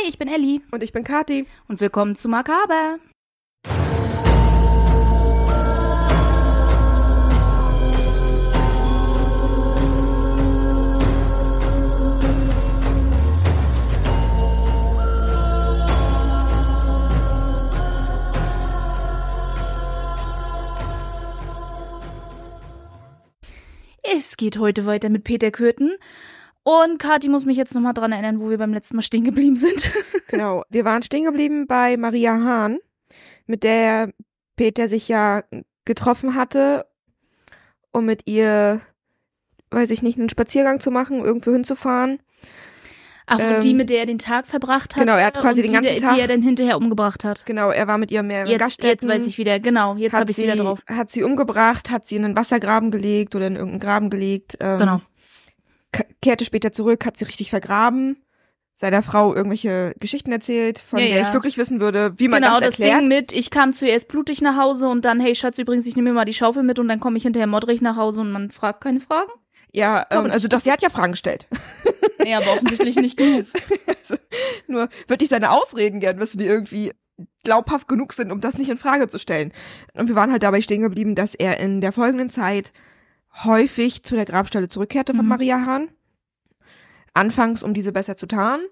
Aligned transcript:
Hi, 0.00 0.08
ich 0.08 0.18
bin 0.18 0.28
Elli 0.28 0.60
Und 0.70 0.82
ich 0.82 0.92
bin 0.92 1.02
Kati. 1.02 1.46
und 1.66 1.80
willkommen 1.80 2.14
zu 2.14 2.28
Makaber. 2.28 2.98
Es 24.02 24.36
geht 24.36 24.58
heute 24.58 24.86
weiter 24.86 25.08
mit 25.08 25.24
Peter 25.24 25.50
Kürten. 25.50 25.96
Und 26.68 26.98
Kathi 26.98 27.28
muss 27.30 27.46
mich 27.46 27.56
jetzt 27.56 27.74
nochmal 27.74 27.94
dran 27.94 28.12
erinnern, 28.12 28.40
wo 28.40 28.50
wir 28.50 28.58
beim 28.58 28.74
letzten 28.74 28.96
Mal 28.96 29.02
stehen 29.02 29.24
geblieben 29.24 29.56
sind. 29.56 29.90
Genau. 30.28 30.62
Wir 30.68 30.84
waren 30.84 31.02
stehen 31.02 31.24
geblieben 31.24 31.66
bei 31.66 31.96
Maria 31.96 32.34
Hahn, 32.34 32.78
mit 33.46 33.62
der 33.62 34.12
Peter 34.56 34.86
sich 34.86 35.08
ja 35.08 35.42
getroffen 35.86 36.34
hatte, 36.34 36.84
um 37.92 38.04
mit 38.04 38.26
ihr, 38.28 38.82
weiß 39.70 39.88
ich 39.90 40.02
nicht, 40.02 40.18
einen 40.18 40.28
Spaziergang 40.28 40.80
zu 40.80 40.90
machen, 40.90 41.20
irgendwo 41.24 41.50
hinzufahren. 41.52 42.18
Ach, 43.26 43.38
Ähm, 43.40 43.60
die, 43.60 43.72
mit 43.72 43.88
der 43.88 44.00
er 44.00 44.06
den 44.06 44.18
Tag 44.18 44.46
verbracht 44.46 44.96
hat. 44.96 45.02
genau, 45.06 45.16
er 45.16 45.26
hat 45.28 45.38
quasi 45.38 45.62
und 45.62 45.70
den 45.70 45.80
die, 45.80 45.86
ganzen 45.88 46.00
der- 46.00 46.08
Tag- 46.08 46.14
Die 46.16 46.20
er 46.20 46.28
dann 46.28 46.42
hinterher 46.42 46.76
umgebracht 46.76 47.24
hat. 47.24 47.46
Genau, 47.46 47.70
er 47.70 47.86
war 47.86 47.96
mit 47.96 48.10
ihr 48.10 48.22
mehrere 48.22 48.50
Jetzt, 48.50 48.60
Gaststätten. 48.60 49.08
jetzt 49.08 49.08
weiß 49.08 49.26
ich 49.26 49.38
wieder, 49.38 49.58
genau, 49.60 49.94
jetzt 49.96 50.12
habe 50.12 50.30
ich 50.30 50.36
sie, 50.36 50.42
wieder 50.42 50.56
drauf. 50.56 50.82
Hat 50.86 51.10
sie 51.10 51.22
umgebracht, 51.22 51.88
hat 51.90 52.06
sie 52.06 52.16
in 52.16 52.26
einen 52.26 52.36
Wassergraben 52.36 52.90
gelegt 52.90 53.34
oder 53.34 53.46
in 53.46 53.54
irgendeinen 53.56 53.80
Graben 53.80 54.10
gelegt. 54.10 54.58
Ähm, 54.60 54.76
Genau. 54.76 55.00
Kehrte 56.22 56.44
später 56.44 56.72
zurück, 56.72 57.04
hat 57.06 57.16
sie 57.16 57.24
richtig 57.24 57.50
vergraben. 57.50 58.22
Seiner 58.74 59.02
Frau 59.02 59.34
irgendwelche 59.34 59.92
Geschichten 59.98 60.30
erzählt, 60.30 60.78
von 60.78 61.00
Ja, 61.00 61.06
der 61.06 61.16
ja. 61.18 61.28
ich 61.28 61.34
wirklich 61.34 61.58
wissen 61.58 61.80
würde, 61.80 62.12
wie 62.16 62.28
man 62.28 62.40
Genau, 62.42 62.60
das 62.60 62.70
das 62.70 62.78
erklärt. 62.78 63.00
Ding 63.00 63.08
mit, 63.08 63.32
ich 63.32 63.50
kam 63.50 63.72
zuerst 63.72 64.06
blutig 64.06 64.40
nach 64.40 64.56
Hause 64.56 64.88
und 64.88 65.04
dann, 65.04 65.18
hey 65.18 65.34
Schatz, 65.34 65.58
übrigens, 65.58 65.84
ich 65.86 65.96
nehme 65.96 66.10
mir 66.10 66.14
mal 66.14 66.24
die 66.24 66.32
Schaufel 66.34 66.62
mit 66.62 66.78
und 66.78 66.86
dann 66.86 67.00
komme 67.00 67.16
ich 67.16 67.24
hinterher 67.24 67.48
modrig 67.48 67.80
nach 67.82 67.96
Hause 67.96 68.20
und 68.20 68.30
man 68.30 68.52
fragt 68.52 68.82
keine 68.82 69.00
Fragen. 69.00 69.32
ja, 69.72 70.06
ähm, 70.10 70.30
also 70.30 70.46
doch, 70.46 70.60
sie 70.60 70.70
hat 70.70 70.80
ja 70.82 70.90
Fragen 70.90 71.12
gestellt. 71.12 71.46
Ja, 72.26 72.38
aber 72.38 72.52
offensichtlich 72.52 72.96
nicht 72.96 73.16
genug. 73.16 73.46
Also, 73.86 74.16
nur 74.66 74.88
würde 75.06 75.22
ich 75.22 75.30
seine 75.30 75.50
Ausreden 75.52 76.00
gern 76.00 76.18
wissen, 76.18 76.38
die 76.38 76.46
irgendwie 76.46 76.92
glaubhaft 77.44 77.86
genug 77.88 78.12
sind, 78.12 78.32
um 78.32 78.40
das 78.40 78.58
nicht 78.58 78.68
in 78.70 78.76
Frage 78.76 79.06
zu 79.08 79.18
stellen. 79.20 79.52
Und 79.94 80.08
wir 80.08 80.14
waren 80.16 80.32
halt 80.32 80.42
dabei 80.42 80.60
stehen 80.60 80.82
geblieben, 80.82 81.14
dass 81.14 81.34
er 81.36 81.58
in 81.60 81.80
der 81.80 81.92
folgenden 81.92 82.28
Zeit 82.28 82.72
häufig 83.44 84.02
zu 84.02 84.14
der 84.14 84.24
Grabstelle 84.24 84.68
zurückkehrte 84.68 85.14
von 85.14 85.24
Mhm. 85.24 85.28
Maria 85.28 85.64
Hahn. 85.66 85.88
Anfangs, 87.14 87.62
um 87.62 87.74
diese 87.74 87.92
besser 87.92 88.16
zu 88.16 88.26
tarnen 88.26 88.66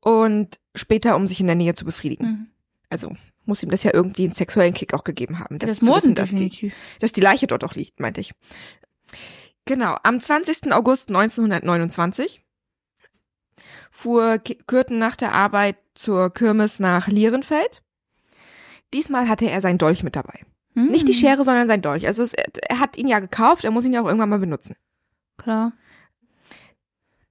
und 0.00 0.58
später, 0.74 1.16
um 1.16 1.26
sich 1.26 1.40
in 1.40 1.46
der 1.46 1.56
Nähe 1.56 1.74
zu 1.74 1.84
befriedigen. 1.84 2.26
Mhm. 2.26 2.46
Also 2.88 3.16
muss 3.44 3.62
ihm 3.62 3.70
das 3.70 3.82
ja 3.82 3.92
irgendwie 3.92 4.24
einen 4.24 4.32
sexuellen 4.32 4.72
Kick 4.74 4.94
auch 4.94 5.04
gegeben 5.04 5.38
haben. 5.38 5.58
Das, 5.58 5.70
Das 5.70 5.78
zu 5.80 5.94
wissen, 5.94 6.14
dass 6.14 6.30
die, 6.30 6.72
dass 7.00 7.12
die 7.12 7.20
Leiche 7.20 7.46
dort 7.46 7.64
auch 7.64 7.74
liegt, 7.74 8.00
meinte 8.00 8.20
ich. 8.20 8.32
Genau, 9.66 9.96
am 10.02 10.20
20. 10.20 10.72
August 10.72 11.08
1929 11.08 12.42
fuhr 13.90 14.38
Kürten 14.66 14.98
nach 14.98 15.16
der 15.16 15.32
Arbeit 15.32 15.76
zur 15.94 16.32
Kirmes 16.32 16.80
nach 16.80 17.06
Lierenfeld. 17.08 17.82
Diesmal 18.92 19.28
hatte 19.28 19.48
er 19.50 19.60
sein 19.60 19.78
Dolch 19.78 20.02
mit 20.02 20.16
dabei. 20.16 20.40
Mhm. 20.74 20.86
Nicht 20.90 21.08
die 21.08 21.14
Schere, 21.14 21.44
sondern 21.44 21.68
sein 21.68 21.82
Dolch. 21.82 22.06
Also 22.06 22.22
es, 22.22 22.32
er 22.34 22.78
hat 22.80 22.96
ihn 22.96 23.08
ja 23.08 23.20
gekauft, 23.20 23.64
er 23.64 23.70
muss 23.70 23.84
ihn 23.84 23.92
ja 23.92 24.00
auch 24.02 24.06
irgendwann 24.06 24.28
mal 24.28 24.38
benutzen. 24.38 24.76
Klar. 25.36 25.72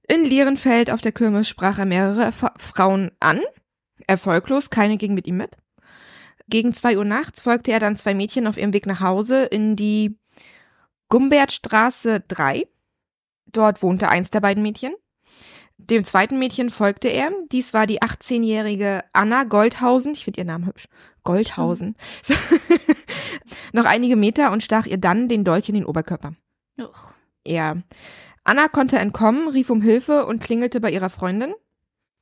In 0.07 0.23
Lierenfeld 0.25 0.91
auf 0.91 1.01
der 1.01 1.11
Kirmes 1.11 1.47
sprach 1.47 1.77
er 1.79 1.85
mehrere 1.85 2.31
Fa- 2.31 2.53
Frauen 2.57 3.11
an. 3.19 3.39
Erfolglos, 4.07 4.69
keine 4.69 4.97
ging 4.97 5.13
mit 5.13 5.27
ihm 5.27 5.37
mit. 5.37 5.55
Gegen 6.49 6.73
zwei 6.73 6.97
Uhr 6.97 7.05
nachts 7.05 7.39
folgte 7.41 7.71
er 7.71 7.79
dann 7.79 7.95
zwei 7.95 8.13
Mädchen 8.13 8.47
auf 8.47 8.57
ihrem 8.57 8.73
Weg 8.73 8.85
nach 8.85 8.99
Hause 8.99 9.43
in 9.45 9.75
die 9.77 10.17
Gumbertstraße 11.09 12.21
3. 12.27 12.67
Dort 13.45 13.81
wohnte 13.81 14.09
eins 14.09 14.29
der 14.31 14.41
beiden 14.41 14.63
Mädchen. 14.63 14.93
Dem 15.89 16.03
zweiten 16.03 16.39
Mädchen 16.39 16.69
folgte 16.69 17.09
er. 17.09 17.31
Dies 17.51 17.73
war 17.73 17.87
die 17.87 18.01
18-jährige 18.01 19.03
Anna 19.11 19.43
Goldhausen. 19.43 20.13
Ich 20.13 20.23
finde 20.23 20.39
ihren 20.39 20.47
Namen 20.47 20.65
hübsch. 20.65 20.87
Goldhausen. 21.23 21.95
So. 22.23 22.33
Noch 23.73 23.85
einige 23.85 24.15
Meter 24.15 24.51
und 24.51 24.63
stach 24.63 24.85
ihr 24.85 24.97
dann 24.97 25.27
den 25.27 25.43
Dolch 25.43 25.69
in 25.69 25.75
den 25.75 25.85
Oberkörper. 25.85 26.33
Uch. 26.79 27.13
Ja. 27.45 27.77
Anna 28.43 28.67
konnte 28.67 28.97
entkommen, 28.97 29.47
rief 29.47 29.69
um 29.69 29.81
Hilfe 29.81 30.25
und 30.25 30.41
klingelte 30.41 30.79
bei 30.79 30.91
ihrer 30.91 31.09
Freundin, 31.09 31.53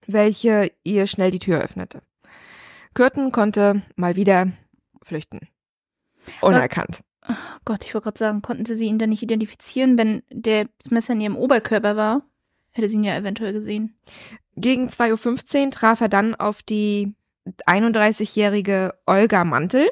welche 0.07 0.71
ihr 0.83 1.07
schnell 1.07 1.31
die 1.31 1.39
Tür 1.39 1.61
öffnete. 1.61 2.01
Kürten 2.93 3.31
konnte 3.31 3.81
mal 3.95 4.15
wieder 4.15 4.51
flüchten. 5.01 5.47
Unerkannt. 6.41 7.01
Oh 7.27 7.33
Gott, 7.65 7.83
ich 7.83 7.93
wollte 7.93 8.05
gerade 8.05 8.17
sagen, 8.17 8.41
konnten 8.41 8.65
sie 8.65 8.85
ihn 8.85 8.99
denn 8.99 9.09
nicht 9.09 9.23
identifizieren, 9.23 9.97
wenn 9.97 10.23
der 10.31 10.67
das 10.79 10.91
Messer 10.91 11.13
in 11.13 11.21
ihrem 11.21 11.37
Oberkörper 11.37 11.95
war? 11.95 12.23
Hätte 12.71 12.87
sie 12.89 12.95
ihn 12.95 13.03
ja 13.03 13.15
eventuell 13.17 13.53
gesehen. 13.53 13.95
Gegen 14.55 14.87
2.15 14.87 15.65
Uhr 15.65 15.71
traf 15.71 16.01
er 16.01 16.09
dann 16.09 16.35
auf 16.35 16.63
die 16.63 17.13
31-jährige 17.67 18.93
Olga 19.05 19.43
Mantel. 19.43 19.89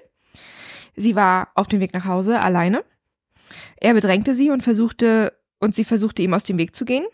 Sie 0.96 1.16
war 1.16 1.50
auf 1.56 1.68
dem 1.68 1.80
Weg 1.80 1.94
nach 1.94 2.06
Hause 2.06 2.40
alleine. 2.40 2.84
Er 3.78 3.94
bedrängte 3.94 4.36
sie 4.36 4.50
und 4.52 4.62
versuchte, 4.62 5.34
und 5.60 5.74
sie 5.76 5.84
versuchte 5.84 6.22
ihm 6.22 6.34
aus 6.34 6.44
dem 6.44 6.58
Weg 6.58 6.76
zu 6.76 6.86
gehen, 6.86 7.06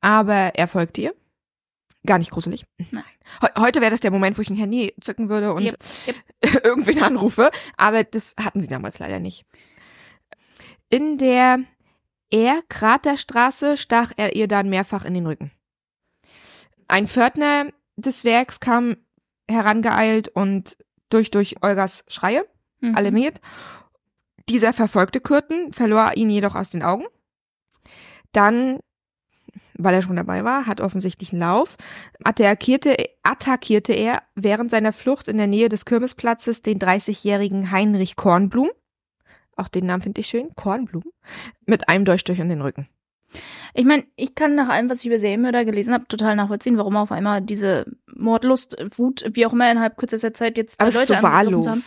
aber 0.00 0.54
er 0.54 0.66
folgte 0.68 1.00
ihr. 1.02 1.14
Gar 2.06 2.18
nicht 2.18 2.30
gruselig. 2.30 2.64
Nein. 2.90 3.04
Heu- 3.40 3.62
Heute 3.62 3.80
wäre 3.80 3.90
das 3.90 4.00
der 4.00 4.10
Moment, 4.10 4.36
wo 4.36 4.42
ich 4.42 4.50
ein 4.50 4.56
Handy 4.56 4.94
zücken 5.00 5.28
würde 5.30 5.54
und 5.54 5.64
Yep, 5.64 5.78
irgendwen 6.64 7.02
anrufe, 7.02 7.50
aber 7.78 8.04
das 8.04 8.34
hatten 8.38 8.60
sie 8.60 8.68
damals 8.68 8.98
leider 8.98 9.20
nicht. 9.20 9.44
In 10.90 11.16
der 11.18 11.60
R-Kraterstraße 12.34 13.76
stach 13.76 14.12
er 14.16 14.34
ihr 14.34 14.48
dann 14.48 14.68
mehrfach 14.68 15.04
in 15.04 15.14
den 15.14 15.26
Rücken. 15.26 15.52
Ein 16.88 17.06
Pförtner 17.06 17.70
des 17.96 18.24
Werks 18.24 18.58
kam 18.58 18.96
herangeeilt 19.48 20.28
und 20.28 20.76
durch, 21.10 21.30
durch 21.30 21.62
Olgas 21.62 22.04
Schreie 22.08 22.44
Mhm. 22.80 22.96
alarmiert. 22.96 23.40
Dieser 24.48 24.72
verfolgte 24.72 25.20
Kürten, 25.20 25.72
verlor 25.72 26.16
ihn 26.16 26.28
jedoch 26.28 26.54
aus 26.54 26.70
den 26.70 26.82
Augen. 26.82 27.04
Dann, 28.32 28.80
weil 29.74 29.94
er 29.94 30.02
schon 30.02 30.16
dabei 30.16 30.44
war, 30.44 30.66
hat 30.66 30.80
offensichtlich 30.80 31.32
einen 31.32 31.40
Lauf, 31.40 31.76
attackierte, 32.24 32.96
attackierte 33.22 33.92
er 33.92 34.22
während 34.34 34.70
seiner 34.70 34.92
Flucht 34.92 35.28
in 35.28 35.38
der 35.38 35.46
Nähe 35.46 35.68
des 35.68 35.84
Kirmesplatzes 35.84 36.62
den 36.62 36.78
30-jährigen 36.78 37.70
Heinrich 37.70 38.16
Kornblum. 38.16 38.70
Auch 39.56 39.68
den 39.68 39.86
Namen 39.86 40.02
finde 40.02 40.20
ich 40.20 40.26
schön, 40.26 40.50
Kornblum, 40.56 41.04
mit 41.66 41.88
einem 41.88 42.04
Dolchstich 42.04 42.38
in 42.40 42.48
den 42.48 42.60
Rücken. 42.62 42.88
Ich 43.74 43.84
meine, 43.84 44.04
ich 44.16 44.34
kann 44.34 44.54
nach 44.54 44.68
allem, 44.68 44.88
was 44.88 45.00
ich 45.00 45.06
über 45.06 45.18
Serienmörder 45.18 45.64
gelesen 45.64 45.92
habe, 45.92 46.06
total 46.06 46.36
nachvollziehen, 46.36 46.76
warum 46.76 46.96
auf 46.96 47.10
einmal 47.10 47.40
diese 47.40 47.84
Mordlust, 48.14 48.76
Wut, 48.96 49.24
wie 49.32 49.44
auch 49.46 49.52
immer, 49.52 49.70
innerhalb 49.70 49.96
kürzester 49.96 50.32
Zeit 50.34 50.56
jetzt 50.56 50.80
Aber 50.80 50.90
ist 50.90 51.08
so 51.08 51.14
wahllos. 51.14 51.66
haben. 51.66 51.84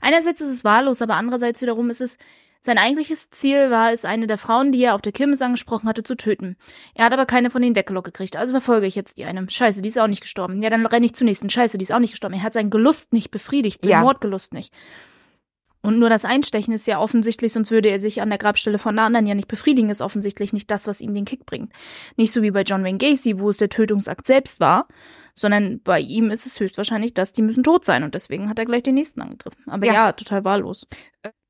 Einerseits 0.00 0.40
ist 0.40 0.48
es 0.48 0.64
wahllos, 0.64 1.00
aber 1.02 1.14
andererseits 1.14 1.62
wiederum 1.62 1.90
ist 1.90 2.00
es, 2.00 2.18
sein 2.60 2.78
eigentliches 2.78 3.30
Ziel 3.30 3.70
war 3.70 3.92
es, 3.92 4.04
eine 4.04 4.26
der 4.26 4.38
Frauen, 4.38 4.72
die 4.72 4.82
er 4.82 4.96
auf 4.96 5.00
der 5.00 5.12
Kirmes 5.12 5.40
angesprochen 5.40 5.88
hatte, 5.88 6.02
zu 6.02 6.16
töten. 6.16 6.56
Er 6.94 7.04
hat 7.04 7.12
aber 7.12 7.24
keine 7.24 7.50
von 7.50 7.62
denen 7.62 7.76
weggelockt 7.76 8.06
gekriegt, 8.06 8.36
also 8.36 8.52
verfolge 8.52 8.86
ich 8.88 8.96
jetzt 8.96 9.18
die 9.18 9.24
eine. 9.24 9.48
Scheiße, 9.48 9.80
die 9.80 9.88
ist 9.88 9.98
auch 10.00 10.08
nicht 10.08 10.22
gestorben. 10.22 10.60
Ja, 10.60 10.70
dann 10.70 10.84
renne 10.84 11.06
ich 11.06 11.14
zur 11.14 11.24
nächsten. 11.24 11.48
Scheiße, 11.50 11.78
die 11.78 11.84
ist 11.84 11.92
auch 11.92 12.00
nicht 12.00 12.10
gestorben. 12.10 12.34
Er 12.34 12.42
hat 12.42 12.54
seinen 12.54 12.70
Gelust 12.70 13.12
nicht 13.12 13.30
befriedigt, 13.30 13.84
seinen 13.84 13.92
Ja. 13.92 14.00
Mordgelust 14.00 14.52
nicht. 14.52 14.72
Und 15.88 15.98
nur 15.98 16.10
das 16.10 16.24
Einstechen 16.24 16.74
ist 16.74 16.86
ja 16.86 16.98
offensichtlich, 17.00 17.52
sonst 17.52 17.70
würde 17.70 17.88
er 17.88 17.98
sich 17.98 18.20
an 18.20 18.28
der 18.28 18.38
Grabstelle 18.38 18.78
von 18.78 18.94
der 18.94 19.04
anderen 19.06 19.26
ja 19.26 19.34
nicht 19.34 19.48
befriedigen, 19.48 19.88
ist 19.88 20.02
offensichtlich 20.02 20.52
nicht 20.52 20.70
das, 20.70 20.86
was 20.86 21.00
ihm 21.00 21.14
den 21.14 21.24
Kick 21.24 21.46
bringt. 21.46 21.72
Nicht 22.16 22.32
so 22.32 22.42
wie 22.42 22.50
bei 22.50 22.62
John 22.62 22.84
Wayne 22.84 22.98
Gacy, 22.98 23.38
wo 23.38 23.48
es 23.48 23.56
der 23.56 23.70
Tötungsakt 23.70 24.26
selbst 24.26 24.60
war, 24.60 24.86
sondern 25.34 25.80
bei 25.82 25.98
ihm 26.00 26.30
ist 26.30 26.44
es 26.44 26.60
höchstwahrscheinlich, 26.60 27.14
dass 27.14 27.32
die 27.32 27.42
müssen 27.42 27.62
tot 27.62 27.84
sein 27.86 28.02
und 28.04 28.14
deswegen 28.14 28.50
hat 28.50 28.58
er 28.58 28.66
gleich 28.66 28.82
den 28.82 28.96
nächsten 28.96 29.22
angegriffen. 29.22 29.62
Aber 29.66 29.86
ja, 29.86 29.92
Ja. 29.92 30.12
total 30.12 30.44
wahllos. 30.44 30.86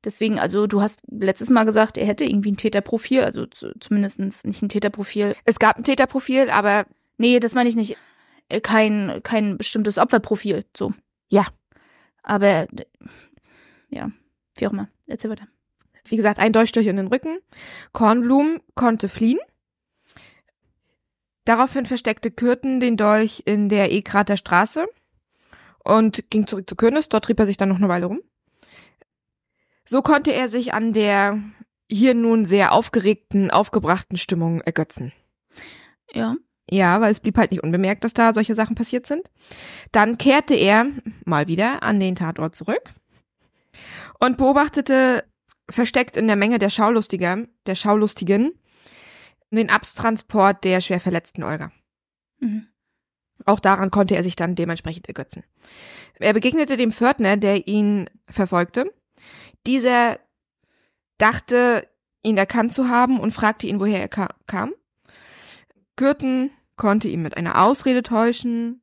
Deswegen, 0.05 0.39
also 0.39 0.67
du 0.67 0.81
hast 0.81 1.03
letztes 1.11 1.49
Mal 1.49 1.65
gesagt, 1.65 1.97
er 1.97 2.05
hätte 2.05 2.23
irgendwie 2.23 2.53
ein 2.53 2.57
Täterprofil, 2.57 3.21
also 3.23 3.45
zu, 3.45 3.73
zumindest 3.79 4.19
nicht 4.19 4.61
ein 4.61 4.69
Täterprofil. 4.69 5.35
Es 5.43 5.59
gab 5.59 5.77
ein 5.77 5.83
Täterprofil, 5.83 6.49
aber 6.49 6.85
Nee, 7.19 7.41
das 7.41 7.53
meine 7.53 7.67
ich 7.69 7.75
nicht. 7.75 7.97
Äh, 8.47 8.61
Kein, 8.61 9.19
kein 9.23 9.57
bestimmtes 9.57 9.97
Opferprofil, 9.97 10.63
so. 10.75 10.93
Ja. 11.29 11.45
Aber, 12.23 12.65
ja, 13.89 14.09
wie 14.59 14.67
auch 14.67 14.71
immer. 14.71 14.89
Erzähl 15.07 15.31
weiter. 15.31 15.47
wie 16.05 16.15
gesagt, 16.15 16.39
ein 16.39 16.53
Dolchstich 16.53 16.87
in 16.87 16.97
den 16.97 17.07
Rücken. 17.07 17.39
Kornblum 17.91 18.61
konnte 18.75 19.09
fliehen. 19.09 19.39
Daraufhin 21.45 21.85
versteckte 21.85 22.31
Kürten 22.31 22.79
den 22.79 22.97
Dolch 22.97 23.43
in 23.45 23.69
der 23.69 23.91
Ekrater 23.91 24.37
Straße 24.37 24.87
und 25.83 26.29
ging 26.29 26.47
zurück 26.47 26.69
zu 26.69 26.75
Königs. 26.75 27.09
Dort 27.09 27.25
trieb 27.25 27.39
er 27.39 27.45
sich 27.45 27.57
dann 27.57 27.69
noch 27.69 27.77
eine 27.77 27.89
Weile 27.89 28.05
rum. 28.05 28.21
So 29.85 30.01
konnte 30.01 30.31
er 30.31 30.47
sich 30.47 30.73
an 30.73 30.93
der 30.93 31.39
hier 31.89 32.13
nun 32.13 32.45
sehr 32.45 32.71
aufgeregten, 32.71 33.49
aufgebrachten 33.49 34.17
Stimmung 34.17 34.61
ergötzen. 34.61 35.11
Ja. 36.13 36.35
Ja, 36.69 37.01
weil 37.01 37.11
es 37.11 37.19
blieb 37.19 37.35
halt 37.37 37.49
nicht 37.49 37.63
unbemerkt, 37.63 38.03
dass 38.03 38.13
da 38.13 38.31
solche 38.31 38.53
Sachen 38.53 38.75
passiert 38.75 39.07
sind. 39.07 39.31
Dann 39.91 40.19
kehrte 40.19 40.53
er 40.53 40.85
mal 41.25 41.47
wieder 41.47 41.81
an 41.81 41.99
den 41.99 42.15
Tatort 42.15 42.53
zurück 42.53 42.91
und 44.19 44.37
beobachtete 44.37 45.23
versteckt 45.69 46.17
in 46.17 46.27
der 46.27 46.35
Menge 46.35 46.59
der 46.59 46.69
Schaulustiger, 46.69 47.45
der 47.65 47.75
Schaulustigen, 47.75 48.51
den 49.51 49.69
Abtransport 49.69 50.63
der 50.63 50.81
schwer 50.81 50.99
verletzten 50.99 51.43
Olga. 51.43 51.71
Mhm. 52.39 52.67
Auch 53.45 53.59
daran 53.59 53.91
konnte 53.91 54.15
er 54.15 54.23
sich 54.23 54.35
dann 54.35 54.55
dementsprechend 54.55 55.07
ergötzen. 55.07 55.43
Er 56.19 56.33
begegnete 56.33 56.75
dem 56.75 56.91
Pförtner, 56.91 57.37
der 57.37 57.67
ihn 57.67 58.09
verfolgte. 58.29 58.93
Dieser 59.65 60.19
dachte, 61.17 61.87
ihn 62.21 62.37
erkannt 62.37 62.73
zu 62.73 62.89
haben 62.89 63.19
und 63.19 63.31
fragte 63.31 63.67
ihn, 63.67 63.79
woher 63.79 64.01
er 64.01 64.09
ka 64.09 64.29
kam. 64.45 64.73
Gürten 65.95 66.51
konnte 66.75 67.07
ihn 67.07 67.21
mit 67.21 67.37
einer 67.37 67.61
Ausrede 67.61 68.03
täuschen, 68.03 68.81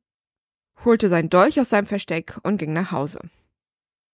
holte 0.85 1.09
sein 1.09 1.29
Dolch 1.29 1.59
aus 1.59 1.69
seinem 1.69 1.85
Versteck 1.85 2.37
und 2.43 2.57
ging 2.57 2.73
nach 2.73 2.91
Hause. 2.91 3.19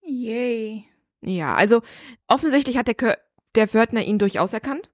Yay. 0.05 0.85
Ja, 1.21 1.55
also 1.55 1.81
offensichtlich 2.27 2.77
hat 2.77 2.87
der, 2.87 3.17
der 3.55 3.67
Pförtner 3.67 4.03
ihn 4.03 4.19
durchaus 4.19 4.53
erkannt. 4.53 4.89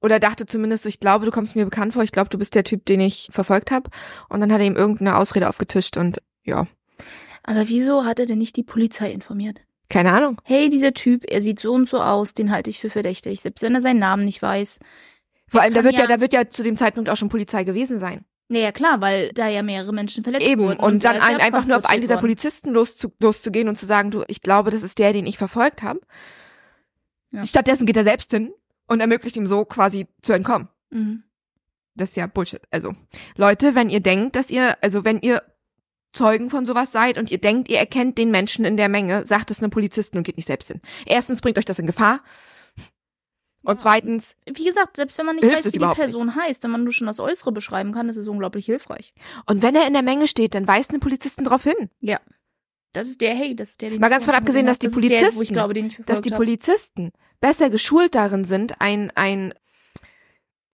Oder 0.00 0.18
dachte 0.18 0.46
zumindest, 0.46 0.82
so, 0.82 0.88
ich 0.88 0.98
glaube, 0.98 1.26
du 1.26 1.30
kommst 1.30 1.54
mir 1.54 1.64
bekannt 1.64 1.92
vor, 1.94 2.02
ich 2.02 2.10
glaube, 2.10 2.28
du 2.28 2.36
bist 2.38 2.56
der 2.56 2.64
Typ, 2.64 2.84
den 2.86 3.00
ich 3.00 3.28
verfolgt 3.30 3.70
habe. 3.70 3.88
Und 4.28 4.40
dann 4.40 4.52
hat 4.52 4.60
er 4.60 4.66
ihm 4.66 4.74
irgendeine 4.74 5.16
Ausrede 5.16 5.48
aufgetischt 5.48 5.96
und 5.96 6.20
ja, 6.42 6.66
Aber 7.44 7.68
wieso 7.68 8.04
hat 8.04 8.18
er 8.18 8.26
denn 8.26 8.38
nicht 8.38 8.56
die 8.56 8.64
Polizei 8.64 9.12
informiert? 9.12 9.60
keine 9.88 10.10
Ahnung. 10.12 10.40
Hey, 10.44 10.70
dieser 10.70 10.94
Typ, 10.94 11.22
er 11.30 11.42
sieht 11.42 11.60
so 11.60 11.72
und 11.74 11.86
so 11.86 11.98
aus, 12.00 12.32
den 12.32 12.50
halte 12.50 12.70
ich 12.70 12.80
für 12.80 12.88
verdächtig, 12.88 13.42
selbst 13.42 13.60
wenn 13.62 13.74
er 13.74 13.82
seinen 13.82 13.98
Namen 13.98 14.24
nicht 14.24 14.40
weiß. 14.40 14.78
Vor 15.48 15.60
allem, 15.60 15.74
da 15.74 15.84
wird 15.84 15.94
ja, 15.94 16.00
ja- 16.00 16.06
da 16.06 16.18
wird 16.22 16.32
ja 16.32 16.48
zu 16.48 16.62
dem 16.62 16.76
Zeitpunkt 16.78 17.10
auch 17.10 17.16
schon 17.18 17.28
Polizei 17.28 17.62
gewesen 17.64 17.98
sein. 17.98 18.24
Naja, 18.52 18.70
klar, 18.70 19.00
weil 19.00 19.32
da 19.32 19.48
ja 19.48 19.62
mehrere 19.62 19.94
Menschen 19.94 20.22
verletzt 20.22 20.46
Eben. 20.46 20.62
wurden. 20.62 20.78
Und, 20.78 21.04
dann 21.04 21.18
da 21.18 21.20
ist 21.20 21.34
ein, 21.34 21.40
einfach 21.40 21.64
nur 21.64 21.78
auf 21.78 21.86
einen 21.86 22.02
dieser 22.02 22.16
worden. 22.16 22.24
Polizisten 22.24 22.70
loszu, 22.70 23.10
loszugehen 23.18 23.66
und 23.66 23.76
zu 23.76 23.86
sagen, 23.86 24.10
du, 24.10 24.24
ich 24.28 24.42
glaube, 24.42 24.70
das 24.70 24.82
ist 24.82 24.98
der, 24.98 25.14
den 25.14 25.26
ich 25.26 25.38
verfolgt 25.38 25.82
habe. 25.82 26.00
Ja. 27.30 27.46
Stattdessen 27.46 27.86
geht 27.86 27.96
er 27.96 28.04
selbst 28.04 28.30
hin 28.30 28.52
und 28.88 29.00
ermöglicht 29.00 29.36
ihm 29.36 29.46
so 29.46 29.64
quasi 29.64 30.06
zu 30.20 30.34
entkommen. 30.34 30.68
Mhm. 30.90 31.22
Das 31.94 32.10
ist 32.10 32.16
ja 32.16 32.26
Bullshit. 32.26 32.60
Also, 32.70 32.94
Leute, 33.36 33.74
wenn 33.74 33.88
ihr 33.88 34.00
denkt, 34.00 34.36
dass 34.36 34.50
ihr, 34.50 34.76
also 34.82 35.06
wenn 35.06 35.18
ihr 35.20 35.42
Zeugen 36.12 36.50
von 36.50 36.66
sowas 36.66 36.92
seid 36.92 37.16
und 37.16 37.30
ihr 37.30 37.38
denkt, 37.38 37.70
ihr 37.70 37.78
erkennt 37.78 38.18
den 38.18 38.30
Menschen 38.30 38.66
in 38.66 38.76
der 38.76 38.90
Menge, 38.90 39.24
sagt 39.24 39.50
es 39.50 39.60
einem 39.60 39.70
Polizisten 39.70 40.18
und 40.18 40.24
geht 40.24 40.36
nicht 40.36 40.46
selbst 40.46 40.68
hin. 40.68 40.82
Erstens 41.06 41.40
bringt 41.40 41.56
euch 41.56 41.64
das 41.64 41.78
in 41.78 41.86
Gefahr. 41.86 42.20
Und 43.64 43.74
Ja. 43.74 43.76
zweitens, 43.78 44.34
Wie 44.52 44.64
gesagt, 44.64 44.96
selbst 44.96 45.16
wenn 45.18 45.26
man 45.26 45.36
nicht 45.36 45.44
weiß, 45.46 45.64
wie 45.66 45.78
die 45.78 45.78
Person 45.78 46.34
heißt, 46.34 46.62
wenn 46.64 46.70
man 46.72 46.82
nur 46.84 46.92
schon 46.92 47.06
das 47.06 47.20
Äußere 47.20 47.52
beschreiben 47.52 47.92
kann, 47.92 48.08
ist 48.08 48.16
es 48.16 48.26
unglaublich 48.28 48.66
hilfreich. 48.66 49.14
und 49.46 49.62
wenn 49.62 49.74
er 49.74 49.86
in 49.86 49.92
der 49.92 50.02
Menge 50.02 50.26
steht, 50.26 50.54
dann 50.54 50.66
weist 50.66 50.92
ein 50.92 51.00
Polizisten 51.00 51.44
darauf 51.44 51.62
hin. 51.64 51.90
Das 52.94 53.08
ist 53.08 53.20
der, 53.22 53.34
hey, 53.34 53.56
das 53.56 53.70
ist 53.70 53.80
der, 53.82 53.90
den 53.90 54.00
Mal 54.00 54.10
ganz 54.10 54.24
von 54.26 54.34
abgesehen, 54.34 54.66
dass 54.66 54.78
die. 54.78 54.88
Das 54.88 54.96
ist 54.96 55.08
der, 55.08 55.08
wo 55.10 55.22
ich 55.22 55.48
Polizisten- 55.48 55.54
glaube, 55.54 55.72
den 55.74 55.86
ich 55.86 55.96
dass 56.04 56.20
die. 56.20 56.30
Polizisten 56.30 57.12
besser 57.40 57.70
geschult 57.70 58.14
darin 58.14 58.44
sind, 58.44 58.80
ein, 58.80 59.10
ein 59.14 59.54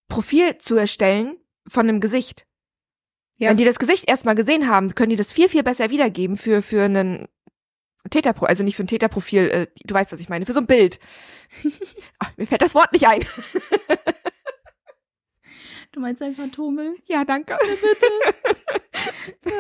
Profil 0.09 0.59
zu 0.59 0.77
erstellen 0.77 1.37
von 1.67 1.89
einem 1.89 2.01
Gesicht. 2.01 2.47
Ja. 3.37 3.51
Wenn 3.51 3.57
die 3.57 3.65
das 3.65 3.79
Gesicht 3.79 4.09
erstmal 4.11 4.35
gesehen 4.35 4.69
haben, 4.69 4.95
können 4.97 5.11
die 5.11 5.17
das 5.17 5.31
viel, 5.31 5.49
viel 5.49 5.63
besser 5.63 5.91
wiedergeben 5.91 6.37
für, 6.37 6.61
für 6.61 6.83
einen 6.83 7.29
Täterpro, 8.11 8.47
also 8.47 8.63
nicht 8.65 8.77
für 8.77 8.85
ein 8.85 8.89
Täterprofil, 8.89 9.49
äh, 9.51 9.67
du 9.85 9.95
weißt, 9.95 10.13
was 10.13 10.21
ich 10.21 10.29
meine, 10.29 10.47
für 10.47 10.53
so 10.53 10.61
ein 10.61 10.67
Bild. 10.67 10.99
Ach, 12.19 12.31
mir 12.37 12.47
fällt 12.47 12.63
das 12.63 12.75
Wort 12.75 12.93
nicht 12.93 13.07
ein. 13.07 13.25
Du 15.93 16.01
meinst 16.01 16.23
ein 16.23 16.35
Phantombild? 16.35 17.01
Ja, 17.07 17.25
danke. 17.25 17.57
Ja. 19.45 19.51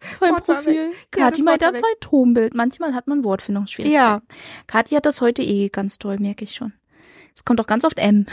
Voll 0.18 0.30
war 0.30 0.40
Profil. 0.40 0.74
Ja, 0.74 0.90
Kathi 1.10 1.38
das 1.38 1.44
meint 1.44 1.62
Wort 1.62 1.74
ein 1.74 1.82
war. 1.82 1.88
Phantombild. 1.88 2.54
Manchmal 2.54 2.94
hat 2.94 3.06
man 3.06 3.22
Wortfindungsschwierigkeiten. 3.22 3.94
Ja. 3.94 4.22
Kathi 4.66 4.94
hat 4.94 5.06
das 5.06 5.20
heute 5.20 5.42
eh 5.42 5.68
ganz 5.68 5.98
toll, 5.98 6.18
merke 6.18 6.44
ich 6.44 6.54
schon. 6.54 6.72
Es 7.34 7.44
kommt 7.44 7.60
auch 7.60 7.66
ganz 7.66 7.84
oft 7.84 7.98
M. 7.98 8.26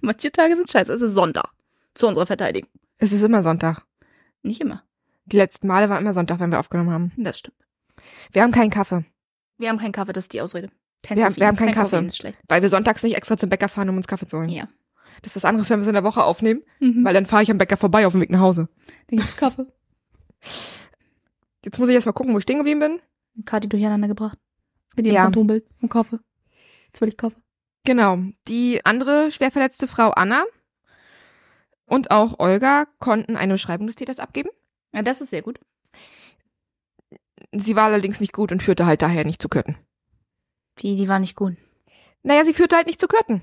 Manche 0.00 0.32
Tage 0.32 0.56
sind 0.56 0.70
scheiße. 0.70 0.92
Es 0.92 1.02
ist 1.02 1.14
Sonntag. 1.14 1.50
Zu 1.94 2.06
unserer 2.06 2.26
Verteidigung. 2.26 2.70
Es 2.98 3.12
ist 3.12 3.22
immer 3.22 3.42
Sonntag. 3.42 3.82
Nicht 4.42 4.60
immer. 4.60 4.82
Die 5.26 5.36
letzten 5.36 5.66
Male 5.66 5.88
waren 5.88 6.00
immer 6.00 6.12
Sonntag, 6.12 6.40
wenn 6.40 6.50
wir 6.50 6.60
aufgenommen 6.60 6.90
haben. 6.90 7.12
Das 7.16 7.38
stimmt. 7.38 7.56
Wir 8.32 8.42
haben 8.42 8.52
keinen 8.52 8.70
Kaffee, 8.70 9.04
Wir 9.58 9.68
haben 9.68 9.78
keinen 9.78 9.92
Kaffee, 9.92 10.12
das 10.12 10.24
ist 10.24 10.32
die 10.32 10.40
Ausrede. 10.40 10.70
Kein 11.02 11.16
Wir 11.18 11.24
haben- 11.24 11.36
wir 11.36 11.46
haben 11.46 11.56
keinen 11.56 11.72
Kein 11.72 11.88
Kaffee. 11.90 12.10
Schlecht. 12.10 12.38
weil 12.48 12.62
wir 12.62 12.68
sonntags 12.68 13.02
nicht 13.02 13.16
extra 13.16 13.36
zum 13.36 13.48
Bäcker 13.48 13.68
fahren, 13.68 13.88
um 13.88 13.96
uns 13.96 14.06
Kaffee 14.06 14.26
zu 14.26 14.38
holen. 14.38 14.48
Ja. 14.48 14.68
Das 15.22 15.32
ist 15.32 15.36
was 15.36 15.44
anderes, 15.44 15.68
wenn 15.70 15.78
wir 15.78 15.82
es 15.82 15.88
in 15.88 15.94
der 15.94 16.04
Woche 16.04 16.22
aufnehmen, 16.24 16.62
Mhm. 16.80 17.04
weil 17.04 17.14
dann 17.14 17.26
fahre 17.26 17.42
ich 17.42 17.50
am 17.50 17.58
Bäcker 17.58 17.76
vorbei 17.76 18.06
auf 18.06 18.12
dem 18.12 18.20
Weg 18.22 18.30
nach 18.30 18.40
Hause. 18.40 18.68
Dann 19.08 19.18
gibt's 19.18 19.36
Kaffee. 19.36 19.66
Jetzt 21.64 21.78
muss 21.78 21.88
ich 21.88 21.94
erst 21.94 22.06
mal 22.06 22.12
gucken, 22.12 22.32
wo 22.32 22.38
ich 22.38 22.42
stehen 22.44 22.56
geblieben 22.58 22.80
bin. 22.80 23.00
Kathi 23.44 23.68
durcheinander 23.68 24.08
gebracht. 24.08 24.38
Mit 24.96 25.06
ihrem 25.06 25.14
Ja. 25.16 25.22
Phantombild 25.24 25.66
und 25.80 25.88
Kaffee. 25.90 26.18
Jetzt 26.86 27.00
will 27.00 27.08
ich 27.08 27.16
Kaffee. 27.16 27.36
Genau. 27.84 28.18
Die 28.48 28.84
andere 28.84 29.30
schwer 29.30 29.50
verletzte 29.50 29.86
Frau 29.86 30.10
Anna 30.10 30.44
und 31.86 32.10
auch 32.10 32.38
Olga 32.38 32.86
konnten 32.98 33.36
eine 33.36 33.54
Beschreibung 33.54 33.86
des 33.86 33.96
Täters 33.96 34.18
abgeben. 34.18 34.50
Ja, 34.92 35.02
das 35.02 35.20
ist 35.20 35.30
sehr 35.30 35.42
gut. 35.42 35.60
Sie 37.52 37.76
war 37.76 37.84
allerdings 37.86 38.20
nicht 38.20 38.32
gut 38.32 38.52
und 38.52 38.62
führte 38.62 38.86
halt 38.86 39.02
daher 39.02 39.24
nicht 39.24 39.42
zu 39.42 39.48
Kürten. 39.48 39.76
Die, 40.78 40.96
die 40.96 41.08
war 41.08 41.18
nicht 41.18 41.36
gut. 41.36 41.56
Naja, 42.22 42.44
sie 42.44 42.54
führte 42.54 42.76
halt 42.76 42.86
nicht 42.86 43.00
zu 43.00 43.08
Kürten. 43.08 43.42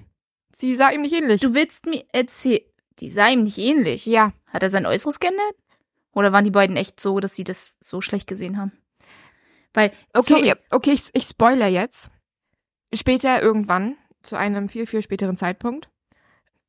Sie 0.56 0.76
sah 0.76 0.90
ihm 0.92 1.02
nicht 1.02 1.14
ähnlich. 1.14 1.42
Du 1.42 1.54
willst 1.54 1.86
mir 1.86 2.06
erzählen, 2.14 2.62
die 3.00 3.10
sah 3.10 3.28
ihm 3.28 3.44
nicht 3.44 3.58
ähnlich. 3.58 4.06
ja, 4.06 4.34
Hat 4.48 4.64
er 4.64 4.70
sein 4.70 4.86
Äußeres 4.86 5.20
geändert? 5.20 5.56
Oder 6.14 6.32
waren 6.34 6.46
die 6.46 6.52
beiden 6.52 6.78
echt 6.78 7.00
so, 7.00 7.20
dass 7.20 7.36
sie 7.36 7.44
das 7.44 7.78
so 7.80 8.02
schlecht 8.02 8.28
gesehen 8.28 8.58
haben? 8.58 8.72
Weil, 9.74 9.92
okay, 10.14 10.34
sorry, 10.34 10.54
okay, 10.72 10.92
ich, 10.92 11.10
ich 11.14 11.26
spoiler 11.26 11.68
jetzt. 11.68 12.10
Später 12.94 13.42
irgendwann, 13.42 13.96
zu 14.24 14.36
einem 14.36 14.70
viel, 14.70 14.88
viel 14.88 15.02
späteren 15.02 15.38
Zeitpunkt, 15.38 15.90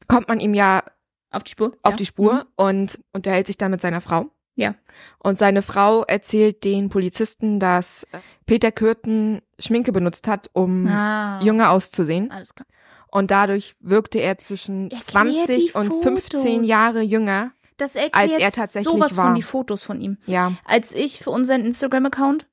kommt 0.09 0.29
man 0.29 0.41
ihm 0.41 0.53
ja 0.53 0.83
auf 1.31 1.45
die 1.45 1.53
Spur. 1.53 1.77
auf 1.83 1.93
ja. 1.93 1.97
die 1.97 2.07
Spur 2.07 2.35
Mhm. 2.35 2.45
und 2.57 2.99
unterhält 3.13 3.47
sich 3.47 3.57
dann 3.57 3.71
mit 3.71 3.81
seiner 3.81 4.01
Frau. 4.01 4.31
Ja. 4.59 4.75
Und 5.21 5.39
seine 5.39 5.63
Frau 5.63 6.03
erzählt 6.03 6.65
den 6.65 6.89
Polizisten, 6.89 7.61
dass 7.61 8.03
äh, 8.13 8.19
Peter 8.45 8.73
Kürten 8.73 9.41
Schminke 9.61 9.93
benutzt 9.93 10.27
hat, 10.27 10.51
um 10.53 10.87
Ah, 10.89 11.41
jünger 11.43 11.71
auszusehen. 11.71 12.31
Alles 12.33 12.55
klar. 12.57 12.67
Und 13.11 13.31
dadurch 13.31 13.77
wirkte 13.79 14.19
er 14.19 14.37
zwischen 14.39 14.91
Erklär 14.91 15.01
20 15.47 15.57
die 15.57 15.73
und 15.79 16.03
15 16.03 16.41
Fotos. 16.41 16.67
Jahre 16.67 17.01
jünger. 17.03 17.53
Das 17.77 17.95
erklärt 17.95 18.17
Als 18.33 18.37
er 18.39 18.51
tatsächlich 18.51 18.93
sowas 18.93 19.17
war. 19.17 19.27
von 19.27 19.35
die 19.37 19.43
Fotos 19.43 19.85
von 19.85 20.01
ihm. 20.01 20.19
Ja. 20.27 20.55
Als 20.65 20.93
ich 20.93 21.21
für 21.21 21.31
unseren 21.31 21.65
Instagram-Account 21.65 22.49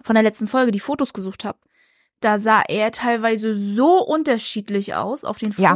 von 0.00 0.14
der 0.14 0.22
letzten 0.22 0.46
Folge 0.46 0.70
die 0.70 0.78
Fotos 0.80 1.12
gesucht 1.12 1.44
habe, 1.44 1.58
da 2.20 2.38
sah 2.38 2.62
er 2.68 2.92
teilweise 2.92 3.54
so 3.56 3.98
unterschiedlich 4.04 4.94
aus 4.94 5.24
auf 5.24 5.38
den 5.38 5.50
Ja. 5.56 5.72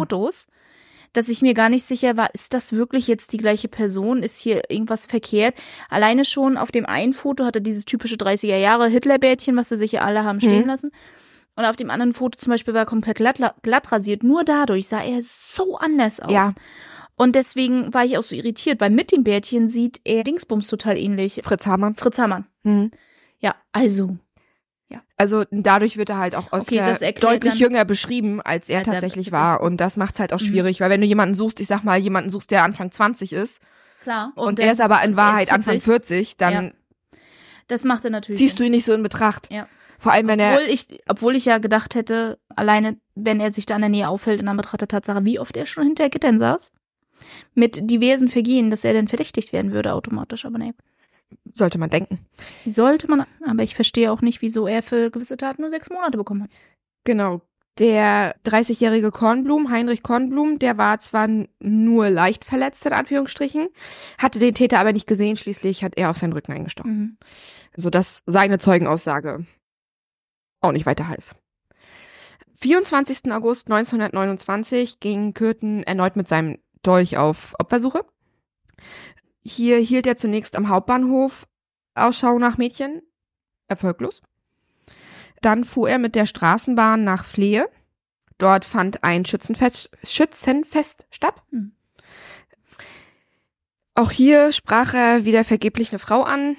Dass 1.15 1.29
ich 1.31 1.41
mir 1.41 1.55
gar 1.55 1.71
nicht 1.71 1.85
sicher 1.85 2.19
war, 2.19 2.29
ist 2.35 2.53
das 2.53 2.73
wirklich 2.73 3.09
jetzt 3.09 3.33
die 3.33 3.39
gleiche 3.39 3.69
Person? 3.69 4.23
Ist 4.23 4.39
hier 4.41 4.71
irgendwas 4.71 5.07
verkehrt? 5.07 5.55
Alleine 5.89 6.25
schon 6.27 6.59
auf 6.59 6.71
dem 6.71 6.85
einen 6.85 7.15
Foto 7.15 7.45
hatte 7.47 7.63
dieses 7.63 7.87
typische 7.87 8.17
30er 8.17 8.59
Jahre 8.59 8.89
Hitlerbärtchen, 8.89 9.57
was 9.57 9.71
sie 9.71 9.77
sich 9.79 9.93
ja 9.93 10.03
alle 10.03 10.25
haben 10.25 10.41
stehen 10.41 10.63
Mhm. 10.63 10.69
lassen. 10.69 10.91
Und 11.57 11.65
auf 11.65 11.77
dem 11.77 11.89
anderen 11.89 12.13
Foto 12.13 12.37
zum 12.37 12.51
Beispiel 12.51 12.75
war 12.75 12.83
er 12.83 12.87
komplett 12.87 13.17
glatt, 13.19 13.39
glatt 13.63 13.93
rasiert. 13.93 14.23
Nur 14.25 14.45
dadurch 14.45 14.89
sah 14.89 15.03
er 15.03 15.21
so 15.23 15.77
anders 15.79 16.19
aus. 16.21 16.33
Ja. 16.33 16.53
Und 17.17 17.37
deswegen 17.37 17.95
war 17.95 18.05
ich 18.05 18.19
auch 18.19 18.25
so 18.25 18.35
irritiert, 18.35 18.81
weil 18.81 18.91
mit 18.91 19.13
dem 19.13 19.23
Bärtchen 19.23 19.69
sieht 19.69 20.01
er 20.03 20.25
Dingsbums 20.25 20.67
total 20.67 20.99
ähnlich. 20.99 21.41
Fritz 21.45 21.65
Hamann. 21.65 21.95
Fritz 21.95 22.19
Hamann. 22.19 22.47
Mhm. 22.65 22.91
Ja, 23.39 23.55
also. 23.71 24.17
Also 25.17 25.45
dadurch 25.53 25.97
wird 25.97 26.11
er 26.11 26.19
halt 26.19 26.35
auch 26.35 26.49
Okay, 26.53 26.81
öfter 26.81 27.05
erklärt 27.05 27.23
deutlich 27.23 27.59
jünger 27.61 27.85
beschrieben, 27.85 28.41
als 28.43 28.69
er 28.69 28.79
Ja, 28.81 28.85
tatsächlich 28.85 29.31
war. 29.31 29.61
Und 29.61 29.77
das 29.79 29.97
macht's 29.97 30.19
halt 30.19 30.33
auch 30.33 30.41
Mhm. 30.41 30.45
schwierig, 30.47 30.81
weil 30.81 30.91
wenn 30.91 31.01
du 31.01 31.07
jemanden 31.07 31.35
suchst, 31.37 31.61
ich 31.61 31.69
sag 31.69 31.85
mal, 31.85 31.97
jemanden 31.99 32.31
suchst, 32.31 32.51
der 32.51 32.65
Anfang 32.65 32.91
20 32.91 33.33
ist 33.33 33.61
Klar. 34.03 34.33
und, 34.35 34.59
dann- 34.59 34.67
er 34.67 34.73
ist 34.73 34.81
aber 34.81 34.97
in 35.03 35.13
und 35.13 35.13
er 35.13 35.17
Wahrheit 35.17 35.53
Anfang 35.53 35.79
40, 35.79 36.37
dann 36.37 36.73
Das 37.69 37.85
macht 37.85 38.05
er 38.05 38.11
natürlich. 38.11 38.39
ziehst 38.41 38.59
du 38.59 38.65
ihn 38.65 38.73
nicht 38.73 38.85
so 38.85 38.93
in 38.93 39.03
Betracht. 39.05 39.51
Ja. 39.53 39.69
Vor 40.01 40.13
allem, 40.13 40.27
wenn 40.27 40.41
er 40.41 40.55
obwohl 40.57 40.69
ich, 40.69 40.87
obwohl 41.09 41.37
ich 41.37 41.45
ja 41.45 41.59
gedacht 41.59 41.95
hätte, 41.95 42.39
alleine, 42.57 42.99
wenn 43.15 43.39
er 43.41 43.53
sich 43.53 43.65
da 43.67 43.77
in 43.77 43.83
der 43.83 43.91
Nähe 43.91 44.09
aufhält, 44.09 44.41
in 44.41 44.49
Anbetracht 44.49 44.81
der 44.81 44.89
Tatsache, 44.89 45.25
wie 45.25 45.39
oft 45.39 45.57
er 45.57 45.65
schon 45.67 45.85
hinter 45.85 46.11
Gittern 46.11 46.39
saß, 46.41 46.73
mit 47.55 47.89
diversen 47.89 48.29
Vergehen, 48.29 48.69
dass 48.71 48.85
er 48.85 48.93
dann 48.95 49.09
verdächtigt 49.09 49.53
werden 49.53 49.73
würde 49.73 49.95
automatisch. 49.95 50.45
Aber 50.45 50.59
ne, 50.59 50.75
sollte 51.53 51.79
man 51.79 51.91
denken. 51.91 52.19
wie 52.65 52.73
sollte 52.73 53.09
man, 53.09 53.27
aber 53.47 53.63
ich 53.63 53.75
verstehe 53.75 54.11
auch 54.11 54.21
nicht, 54.21 54.43
wieso 54.43 54.67
er 54.67 54.83
für 54.83 55.11
gewisse 55.11 55.37
Taten 55.37 55.63
nur 55.63 55.71
sechs 55.71 55.91
Monate 55.91 56.19
bekommen 56.19 56.45
hat. 56.45 56.51
Genau. 57.05 57.43
Der 57.79 58.37
30-jährige 58.45 59.11
Kornblum, 59.11 59.69
Heinrich 59.69 60.05
Kornblum, 60.05 60.61
der 60.61 60.79
war 60.79 61.01
zwar 61.01 61.29
nur 61.59 62.09
leicht 62.09 62.45
verletzt, 62.45 62.87
in 62.87 62.93
Anführungsstrichen, 62.93 63.69
hatte 64.17 64.39
den 64.39 64.55
Täter 64.55 64.79
aber 64.79 64.93
nicht 64.93 65.09
gesehen, 65.09 65.37
schließlich 65.37 65.83
hat 65.83 65.97
er 65.97 66.11
auf 66.11 66.19
seinen 66.19 66.35
Rücken 66.35 66.53
eingestochen. 66.53 66.93
Mhm. 66.93 67.17
Sodass 67.77 68.23
seine 68.27 68.59
Zeugenaussage 68.59 69.45
auch 70.61 70.73
nicht 70.73 70.87
weiterhalf. 70.87 71.35
24. 72.61 73.33
August 73.33 73.71
1929 73.71 75.01
ging 75.01 75.35
Kürten 75.35 75.83
erneut 75.83 76.15
mit 76.15 76.29
seinem 76.29 76.59
Dolch 76.83 77.17
auf 77.19 77.55
Opfersuche. 77.59 78.05
Hier 79.45 79.79
hielt 79.79 80.07
er 80.07 80.17
zunächst 80.17 80.57
am 80.57 80.69
Hauptbahnhof 80.69 81.47
Ausschau 81.95 82.39
nach 82.39 82.59
Mädchen, 82.59 83.03
erfolglos. 83.69 84.23
Dann 85.43 85.65
fuhr 85.65 85.89
er 85.91 85.99
mit 85.99 86.15
der 86.15 86.27
Straßenbahn 86.27 87.05
nach 87.05 87.25
Flehe. 87.25 87.69
Dort 88.39 88.65
fand 88.65 89.05
ein 89.05 89.25
Schützenfest, 89.25 89.91
Schützenfest 90.03 91.07
statt. 91.11 91.43
Hm. 91.51 91.73
Auch 93.95 94.11
hier 94.11 94.51
sprach 94.51 94.95
er 94.95 95.25
wieder 95.25 95.45
vergeblich 95.45 95.93
eine 95.93 95.99
Frau 95.99 96.23
an. 96.23 96.57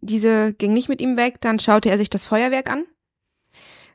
Diese 0.00 0.52
ging 0.52 0.72
nicht 0.72 0.88
mit 0.88 1.00
ihm 1.00 1.16
weg. 1.16 1.40
Dann 1.40 1.58
schaute 1.58 1.90
er 1.90 1.98
sich 1.98 2.10
das 2.10 2.26
Feuerwerk 2.26 2.70
an 2.70 2.84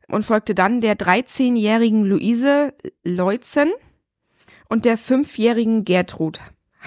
und 0.08 0.26
folgte 0.26 0.56
dann 0.56 0.82
der 0.82 0.98
13-jährigen 0.98 2.04
Luise 2.04 2.74
Leutzen 3.04 3.72
und 4.68 4.84
der 4.84 4.98
5-jährigen 4.98 5.86
Gertrud 5.86 6.42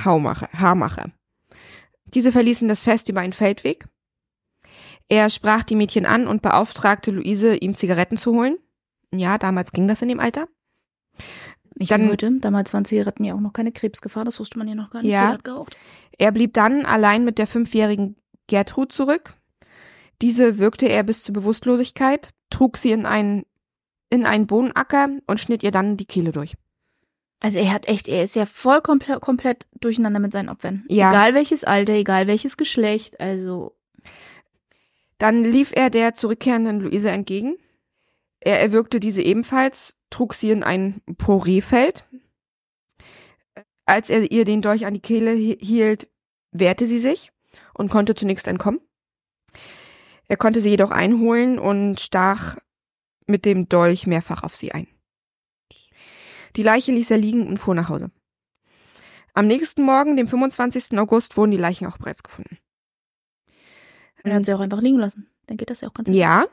Haumacher, 0.04 0.49
Haarmacher. 0.52 1.12
Diese 2.14 2.33
verließen 2.33 2.68
das 2.68 2.83
Fest 2.83 3.09
über 3.09 3.21
einen 3.21 3.33
Feldweg. 3.33 3.87
Er 5.09 5.28
sprach 5.28 5.64
die 5.64 5.76
Mädchen 5.76 6.06
an 6.06 6.26
und 6.26 6.42
beauftragte 6.42 7.11
Luise, 7.11 7.56
ihm 7.56 7.75
Zigaretten 7.75 8.16
zu 8.16 8.35
holen. 8.35 8.56
Ja, 9.12 9.38
damals 9.38 9.73
ging 9.73 9.87
das 9.87 10.02
in 10.02 10.09
dem 10.09 10.21
Alter. 10.21 10.49
Nicht 11.76 11.90
Dann- 11.90 12.09
heute. 12.09 12.38
Damals 12.40 12.73
waren 12.73 12.85
Zigaretten 12.85 13.25
ja 13.25 13.35
auch 13.35 13.40
noch 13.40 13.52
keine 13.52 13.73
Krebsgefahr, 13.73 14.25
das 14.25 14.38
wusste 14.40 14.59
man 14.59 14.68
ja 14.68 14.75
noch 14.75 14.90
gar 14.90 15.02
nicht. 15.02 15.12
Ja. 15.12 15.37
Er 16.16 16.33
blieb 16.33 16.54
dann 16.54 16.87
allein 16.87 17.25
mit 17.25 17.38
der 17.38 17.47
fünfjährigen 17.47 18.16
Gertrud 18.47 18.92
zurück. 18.92 19.35
Diese 20.23 20.59
wirkte 20.59 20.87
er 20.87 21.02
bis 21.02 21.23
zur 21.23 21.33
Bewusstlosigkeit, 21.33 22.30
trug 22.50 22.76
sie 22.76 22.92
in 22.92 23.04
einen, 23.04 23.44
in 24.11 24.25
einen 24.25 24.47
Bohnenacker 24.47 25.09
und 25.26 25.40
schnitt 25.40 25.62
ihr 25.64 25.73
dann 25.73 25.97
die 25.97 26.06
Kehle 26.06 26.30
durch. 26.30 26.54
Also 27.41 27.59
er 27.59 27.73
hat 27.73 27.87
echt, 27.88 28.09
er 28.09 28.25
ist 28.25 28.37
ja 28.37 28.47
voll 28.47 28.81
komplett, 28.81 29.21
komplett 29.21 29.67
durcheinander 29.81 30.19
mit 30.21 30.33
seinen 30.33 30.49
Opfern. 30.49 30.85
Ja. 30.88 31.11
Egal 31.11 31.35
welches 31.35 31.62
Alter, 31.64 31.93
egal 31.93 32.26
welches 32.26 32.57
Geschlecht, 32.57 33.21
also 33.21 33.76
Dann 35.19 35.45
lief 35.45 35.73
er 35.75 35.91
der 35.91 36.14
zurückkehrenden 36.14 36.81
Luise 36.81 37.11
entgegen. 37.11 37.57
Er 38.41 38.61
erwürgte 38.61 38.99
diese 39.00 39.23
ebenfalls, 39.23 39.97
trug 40.11 40.35
sie 40.35 40.50
in 40.50 40.62
ein 40.62 41.00
Poréfeld. 41.19 42.05
Als 43.87 44.11
er 44.11 44.31
ihr 44.31 44.45
den 44.45 44.62
Dolch 44.62 44.87
an 44.87 44.95
die 44.95 45.00
Kehle 45.00 45.33
hi- 45.33 45.59
hielt, 45.61 46.09
wehrte 46.50 46.87
sie 46.87 46.99
sich 46.99 47.31
und 47.75 47.91
konnte 47.91 48.14
zunächst 48.14 48.49
entkommen. 48.49 48.81
Er 50.26 50.37
konnte 50.37 50.61
sie 50.61 50.71
jedoch 50.71 50.91
einholen 50.91 51.59
und 51.59 52.00
stach 52.00 52.57
mit 53.26 53.45
dem 53.45 53.69
Dolch 53.69 54.07
mehrfach 54.07 54.43
auf 54.43 54.57
sie 54.57 54.73
ein. 54.73 54.87
Die 56.56 56.62
Leiche 56.62 56.92
ließ 56.92 57.11
er 57.11 57.18
liegen 57.18 57.46
und 57.46 57.58
fuhr 57.58 57.75
nach 57.75 57.88
Hause. 57.88 58.11
Am 59.32 59.46
nächsten 59.46 59.82
Morgen, 59.82 60.16
dem 60.16 60.28
25. 60.28 60.96
August, 60.99 61.37
wurden 61.37 61.50
die 61.50 61.56
Leichen 61.56 61.87
auch 61.87 61.99
bereits 61.99 62.23
gefunden. 62.23 62.58
er 64.23 64.34
hat 64.34 64.44
sie 64.44 64.54
auch 64.54 64.61
einfach 64.61 64.80
liegen 64.80 64.99
lassen. 64.99 65.28
Dann 65.46 65.56
geht 65.56 65.70
das 65.70 65.80
ja 65.80 65.88
auch 65.88 65.94
ganz 65.94 66.08
Ja, 66.08 66.46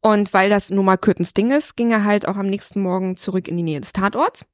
und 0.00 0.32
weil 0.32 0.50
das 0.50 0.70
nun 0.70 0.84
mal 0.84 0.98
Kürtens 0.98 1.34
Ding 1.34 1.50
ist, 1.50 1.76
ging 1.76 1.90
er 1.90 2.04
halt 2.04 2.28
auch 2.28 2.36
am 2.36 2.46
nächsten 2.46 2.80
Morgen 2.80 3.16
zurück 3.16 3.48
in 3.48 3.56
die 3.56 3.62
Nähe 3.62 3.80
des 3.80 3.92
Tatorts 3.92 4.44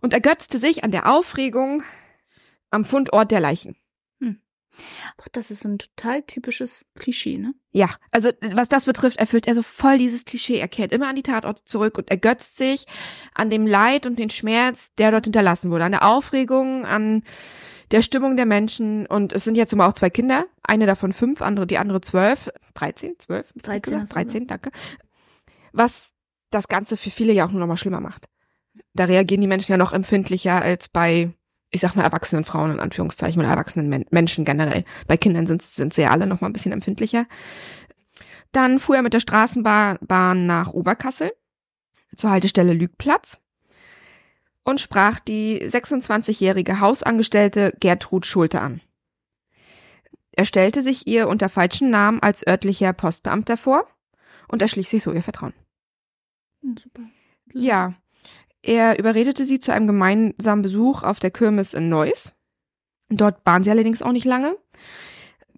und 0.00 0.12
ergötzte 0.12 0.58
sich 0.58 0.84
an 0.84 0.92
der 0.92 1.10
Aufregung 1.10 1.82
am 2.70 2.84
Fundort 2.84 3.30
der 3.30 3.40
Leichen. 3.40 3.76
Ach, 5.20 5.28
das 5.32 5.50
ist 5.50 5.60
so 5.60 5.68
ein 5.68 5.78
total 5.78 6.22
typisches 6.22 6.86
Klischee, 6.98 7.38
ne? 7.38 7.54
Ja, 7.72 7.90
also 8.10 8.30
was 8.52 8.68
das 8.68 8.86
betrifft, 8.86 9.18
erfüllt 9.18 9.46
er 9.46 9.54
so 9.54 9.62
voll 9.62 9.98
dieses 9.98 10.24
Klischee. 10.24 10.58
Er 10.58 10.68
kehrt 10.68 10.92
immer 10.92 11.08
an 11.08 11.16
die 11.16 11.22
Tatorte 11.22 11.64
zurück 11.64 11.98
und 11.98 12.10
ergötzt 12.10 12.56
sich 12.56 12.86
an 13.34 13.50
dem 13.50 13.66
Leid 13.66 14.06
und 14.06 14.18
den 14.18 14.30
Schmerz, 14.30 14.92
der 14.98 15.10
dort 15.10 15.24
hinterlassen 15.24 15.70
wurde, 15.70 15.84
an 15.84 15.92
der 15.92 16.06
Aufregung, 16.06 16.84
an 16.84 17.22
der 17.90 18.02
Stimmung 18.02 18.36
der 18.36 18.46
Menschen. 18.46 19.06
Und 19.06 19.32
es 19.32 19.44
sind 19.44 19.56
jetzt 19.56 19.72
immer 19.72 19.86
auch 19.88 19.94
zwei 19.94 20.10
Kinder, 20.10 20.46
eine 20.62 20.86
davon 20.86 21.12
fünf, 21.12 21.42
andere 21.42 21.66
die 21.66 21.78
andere 21.78 22.00
zwölf, 22.00 22.50
dreizehn, 22.74 23.14
zwölf, 23.18 23.52
13 23.62 24.00
hast 24.00 24.12
du 24.12 24.14
13, 24.14 24.46
danke. 24.46 24.70
Was 25.72 26.12
das 26.50 26.68
Ganze 26.68 26.96
für 26.96 27.10
viele 27.10 27.32
ja 27.32 27.46
auch 27.46 27.50
nur 27.50 27.60
noch 27.60 27.66
mal 27.66 27.76
schlimmer 27.76 28.00
macht. 28.00 28.28
Da 28.94 29.04
reagieren 29.04 29.40
die 29.40 29.46
Menschen 29.46 29.72
ja 29.72 29.78
noch 29.78 29.92
empfindlicher 29.92 30.60
als 30.60 30.88
bei, 30.88 31.32
ich 31.72 31.80
sag 31.80 31.96
mal, 31.96 32.04
erwachsenen 32.04 32.44
Frauen 32.44 32.70
in 32.70 32.80
Anführungszeichen 32.80 33.40
oder 33.40 33.50
erwachsenen 33.50 33.88
Men 33.88 34.04
Menschen 34.10 34.44
generell. 34.44 34.84
Bei 35.06 35.16
Kindern 35.16 35.46
sind, 35.46 35.62
sind 35.62 35.94
sie 35.94 36.02
ja 36.02 36.10
alle 36.10 36.26
noch 36.26 36.40
mal 36.40 36.48
ein 36.48 36.52
bisschen 36.52 36.72
empfindlicher. 36.72 37.26
Dann 38.52 38.78
fuhr 38.78 38.96
er 38.96 39.02
mit 39.02 39.14
der 39.14 39.20
Straßenbahn 39.20 39.98
Bahn 40.02 40.46
nach 40.46 40.72
Oberkassel 40.72 41.32
zur 42.14 42.30
Haltestelle 42.30 42.74
Lügplatz 42.74 43.38
und 44.64 44.80
sprach 44.80 45.18
die 45.18 45.60
26-jährige 45.62 46.78
Hausangestellte 46.78 47.74
Gertrud 47.80 48.26
Schulte 48.26 48.60
an. 48.60 48.82
Er 50.32 50.44
stellte 50.44 50.82
sich 50.82 51.06
ihr 51.06 51.28
unter 51.28 51.48
falschen 51.48 51.90
Namen 51.90 52.20
als 52.20 52.46
örtlicher 52.46 52.92
Postbeamter 52.92 53.56
vor 53.56 53.86
und 54.48 54.62
erschließt 54.62 54.90
sich 54.90 55.02
so 55.02 55.12
ihr 55.12 55.22
Vertrauen. 55.22 55.54
Hm, 56.62 56.76
super. 56.76 57.02
Ja, 57.54 57.94
er 58.62 58.98
überredete 58.98 59.44
sie 59.44 59.58
zu 59.60 59.72
einem 59.72 59.86
gemeinsamen 59.86 60.62
Besuch 60.62 61.02
auf 61.02 61.18
der 61.20 61.30
Kirmes 61.30 61.74
in 61.74 61.88
Neuss. 61.88 62.32
Dort 63.08 63.44
waren 63.44 63.62
sie 63.64 63.70
allerdings 63.70 64.02
auch 64.02 64.12
nicht 64.12 64.24
lange, 64.24 64.56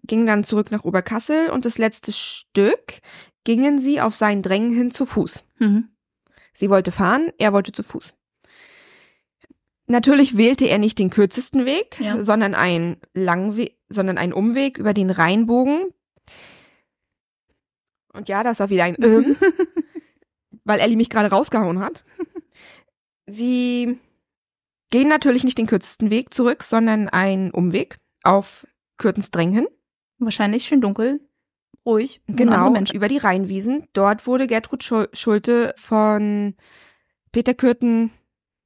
gingen 0.04 0.26
dann 0.26 0.44
zurück 0.44 0.70
nach 0.70 0.84
Oberkassel 0.84 1.50
und 1.50 1.64
das 1.64 1.78
letzte 1.78 2.12
Stück 2.12 3.00
gingen 3.44 3.78
sie 3.78 4.00
auf 4.00 4.16
seinen 4.16 4.42
Drängen 4.42 4.72
hin 4.72 4.90
zu 4.90 5.06
Fuß. 5.06 5.44
Mhm. 5.58 5.88
Sie 6.54 6.70
wollte 6.70 6.90
fahren, 6.92 7.30
er 7.38 7.52
wollte 7.52 7.72
zu 7.72 7.82
Fuß. 7.82 8.14
Natürlich 9.86 10.36
wählte 10.36 10.64
er 10.66 10.78
nicht 10.78 10.98
den 10.98 11.10
kürzesten 11.10 11.66
Weg, 11.66 12.00
Ja. 12.00 12.22
sondern 12.22 12.54
einen 12.54 12.96
langen 13.12 13.56
Weg, 13.56 13.76
sondern 13.90 14.16
einen 14.16 14.32
Umweg 14.32 14.78
über 14.78 14.94
den 14.94 15.10
Rheinbogen. 15.10 15.88
Und 18.14 18.28
ja, 18.28 18.42
das 18.42 18.60
war 18.60 18.70
wieder 18.70 18.84
ein 18.84 18.96
weil 20.64 20.80
Ellie 20.80 20.96
mich 20.96 21.10
gerade 21.10 21.28
rausgehauen 21.28 21.80
hat. 21.80 22.04
Sie 23.26 23.98
gehen 24.90 25.08
natürlich 25.08 25.44
nicht 25.44 25.58
den 25.58 25.66
kürzesten 25.66 26.10
Weg 26.10 26.32
zurück, 26.34 26.62
sondern 26.62 27.08
einen 27.08 27.50
Umweg 27.50 27.98
auf 28.22 28.66
Kürtens 28.98 29.30
Dräng 29.30 29.52
hin. 29.52 29.66
Wahrscheinlich 30.18 30.64
schön 30.64 30.80
dunkel, 30.80 31.20
ruhig. 31.84 32.20
Genau, 32.26 32.74
über 32.92 33.08
die 33.08 33.18
Rheinwiesen. 33.18 33.86
Dort 33.92 34.26
wurde 34.26 34.46
Gertrud 34.46 34.82
Schul- 34.84 35.08
Schulte 35.12 35.74
von 35.76 36.54
Peter 37.32 37.54
Kürten 37.54 38.10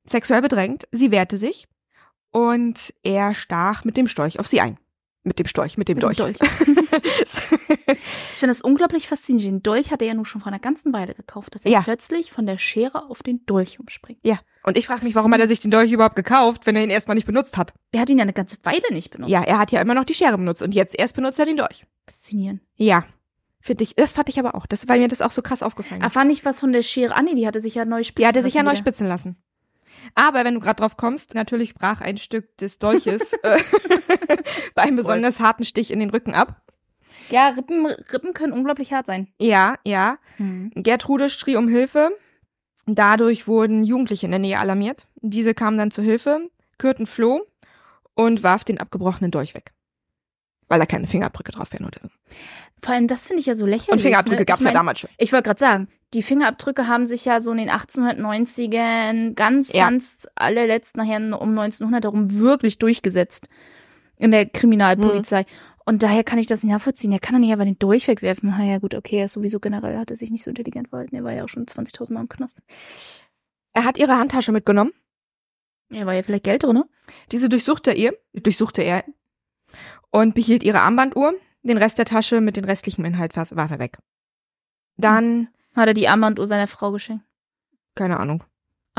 sexuell 0.07 0.43
bedrängt. 0.43 0.87
Sie 0.93 1.11
wehrte 1.11 1.39
sich 1.39 1.67
und 2.31 2.93
er 3.03 3.35
stach 3.35 3.85
mit 3.85 3.97
dem 3.97 4.09
Storch 4.09 4.39
auf 4.39 4.47
sie 4.47 4.61
ein. 4.61 4.79
Mit 5.25 5.39
dem 5.39 5.47
Storch, 5.47 5.77
mit 5.79 5.89
dem 5.89 5.99
Mit 5.99 6.05
dem 6.05 6.17
Dolch. 6.17 6.39
Ich 8.33 8.39
finde 8.39 8.53
das 8.53 8.61
unglaublich 8.63 9.09
faszinierend. 9.09 9.57
Den 9.59 9.63
Dolch 9.63 9.91
hat 9.91 10.03
er 10.03 10.09
ja 10.09 10.15
nun 10.15 10.25
schon 10.25 10.41
vor 10.41 10.49
einer 10.53 10.59
ganzen 10.61 10.93
Weile 10.93 11.15
gekauft, 11.15 11.55
dass 11.55 11.65
er 11.65 11.71
Ja. 11.71 11.83
plötzlich 11.83 12.31
von 12.31 12.47
der 12.47 12.59
Schere 12.59 13.09
auf 13.11 13.23
den 13.23 13.45
Dolch 13.47 13.81
umspringt. 13.81 14.21
ja, 14.23 14.39
und 14.63 14.77
ich 14.77 14.87
frage 14.87 15.05
mich, 15.05 15.15
warum 15.15 15.33
hat 15.33 15.41
er 15.41 15.49
sich 15.49 15.61
den 15.61 15.71
Dolch 15.71 15.91
überhaupt 15.93 16.17
gekauft, 16.17 16.67
wenn 16.67 16.77
er 16.77 16.83
ihn 16.85 16.91
erstmal 16.91 17.15
nicht 17.15 17.27
benutzt 17.27 17.57
hat? 17.57 17.73
Der 17.95 18.03
hat 18.03 18.11
ihn 18.11 18.19
ja 18.19 18.23
eine 18.23 18.33
ganze 18.35 18.59
Weile 18.65 18.83
nicht 18.93 19.11
benutzt. 19.11 19.31
Ja, 19.31 19.43
er 19.43 19.59
hat 19.59 19.73
ja 19.73 19.81
immer 19.81 19.95
noch 19.95 20.05
die 20.05 20.15
Schere 20.15 20.37
benutzt 20.37 20.63
und 20.63 20.75
jetzt 20.75 20.99
erst 20.99 21.15
benutzt 21.17 21.39
er 21.39 21.47
den 21.47 21.57
Dolch. 21.57 21.87
Faszinierend. 22.07 22.61
Ja, 22.77 23.05
finde 23.61 23.85
ich, 23.85 23.95
das 23.95 24.13
fand 24.13 24.29
ich 24.29 24.39
aber 24.39 24.55
auch. 24.55 24.67
Das, 24.67 24.87
weil 24.89 25.01
mir 25.01 25.09
das 25.09 25.23
auch 25.23 25.31
so 25.31 25.43
krass 25.43 25.63
aufgefallen 25.63 26.01
ist. 26.03 26.05
Erfahren 26.05 26.29
nicht 26.29 26.45
was 26.45 26.61
von 26.61 26.73
der 26.73 26.83
Schere. 26.83 27.15
Ah, 27.17 27.23
nee, 27.23 27.35
die 27.35 27.47
hatte 27.47 27.61
sich 27.61 27.75
ja 27.75 27.85
neu 27.85 28.03
spitzen 28.03 28.23
Die 28.23 28.27
hat 28.27 28.37
er 28.37 28.43
sich 28.43 28.55
ja 28.55 28.63
lassen 28.63 28.75
neu 28.75 28.79
spitzen 28.79 29.07
lassen. 29.09 29.37
Aber 30.15 30.45
wenn 30.45 30.55
du 30.55 30.61
gerade 30.61 30.81
drauf 30.81 30.97
kommst, 30.97 31.35
natürlich 31.35 31.75
brach 31.75 32.01
ein 32.01 32.19
Stück 32.19 32.57
des 32.59 32.79
Dolches 32.79 33.33
äh, 33.43 33.59
bei 34.75 34.83
einem 34.83 34.97
besonders 34.97 35.41
harten 35.41 35.65
Stich 35.65 35.91
in 35.91 35.99
den 35.99 36.11
Rücken 36.11 36.35
ab. 36.35 36.63
Ja, 37.31 37.49
Rippen, 37.49 37.87
Rippen 37.87 38.33
können 38.33 38.53
unglaublich 38.53 38.93
hart 38.93 39.07
sein. 39.07 39.29
Ja, 39.39 39.77
ja. 39.85 40.19
Mhm. 40.39 40.73
Gertrude 40.75 41.29
schrie 41.29 41.57
um 41.57 41.69
Hilfe. 41.69 42.11
Dadurch 42.87 43.47
wurden 43.47 43.85
Jugendliche 43.85 44.27
in 44.27 44.31
der 44.31 44.41
Nähe 44.41 44.59
alarmiert. 44.59 45.07
Diese 45.17 45.55
kamen 45.55 45.77
dann 45.79 45.91
zu 45.91 46.03
Hilfe. 46.03 46.49
Kürten 46.79 47.07
floh 47.07 47.43
und 48.15 48.43
warf 48.43 48.65
den 48.65 48.79
abgebrochenen 48.79 49.31
Dolch 49.31 49.55
weg. 49.55 49.73
Weil 50.69 50.79
da 50.79 50.87
keine 50.87 51.07
Fingerabdrücke 51.07 51.53
drauf 51.53 51.73
wären 51.73 51.87
oder 51.87 52.01
so. 52.03 52.09
Vor 52.81 52.95
allem, 52.95 53.09
das 53.09 53.27
finde 53.27 53.41
ich 53.41 53.47
ja 53.47 53.55
so 53.55 53.67
lächerlich. 53.67 53.89
Und 53.93 54.01
Fingerabdrücke 54.01 54.45
ne? 54.45 54.47
ich 54.49 54.61
mein, 54.61 54.73
ja 54.73 54.79
damals 54.79 55.01
schon. 55.01 55.11
Ich 55.19 55.33
wollte 55.33 55.45
gerade 55.45 55.61
sagen, 55.61 55.89
die 56.15 56.23
Fingerabdrücke 56.23 56.87
haben 56.87 57.07
sich 57.07 57.25
ja 57.25 57.41
so 57.41 57.51
in 57.53 57.59
den 57.59 57.71
1890ern 57.71 59.35
ganz, 59.35 59.73
Ja. 59.73 59.85
ganz 59.89 60.29
allerletzt 60.35 60.97
nachher 60.97 61.41
um 61.41 61.51
1900 61.51 62.05
herum 62.05 62.39
wirklich 62.39 62.79
durchgesetzt 62.79 63.49
in 64.17 64.31
der 64.31 64.47
Kriminalpolizei. 64.47 65.45
Und 65.89 66.03
daher 66.03 66.23
kann 66.23 66.39
ich 66.39 66.47
das 66.47 66.63
nicht 66.63 66.71
nachvollziehen. 66.71 67.13
Er 67.13 67.19
kann 67.19 67.35
doch 67.35 67.41
nicht 67.41 67.51
einfach 67.51 67.65
den 67.65 67.79
Dolch 67.79 68.09
wegwerfen. 68.09 68.51
Na 68.51 68.63
ja, 68.63 68.79
gut, 68.79 68.95
okay, 68.95 69.21
er 69.21 69.25
ist 69.25 69.33
sowieso 69.33 69.59
generell, 69.59 69.97
hat 69.97 70.11
er 70.11 70.19
sich 70.19 70.31
nicht 70.31 70.45
so 70.45 70.51
intelligent 70.51 70.89
verhalten. 70.89 71.17
Er 71.17 71.25
war 71.25 71.33
ja 71.33 71.45
auch 71.45 71.49
schon 71.49 71.65
20.000 71.65 72.13
Mal 72.13 72.21
im 72.21 72.29
Knast. 72.29 72.59
Er 73.73 73.85
hat 73.85 73.97
ihre 73.97 74.19
Handtasche 74.19 74.53
mitgenommen. 74.53 74.93
Er 75.89 76.05
war 76.05 76.13
ja 76.13 76.23
vielleicht 76.23 76.45
Geld 76.45 76.63
drin, 76.65 76.75
ne? 76.75 76.87
Diese 77.33 77.49
durchsuchte 77.49 77.91
er, 77.93 78.13
durchsuchte 78.35 78.83
er 78.83 79.03
und 80.11 80.35
behielt 80.35 80.63
ihre 80.63 80.81
Armbanduhr. 80.81 81.33
Den 81.63 81.79
Rest 81.79 81.97
der 81.97 82.05
Tasche 82.05 82.43
mit 82.43 82.57
den 82.57 82.67
restlichen 82.67 83.07
Inhalt 83.07 83.35
warf 83.35 83.51
er 83.71 83.79
weg. 83.79 83.97
Dann, 84.99 85.49
Hat 85.75 85.89
er 85.89 85.95
die 85.95 86.09
Armbanduhr 86.09 86.47
seiner 86.47 86.67
Frau 86.67 86.93
geschenkt. 86.93 87.25
keine 87.95 88.21
Ahnung. 88.21 88.45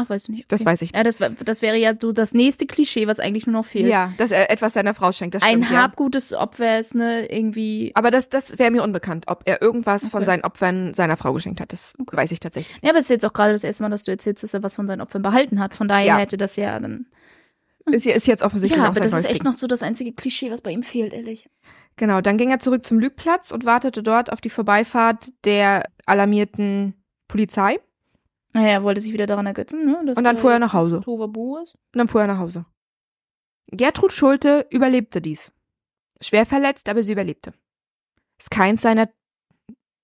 Ach, 0.06 0.10
weißt 0.10 0.27
du 0.27 0.32
nicht. 0.32 0.51
Das 0.51 0.62
okay. 0.62 0.70
weiß 0.72 0.82
ich. 0.84 0.96
Ja, 0.96 1.03
das, 1.03 1.15
das 1.18 1.62
wäre 1.62 1.77
ja 1.77 1.94
so 2.00 2.12
das 2.12 2.34
nächste 2.34 2.65
Klischee, 2.65 3.08
was 3.08 3.20
eigentlich 3.20 3.46
nur 3.48 3.53
noch 3.53 3.65
fehlt. 3.65 3.88
Ja, 3.89 4.13
dass 4.18 4.32
er 4.32 4.50
etwas 4.50 4.74
seiner 4.74 4.94
Frau 4.94 5.12
schenkt. 5.12 5.36
Das 5.36 5.44
Ein 5.44 5.63
stimmt, 5.63 5.72
ja. 5.72 5.84
Habgut 5.84 6.15
des 6.15 6.34
Opfers, 6.34 6.94
ne, 6.94 7.25
irgendwie. 7.32 7.91
Aber 7.96 8.12
das, 8.12 8.29
das 8.29 8.58
wäre 8.60 8.72
mir 8.72 8.84
unbekannt, 8.84 9.25
ob 9.27 9.44
er 9.46 9.62
irgendwas 9.62 10.08
von 10.08 10.20
Okay. 10.20 10.25
seinen 10.25 10.44
Opfern 10.44 10.94
seiner 10.94 11.18
Frau 11.18 11.34
geschenkt 11.34 11.60
hat. 11.62 11.74
Das 11.74 11.94
weiß 12.12 12.32
ich 12.32 12.39
tatsächlich. 12.39 12.75
Ja, 12.82 12.89
aber 12.91 13.00
es 13.00 13.06
ist 13.06 13.10
jetzt 13.10 13.25
auch 13.25 13.34
gerade 13.34 13.53
das 13.53 13.63
erste 13.63 13.84
Mal, 13.84 13.89
dass 13.89 14.03
du 14.03 14.12
erzählst, 14.12 14.44
dass 14.44 14.53
er 14.53 14.63
was 14.63 14.75
von 14.75 14.88
seinen 14.88 15.01
Opfern 15.01 15.22
behalten 15.22 15.60
hat. 15.60 15.75
Von 15.75 15.88
daher 15.88 16.06
Ja. 16.06 16.18
hätte 16.18 16.38
das 16.38 16.56
ja 16.56 16.79
dann. 16.79 17.08
Ist, 17.86 18.06
ist 18.06 18.27
jetzt 18.27 18.44
offensichtlich 18.44 18.79
ja, 18.82 18.88
aber 18.88 19.00
das 19.00 19.13
ist 19.13 19.25
echt 19.25 19.39
Ding. 19.39 19.46
noch 19.46 19.53
so 19.58 19.65
das 19.65 19.82
einzige 19.82 20.13
Klischee, 20.13 20.51
was 20.51 20.62
bei 20.62 20.72
ihm 20.72 20.84
fehlt, 20.84 21.12
ehrlich. 21.13 21.50
Genau, 21.96 22.22
dann 22.22 22.38
ging 22.38 22.51
er 22.51 22.60
zurück 22.60 22.86
zum 22.86 23.00
Lügplatz 23.00 23.51
und 23.51 23.65
wartete 23.65 24.03
dort 24.03 24.32
auf 24.32 24.39
die 24.41 24.50
Vorbeifahrt 24.50 25.25
der 25.44 25.84
alarmierten 26.06 26.94
Polizei. 27.27 27.79
Naja, 28.53 28.70
er 28.70 28.84
wollte 28.84 29.01
sich 29.01 29.13
wieder 29.13 29.27
daran 29.27 29.46
ergötzen, 29.46 29.86
ne? 29.86 30.01
dass 30.06 30.18
Und 30.18 30.24
dann 30.24 30.36
da 30.36 30.41
fuhr 30.41 30.53
er 30.53 30.60
nach 30.60 30.74
Hause. 30.74 31.01
Tohuwabohu 31.01 31.58
ist. 31.58 31.75
Und 31.75 31.98
dann 31.98 32.08
fuhr 32.08 32.22
er 32.22 32.27
nach 32.27 32.39
Hause. 32.39 32.65
Gertrud 33.68 34.12
Schulte 34.12 34.65
überlebte 34.72 35.22
dies. 35.22 35.51
Schwer 36.22 36.46
verletzt, 36.46 36.89
aber 36.89 37.03
sie 37.03 37.12
überlebte. 37.12 37.53
Ist 38.39 38.51
keins 38.51 38.82
seiner 38.82 39.10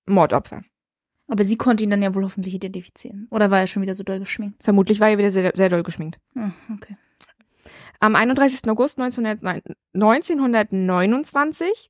Mordopfer. 0.06 0.64
Aber 1.28 1.44
sie 1.44 1.58
konnte 1.58 1.84
ihn 1.84 1.90
dann 1.90 2.04
ja 2.04 2.14
wohl 2.14 2.24
hoffentlich 2.24 2.54
identifizieren. 2.54 3.28
Oder 3.32 3.50
war 3.50 3.60
er 3.60 3.68
schon 3.68 3.82
wieder 3.82 3.96
so 3.96 4.04
doll 4.04 4.20
geschminkt? 4.20 4.64
Vermutlich 4.64 5.00
war 5.00 5.10
er 5.10 5.18
wieder 5.18 5.32
sehr, 5.32 5.52
sehr 5.56 5.70
doll 5.70 5.82
geschminkt. 5.82 6.20
Ah, 6.36 6.52
okay. 6.72 6.98
Am 8.00 8.16
31. 8.16 8.70
August 8.70 9.00
1909 9.00 9.64
1929 9.94 11.90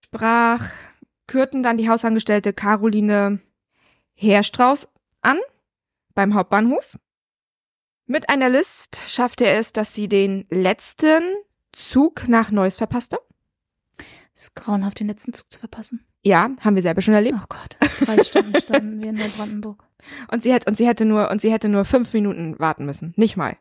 sprach 0.00 0.70
Kürten 1.26 1.64
dann 1.64 1.76
die 1.76 1.88
Hausangestellte 1.88 2.52
Caroline 2.52 3.40
Herstrauß 4.14 4.86
an 5.22 5.38
beim 6.16 6.34
Hauptbahnhof. 6.34 6.98
Mit 8.06 8.28
einer 8.28 8.48
List 8.48 9.00
schaffte 9.06 9.46
er 9.46 9.58
es, 9.60 9.72
dass 9.72 9.94
sie 9.94 10.08
den 10.08 10.46
letzten 10.50 11.22
Zug 11.70 12.26
nach 12.26 12.50
Neuss 12.50 12.76
verpasste. 12.76 13.18
Es 14.34 14.42
ist 14.42 14.56
grauenhaft, 14.56 14.98
den 14.98 15.08
letzten 15.08 15.32
Zug 15.32 15.46
zu 15.52 15.60
verpassen. 15.60 16.04
Ja, 16.22 16.50
haben 16.60 16.74
wir 16.74 16.82
selber 16.82 17.02
schon 17.02 17.14
erlebt. 17.14 17.38
Oh 17.40 17.46
Gott, 17.48 17.78
drei 18.00 18.22
Stunden 18.22 18.58
standen 18.58 19.00
wir 19.00 19.10
in 19.10 19.16
Neubrandenburg. 19.16 19.84
Und 20.30 20.42
sie 20.42 20.52
hätte, 20.52 20.68
und 20.68 20.76
sie 20.76 20.86
hätte 20.86 21.04
nur, 21.04 21.30
und 21.32 21.40
sie 21.40 21.50
hätte 21.50 21.68
nur 21.68 21.84
fünf 21.84 22.12
Minuten 22.12 22.56
warten 22.60 22.86
müssen. 22.86 23.12
Nicht 23.16 23.36
mal. 23.36 23.56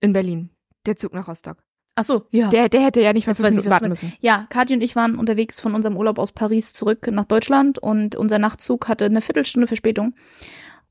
In 0.00 0.14
Berlin. 0.14 0.48
Der 0.86 0.96
Zug 0.96 1.12
nach 1.12 1.28
Rostock. 1.28 1.58
Ach 1.96 2.04
so, 2.04 2.26
ja. 2.30 2.48
Der, 2.48 2.68
der 2.68 2.80
hätte 2.80 3.00
ja 3.02 3.12
nicht 3.12 3.26
mal 3.26 3.34
fünf 3.34 3.50
Minuten 3.50 3.68
warten 3.68 3.88
müssen. 3.88 4.12
Ja, 4.20 4.46
Kathi 4.48 4.74
und 4.74 4.82
ich 4.82 4.96
waren 4.96 5.16
unterwegs 5.16 5.60
von 5.60 5.74
unserem 5.74 5.96
Urlaub 5.96 6.18
aus 6.18 6.32
Paris 6.32 6.72
zurück 6.72 7.08
nach 7.12 7.24
Deutschland 7.24 7.78
und 7.78 8.16
unser 8.16 8.38
Nachtzug 8.38 8.88
hatte 8.88 9.04
eine 9.04 9.20
Viertelstunde 9.20 9.66
Verspätung. 9.66 10.14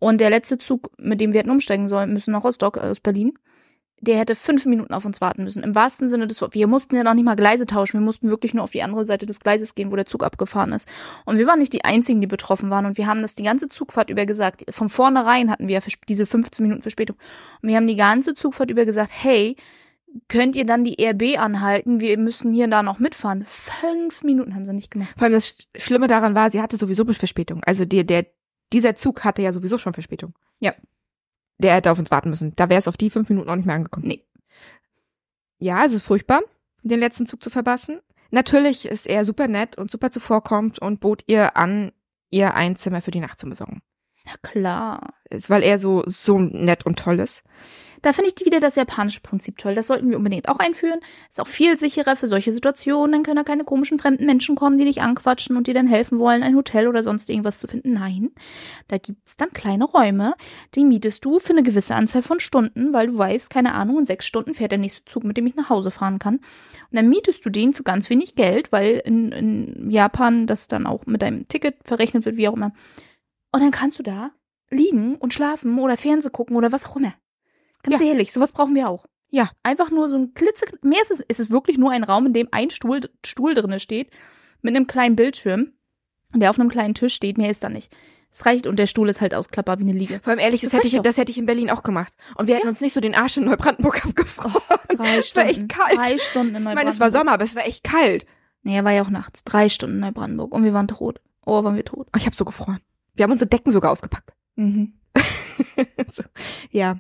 Und 0.03 0.19
der 0.19 0.29
letzte 0.29 0.57
Zug, 0.57 0.91
mit 0.97 1.21
dem 1.21 1.31
wir 1.33 1.39
hätten 1.39 1.49
umsteigen 1.49 1.87
sollen, 1.87 2.11
müssen 2.13 2.31
nach 2.31 2.43
Rostock 2.43 2.77
aus 2.77 2.99
Berlin, 2.99 3.33
der 4.01 4.17
hätte 4.17 4.35
fünf 4.35 4.65
Minuten 4.65 4.93
auf 4.93 5.05
uns 5.05 5.21
warten 5.21 5.43
müssen. 5.45 5.63
Im 5.63 5.75
wahrsten 5.75 6.09
Sinne 6.09 6.27
des 6.27 6.41
Wortes. 6.41 6.55
Wir 6.55 6.67
mussten 6.67 6.93
ja 6.97 7.03
noch 7.05 7.13
nicht 7.13 7.23
mal 7.23 7.35
Gleise 7.37 7.65
tauschen. 7.65 7.99
Wir 7.99 8.05
mussten 8.05 8.29
wirklich 8.29 8.53
nur 8.53 8.65
auf 8.65 8.71
die 8.71 8.83
andere 8.83 9.05
Seite 9.05 9.25
des 9.25 9.39
Gleises 9.39 9.75
gehen, 9.75 9.91
wo 9.93 9.95
der 9.95 10.05
Zug 10.05 10.25
abgefahren 10.25 10.73
ist. 10.73 10.89
Und 11.25 11.37
wir 11.37 11.47
waren 11.47 11.59
nicht 11.59 11.71
die 11.71 11.85
Einzigen, 11.85 12.19
die 12.19 12.27
betroffen 12.27 12.69
waren. 12.69 12.85
Und 12.85 12.97
wir 12.97 13.07
haben 13.07 13.21
das 13.21 13.35
die 13.35 13.43
ganze 13.43 13.69
Zugfahrt 13.69 14.09
über 14.09 14.25
gesagt. 14.25 14.65
Von 14.71 14.89
vornherein 14.89 15.49
hatten 15.49 15.69
wir 15.69 15.75
ja 15.75 15.81
diese 16.09 16.25
15 16.25 16.63
Minuten 16.63 16.81
Verspätung. 16.81 17.15
Und 17.61 17.69
wir 17.69 17.77
haben 17.77 17.87
die 17.87 17.95
ganze 17.95 18.33
Zugfahrt 18.33 18.69
über 18.69 18.83
gesagt, 18.83 19.11
hey, 19.13 19.55
könnt 20.27 20.57
ihr 20.57 20.65
dann 20.65 20.83
die 20.83 20.97
RB 21.01 21.39
anhalten? 21.39 22.01
Wir 22.01 22.17
müssen 22.17 22.51
hier 22.51 22.65
und 22.65 22.71
da 22.71 22.83
noch 22.83 22.99
mitfahren. 22.99 23.45
Fünf 23.47 24.21
Minuten 24.23 24.53
haben 24.53 24.65
sie 24.65 24.73
nicht 24.73 24.91
gemacht. 24.91 25.13
Vor 25.15 25.23
allem 25.23 25.33
das 25.33 25.47
Sch- 25.47 25.65
Schlimme 25.77 26.07
daran 26.07 26.35
war, 26.35 26.49
sie 26.49 26.61
hatte 26.61 26.75
sowieso 26.75 27.05
Verspätung. 27.05 27.61
Also 27.65 27.85
der, 27.85 28.03
der, 28.03 28.25
dieser 28.73 28.95
Zug 28.95 29.23
hatte 29.23 29.41
ja 29.41 29.53
sowieso 29.53 29.77
schon 29.77 29.93
Verspätung. 29.93 30.33
Ja. 30.59 30.73
Der 31.59 31.75
hätte 31.75 31.91
auf 31.91 31.99
uns 31.99 32.11
warten 32.11 32.29
müssen. 32.29 32.55
Da 32.55 32.69
wäre 32.69 32.79
es 32.79 32.87
auf 32.87 32.97
die 32.97 33.09
fünf 33.09 33.29
Minuten 33.29 33.49
auch 33.49 33.55
nicht 33.55 33.65
mehr 33.65 33.75
angekommen. 33.75 34.07
Nee. 34.07 34.25
Ja, 35.59 35.85
es 35.85 35.93
ist 35.93 36.01
furchtbar, 36.01 36.41
den 36.81 36.99
letzten 36.99 37.25
Zug 37.25 37.41
zu 37.41 37.49
verpassen. 37.49 38.01
Natürlich 38.31 38.85
ist 38.85 39.07
er 39.07 39.23
super 39.23 39.47
nett 39.47 39.77
und 39.77 39.91
super 39.91 40.11
zuvorkommt 40.11 40.79
und 40.79 40.99
bot 40.99 41.23
ihr 41.27 41.55
an, 41.55 41.91
ihr 42.31 42.55
ein 42.55 42.75
Zimmer 42.75 43.01
für 43.01 43.11
die 43.11 43.19
Nacht 43.19 43.39
zu 43.39 43.47
besorgen. 43.47 43.81
Na 44.25 44.33
klar. 44.41 45.13
Weil 45.47 45.63
er 45.63 45.79
so, 45.79 46.03
so 46.07 46.39
nett 46.39 46.85
und 46.85 46.97
toll 46.97 47.19
ist. 47.19 47.43
Da 48.03 48.11
finde 48.11 48.31
ich 48.35 48.45
wieder 48.45 48.59
das 48.59 48.75
japanische 48.75 49.21
Prinzip 49.21 49.57
toll. 49.57 49.75
Das 49.75 49.87
sollten 49.87 50.09
wir 50.09 50.17
unbedingt 50.17 50.49
auch 50.49 50.59
einführen. 50.59 50.99
Ist 51.29 51.39
auch 51.39 51.47
viel 51.47 51.77
sicherer 51.77 52.17
für 52.17 52.27
solche 52.27 52.51
Situationen. 52.51 53.13
Dann 53.13 53.23
können 53.23 53.37
da 53.37 53.43
keine 53.43 53.63
komischen 53.63 53.97
fremden 53.97 54.25
Menschen 54.25 54.55
kommen, 54.55 54.77
die 54.77 54.83
dich 54.83 55.01
anquatschen 55.01 55.55
und 55.55 55.67
dir 55.67 55.73
dann 55.73 55.87
helfen 55.87 56.19
wollen, 56.19 56.43
ein 56.43 56.55
Hotel 56.55 56.89
oder 56.89 57.01
sonst 57.01 57.29
irgendwas 57.29 57.59
zu 57.59 57.67
finden. 57.67 57.93
Nein, 57.93 58.31
da 58.89 58.97
gibt's 58.97 59.37
dann 59.37 59.51
kleine 59.51 59.85
Räume, 59.85 60.35
die 60.75 60.83
mietest 60.83 61.23
du 61.23 61.39
für 61.39 61.53
eine 61.53 61.63
gewisse 61.63 61.95
Anzahl 61.95 62.23
von 62.23 62.41
Stunden, 62.41 62.93
weil 62.93 63.07
du 63.07 63.17
weißt, 63.17 63.49
keine 63.49 63.73
Ahnung, 63.73 63.99
in 63.99 64.05
sechs 64.05 64.25
Stunden 64.25 64.53
fährt 64.53 64.71
der 64.71 64.79
nächste 64.79 65.05
Zug, 65.05 65.23
mit 65.23 65.37
dem 65.37 65.47
ich 65.47 65.55
nach 65.55 65.69
Hause 65.69 65.89
fahren 65.89 66.19
kann. 66.19 66.35
Und 66.35 66.43
dann 66.91 67.07
mietest 67.07 67.45
du 67.45 67.49
den 67.49 67.71
für 67.71 67.83
ganz 67.83 68.09
wenig 68.09 68.35
Geld, 68.35 68.73
weil 68.73 69.01
in, 69.05 69.31
in 69.31 69.89
Japan 69.89 70.45
das 70.45 70.67
dann 70.67 70.87
auch 70.87 71.05
mit 71.05 71.21
deinem 71.21 71.47
Ticket 71.47 71.77
verrechnet 71.85 72.25
wird, 72.25 72.35
wie 72.35 72.49
auch 72.49 72.53
immer. 72.53 72.73
Und 73.53 73.61
dann 73.63 73.71
kannst 73.71 73.97
du 73.97 74.03
da 74.03 74.31
liegen 74.69 75.15
und 75.15 75.33
schlafen 75.33 75.79
oder 75.79 75.95
Fernseh 75.95 76.29
gucken 76.29 76.57
oder 76.57 76.73
was 76.73 76.85
auch 76.85 76.97
immer. 76.97 77.13
Ganz 77.83 77.99
Ja. 78.01 78.07
ehrlich, 78.07 78.31
sowas 78.33 78.51
brauchen 78.51 78.75
wir 78.75 78.89
auch. 78.89 79.05
Ja. 79.29 79.49
Einfach 79.63 79.89
nur 79.91 80.09
so 80.09 80.15
ein 80.17 80.33
klitze, 80.33 80.65
mehr 80.81 81.01
ist 81.01 81.11
es, 81.11 81.19
ist 81.21 81.39
es 81.39 81.49
wirklich 81.49 81.77
nur 81.77 81.91
ein 81.91 82.03
Raum, 82.03 82.27
in 82.27 82.33
dem 82.33 82.47
ein 82.51 82.69
Stuhl, 82.69 83.01
Stuhl 83.25 83.53
drinne 83.53 83.79
steht, 83.79 84.09
mit 84.61 84.75
einem 84.75 84.87
kleinen 84.87 85.15
Bildschirm, 85.15 85.73
der 86.33 86.49
auf 86.49 86.59
einem 86.59 86.69
kleinen 86.69 86.93
Tisch 86.93 87.13
steht, 87.15 87.37
mehr 87.37 87.49
ist 87.49 87.63
da 87.63 87.69
nicht. 87.69 87.91
Es 88.31 88.45
reicht 88.47 88.65
und 88.65 88.77
der 88.79 88.87
Stuhl 88.87 89.09
ist 89.09 89.21
halt 89.21 89.35
ausklappbar 89.35 89.77
wie 89.79 89.83
eine 89.83 89.91
Liege. 89.91 90.19
Vor 90.23 90.31
allem 90.31 90.39
ehrlich, 90.39 90.61
das, 90.61 90.71
Das 90.71 90.79
hätte 90.79 90.87
ich, 90.87 90.93
doch. 90.95 91.03
das 91.03 91.17
hätte 91.17 91.31
ich 91.31 91.37
in 91.37 91.45
Berlin 91.45 91.69
auch 91.69 91.83
gemacht. 91.83 92.11
Und 92.35 92.47
wir 92.47 92.55
hätten 92.55 92.67
uns 92.67 92.81
nicht 92.81 92.93
so 92.93 92.99
den 93.01 93.13
Arsch 93.13 93.37
in 93.37 93.45
Neubrandenburg 93.45 94.03
abgefroren. 94.05 94.53
Drei 94.89 95.17
Es 95.17 95.17
war 95.17 95.23
Stunden. 95.23 95.49
echt 95.49 95.69
kalt. 95.69 95.97
Drei 95.97 96.17
Stunden 96.17 96.55
in 96.55 96.55
Ich 96.55 96.63
Neubrandenburg. 96.63 96.75
meine, 96.75 96.89
es 96.89 96.99
war 96.99 97.11
Sommer, 97.11 97.33
aber 97.33 97.43
es 97.43 97.55
war 97.55 97.65
echt 97.67 97.83
kalt. 97.83 98.25
Nee, 98.63 98.83
war 98.83 98.91
ja 98.91 99.03
auch 99.03 99.09
nachts. 99.11 99.43
Drei 99.43 99.69
Stunden 99.69 99.97
in 99.97 100.01
Neubrandenburg 100.01 100.51
und 100.53 100.63
wir 100.63 100.73
waren 100.73 100.87
tot. 100.87 101.21
Oh, 101.45 101.63
waren 101.63 101.75
wir 101.75 101.85
tot. 101.85 102.07
Oh, 102.13 102.17
ich 102.17 102.25
habe 102.25 102.35
so 102.35 102.45
gefroren. 102.45 102.79
Wir 103.13 103.23
haben 103.23 103.31
unsere 103.31 103.49
Decken 103.49 103.71
sogar 103.71 103.91
ausgepackt. 103.91 104.31
Mhm. 104.55 104.93
so, 106.11 106.23
ja. 106.71 106.97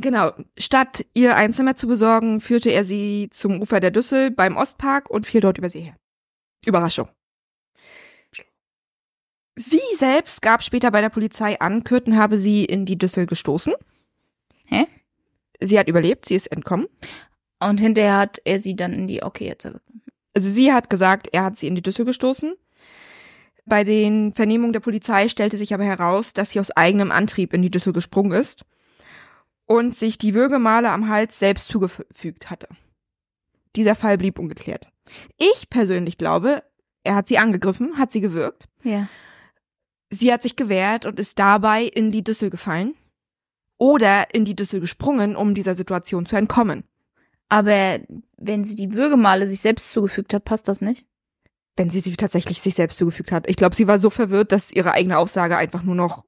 Genau. 0.00 0.32
Statt 0.56 1.04
ihr 1.14 1.36
ein 1.36 1.52
Zimmer 1.52 1.74
zu 1.74 1.88
besorgen, 1.88 2.40
führte 2.40 2.70
er 2.70 2.84
sie 2.84 3.28
zum 3.32 3.60
Ufer 3.60 3.80
der 3.80 3.90
Düssel 3.90 4.30
beim 4.30 4.56
Ostpark 4.56 5.10
und 5.10 5.26
fiel 5.26 5.40
dort 5.40 5.58
über 5.58 5.68
sie 5.68 5.80
her. 5.80 5.96
Überraschung. 6.64 7.08
Sie 9.56 9.80
selbst 9.96 10.40
gab 10.40 10.62
später 10.62 10.92
bei 10.92 11.00
der 11.00 11.08
Polizei 11.08 11.58
an, 11.58 11.82
Kürten 11.82 12.16
habe 12.16 12.38
sie 12.38 12.64
in 12.64 12.86
die 12.86 12.96
Düssel 12.96 13.26
gestoßen. 13.26 13.74
Hä? 14.66 14.86
Sie 15.60 15.78
hat 15.78 15.88
überlebt, 15.88 16.26
sie 16.26 16.36
ist 16.36 16.46
entkommen. 16.46 16.86
Und 17.58 17.80
hinterher 17.80 18.18
hat 18.18 18.40
er 18.44 18.60
sie 18.60 18.76
dann 18.76 18.92
in 18.92 19.08
die, 19.08 19.24
okay, 19.24 19.48
jetzt. 19.48 19.66
Also 20.34 20.48
sie 20.48 20.72
hat 20.72 20.90
gesagt, 20.90 21.28
er 21.32 21.44
hat 21.44 21.56
sie 21.56 21.66
in 21.66 21.74
die 21.74 21.82
Düssel 21.82 22.04
gestoßen. 22.04 22.54
Bei 23.66 23.82
den 23.82 24.32
Vernehmungen 24.32 24.72
der 24.72 24.80
Polizei 24.80 25.28
stellte 25.28 25.56
sich 25.56 25.74
aber 25.74 25.84
heraus, 25.84 26.34
dass 26.34 26.50
sie 26.50 26.60
aus 26.60 26.70
eigenem 26.70 27.10
Antrieb 27.10 27.52
in 27.52 27.62
die 27.62 27.70
Düssel 27.70 27.92
gesprungen 27.92 28.32
ist 28.32 28.64
und 29.68 29.94
sich 29.94 30.18
die 30.18 30.34
Würgemale 30.34 30.90
am 30.90 31.08
Hals 31.08 31.38
selbst 31.38 31.68
zugefügt 31.68 32.50
hatte. 32.50 32.68
Dieser 33.76 33.94
Fall 33.94 34.18
blieb 34.18 34.38
ungeklärt. 34.38 34.88
Ich 35.36 35.70
persönlich 35.70 36.16
glaube, 36.16 36.64
er 37.04 37.14
hat 37.14 37.28
sie 37.28 37.38
angegriffen, 37.38 37.98
hat 37.98 38.10
sie 38.10 38.20
gewürgt. 38.20 38.64
Ja. 38.82 39.08
Sie 40.10 40.32
hat 40.32 40.42
sich 40.42 40.56
gewehrt 40.56 41.04
und 41.04 41.20
ist 41.20 41.38
dabei 41.38 41.84
in 41.84 42.10
die 42.10 42.24
Düssel 42.24 42.48
gefallen 42.48 42.94
oder 43.76 44.34
in 44.34 44.46
die 44.46 44.56
Düssel 44.56 44.80
gesprungen, 44.80 45.36
um 45.36 45.54
dieser 45.54 45.74
Situation 45.74 46.24
zu 46.24 46.36
entkommen. 46.36 46.84
Aber 47.50 48.00
wenn 48.38 48.64
sie 48.64 48.74
die 48.74 48.94
Würgemale 48.94 49.46
sich 49.46 49.60
selbst 49.60 49.92
zugefügt 49.92 50.32
hat, 50.32 50.46
passt 50.46 50.66
das 50.68 50.80
nicht? 50.80 51.06
Wenn 51.76 51.90
sie 51.90 52.00
sie 52.00 52.16
tatsächlich 52.16 52.60
sich 52.60 52.74
selbst 52.74 52.96
zugefügt 52.96 53.32
hat. 53.32 53.48
Ich 53.48 53.56
glaube, 53.56 53.76
sie 53.76 53.86
war 53.86 53.98
so 53.98 54.08
verwirrt, 54.08 54.50
dass 54.50 54.72
ihre 54.72 54.92
eigene 54.92 55.18
Aussage 55.18 55.58
einfach 55.58 55.82
nur 55.82 55.94
noch. 55.94 56.24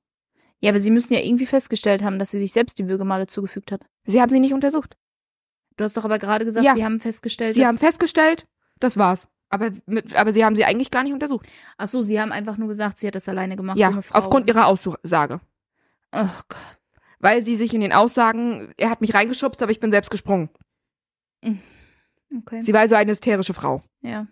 Ja, 0.61 0.71
aber 0.71 0.81
sie 0.81 0.91
müssen 0.91 1.15
ja 1.15 1.21
irgendwie 1.21 1.47
festgestellt 1.47 2.03
haben, 2.03 2.19
dass 2.19 2.31
sie 2.33 2.39
sich 2.39 2.53
selbst 2.53 2.79
die 2.79 2.89
Würgemale 2.89 3.27
zugefügt 3.27 3.73
hat. 3.73 3.83
Sie 4.05 4.21
haben 4.21 4.29
sie 4.31 4.41
nicht 4.41 4.53
untersucht. 4.53 4.97
Du 5.77 5.85
hast 5.85 5.97
doch 5.97 6.05
aber 6.05 6.19
gerade 6.19 6.45
gesagt, 6.45 6.65
Ja. 6.67 6.75
sie 6.75 6.85
haben 6.85 7.01
festgestellt, 7.01 7.55
Sie 7.55 7.61
dass 7.61 7.69
haben 7.69 7.79
festgestellt, 7.79 8.47
das 8.79 8.97
war's. 8.99 9.27
Aber, 9.49 9.71
mit, 9.87 10.15
aber 10.15 10.33
sie 10.33 10.45
haben 10.45 10.55
sie 10.57 10.65
eigentlich 10.65 10.91
gar 10.91 11.03
nicht 11.03 11.13
untersucht. 11.15 11.47
Ach 11.79 11.89
so, 11.89 12.03
sie 12.03 12.21
haben 12.21 12.31
einfach 12.31 12.57
nur 12.59 12.69
gesagt, 12.69 12.99
sie 12.99 13.07
hat 13.07 13.15
das 13.15 13.29
alleine 13.29 13.57
gemacht. 13.57 13.79
ja, 13.79 13.89
dumme 13.89 14.03
Frau. 14.03 14.19
aufgrund 14.19 14.49
ihrer 14.49 14.67
Aussage. 14.67 15.41
Oh 16.13 16.29
Gott. 16.49 16.79
Weil 17.19 17.43
sie 17.43 17.57
sich 17.57 17.75
in 17.75 17.81
den 17.81 17.93
Aussagen, 17.93 18.73
er 18.77 18.91
hat 18.91 19.01
mich 19.01 19.15
reingeschubst, 19.15 19.63
aber 19.63 19.73
ich 19.73 19.81
bin 19.81 19.91
selbst 19.91 20.11
gesprungen. 20.11 20.51
Okay. 21.43 22.63
Sie 22.63 22.73
war 22.73 22.81
also 22.81 22.95
eine 22.95 23.11
hysterische 23.13 23.55
Frau. 23.55 23.83
ja. 24.03 24.27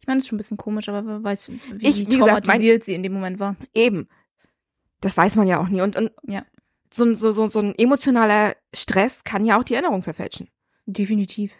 Ich 0.00 0.06
meine, 0.06 0.18
es 0.18 0.24
ist 0.24 0.28
schon 0.28 0.36
ein 0.36 0.38
bisschen 0.38 0.56
komisch, 0.56 0.88
aber 0.88 1.04
wer 1.04 1.24
weiß, 1.24 1.48
wie, 1.48 1.54
Ich- 1.80 1.96
wie 1.96 2.00
wie 2.02 2.04
gesagt, 2.04 2.20
mein- 2.20 2.42
traumatisiert 2.44 2.84
sie 2.84 2.94
in 2.94 3.02
dem 3.02 3.12
Moment 3.12 3.40
war. 3.40 3.56
Eben. 3.74 4.06
Das 5.04 5.16
weiß 5.16 5.36
man 5.36 5.46
ja 5.46 5.58
auch 5.60 5.68
nie. 5.68 5.80
Und, 5.82 5.96
und 5.96 6.10
Ja. 6.22 6.44
so, 6.92 7.04
ein- 7.04 7.14
so, 7.14 7.30
so, 7.30 7.46
so 7.46 7.60
ein 7.60 7.74
emotionaler 7.78 8.56
Stress 8.74 9.22
kann 9.24 9.44
ja 9.44 9.58
auch 9.58 9.62
die 9.64 9.74
Erinnerung 9.74 10.02
verfälschen. 10.02 10.48
Definitiv. 10.86 11.52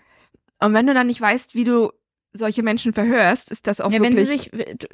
Und 0.61 0.72
wenn 0.74 0.87
du 0.87 0.94
dann 0.94 1.07
nicht 1.09 1.20
weißt, 1.20 1.54
wie 1.54 1.64
du 1.64 1.92
solche 2.33 2.62
Menschen 2.64 2.92
verhörst, 2.92 3.50
ist 3.52 3.66
das 3.68 3.80
auch 3.80 3.92
ja, 3.92 4.00
wirklich. 4.00 4.16
wenn 4.18 4.24
sie 4.26 4.33
sich, 4.33 4.50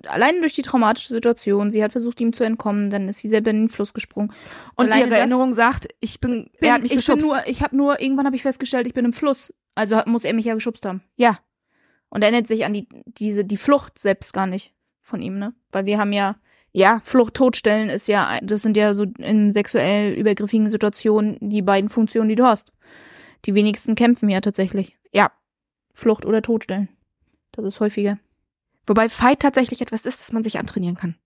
allein 0.09 0.41
durch 0.41 0.55
die 0.55 0.63
traumatische 0.63 1.15
Situation, 1.15 1.71
sie 1.71 1.83
hat 1.83 1.93
versucht, 1.93 2.21
ihm 2.21 2.33
zu 2.35 2.45
entkommen, 2.45 2.91
dann 2.91 3.09
ist 3.09 3.19
sie 3.19 3.31
selber 3.31 3.51
in 3.51 3.63
den 3.63 3.69
Fluss 3.71 3.95
gesprungen. 3.95 4.31
und 4.77 4.87
alleine 4.87 5.07
ihre 5.07 5.17
Erinnerung 5.19 5.55
sagt, 5.55 5.89
ich 6.01 6.21
bin, 6.21 6.51
Bin, 6.61 6.69
er 6.69 6.75
hat 6.75 6.83
mich 6.83 6.91
ich 6.93 6.97
bin 6.97 6.99
geschubst. 6.99 7.27
nur, 7.27 7.47
ich 7.47 7.63
habe 7.63 7.75
nur, 7.77 8.01
irgendwann 8.01 8.27
habe 8.27 8.37
ich 8.37 8.43
festgestellt, 8.43 8.87
ich 8.87 8.93
bin 8.95 9.07
im 9.07 9.13
Fluss. 9.15 9.55
Also 9.75 10.03
muss 10.07 10.25
er 10.25 10.35
mich 10.35 10.45
ja 10.45 10.55
geschubst 10.55 10.85
haben. 10.85 11.03
ja, 11.17 11.39
Und 12.11 12.23
erinnert 12.23 12.47
sich 12.47 12.65
an 12.67 12.75
die, 12.75 12.89
diese, 13.07 13.45
die 13.45 13.57
Flucht 13.57 13.99
selbst 13.99 14.33
gar 14.35 14.47
nicht 14.47 14.75
von 15.01 15.23
ihm, 15.23 15.39
ne? 15.39 15.55
Weil 15.73 15.87
wir 15.87 15.97
haben 15.99 16.13
ja, 16.13 16.37
ja, 16.73 17.01
Flucht, 17.05 17.35
Totstellen 17.35 17.89
ist 17.89 18.09
ja, 18.09 18.39
das 18.43 18.63
sind 18.63 18.77
ja 18.77 18.95
so 18.95 19.05
in 19.19 19.51
sexuell 19.51 20.13
übergriffigen 20.15 20.69
Situationen 20.69 21.37
die 21.41 21.63
beiden 21.63 21.91
Funktionen, 21.91 22.29
die 22.29 22.37
du 22.37 22.45
hast. 22.45 22.73
Die 23.45 23.55
wenigsten 23.55 23.95
kämpfen 23.95 24.29
ja 24.29 24.41
tatsächlich. 24.41 24.97
ja. 25.13 25.33
Flucht 25.93 26.25
oder 26.25 26.41
Totstellen. 26.41 26.89
Das 27.53 27.65
ist 27.65 27.81
häufiger. 27.81 28.19
Wobei 28.87 29.09
Fight 29.09 29.41
tatsächlich 29.41 29.81
etwas 29.81 30.07
ist, 30.07 30.21
das 30.21 30.33
man 30.33 30.43
sich 30.43 30.59
antrainieren 30.59 30.97
kann. 30.97 31.17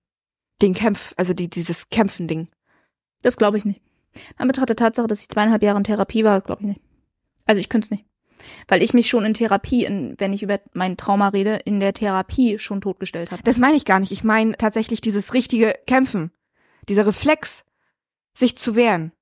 Den 0.62 0.74
Kämpf, 0.74 1.12
also 1.16 1.34
die, 1.34 1.48
dieses 1.48 1.90
Kämpfen-Ding. 1.90 2.48
Das 3.22 3.36
glaube 3.36 3.58
ich 3.58 3.64
nicht. 3.64 3.82
An 4.36 4.48
Betracht 4.48 4.68
der 4.70 4.76
Tatsache, 4.76 5.06
dass 5.06 5.20
ich 5.20 5.28
zweieinhalb 5.28 5.62
Jahre 5.62 5.78
in 5.78 5.84
Therapie 5.84 6.24
war, 6.24 6.40
glaube 6.40 6.62
ich 6.62 6.68
nicht. 6.68 6.80
Also 7.44 7.60
ich 7.60 7.68
könnte 7.68 7.86
es 7.86 7.90
nicht. 7.90 8.06
Weil 8.68 8.82
ich 8.82 8.94
mich 8.94 9.08
schon 9.08 9.24
in 9.24 9.34
Therapie, 9.34 9.84
in, 9.84 10.14
wenn 10.18 10.32
ich 10.32 10.42
über 10.42 10.60
mein 10.72 10.96
Trauma 10.96 11.28
rede, 11.28 11.60
in 11.64 11.80
der 11.80 11.92
Therapie 11.92 12.58
schon 12.58 12.80
totgestellt 12.80 13.30
habe. 13.30 13.42
Das 13.42 13.58
meine 13.58 13.76
ich 13.76 13.84
gar 13.84 14.00
nicht. 14.00 14.12
Ich 14.12 14.24
meine 14.24 14.56
tatsächlich 14.56 15.00
dieses 15.00 15.34
richtige 15.34 15.74
Kämpfen. 15.86 16.30
Dieser 16.88 17.06
Reflex, 17.06 17.64
sich 18.36 18.56
zu 18.56 18.74
wehren. 18.74 19.12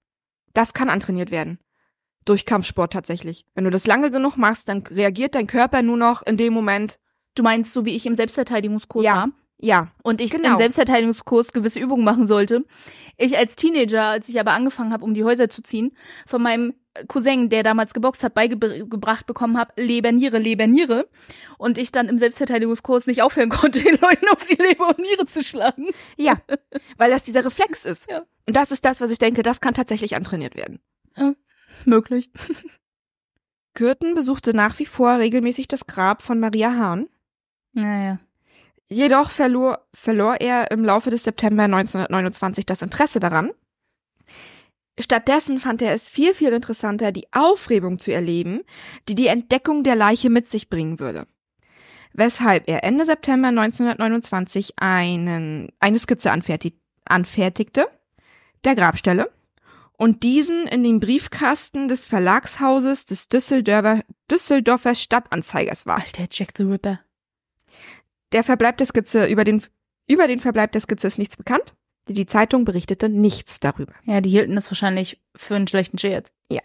Das 0.55 0.75
kann 0.75 0.89
antrainiert 0.91 1.31
werden. 1.31 1.59
Durch 2.25 2.47
Kampfsport 2.47 2.93
tatsächlich. 2.93 3.47
Wenn 3.55 3.65
du 3.65 3.71
das 3.71 3.87
lange 3.87 4.11
genug 4.11 4.37
machst, 4.37 4.69
dann 4.69 4.83
reagiert 4.83 5.35
dein 5.35 5.47
Körper 5.47 5.83
nur 5.83 5.97
noch 5.97 6.23
in 6.23 6.37
dem 6.37 6.53
Moment. 6.53 6.99
Du 7.35 7.43
meinst, 7.43 7.73
so 7.73 7.85
wie 7.85 7.97
ich 7.97 8.07
im 8.07 8.15
Selbstverteidigungskurs 8.15 9.05
Ja. 9.05 9.15
war 9.15 9.29
Ja, 9.65 9.93
und 10.03 10.21
ich 10.21 10.33
Genau. 10.33 10.51
im 10.51 10.57
Selbstverteidigungskurs 10.57 11.53
gewisse 11.53 11.79
Übungen 11.79 12.05
machen 12.05 12.27
sollte. 12.27 12.65
Ich 13.17 13.39
als 13.39 13.55
Teenager, 13.57 14.05
als 14.05 14.29
ich 14.29 14.39
aber 14.41 14.53
angefangen 14.53 14.93
habe, 14.93 15.05
um 15.05 15.15
die 15.15 15.23
Häuser 15.25 15.49
zu 15.49 15.63
ziehen, 15.63 15.97
von 16.27 16.43
meinem 16.43 16.75
Cousin, 17.09 17.49
der 17.49 17.63
damals 17.63 17.95
geboxt 17.95 18.23
hat, 18.23 18.35
beigebracht 18.35 19.27
bekommen 19.27 19.59
habe, 19.59 19.73
Leber, 19.81 20.13
Niere, 20.13 20.39
Leber, 20.39 20.67
Niere. 20.67 21.09
Und 21.59 21.79
ich 21.79 21.93
dann 21.93 22.09
im 22.09 22.19
Selbstverteidigungskurs 22.19 23.07
nicht 23.07 23.23
aufhören 23.23 23.49
konnte, 23.51 23.83
den 23.83 23.99
Leuten 24.01 24.29
auf 24.29 24.47
die 24.47 24.61
Leber 24.61 24.89
und 24.89 24.99
Niere 24.99 25.27
zu 25.27 25.43
schlagen. 25.43 25.89
ja. 26.17 26.41
Weil 26.97 27.11
das 27.11 27.25
dieser 27.25 27.45
Reflex 27.45 27.85
ist. 27.85 28.11
Ja. 28.11 28.23
Und 28.47 28.57
das 28.57 28.71
ist 28.71 28.85
das, 28.85 29.01
was 29.01 29.11
ich 29.11 29.19
denke, 29.19 29.43
das 29.43 29.61
kann 29.61 29.75
tatsächlich 29.75 30.17
antrainiert 30.17 30.57
werden. 30.57 30.81
Möglich. 31.85 32.31
Kürten 33.75 34.15
besuchte 34.15 34.55
nach 34.55 34.79
wie 34.79 34.87
vor 34.87 35.19
regelmäßig 35.19 35.69
das 35.69 35.87
Grab 35.87 36.23
von 36.23 36.39
Maria 36.39 36.75
Hahn. 36.77 37.09
Naja. 37.73 38.19
Jedoch 38.89 39.31
verlor, 39.31 39.87
verlor 39.95 40.37
er 40.41 40.71
im 40.71 40.85
Laufe 40.85 41.09
des 41.09 41.25
September 41.25 41.63
1929 41.65 42.67
das 42.67 42.83
Interesse 42.83 43.21
daran. 43.21 43.51
Stattdessen 44.99 45.59
fand 45.59 45.81
er 45.81 45.95
es 45.95 46.07
viel, 46.07 46.35
viel 46.35 46.53
interessanter, 46.53 47.13
die 47.13 47.27
Aufregung 47.33 47.99
zu 47.99 48.13
erleben, 48.13 48.63
die 49.09 49.15
die 49.15 49.29
Entdeckung 49.29 49.85
der 49.85 49.97
Leiche 49.97 50.29
mit 50.29 50.47
sich 50.47 50.69
bringen 50.69 50.99
würde. 51.01 51.27
Weshalb 52.13 52.69
er 52.69 52.85
Ende 52.85 53.07
September 53.07 53.49
1929 53.49 54.75
einen, 54.77 55.73
eine 55.81 55.99
Skizze 55.99 56.31
anfertig, 56.31 56.75
anfertigte, 57.07 57.89
der 58.65 58.75
Grabstelle, 58.75 59.33
und 59.97 60.25
diesen 60.25 60.67
in 60.67 60.83
den 60.83 61.01
Briefkasten 61.01 61.89
des 61.89 62.05
Verlagshauses 62.07 63.07
des 63.07 63.29
Düsseldorfer, 63.29 64.03
Düsseldorfer 64.31 64.95
Stadtanzeigers 64.95 65.87
warf. 65.87 66.05
Alter, 66.05 66.27
Jack 66.31 66.55
the 66.57 66.65
Ripper. 66.65 67.01
Der 68.33 68.43
Verbleib 68.43 68.79
der 68.79 68.87
Skizze, 68.87 69.27
über 69.27 69.45
den, 69.45 69.63
über 70.09 70.27
den 70.27 70.41
Verbleib 70.41 70.73
der 70.73 70.81
Skizze 70.81 71.07
ist 71.07 71.19
nichts 71.19 71.37
bekannt. 71.37 71.75
Die 72.09 72.27
Zeitung 72.27 72.65
berichtete 72.65 73.09
nichts 73.09 73.61
darüber. 73.61 73.93
Ja, 74.05 74.21
die 74.21 74.31
hielten 74.31 74.55
das 74.55 74.71
wahrscheinlich 74.71 75.21
für 75.37 75.55
einen 75.55 75.69
schlechten 75.69 75.99
Scherz. 75.99 76.33
Ja. 76.51 76.61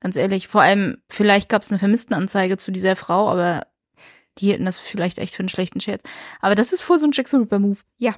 Ganz 0.00 0.16
ehrlich. 0.16 0.48
Vor 0.48 0.62
allem, 0.62 0.98
vielleicht 1.08 1.48
gab 1.48 1.62
es 1.62 1.70
eine 1.70 1.78
Vermisstenanzeige 1.78 2.56
zu 2.58 2.70
dieser 2.70 2.96
Frau, 2.96 3.28
aber 3.28 3.66
die 4.38 4.46
hielten 4.46 4.64
das 4.64 4.78
vielleicht 4.78 5.18
echt 5.18 5.34
für 5.34 5.40
einen 5.40 5.48
schlechten 5.48 5.80
Scherz. 5.80 6.02
Aber 6.40 6.54
das 6.54 6.72
ist 6.72 6.82
voll 6.82 6.98
so 6.98 7.06
ein 7.06 7.12
Jack 7.12 7.28
the 7.28 7.36
Ripper-Move. 7.36 7.78
Ja. 7.98 8.14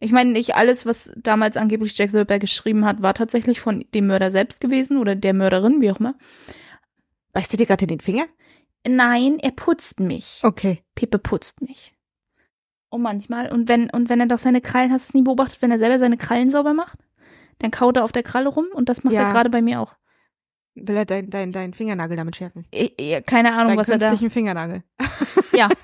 Ich 0.00 0.12
meine, 0.12 0.30
nicht 0.30 0.54
alles, 0.54 0.86
was 0.86 1.12
damals 1.16 1.56
angeblich 1.56 1.96
Jack 1.96 2.10
the 2.12 2.18
Ripper 2.18 2.38
geschrieben 2.38 2.84
hat, 2.84 3.02
war 3.02 3.14
tatsächlich 3.14 3.60
von 3.60 3.84
dem 3.94 4.06
Mörder 4.06 4.30
selbst 4.30 4.60
gewesen 4.60 4.98
oder 4.98 5.16
der 5.16 5.34
Mörderin, 5.34 5.80
wie 5.80 5.90
auch 5.90 6.00
immer. 6.00 6.14
Weißt 7.32 7.52
du 7.52 7.56
dir 7.56 7.66
gerade 7.66 7.84
in 7.84 7.88
den 7.88 8.00
Finger? 8.00 8.26
Nein, 8.86 9.38
er 9.40 9.50
putzt 9.50 10.00
mich. 10.00 10.40
Okay. 10.42 10.82
Pepe 10.94 11.18
putzt 11.18 11.62
mich. 11.62 11.94
Und 12.90 13.02
manchmal. 13.02 13.52
Und 13.52 13.68
wenn, 13.68 13.90
und 13.90 14.08
wenn 14.08 14.20
er 14.20 14.26
doch 14.26 14.38
seine 14.38 14.60
Krallen, 14.60 14.92
hast 14.92 15.08
du 15.08 15.10
es 15.10 15.14
nie 15.14 15.22
beobachtet, 15.22 15.60
wenn 15.62 15.70
er 15.70 15.78
selber 15.78 15.98
seine 15.98 16.16
Krallen 16.16 16.50
sauber 16.50 16.74
macht? 16.74 16.98
Dann 17.58 17.70
kaut 17.70 17.96
er 17.96 18.04
auf 18.04 18.12
der 18.12 18.22
Kralle 18.22 18.48
rum 18.48 18.66
und 18.72 18.88
das 18.88 19.04
macht 19.04 19.14
Ja. 19.14 19.22
er 19.26 19.32
gerade 19.32 19.50
bei 19.50 19.62
mir 19.62 19.80
auch. 19.80 19.94
Will 20.74 20.96
er 20.96 21.04
deinen 21.04 21.28
dein, 21.28 21.52
dein 21.52 21.74
Fingernagel 21.74 22.16
damit 22.16 22.36
schärfen? 22.36 22.66
Ich, 22.70 22.94
ich, 22.96 23.26
keine 23.26 23.52
Ahnung, 23.54 23.68
Deinen 23.68 23.78
was 23.78 23.88
er 23.88 23.98
da. 23.98 24.08
künstlichen 24.08 24.32
Fingernagel. 24.32 24.82
Ja. 25.52 25.68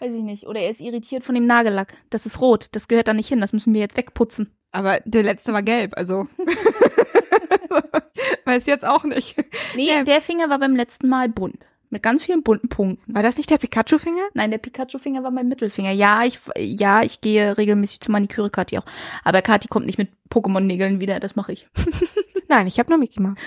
Weiß 0.00 0.14
ich 0.14 0.22
nicht. 0.22 0.46
Oder 0.46 0.60
er 0.60 0.70
ist 0.70 0.80
irritiert 0.80 1.24
von 1.24 1.34
dem 1.34 1.46
Nagellack. 1.46 1.94
Das 2.10 2.26
ist 2.26 2.40
rot. 2.40 2.66
Das 2.72 2.88
gehört 2.88 3.08
da 3.08 3.14
nicht 3.14 3.28
hin. 3.28 3.40
Das 3.40 3.52
müssen 3.52 3.72
wir 3.74 3.80
jetzt 3.80 3.96
wegputzen. 3.96 4.50
Aber 4.72 5.00
der 5.04 5.22
letzte 5.22 5.52
war 5.52 5.62
gelb, 5.62 5.92
also. 5.96 6.26
Weiß 8.44 8.66
jetzt 8.66 8.84
auch 8.84 9.04
nicht. 9.04 9.36
Nee, 9.74 10.04
der 10.04 10.20
Finger 10.20 10.50
war 10.50 10.58
beim 10.58 10.76
letzten 10.76 11.08
Mal 11.08 11.28
bunt. 11.28 11.64
Mit 11.94 12.02
ganz 12.02 12.24
vielen 12.24 12.42
bunten 12.42 12.68
Punkten. 12.68 13.14
War 13.14 13.22
das 13.22 13.36
nicht 13.36 13.50
der 13.50 13.58
Pikachu-Finger? 13.58 14.30
Nein, 14.34 14.50
der 14.50 14.58
Pikachu-Finger 14.58 15.22
war 15.22 15.30
mein 15.30 15.46
Mittelfinger. 15.46 15.92
Ja, 15.92 16.24
ich, 16.24 16.40
ja, 16.58 17.04
ich 17.04 17.20
gehe 17.20 17.56
regelmäßig 17.56 18.00
zu 18.00 18.10
Maniküre 18.10 18.50
Kati 18.50 18.78
auch. 18.78 18.84
Aber 19.22 19.42
Kati 19.42 19.68
kommt 19.68 19.86
nicht 19.86 19.98
mit 19.98 20.10
Pokémon-Nägeln 20.28 21.00
wieder. 21.00 21.20
Das 21.20 21.36
mache 21.36 21.52
ich. 21.52 21.68
Nein, 22.48 22.66
ich 22.66 22.80
habe 22.80 22.90
nur 22.90 22.98
Mickey 22.98 23.20
Mouse. 23.20 23.38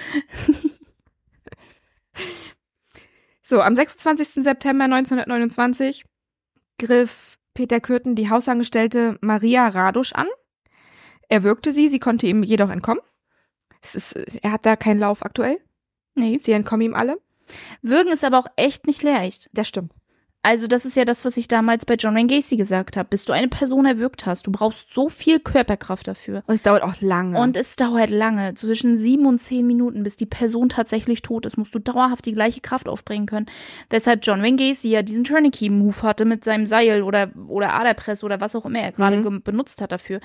so, 3.44 3.60
am 3.60 3.76
26. 3.76 4.30
September 4.36 4.86
1929 4.86 6.06
griff 6.78 7.38
Peter 7.54 7.82
Kürten 7.82 8.16
die 8.16 8.30
Hausangestellte 8.30 9.18
Maria 9.20 9.68
Radusch 9.68 10.14
an. 10.14 10.28
Er 11.28 11.44
wirkte 11.44 11.74
sie, 11.74 11.90
sie 11.90 12.00
konnte 12.00 12.28
ihm 12.28 12.44
jedoch 12.44 12.70
entkommen. 12.70 13.04
Ist, 13.94 14.16
er 14.42 14.54
hat 14.54 14.66
da 14.66 14.78
keinen 14.78 15.02
Lauf 15.02 15.26
aktuell. 15.26 15.60
Nee. 16.16 16.38
Sie 16.38 16.54
entkommen 16.54 16.84
ihm 16.84 16.96
alle. 16.96 17.20
Würgen 17.82 18.12
ist 18.12 18.24
aber 18.24 18.40
auch 18.40 18.48
echt 18.56 18.88
nicht 18.88 19.04
leicht. 19.04 19.50
Das 19.54 19.68
stimmt. 19.68 19.92
Also 20.44 20.68
das 20.68 20.86
ist 20.86 20.96
ja 20.96 21.04
das, 21.04 21.26
was 21.26 21.36
ich 21.36 21.50
damals 21.50 21.86
bei 21.86 21.96
John 21.96 22.16
Wayne 22.16 22.28
Gacy 22.28 22.56
gesagt 22.56 22.96
habe. 22.96 23.10
Bis 23.10 23.26
du 23.26 23.34
eine 23.34 23.50
Person 23.50 23.86
erwürgt 23.86 24.26
hast, 24.26 24.48
du 24.48 24.52
brauchst 24.52 24.94
so 24.94 25.10
viel 25.10 25.42
Körperkraft 25.42 26.08
dafür. 26.08 26.42
Und 26.48 26.56
es 26.56 26.62
dauert 26.64 26.84
auch 26.84 27.02
lange. 27.02 27.38
Und 27.38 27.58
es 27.58 27.76
dauert 27.76 28.10
lange, 28.12 28.54
zwischen 28.54 28.98
sieben 28.98 29.26
und 29.26 29.40
zehn 29.40 29.68
Minuten, 29.68 30.04
bis 30.04 30.16
die 30.16 30.26
Person 30.26 30.70
tatsächlich 30.70 31.22
tot 31.22 31.46
ist, 31.46 31.58
musst 31.58 31.76
du 31.76 31.80
dauerhaft 31.80 32.26
die 32.26 32.32
gleiche 32.32 32.62
Kraft 32.62 32.88
aufbringen 32.88 33.26
können. 33.26 33.48
Deshalb 33.92 34.22
John 34.26 34.42
Wayne 34.42 34.56
Gacy 34.56 34.90
ja 34.90 35.02
diesen 35.02 35.26
Tourniquet-Move 35.26 36.02
hatte 36.04 36.24
mit 36.24 36.46
seinem 36.46 36.66
Seil 36.66 37.04
oder, 37.04 37.30
oder 37.50 37.74
Aderpress 37.74 38.24
oder 38.24 38.40
was 38.40 38.56
auch 38.56 38.66
immer 38.66 38.80
er 38.80 38.94
gerade 38.94 39.18
Mhm. 39.18 39.42
benutzt 39.42 39.82
hat 39.82 39.92
dafür. 39.92 40.22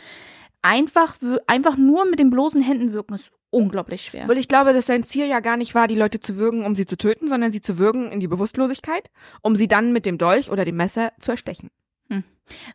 Einfach, 0.61 1.17
einfach 1.49 1.77
nur 1.77 2.05
mit 2.05 2.21
den 2.21 2.31
bloßen 2.31 2.63
Händen 2.63 2.93
wirken 2.93 3.15
ist 3.15 3.33
unglaublich 3.53 4.03
schwer. 4.03 4.27
Weil 4.27 4.39
ich 4.39 4.49
glaube, 4.49 4.73
dass 4.73 4.87
sein 4.87 5.05
Ziel 5.05 5.27
ja 5.27 5.41
gar 5.41 5.57
nicht 5.57 5.75
war, 5.75 5.87
die 5.87 5.95
Leute 5.95 6.19
zu 6.19 6.37
würgen, 6.37 6.65
um 6.65 6.75
sie 6.75 6.87
zu 6.87 6.97
töten, 6.97 7.29
sondern 7.29 7.51
sie 7.53 7.61
zu 7.61 7.79
würgen 7.79 8.11
in 8.11 8.19
die 8.19 8.29
Bewusstlosigkeit, 8.29 9.11
um 9.43 9.55
sie 9.55 9.69
dann 9.69 9.93
mit 9.93 10.07
dem 10.07 10.19
Dolch 10.19 10.51
oder 10.51 10.65
dem 10.65 10.77
Messer 10.77 11.13
zu 11.21 11.31
erstechen. 11.31 11.71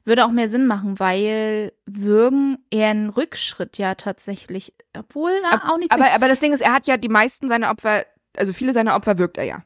Würde 0.06 0.26
auch 0.26 0.32
mehr 0.32 0.50
Sinn 0.50 0.66
machen, 0.68 1.00
weil 1.00 1.74
Würgen 1.86 2.60
eher 2.70 2.90
ein 2.90 3.10
Rückschritt 3.10 3.78
ja 3.78 3.96
tatsächlich, 3.96 4.74
obwohl 4.98 5.32
na, 5.42 5.72
auch 5.72 5.78
nicht 5.78 5.92
Aber, 5.92 6.12
aber 6.12 6.28
das 6.28 6.40
Ding 6.40 6.54
ist, 6.54 6.62
er 6.62 6.74
hat 6.74 6.88
ja 6.88 6.98
die 6.98 7.10
meisten 7.10 7.48
seiner 7.48 7.70
Opfer, 7.70 8.06
also 8.38 8.54
viele 8.54 8.74
seiner 8.74 8.96
Opfer 8.96 9.18
wirkt 9.18 9.38
er 9.38 9.44
ja. 9.44 9.64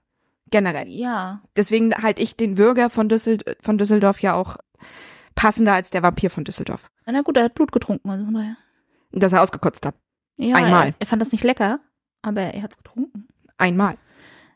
Generell. 0.50 0.90
ja, 0.90 1.42
Deswegen 1.56 1.96
halte 1.96 2.22
ich 2.22 2.36
den 2.36 2.58
Würger 2.58 2.90
von, 2.90 3.08
Düssel 3.08 3.38
von 3.62 3.78
Düsseldorf 3.78 4.20
ja 4.20 4.34
auch 4.34 4.58
passender 5.34 5.74
als 5.74 5.92
der 5.92 6.04
Vampir 6.04 6.30
von 6.30 6.44
Düsseldorf. 6.44 6.92
na 7.06 7.22
gut, 7.22 7.38
er 7.38 7.46
hat 7.46 7.56
Blut 7.56 7.72
getrunken, 7.72 8.10
also 8.10 8.26
von 8.26 8.34
daher. 8.34 8.58
Dass 9.14 9.32
er 9.32 9.44
ausgekotzt 9.44 9.86
hat. 9.86 9.96
Ja, 10.38 10.56
Einmal. 10.56 10.88
Er, 10.88 10.94
er 11.00 11.08
fand 11.08 11.22
das 11.22 11.32
nicht 11.32 11.44
lecker, 11.44 11.80
aber 12.22 12.42
er 12.42 12.62
hat's 12.62 12.78
getrunken. 12.78 13.28
Einmal. 13.58 13.98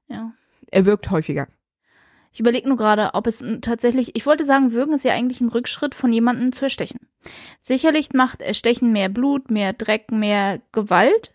Ja. 0.08 0.34
Er 0.72 0.86
wirkt 0.86 1.10
häufiger. 1.12 1.48
Ich 2.36 2.42
überlege 2.42 2.68
nur 2.68 2.76
gerade, 2.76 3.12
ob 3.14 3.28
es 3.28 3.46
tatsächlich, 3.62 4.14
ich 4.18 4.26
wollte 4.26 4.44
sagen, 4.44 4.74
Würgen 4.74 4.94
ist 4.94 5.06
ja 5.06 5.14
eigentlich 5.14 5.40
ein 5.40 5.48
Rückschritt 5.48 5.96
von 5.96 6.12
jemandem 6.12 6.52
zu 6.52 6.66
erstechen. 6.66 7.08
Sicherlich 7.62 8.12
macht 8.12 8.42
Erstechen 8.42 8.92
mehr 8.92 9.08
Blut, 9.08 9.50
mehr 9.50 9.72
Dreck, 9.72 10.12
mehr 10.12 10.60
Gewalt 10.74 11.34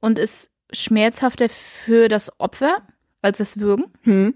und 0.00 0.18
ist 0.18 0.50
schmerzhafter 0.70 1.48
für 1.48 2.08
das 2.08 2.38
Opfer 2.38 2.86
als 3.22 3.38
das 3.38 3.60
Würgen. 3.60 3.86
Hm. 4.02 4.34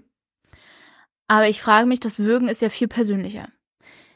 Aber 1.27 1.47
ich 1.47 1.61
frage 1.61 1.87
mich, 1.87 1.99
das 1.99 2.19
Würgen 2.19 2.47
ist 2.47 2.63
ja 2.63 2.69
viel 2.69 2.87
persönlicher. 2.87 3.47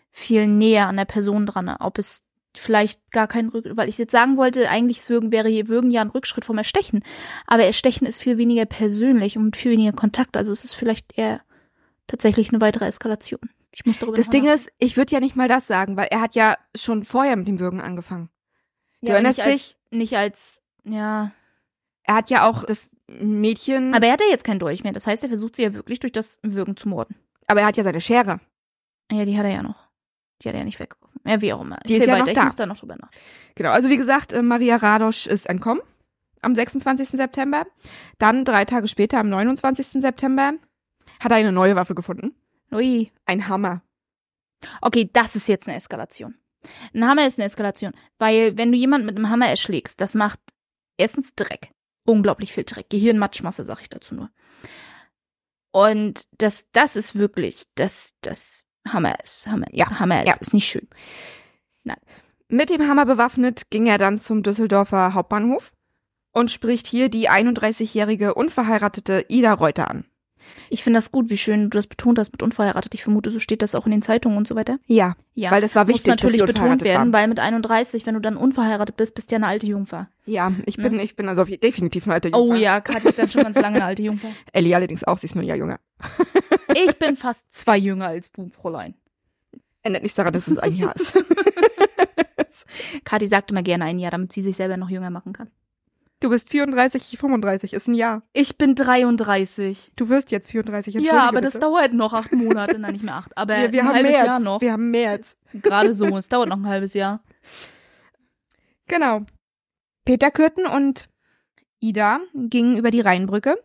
Viel 0.10 0.48
näher 0.48 0.88
an 0.88 0.98
der 0.98 1.06
Person 1.06 1.46
dran, 1.46 1.70
ob 1.70 2.00
es 2.00 2.25
vielleicht 2.60 3.12
gar 3.12 3.28
kein 3.28 3.50
Rückschritt, 3.50 3.78
weil 3.78 3.90
ich 3.90 3.98
jetzt 3.98 4.12
sagen 4.12 4.38
wollte, 4.38 4.70
eigentlich 4.70 5.00
ist 5.00 5.10
Würgen 5.10 5.32
wäre 5.32 5.50
hier 5.50 5.68
Würgen 5.68 5.92
ja 5.92 6.02
ein 6.02 6.10
Rückschritt 6.10 6.46
vom 6.46 6.58
Erstechen. 6.58 7.04
Aber 7.48 7.64
Erstechen 7.64 8.06
ist 8.06 8.22
viel 8.22 8.38
weniger 8.38 8.66
persönlich 8.66 9.38
und 9.38 9.56
viel 9.56 9.72
weniger 9.72 9.94
Kontakt. 9.94 10.38
Also 10.38 10.52
es 10.52 10.64
ist 10.64 10.74
vielleicht 10.74 11.18
eher 11.18 11.42
tatsächlich 12.08 12.50
eine 12.50 12.62
weitere 12.62 12.86
Eskalation. 12.86 13.42
Ich 13.72 13.86
muss 13.86 14.00
darüber 14.00 14.16
Das 14.16 14.30
Ding 14.30 14.46
ist, 14.46 14.72
ich 14.80 14.96
würde 14.96 15.12
ja 15.12 15.20
nicht 15.20 15.36
mal 15.36 15.48
das 15.48 15.68
sagen, 15.68 15.98
weil 15.98 16.08
er 16.10 16.22
hat 16.22 16.36
ja 16.36 16.56
schon 16.76 17.04
vorher 17.04 17.36
mit 17.36 17.48
dem 17.48 17.60
Würgen 17.60 17.82
angefangen. 17.82 18.30
Du 19.02 19.08
ja, 19.08 19.14
aber 19.14 19.16
erinnerst 19.16 19.40
nicht 19.40 19.48
als, 19.48 19.78
nicht 19.92 20.18
als, 20.18 20.64
ja. 20.86 21.32
Er 22.04 22.16
hat 22.16 22.30
ja 22.30 22.48
auch 22.48 22.64
das 22.64 22.90
Mädchen, 23.08 23.90
aber, 23.90 23.98
Aber 23.98 24.06
er 24.08 24.14
hat 24.14 24.22
ja 24.22 24.28
jetzt 24.30 24.46
keinen 24.46 24.60
Dolch 24.60 24.84
mehr. 24.84 24.94
Das 24.94 25.08
heißt, 25.08 25.24
er 25.24 25.30
versucht 25.30 25.56
sie 25.56 25.64
ja 25.64 25.74
wirklich 25.74 26.00
durch 26.00 26.14
das 26.14 26.40
Würgen 26.42 26.78
zu 26.78 26.88
morden. 26.88 27.16
er 27.48 27.66
hat 27.66 27.78
ja 27.78 27.84
seine 27.84 28.02
Schere. 28.02 28.40
Ja, 29.12 29.26
die 29.26 29.38
hat 29.38 29.46
er 29.46 29.52
ja 29.52 29.64
noch. 29.64 29.90
Die 30.42 30.48
hat 30.48 30.56
er 30.56 30.60
ja 30.60 30.66
nicht 30.66 30.80
weggeworfen. 30.80 31.05
Ja, 31.26 31.42
wie 31.42 31.54
auch 31.54 31.62
immer. 31.62 31.78
Die 31.88 31.94
ist 31.94 32.00
Erzähl 32.02 32.14
ja 32.14 32.20
weiter, 32.20 32.24
noch 32.24 32.28
ich 32.28 32.36
da. 32.36 32.44
muss 32.46 32.56
da 32.56 32.66
noch 32.66 32.78
drüber 32.80 32.96
nach. 33.02 33.10
Genau, 33.56 33.72
also 33.72 33.90
wie 33.90 33.98
gesagt, 33.98 34.32
äh, 34.32 34.42
Maria 34.42 34.76
Radosch 34.76 35.28
ist 35.28 35.48
entkommen 35.48 35.82
am 36.46 36.56
26. 36.56 37.10
September. 37.10 37.66
Dann 38.20 38.46
drei 38.46 38.66
Tage 38.66 38.88
später, 38.88 39.20
am 39.20 39.30
29. 39.30 40.02
September, 40.02 40.54
hat 41.20 41.32
er 41.32 41.38
eine 41.38 41.52
neue 41.52 41.76
Waffe 41.76 41.96
gefunden. 41.96 42.36
Ui. 42.72 43.12
Ein 43.26 43.48
Hammer. 43.48 43.82
Okay, 44.82 45.10
das 45.12 45.36
ist 45.36 45.48
jetzt 45.50 45.68
eine 45.68 45.78
Eskalation. 45.78 46.36
Ein 46.94 47.08
Hammer 47.08 47.28
ist 47.28 47.38
eine 47.38 47.46
Eskalation. 47.46 47.94
Weil, 48.20 48.58
wenn 48.58 48.72
du 48.72 48.78
jemanden 48.78 49.06
mit 49.06 49.16
einem 49.16 49.30
Hammer 49.30 49.48
erschlägst, 49.48 50.00
das 50.02 50.16
macht 50.16 50.40
erstens 50.98 51.36
Dreck. 51.36 51.72
Unglaublich 52.06 52.54
viel 52.54 52.64
Dreck. 52.64 52.90
Gehirnmatschmasse, 52.90 53.66
sag 53.66 53.82
ich 53.82 53.90
dazu 53.90 54.16
nur. 54.16 54.30
Und 55.72 56.24
das, 56.38 56.66
das 56.72 56.96
ist 56.96 57.16
wirklich, 57.16 57.64
das, 57.76 58.14
das 58.22 58.65
Hammer 58.88 59.16
ist. 59.24 59.48
Hammer, 59.48 59.68
Ja, 59.72 60.00
Hammer 60.00 60.22
ist, 60.22 60.28
ja. 60.28 60.36
ist 60.40 60.54
nicht 60.54 60.68
schön. 60.68 60.88
Mit 62.48 62.70
dem 62.70 62.88
Hammer 62.88 63.06
bewaffnet 63.06 63.70
ging 63.72 63.88
er 63.88 63.98
dann 63.98 64.20
zum 64.20 64.44
Düsseldorfer 64.44 65.14
Hauptbahnhof 65.14 65.72
und 66.32 66.52
spricht 66.52 66.86
hier 66.86 67.10
die 67.10 67.30
31-jährige 67.30 68.36
unverheiratete 68.36 69.26
Ida 69.30 69.54
Reuter 69.54 69.90
an. 69.90 70.06
Ich 70.70 70.84
finde 70.84 70.98
das 70.98 71.12
gut, 71.12 71.30
wie 71.30 71.38
schön 71.38 71.64
du 71.64 71.70
das 71.70 71.88
betont 71.88 72.18
hast 72.20 72.32
mit 72.32 72.42
unverheiratet. 72.44 72.94
Ich 72.94 73.04
vermute, 73.04 73.32
so 73.32 73.40
steht 73.40 73.62
das 73.62 73.76
auch 73.76 73.86
in 73.86 73.92
den 73.92 74.02
Zeitungen 74.02 74.38
und 74.38 74.48
so 74.48 74.56
weiter. 74.56 74.80
Ja, 74.88 75.16
Ja. 75.34 75.52
weil 75.52 75.62
das 75.62 75.76
war 75.76 75.84
Muss 75.86 75.90
wichtig, 75.96 76.14
dass 76.14 76.18
natürlich 76.24 76.40
sie 76.42 76.46
betont 76.46 76.84
werden, 76.84 77.12
war. 77.14 77.22
weil 77.22 77.28
mit 77.28 77.40
31, 77.40 78.06
wenn 78.06 78.14
du 78.16 78.20
dann 78.22 78.38
unverheiratet 78.38 78.98
bist, 78.98 79.16
bist 79.16 79.30
du 79.32 79.36
ja 79.36 79.38
eine 79.38 79.48
alte 79.48 79.68
Jungfer. 79.68 80.10
Ja, 80.26 80.52
ich 80.66 80.78
Ne? 80.78 80.90
bin, 80.90 81.00
ich 81.00 81.16
bin 81.16 81.28
also 81.30 81.44
definitiv 81.46 82.06
eine 82.06 82.16
alte 82.16 82.30
Oh 82.34 82.48
Jungfer. 82.48 82.56
ja, 82.62 82.82
Kathi 82.82 83.10
ist 83.10 83.20
dann 83.20 83.30
schon 83.32 83.44
ganz 83.44 83.56
lange 83.58 83.76
eine 83.78 83.86
alte 83.86 84.02
Jungfer. 84.04 84.28
Ellie 84.54 84.76
allerdings 84.76 85.04
auch, 85.04 85.18
sie 85.18 85.26
ist 85.28 85.36
nur 85.36 85.44
ein 85.44 85.48
Jahr 85.48 85.58
jünger. 85.58 85.80
Ich 86.78 86.98
bin 87.00 87.16
fast 87.16 87.46
zwei 87.54 87.78
jünger 87.78 88.08
als 88.08 88.34
du, 88.34 88.50
Fräulein. 88.50 88.96
Ändert 89.82 90.02
nichts 90.04 90.16
daran, 90.18 90.34
dass 90.34 90.48
es 90.50 90.58
ein 90.58 90.74
Jahr 90.74 90.94
ist. 90.94 91.14
Kathi 93.06 93.28
sagt 93.28 93.52
immer 93.52 93.64
gerne 93.64 93.86
ein 93.86 94.00
Jahr, 94.00 94.12
damit 94.12 94.32
sie 94.34 94.42
sich 94.42 94.56
selber 94.56 94.76
noch 94.78 94.90
jünger 94.90 95.10
machen 95.10 95.32
kann. 95.34 95.50
Du 96.22 96.30
bist 96.30 96.50
34, 96.50 97.14
ich 97.14 97.20
35, 97.20 97.74
ist 97.74 97.88
ein 97.88 97.94
Jahr. 97.94 98.24
Ich 98.34 98.58
bin 98.58 98.74
33. 98.74 99.92
Du 99.96 100.10
wirst 100.10 100.32
jetzt 100.32 100.50
34, 100.50 100.96
Ja, 100.96 101.28
aber 101.28 101.42
das 101.42 101.54
bitte. 101.54 101.66
dauert 101.66 101.94
noch 101.94 102.14
acht 102.14 102.32
Monate. 102.32 102.80
Nein, 102.80 102.94
nicht 102.94 103.04
mehr 103.04 103.16
acht. 103.16 103.38
Aber 103.38 103.56
wir, 103.58 103.72
wir 103.74 103.82
ein 103.82 103.88
haben 103.90 103.96
halbes 103.96 104.12
März. 104.12 104.26
Jahr 104.26 104.40
noch. 104.40 104.62
Wir 104.62 104.72
haben 104.72 104.92
März. 104.92 105.38
Gerade 105.54 105.94
so. 105.94 106.06
Es 106.18 106.30
dauert 106.30 106.50
noch 106.50 106.58
ein 106.58 106.68
halbes 106.68 106.94
Jahr. 106.94 107.22
Genau. 108.88 109.22
Peter 110.06 110.32
Kürten 110.32 110.66
und 110.66 111.10
Ida 111.80 112.20
gingen 112.34 112.78
über 112.78 112.92
die 112.92 113.02
Rheinbrücke 113.02 113.58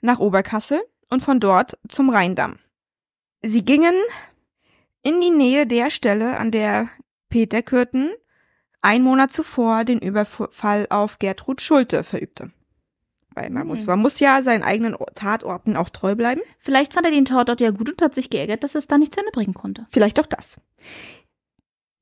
nach 0.00 0.18
Oberkassel 0.18 0.80
und 1.10 1.22
von 1.22 1.40
dort 1.40 1.76
zum 1.88 2.10
Rheindamm. 2.10 2.58
Sie 3.42 3.64
gingen 3.64 3.94
in 5.02 5.20
die 5.20 5.30
Nähe 5.30 5.66
der 5.66 5.90
Stelle, 5.90 6.38
an 6.38 6.50
der 6.50 6.88
Peter 7.28 7.62
Kürten 7.62 8.10
ein 8.82 9.02
Monat 9.02 9.32
zuvor 9.32 9.84
den 9.84 9.98
Überfall 10.00 10.86
auf 10.90 11.18
Gertrud 11.18 11.60
Schulte 11.60 12.04
verübte. 12.04 12.52
Weil 13.34 13.50
man, 13.50 13.62
Hm. 13.62 13.68
muss, 13.68 13.84
man 13.86 13.98
muss 14.00 14.18
ja 14.20 14.42
seinen 14.42 14.62
eigenen 14.62 14.94
Or- 14.94 15.12
Tatorten 15.14 15.76
auch 15.76 15.90
treu 15.90 16.14
bleiben. 16.14 16.40
Vielleicht 16.58 16.94
fand 16.94 17.06
er 17.06 17.12
den 17.12 17.24
Tatort 17.24 17.60
ja 17.60 17.70
gut 17.70 17.88
und 17.90 18.02
hat 18.02 18.14
sich 18.14 18.30
geärgert, 18.30 18.64
dass 18.64 18.74
er 18.74 18.80
es 18.80 18.86
da 18.86 18.98
nicht 18.98 19.12
zu 19.14 19.20
Ende 19.20 19.32
bringen 19.32 19.54
konnte. 19.54 19.86
Vielleicht 19.90 20.18
auch 20.20 20.26
das. 20.26 20.56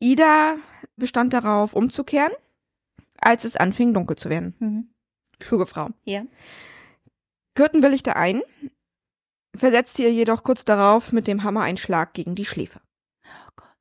Ida 0.01 0.57
bestand 0.97 1.33
darauf, 1.33 1.75
umzukehren, 1.75 2.33
als 3.19 3.45
es 3.45 3.57
anfing, 3.57 3.93
dunkel 3.95 4.17
zu 4.17 4.29
werden. 4.31 4.55
Mhm. 4.59 4.91
Kluge 5.39 5.67
Frau. 5.67 5.91
Ja. 6.05 6.25
Kürten 7.55 7.83
willigte 7.83 8.17
ein, 8.17 8.43
versetzte 9.55 10.03
ihr 10.03 10.13
jedoch 10.13 10.43
kurz 10.43 10.65
darauf 10.65 11.13
mit 11.13 11.27
dem 11.27 11.43
Hammer 11.43 11.63
einen 11.63 11.79
Schlag 11.79 12.13
gegen 12.15 12.35
die 12.35 12.45
Schläfe. 12.45 12.81
Oh 13.25 13.51
Gott. 13.57 13.77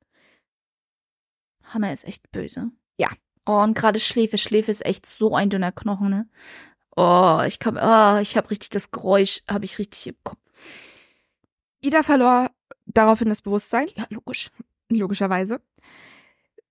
Hammer 1.74 1.92
ist 1.92 2.04
echt 2.04 2.30
böse. 2.32 2.70
Ja. 2.98 3.08
Oh, 3.46 3.62
und 3.62 3.74
gerade 3.76 4.00
Schläfe. 4.00 4.38
Schläfe 4.38 4.70
ist 4.70 4.84
echt 4.84 5.06
so 5.06 5.34
ein 5.34 5.50
dünner 5.50 5.72
Knochen, 5.72 6.10
ne? 6.10 6.28
Oh, 6.96 7.42
ich 7.46 7.58
kann, 7.58 7.76
oh, 7.76 8.20
ich 8.20 8.36
habe 8.36 8.50
richtig 8.50 8.70
das 8.70 8.90
Geräusch, 8.90 9.42
habe 9.48 9.64
ich 9.64 9.78
richtig 9.78 10.06
im 10.06 10.16
Kopf. 10.24 10.40
Ida 11.80 12.02
verlor 12.02 12.50
daraufhin 12.86 13.28
das 13.28 13.42
Bewusstsein, 13.42 13.88
Ja, 13.96 14.06
logisch. 14.10 14.50
logischerweise. 14.88 15.60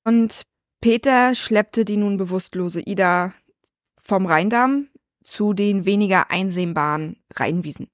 Und 0.03 0.43
Peter 0.81 1.35
schleppte 1.35 1.85
die 1.85 1.97
nun 1.97 2.17
bewusstlose 2.17 2.81
Ida 2.81 3.33
vom 3.97 4.25
Rheindamm 4.25 4.89
zu 5.23 5.53
den 5.53 5.85
weniger 5.85 6.29
einsehbaren 6.29 7.23
Rheinwiesen. 7.33 7.89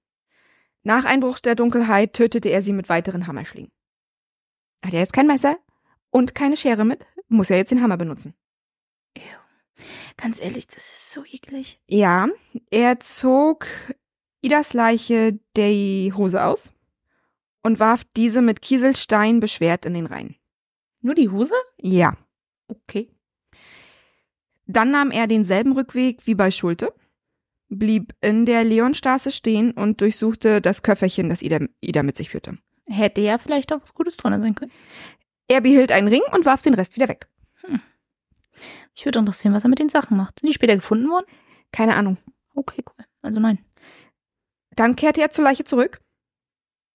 Nach 0.83 1.05
Einbruch 1.05 1.39
der 1.39 1.55
Dunkelheit 1.55 2.13
tötete 2.13 2.49
er 2.49 2.61
sie 2.61 2.73
mit 2.73 2.89
weiteren 2.89 3.27
Hammerschlägen. 3.27 3.71
Hat 4.83 4.93
er 4.93 4.99
jetzt 4.99 5.13
kein 5.13 5.27
Messer 5.27 5.57
und 6.09 6.33
keine 6.35 6.57
Schere 6.57 6.85
mit, 6.85 7.05
muss 7.31 7.49
er 7.49 7.57
jetzt 7.57 7.71
den 7.71 7.81
Hammer 7.81 7.97
benutzen. 7.97 8.33
Ganz 10.17 10.41
ehrlich, 10.41 10.67
das 10.67 10.77
ist 10.77 11.11
so 11.11 11.23
eklig. 11.25 11.79
Ja, 11.87 12.27
er 12.69 12.99
zog 12.99 13.65
Idas 14.41 14.73
Leiche 14.73 15.39
die 15.57 16.13
Hose 16.15 16.43
aus 16.43 16.73
und 17.63 17.79
warf 17.79 18.03
diese 18.15 18.41
mit 18.41 18.61
Kieselstein 18.61 19.39
beschwert 19.39 19.85
in 19.85 19.93
den 19.93 20.05
Rhein. 20.05 20.35
Nur 21.01 21.15
die 21.15 21.29
Hose? 21.29 21.55
Ja. 21.79 22.15
Okay. 22.67 23.09
Dann 24.65 24.91
nahm 24.91 25.11
er 25.11 25.27
denselben 25.27 25.73
Rückweg 25.73 26.25
wie 26.25 26.35
bei 26.35 26.51
Schulte, 26.51 26.93
blieb 27.69 28.13
in 28.21 28.45
der 28.45 28.63
Leonstraße 28.63 29.31
stehen 29.31 29.71
und 29.71 30.01
durchsuchte 30.01 30.61
das 30.61 30.83
Köfferchen, 30.83 31.29
das 31.29 31.41
Ida, 31.41 31.59
Ida 31.81 32.03
mit 32.03 32.17
sich 32.17 32.29
führte. 32.29 32.57
Hätte 32.85 33.21
ja 33.21 33.37
vielleicht 33.37 33.73
auch 33.73 33.81
was 33.81 33.93
Gutes 33.93 34.17
drin 34.17 34.39
sein 34.39 34.55
können. 34.55 34.71
Er 35.51 35.59
behielt 35.59 35.91
einen 35.91 36.07
Ring 36.07 36.21
und 36.31 36.45
warf 36.45 36.61
den 36.61 36.75
Rest 36.75 36.95
wieder 36.95 37.09
weg. 37.09 37.27
Ich 38.95 39.03
würde 39.03 39.19
interessieren, 39.19 39.53
was 39.53 39.65
er 39.65 39.69
mit 39.69 39.79
den 39.79 39.89
Sachen 39.89 40.15
macht. 40.15 40.39
Sind 40.39 40.47
die 40.47 40.53
später 40.53 40.75
gefunden 40.75 41.09
worden? 41.09 41.25
Keine 41.73 41.95
Ahnung. 41.95 42.17
Okay, 42.55 42.81
cool. 42.87 43.05
Also 43.21 43.41
nein. 43.41 43.59
Dann 44.77 44.95
kehrte 44.95 45.19
er 45.19 45.29
zur 45.29 45.43
Leiche 45.43 45.65
zurück 45.65 45.99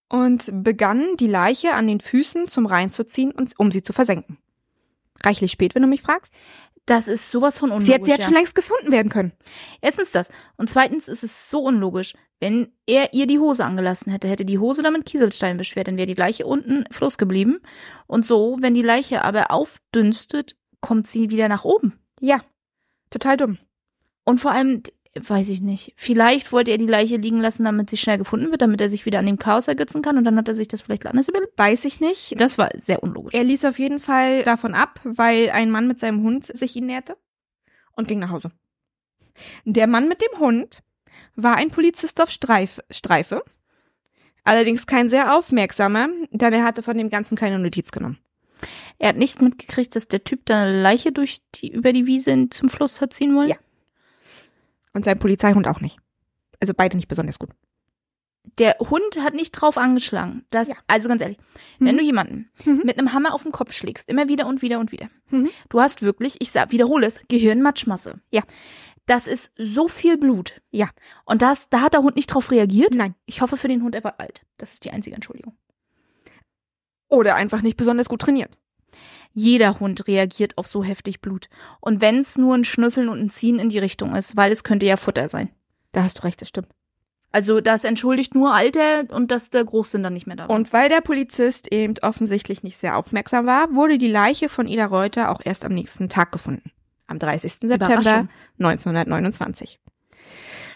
und 0.08 0.48
begann, 0.64 1.18
die 1.18 1.26
Leiche 1.26 1.74
an 1.74 1.86
den 1.86 2.00
Füßen 2.00 2.48
zum 2.48 2.64
Rhein 2.64 2.90
zu 2.90 3.04
ziehen, 3.04 3.30
und, 3.30 3.58
um 3.58 3.70
sie 3.70 3.82
zu 3.82 3.92
versenken. 3.92 4.38
Reichlich 5.22 5.52
spät, 5.52 5.74
wenn 5.74 5.82
du 5.82 5.88
mich 5.88 6.00
fragst. 6.00 6.32
Das 6.86 7.08
ist 7.08 7.30
sowas 7.30 7.58
von 7.58 7.68
unlogisch. 7.68 7.88
Sie 7.88 7.92
hätte, 7.92 8.06
sie 8.06 8.12
hätte 8.12 8.22
ja. 8.22 8.26
schon 8.28 8.36
längst 8.36 8.54
gefunden 8.54 8.90
werden 8.90 9.10
können. 9.10 9.32
Erstens 9.82 10.12
das. 10.12 10.30
Und 10.56 10.70
zweitens 10.70 11.08
ist 11.08 11.24
es 11.24 11.50
so 11.50 11.60
unlogisch. 11.60 12.14
Wenn 12.38 12.68
er 12.86 13.14
ihr 13.14 13.26
die 13.26 13.38
Hose 13.38 13.64
angelassen 13.64 14.12
hätte, 14.12 14.28
hätte 14.28 14.44
die 14.44 14.58
Hose 14.58 14.82
damit 14.82 15.06
Kieselstein 15.06 15.56
beschwert, 15.56 15.88
dann 15.88 15.96
wäre 15.96 16.06
die 16.06 16.14
Leiche 16.14 16.46
unten 16.46 16.84
im 16.84 16.92
Fluss 16.92 17.16
geblieben. 17.16 17.60
Und 18.06 18.26
so, 18.26 18.58
wenn 18.60 18.74
die 18.74 18.82
Leiche 18.82 19.24
aber 19.24 19.50
aufdünstet, 19.50 20.56
kommt 20.80 21.06
sie 21.06 21.30
wieder 21.30 21.48
nach 21.48 21.64
oben. 21.64 21.98
Ja, 22.20 22.42
total 23.10 23.38
dumm. 23.38 23.58
Und 24.24 24.38
vor 24.38 24.50
allem, 24.50 24.82
weiß 25.14 25.48
ich 25.48 25.62
nicht, 25.62 25.94
vielleicht 25.96 26.52
wollte 26.52 26.72
er 26.72 26.78
die 26.78 26.86
Leiche 26.86 27.16
liegen 27.16 27.40
lassen, 27.40 27.64
damit 27.64 27.88
sie 27.88 27.96
schnell 27.96 28.18
gefunden 28.18 28.50
wird, 28.50 28.60
damit 28.60 28.82
er 28.82 28.90
sich 28.90 29.06
wieder 29.06 29.18
an 29.18 29.26
dem 29.26 29.38
Chaos 29.38 29.66
ergötzen 29.66 30.02
kann 30.02 30.18
und 30.18 30.24
dann 30.24 30.36
hat 30.36 30.48
er 30.48 30.54
sich 30.54 30.68
das 30.68 30.82
vielleicht 30.82 31.06
anders 31.06 31.28
überlegt. 31.28 31.58
Weiß 31.58 31.86
ich 31.86 32.00
nicht. 32.00 32.38
Das 32.38 32.58
war 32.58 32.68
sehr 32.74 33.02
unlogisch. 33.02 33.32
Er 33.32 33.44
ließ 33.44 33.64
auf 33.64 33.78
jeden 33.78 33.98
Fall 33.98 34.42
davon 34.42 34.74
ab, 34.74 35.00
weil 35.04 35.50
ein 35.50 35.70
Mann 35.70 35.88
mit 35.88 35.98
seinem 35.98 36.22
Hund 36.22 36.46
sich 36.46 36.76
ihn 36.76 36.86
näherte 36.86 37.16
und 37.92 38.08
ging 38.08 38.18
nach 38.18 38.30
Hause. 38.30 38.50
Der 39.64 39.86
Mann 39.86 40.08
mit 40.08 40.20
dem 40.22 40.38
Hund 40.38 40.82
war 41.36 41.56
ein 41.56 41.68
Polizist 41.70 42.20
auf 42.20 42.30
Streif, 42.30 42.80
Streife. 42.90 43.42
Allerdings 44.44 44.86
kein 44.86 45.08
sehr 45.08 45.36
aufmerksamer, 45.36 46.08
denn 46.30 46.52
er 46.52 46.64
hatte 46.64 46.82
von 46.82 46.96
dem 46.96 47.08
Ganzen 47.08 47.36
keine 47.36 47.58
Notiz 47.58 47.90
genommen. 47.90 48.18
Er 48.98 49.10
hat 49.10 49.16
nicht 49.16 49.42
mitgekriegt, 49.42 49.94
dass 49.96 50.08
der 50.08 50.24
Typ 50.24 50.46
da 50.46 50.62
eine 50.62 50.80
Leiche 50.82 51.12
durch 51.12 51.38
die, 51.56 51.68
über 51.72 51.92
die 51.92 52.06
Wiese 52.06 52.48
zum 52.50 52.68
Fluss 52.68 53.00
hat 53.00 53.12
ziehen 53.12 53.34
wollen? 53.34 53.48
Ja. 53.48 53.56
Und 54.94 55.04
sein 55.04 55.18
Polizeihund 55.18 55.66
auch 55.68 55.80
nicht. 55.80 55.98
Also 56.60 56.72
beide 56.74 56.96
nicht 56.96 57.08
besonders 57.08 57.38
gut. 57.38 57.50
Der 58.58 58.76
Hund 58.78 59.18
hat 59.22 59.34
nicht 59.34 59.50
drauf 59.52 59.76
angeschlagen. 59.76 60.46
Das, 60.50 60.68
Ja. 60.68 60.76
Also 60.86 61.08
ganz 61.08 61.20
ehrlich, 61.20 61.36
wenn 61.80 61.96
Mhm. 61.96 61.98
du 61.98 62.04
jemanden 62.04 62.50
Mhm. 62.64 62.82
mit 62.84 62.96
einem 62.98 63.12
Hammer 63.12 63.34
auf 63.34 63.42
den 63.42 63.52
Kopf 63.52 63.72
schlägst, 63.72 64.08
immer 64.08 64.28
wieder 64.28 64.46
und 64.46 64.62
wieder 64.62 64.78
und 64.78 64.92
wieder, 64.92 65.10
Mhm. 65.30 65.50
du 65.68 65.80
hast 65.80 66.00
wirklich, 66.02 66.36
ich 66.40 66.50
sag, 66.52 66.70
wiederhole 66.72 67.06
es, 67.06 67.20
Gehirnmatschmasse. 67.28 68.20
Ja. 68.30 68.42
Das 69.06 69.28
ist 69.28 69.52
so 69.56 69.88
viel 69.88 70.18
Blut. 70.18 70.60
Ja. 70.70 70.90
Und 71.24 71.42
das, 71.42 71.68
da 71.68 71.80
hat 71.80 71.94
der 71.94 72.02
Hund 72.02 72.16
nicht 72.16 72.26
drauf 72.26 72.50
reagiert. 72.50 72.94
Nein. 72.94 73.14
Ich 73.24 73.40
hoffe 73.40 73.56
für 73.56 73.68
den 73.68 73.82
Hund, 73.82 73.94
er 73.94 74.04
war 74.04 74.20
alt. 74.20 74.42
Das 74.58 74.72
ist 74.72 74.84
die 74.84 74.90
einzige 74.90 75.14
Entschuldigung. 75.14 75.56
Oder 77.08 77.36
einfach 77.36 77.62
nicht 77.62 77.76
besonders 77.76 78.08
gut 78.08 78.22
trainiert. 78.22 78.50
Jeder 79.32 79.78
Hund 79.78 80.08
reagiert 80.08 80.58
auf 80.58 80.66
so 80.66 80.82
heftig 80.82 81.20
Blut. 81.20 81.48
Und 81.80 82.00
wenn 82.00 82.18
es 82.18 82.36
nur 82.36 82.54
ein 82.54 82.64
Schnüffeln 82.64 83.08
und 83.08 83.20
ein 83.20 83.30
Ziehen 83.30 83.58
in 83.58 83.68
die 83.68 83.78
Richtung 83.78 84.14
ist, 84.14 84.36
weil 84.36 84.50
es 84.50 84.64
könnte 84.64 84.86
ja 84.86 84.96
Futter 84.96 85.28
sein. 85.28 85.50
Da 85.92 86.02
hast 86.02 86.18
du 86.18 86.24
recht, 86.24 86.40
das 86.40 86.48
stimmt. 86.48 86.68
Also 87.32 87.60
das 87.60 87.84
entschuldigt 87.84 88.34
nur 88.34 88.54
Alter 88.54 89.04
und 89.10 89.30
dass 89.30 89.50
der 89.50 89.64
Großsinn 89.64 90.02
dann 90.02 90.14
nicht 90.14 90.26
mehr 90.26 90.36
da 90.36 90.48
war. 90.48 90.56
Und 90.56 90.72
weil 90.72 90.88
der 90.88 91.02
Polizist 91.02 91.70
eben 91.70 91.94
offensichtlich 92.00 92.62
nicht 92.62 92.78
sehr 92.78 92.96
aufmerksam 92.96 93.44
war, 93.44 93.74
wurde 93.74 93.98
die 93.98 94.08
Leiche 94.10 94.48
von 94.48 94.66
Ida 94.66 94.86
Reuter 94.86 95.30
auch 95.30 95.40
erst 95.44 95.64
am 95.64 95.74
nächsten 95.74 96.08
Tag 96.08 96.32
gefunden. 96.32 96.70
Am 97.06 97.18
30. 97.18 97.52
September 97.52 97.86
Überraschung. 97.86 98.28
1929. 98.58 99.80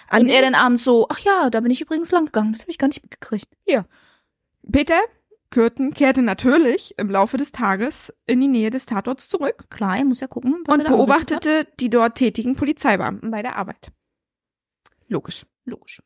An 0.09 0.23
und 0.23 0.29
er 0.29 0.43
dann 0.43 0.55
abends 0.55 0.85
so, 0.85 1.07
ach 1.09 1.21
ja, 1.21 1.51
da 1.51 1.61
bin 1.61 1.71
ich 1.71 1.81
übrigens 1.81 2.11
lang 2.11 2.27
gegangen, 2.27 2.53
das 2.53 2.63
habe 2.63 2.71
ich 2.71 2.79
gar 2.79 2.89
nicht 2.89 3.03
mitgekriegt. 3.03 3.49
Peter 4.71 5.01
Kürten 5.51 5.95
kehrte 5.95 6.23
natürlich 6.23 6.95
im 6.99 7.11
Laufe 7.11 7.37
des 7.37 7.53
Tages 7.53 8.13
in 8.27 8.41
die 8.41 8.49
Nähe 8.49 8.71
des 8.71 8.87
Tatorts 8.87 9.29
zurück 9.29 9.65
Klar, 9.69 9.99
er 9.99 10.05
muss 10.05 10.21
ja 10.21 10.29
gucken, 10.29 10.63
was 10.65 10.75
und 10.75 10.81
er 10.81 10.91
da 10.91 10.97
beobachtete 10.97 11.67
die 11.81 11.91
dort 11.91 12.17
tätigen 12.17 12.55
Polizeibeamten 12.55 13.31
bei 13.31 13.43
der 13.43 13.57
Arbeit. 13.57 13.91
Logisch. 15.09 15.45
Logisch. 15.65 16.03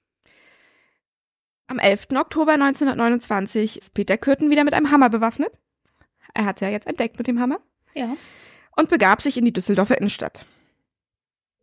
Am 1.67 1.79
11. 1.79 2.09
Oktober 2.17 2.53
1929 2.53 3.79
ist 3.79 3.95
Peter 3.95 4.17
Kürten 4.17 4.51
wieder 4.51 4.65
mit 4.65 4.75
einem 4.75 4.91
Hammer 4.91 5.11
bewaffnet. 5.11 5.53
Er 6.35 6.45
hat 6.47 6.61
ja 6.61 6.69
jetzt 6.69 6.87
entdeckt 6.87 7.19
mit 7.19 7.27
dem 7.27 7.41
Hammer. 7.41 7.59
Ja. 7.95 8.17
Und 8.77 8.89
begab 8.89 9.23
sich 9.23 9.37
in 9.37 9.45
die 9.45 9.53
Düsseldorfer 9.53 9.99
Innenstadt. 9.99 10.47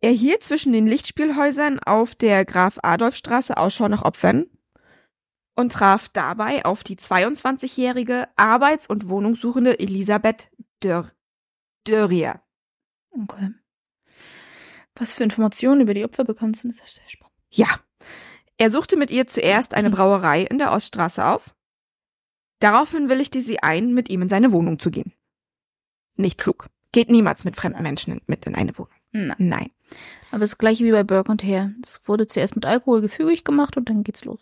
Er 0.00 0.10
hielt 0.10 0.42
zwischen 0.42 0.72
den 0.72 0.86
Lichtspielhäusern 0.86 1.78
auf 1.78 2.14
der 2.14 2.44
Graf-Adolf-Straße 2.44 3.56
Ausschau 3.56 3.88
nach 3.88 4.02
Opfern 4.02 4.46
und 5.54 5.72
traf 5.72 6.08
dabei 6.08 6.64
auf 6.64 6.82
die 6.82 6.96
22-jährige 6.96 8.28
Arbeits- 8.36 8.88
und 8.88 9.08
Wohnungssuchende 9.08 9.78
Elisabeth 9.78 10.50
Dörr 10.80 11.10
Dörrier. 11.84 12.40
Okay. 13.10 13.50
Was 14.94 15.14
für 15.14 15.24
Informationen 15.24 15.80
über 15.80 15.94
die 15.94 16.04
Opfer 16.04 16.24
bekannt 16.24 16.56
sind, 16.56 16.70
ist 16.70 16.94
sehr 16.94 17.08
spannend. 17.08 17.34
Ja, 17.50 17.80
er 18.56 18.70
suchte 18.70 18.96
mit 18.96 19.10
ihr 19.10 19.26
zuerst 19.26 19.74
eine 19.74 19.90
Brauerei 19.90 20.42
in 20.42 20.58
der 20.58 20.72
Oststraße 20.72 21.24
auf. 21.24 21.54
Daraufhin 22.60 23.08
willigte 23.08 23.40
sie 23.40 23.60
ein, 23.60 23.92
mit 23.92 24.08
ihm 24.08 24.22
in 24.22 24.28
seine 24.28 24.52
Wohnung 24.52 24.78
zu 24.78 24.90
gehen. 24.90 25.12
Nicht 26.16 26.38
klug. 26.38 26.68
Geht 26.92 27.10
niemals 27.10 27.44
mit 27.44 27.56
fremden 27.56 27.82
Menschen 27.82 28.20
mit 28.26 28.46
in 28.46 28.54
eine 28.54 28.76
Wohnung. 28.78 28.92
Nein. 29.12 29.34
Nein. 29.38 29.70
Aber 30.30 30.44
es 30.44 30.52
ist 30.52 30.58
gleich 30.58 30.80
wie 30.80 30.92
bei 30.92 31.04
Burke 31.04 31.30
und 31.30 31.42
Hare. 31.42 31.74
Es 31.82 32.00
wurde 32.04 32.26
zuerst 32.26 32.54
mit 32.54 32.64
Alkohol 32.64 33.00
gefügig 33.00 33.44
gemacht 33.44 33.76
und 33.76 33.88
dann 33.88 34.04
geht's 34.04 34.24
los. 34.24 34.40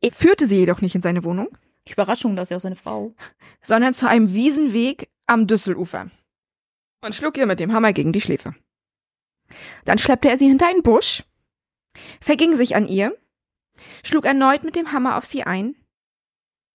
Er 0.00 0.12
führte 0.12 0.46
sie 0.46 0.58
jedoch 0.58 0.80
nicht 0.80 0.94
in 0.94 1.02
seine 1.02 1.24
Wohnung, 1.24 1.48
Überraschung, 1.88 2.36
dass 2.36 2.50
er 2.50 2.58
auch 2.58 2.62
seine 2.62 2.76
Frau. 2.76 3.14
sondern 3.62 3.94
zu 3.94 4.08
einem 4.08 4.32
Wiesenweg 4.32 5.08
am 5.26 5.46
Düsselufer 5.46 6.10
und 7.04 7.14
schlug 7.14 7.36
ihr 7.36 7.46
mit 7.46 7.60
dem 7.60 7.72
Hammer 7.72 7.92
gegen 7.92 8.12
die 8.12 8.20
Schläfe. 8.20 8.54
Dann 9.84 9.98
schleppte 9.98 10.28
er 10.28 10.38
sie 10.38 10.48
hinter 10.48 10.68
einen 10.68 10.82
Busch, 10.82 11.22
verging 12.20 12.56
sich 12.56 12.76
an 12.76 12.88
ihr, 12.88 13.16
schlug 14.02 14.24
erneut 14.24 14.64
mit 14.64 14.76
dem 14.76 14.92
Hammer 14.92 15.16
auf 15.16 15.26
sie 15.26 15.44
ein. 15.44 15.76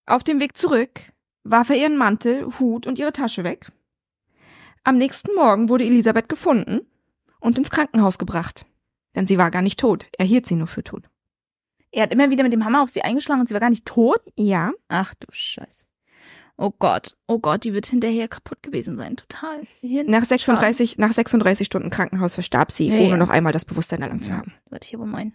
Auf 0.06 0.22
dem 0.22 0.40
Weg 0.40 0.56
zurück 0.56 1.00
warf 1.42 1.70
er 1.70 1.76
ihren 1.76 1.96
Mantel, 1.96 2.58
Hut 2.58 2.86
und 2.86 2.98
ihre 2.98 3.12
Tasche 3.12 3.44
weg. 3.44 3.70
Am 4.84 4.98
nächsten 4.98 5.34
Morgen 5.34 5.68
wurde 5.68 5.84
Elisabeth 5.84 6.28
gefunden 6.28 6.80
und 7.40 7.58
ins 7.58 7.70
Krankenhaus 7.70 8.18
gebracht. 8.18 8.66
Denn 9.14 9.26
sie 9.26 9.38
war 9.38 9.50
gar 9.50 9.62
nicht 9.62 9.80
tot, 9.80 10.06
er 10.18 10.24
hielt 10.26 10.46
sie 10.46 10.54
nur 10.56 10.66
für 10.68 10.84
tot. 10.84 11.08
Er 11.92 12.04
hat 12.04 12.12
immer 12.12 12.30
wieder 12.30 12.44
mit 12.44 12.52
dem 12.52 12.64
Hammer 12.64 12.82
auf 12.82 12.90
sie 12.90 13.02
eingeschlagen 13.02 13.40
und 13.40 13.48
sie 13.48 13.54
war 13.54 13.60
gar 13.60 13.70
nicht 13.70 13.84
tot. 13.84 14.20
Ja, 14.36 14.72
Ach 14.88 15.14
du 15.14 15.26
Scheiße. 15.30 15.84
Oh 16.56 16.70
Gott, 16.78 17.16
oh 17.26 17.38
Gott, 17.38 17.64
die 17.64 17.72
wird 17.72 17.86
hinterher 17.86 18.28
kaputt 18.28 18.62
gewesen 18.62 18.96
sein. 18.98 19.16
Total. 19.16 19.62
Nach 20.06 20.24
36, 20.24 20.98
nach 20.98 21.12
36 21.12 21.66
Stunden 21.66 21.88
Krankenhaus 21.88 22.34
verstarb 22.34 22.70
sie, 22.70 22.88
Ja, 22.88 22.96
ohne 22.96 23.08
ja. 23.08 23.16
noch 23.16 23.30
einmal 23.30 23.52
das 23.54 23.64
Bewusstsein 23.64 24.02
erlangt 24.02 24.24
zu 24.24 24.30
Ja, 24.30 24.36
haben. 24.36 24.52
Würde 24.68 24.84
ich 24.86 24.94
aber 24.94 25.06
meinen. 25.06 25.34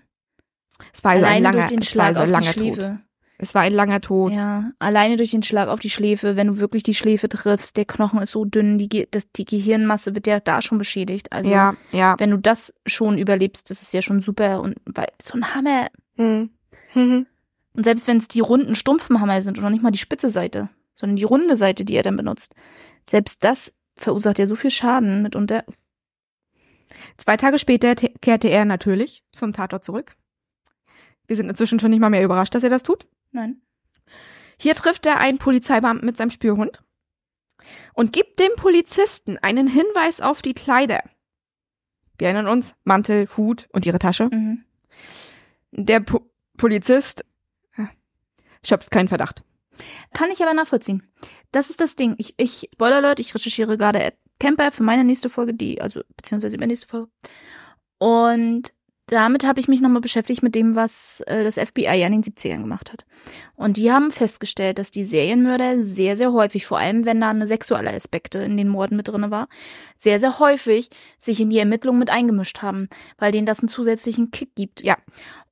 Es 0.94 1.04
war 1.04 1.12
also 1.14 1.26
ein 1.26 1.42
langer, 1.42 1.58
durch 1.60 1.72
den 1.72 1.80
es 1.80 1.88
war 1.88 1.92
Schlag 1.92 2.08
also 2.10 2.22
auf 2.22 2.28
die 2.28 2.60
langer 2.60 2.76
Tod. 2.76 2.98
Es 3.38 3.54
war 3.54 3.64
ein 3.64 3.74
langer 3.74 4.00
Tod. 4.00 4.32
Ja, 4.32 4.72
alleine 4.80 5.18
durch 5.18 5.32
den 5.32 5.44
Schlag 5.44 5.68
auf 5.68 5.80
die 5.80 5.90
Schläfe, 5.90 6.36
wenn 6.38 6.48
du 6.48 6.58
wirklich 6.58 6.84
die 6.84 6.94
Schläfe 6.96 7.28
triffst, 7.28 7.76
der 7.76 7.84
Knochen 7.86 8.22
ist 8.22 8.32
so 8.32 8.46
dünn, 8.46 8.78
die, 8.78 8.88
Ge- 8.88 9.08
das, 9.12 9.30
die 9.32 9.44
Gehirnmasse 9.46 10.16
wird 10.16 10.26
ja 10.28 10.40
da 10.40 10.62
schon 10.62 10.78
beschädigt. 10.78 11.32
Also 11.34 11.50
Ja, 11.52 11.76
ja. 11.92 12.16
wenn 12.18 12.32
du 12.32 12.38
das 12.38 12.74
schon 12.86 13.18
überlebst, 13.18 13.70
das 13.70 13.82
ist 13.82 13.94
ja 13.94 14.02
schon 14.02 14.22
super. 14.22 14.62
Und 14.62 14.76
weil 14.86 15.08
so 15.22 15.34
ein 15.34 15.54
Hammer. 15.54 15.88
Hm. 16.16 16.50
Mhm. 16.94 17.26
Und 17.74 17.84
selbst 17.84 18.08
wenn 18.08 18.18
es 18.18 18.30
die 18.30 18.40
runden, 18.40 18.74
stumpfen 18.76 19.20
Hammer 19.20 19.42
sind 19.42 19.58
oder 19.60 19.70
nicht 19.70 19.84
mal 19.84 19.92
die 19.92 19.98
spitze 20.00 20.30
Seite, 20.30 20.70
sondern 20.94 21.18
die 21.18 21.24
runde 21.26 21.58
Seite, 21.58 21.84
die 21.84 21.96
er 21.96 22.04
dann 22.04 22.16
benutzt, 22.16 22.56
selbst 23.10 23.44
das 23.44 23.74
verursacht 23.98 24.40
ja 24.40 24.48
so 24.48 24.56
viel 24.56 24.72
Schaden 24.72 25.22
mitunter. 25.22 25.66
Zwei 27.18 27.36
Tage 27.38 27.58
später 27.60 27.96
te- 27.98 28.14
kehrte 28.22 28.48
er 28.48 28.64
natürlich 28.66 29.24
zum 29.32 29.52
Tatort 29.52 29.84
zurück. 29.84 30.16
Wir 31.28 31.36
sind 31.36 31.50
inzwischen 31.50 31.80
schon 31.80 31.90
nicht 31.92 32.00
mal 32.00 32.10
mehr 32.10 32.24
überrascht, 32.24 32.56
dass 32.56 32.64
er 32.64 32.70
das 32.70 32.84
tut. 32.84 33.08
Nein. 33.36 33.62
Hier 34.58 34.76
trifft 34.76 35.06
er 35.06 35.20
einen 35.20 35.40
Polizeibeamten 35.40 36.06
mit 36.06 36.16
seinem 36.16 36.30
Spürhund 36.30 36.82
und 37.94 38.14
gibt 38.14 38.40
dem 38.40 38.54
Polizisten 38.56 39.38
einen 39.40 39.68
Hinweis 39.68 40.22
auf 40.22 40.42
die 40.42 40.54
Kleider. 40.54 41.04
Wir 42.18 42.30
erinnern 42.30 42.48
uns, 42.48 42.76
Mantel, 42.86 43.28
Hut 43.36 43.68
und 43.74 43.86
ihre 43.86 44.00
Tasche. 44.00 44.30
Mhm. 44.32 44.64
Der 45.72 46.00
po 46.00 46.32
Polizist 46.56 47.26
äh, 47.76 47.84
schöpft 48.66 48.90
keinen 48.90 49.10
Verdacht. 49.10 49.44
Kann 50.14 50.32
ich 50.32 50.42
aber 50.42 50.54
nachvollziehen. 50.54 51.04
Das 51.52 51.70
ist 51.70 51.82
das 51.82 51.98
Ding. 51.98 52.16
Ich, 52.18 52.36
ich 52.38 52.70
Spoiler 52.72 52.98
Alert, 52.98 53.20
ich 53.20 53.36
recherchiere 53.36 53.78
gerade 53.78 54.02
Ed 54.02 54.16
Camper 54.40 54.72
für 54.72 54.84
meine 54.84 55.04
nächste 55.04 55.30
Folge, 55.30 55.54
die, 55.54 55.82
also 55.82 56.02
beziehungsweise 56.16 56.56
übernächste 56.56 56.88
Folge. 56.88 57.12
Und 57.98 58.72
damit 59.08 59.46
habe 59.46 59.60
ich 59.60 59.68
mich 59.68 59.82
nochmal 59.82 60.02
beschäftigt 60.02 60.42
mit 60.42 60.56
dem, 60.56 60.76
was 60.76 61.22
äh, 61.28 61.44
das 61.44 61.60
FBI 61.60 61.84
ja 61.84 62.08
in 62.08 62.22
den 62.22 62.24
70ern 62.24 62.62
gemacht 62.62 62.92
hat. 62.92 63.06
Und 63.56 63.78
die 63.78 63.92
haben 63.92 64.12
festgestellt, 64.12 64.80
dass 64.80 64.90
die 64.90 65.06
Serienmörder 65.06 65.84
sehr, 65.84 66.18
sehr 66.18 66.34
häufig, 66.34 66.66
vor 66.66 66.80
allem 66.80 67.06
wenn 67.06 67.22
da 67.22 67.30
eine 67.30 67.46
sexuelle 67.46 67.94
Aspekte 67.94 68.40
in 68.40 68.58
den 68.58 68.68
Morden 68.68 68.96
mit 68.98 69.08
drinne 69.08 69.30
war, 69.30 69.48
sehr, 69.98 70.20
sehr 70.20 70.40
häufig 70.40 70.90
sich 71.18 71.40
in 71.40 71.50
die 71.50 71.60
Ermittlungen 71.60 72.00
mit 72.00 72.10
eingemischt 72.10 72.62
haben, 72.62 72.90
weil 73.18 73.32
denen 73.32 73.46
das 73.46 73.60
einen 73.60 73.70
zusätzlichen 73.70 74.32
Kick 74.32 74.56
gibt. 74.56 74.82
Ja. 74.82 74.98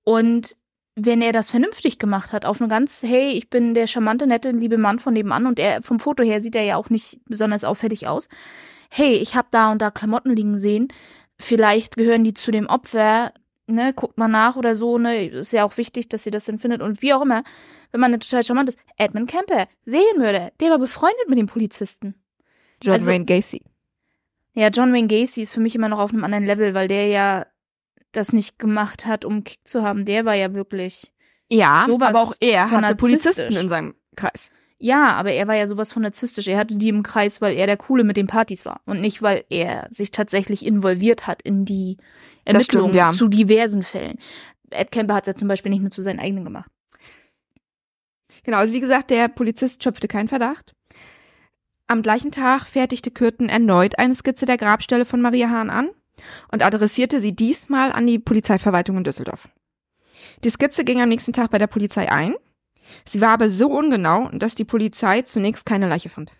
Und 0.04 0.58
wenn 0.96 1.22
er 1.22 1.32
das 1.32 1.50
vernünftig 1.50 2.00
gemacht 2.00 2.32
hat, 2.34 2.46
auf 2.46 2.60
eine 2.60 2.70
ganz, 2.70 3.04
hey, 3.04 3.32
ich 3.32 3.50
bin 3.50 3.74
der 3.74 3.88
charmante, 3.88 4.28
nette, 4.28 4.52
liebe 4.52 4.78
Mann 4.78 5.00
von 5.00 5.14
nebenan 5.14 5.48
und 5.48 5.60
er 5.60 5.82
vom 5.82 6.00
Foto 6.00 6.24
her 6.24 6.42
sieht 6.42 6.56
er 6.56 6.64
ja 6.64 6.78
auch 6.78 6.90
nicht 6.90 7.20
besonders 7.26 7.64
auffällig 7.64 8.08
aus. 8.08 8.30
Hey, 8.90 9.16
ich 9.16 9.36
habe 9.36 9.48
da 9.52 9.72
und 9.72 9.82
da 9.82 9.90
Klamotten 9.90 10.36
liegen 10.36 10.58
sehen. 10.58 10.88
Vielleicht 11.40 11.98
gehören 11.98 12.24
die 12.24 12.36
zu 12.36 12.52
dem 12.52 12.68
Opfer, 12.68 13.34
ne, 13.68 13.94
guckt 13.94 14.18
mal 14.18 14.28
nach 14.28 14.56
oder 14.56 14.76
so, 14.76 14.98
ne, 14.98 15.26
ist 15.26 15.54
ja 15.54 15.64
auch 15.64 15.78
wichtig, 15.78 16.10
dass 16.10 16.24
sie 16.24 16.32
das 16.32 16.46
dann 16.46 16.60
findet 16.60 16.82
und 16.82 17.02
wie 17.02 17.14
auch 17.14 17.22
immer. 17.22 17.44
Wenn 17.92 18.02
man 18.02 18.20
total 18.20 18.44
charmant 18.44 18.70
ist, 18.70 18.80
Edmund 18.98 19.30
Kemper, 19.30 19.68
Serienmörder, 19.86 20.52
der 20.60 20.70
war 20.72 20.80
befreundet 20.80 21.30
mit 21.30 21.38
dem 21.38 21.48
Polizisten. 21.48 22.16
John 22.82 22.94
Also- 22.96 23.12
Wayne 23.12 23.26
Gacy. 23.26 23.62
Ja, 24.56 24.68
John 24.68 24.94
Wayne 24.94 25.08
Gacy 25.08 25.42
ist 25.42 25.54
für 25.54 25.62
mich 25.62 25.74
immer 25.74 25.90
noch 25.90 26.00
auf 26.00 26.12
einem 26.14 26.24
anderen 26.24 26.46
Level, 26.46 26.76
weil 26.76 26.88
der 26.88 27.08
ja 27.08 27.48
das 28.12 28.34
nicht 28.34 28.60
gemacht 28.60 29.06
hat, 29.08 29.26
um 29.26 29.44
Kick 29.44 29.60
zu 29.68 29.82
haben. 29.82 30.06
Der 30.06 30.26
war 30.26 30.36
ja 30.36 30.54
wirklich. 30.54 31.12
Ja, 31.50 31.88
aber 31.90 32.20
auch 32.20 32.34
er 32.40 32.70
hatte 32.70 32.96
Polizisten 32.96 33.56
in 33.56 33.70
seinem 33.70 33.96
Kreis. 34.16 34.50
Ja, 34.78 35.14
aber 35.14 35.32
er 35.32 35.48
war 35.48 35.56
ja 35.56 35.66
sowas 35.66 35.92
von 35.92 36.02
narzisstisch. 36.04 36.48
Er 36.48 36.58
hatte 36.58 36.78
die 36.78 36.90
im 36.90 37.04
Kreis, 37.04 37.42
weil 37.42 37.56
er 37.56 37.68
der 37.68 37.78
Coole 37.78 38.04
mit 38.04 38.18
den 38.18 38.28
Partys 38.28 38.66
war. 38.66 38.82
Und 38.86 39.02
nicht, 39.02 39.22
weil 39.22 39.46
er 39.50 39.88
sich 39.90 40.12
tatsächlich 40.12 40.66
involviert 40.66 41.26
hat 41.26 41.42
in 41.42 41.64
die 41.66 41.98
Ermittlungen 42.46 42.90
stimmt, 42.90 42.96
ja. 42.96 43.12
zu 43.12 43.28
diversen 43.28 43.84
Fällen. 43.84 44.18
Ed 44.70 44.92
Kemper 44.92 45.16
hat 45.16 45.24
es 45.24 45.28
ja 45.28 45.36
zum 45.36 45.48
Beispiel 45.48 45.70
nicht 45.70 45.82
nur 45.82 45.92
zu 45.92 46.02
seinen 46.02 46.20
eigenen 46.20 46.44
gemacht. 46.44 46.70
Genau, 48.44 48.58
also 48.58 48.74
wie 48.74 48.80
gesagt, 48.80 49.10
der 49.10 49.30
Polizist 49.30 49.84
schöpfte 49.84 50.08
keinen 50.08 50.28
Verdacht. 50.28 50.74
Am 51.88 52.02
gleichen 52.02 52.32
Tag 52.32 52.66
fertigte 52.66 53.12
Kürten 53.12 53.50
erneut 53.50 54.00
eine 54.00 54.16
Skizze 54.16 54.46
der 54.46 54.58
Grabstelle 54.58 55.06
von 55.06 55.22
Maria 55.22 55.50
Hahn 55.50 55.70
an 55.70 55.90
und 56.52 56.64
adressierte 56.64 57.20
sie 57.20 57.36
diesmal 57.36 57.92
an 57.92 58.08
die 58.08 58.20
Polizeiverwaltung 58.20 58.98
in 58.98 59.04
Düsseldorf. 59.04 59.50
Die 60.44 60.50
Skizze 60.50 60.84
ging 60.84 61.02
am 61.02 61.10
nächsten 61.10 61.34
Tag 61.34 61.52
bei 61.52 61.58
der 61.58 61.68
Polizei 61.68 62.12
ein. 62.12 62.36
Sie 63.06 63.22
war 63.22 63.30
aber 63.30 63.50
so 63.50 63.70
ungenau, 63.70 64.30
dass 64.30 64.56
die 64.56 64.66
Polizei 64.66 65.22
zunächst 65.22 65.66
keine 65.66 65.88
Leiche 65.88 66.10
fand. 66.10 66.32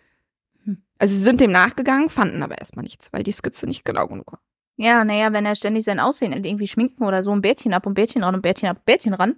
Hm. 0.64 0.82
Also 0.98 1.14
sie 1.14 1.22
sind 1.22 1.40
dem 1.40 1.52
nachgegangen, 1.52 2.08
fanden 2.08 2.42
aber 2.42 2.58
erstmal 2.58 2.82
nichts, 2.82 3.12
weil 3.12 3.22
die 3.22 3.32
Skizze 3.32 3.66
nicht 3.66 3.84
genau 3.84 4.06
genug 4.06 4.32
war. 4.32 4.40
Ja, 4.76 5.04
naja, 5.04 5.32
wenn 5.32 5.46
er 5.46 5.54
ständig 5.54 5.84
sein 5.84 6.00
Aussehen 6.00 6.32
irgendwie 6.32 6.66
schminken 6.66 7.04
oder 7.04 7.22
so 7.22 7.30
ein 7.32 7.40
Bärtchen 7.42 7.72
ab 7.74 7.86
und 7.86 7.94
Bärtchen 7.94 8.24
ran 8.24 8.34
und 8.34 8.42
Bärtchen 8.42 8.68
ab, 8.68 8.84
Bärtchen 8.84 9.14
ran. 9.14 9.36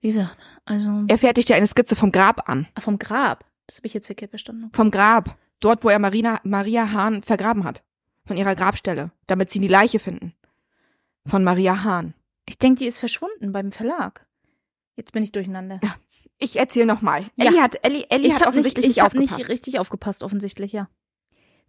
Wie 0.00 0.08
gesagt, 0.08 0.36
also 0.66 1.04
Er 1.08 1.18
fertigte 1.18 1.54
eine 1.54 1.66
Skizze 1.66 1.96
vom 1.96 2.12
Grab 2.12 2.48
an. 2.48 2.66
Ah, 2.74 2.80
vom 2.80 2.98
Grab. 2.98 3.44
Das 3.66 3.78
habe 3.78 3.86
ich 3.86 3.94
jetzt 3.94 4.06
verkehrt 4.06 4.30
verstanden. 4.30 4.70
Vom 4.72 4.90
Grab. 4.90 5.36
Dort, 5.60 5.82
wo 5.84 5.88
er 5.88 5.98
Marina, 5.98 6.40
Maria 6.44 6.92
Hahn 6.92 7.22
vergraben 7.22 7.64
hat. 7.64 7.82
Von 8.26 8.36
ihrer 8.36 8.54
Grabstelle. 8.54 9.10
Damit 9.26 9.50
sie 9.50 9.58
die 9.58 9.68
Leiche 9.68 9.98
finden. 9.98 10.34
Von 11.24 11.42
Maria 11.42 11.82
Hahn. 11.82 12.14
Ich 12.48 12.58
denke, 12.58 12.80
die 12.80 12.86
ist 12.86 12.98
verschwunden 12.98 13.52
beim 13.52 13.72
Verlag. 13.72 14.26
Jetzt 14.96 15.12
bin 15.12 15.22
ich 15.22 15.32
durcheinander. 15.32 15.80
Ja, 15.82 15.94
Ich 16.38 16.58
erzähle 16.58 16.86
nochmal. 16.86 17.22
Ja. 17.36 17.46
Ellie 17.46 17.60
hat, 17.62 17.84
Ellie, 17.84 18.04
Ellie 18.10 18.28
ich 18.28 18.34
hat 18.34 18.42
habe 18.42 18.50
offensichtlich 18.50 18.86
nicht, 18.86 18.88
nicht, 18.88 18.96
ich 18.98 19.02
hab 19.02 19.12
aufgepasst. 19.12 19.38
nicht 19.38 19.48
richtig 19.48 19.78
aufgepasst, 19.78 20.22
offensichtlich, 20.22 20.72
ja. 20.72 20.88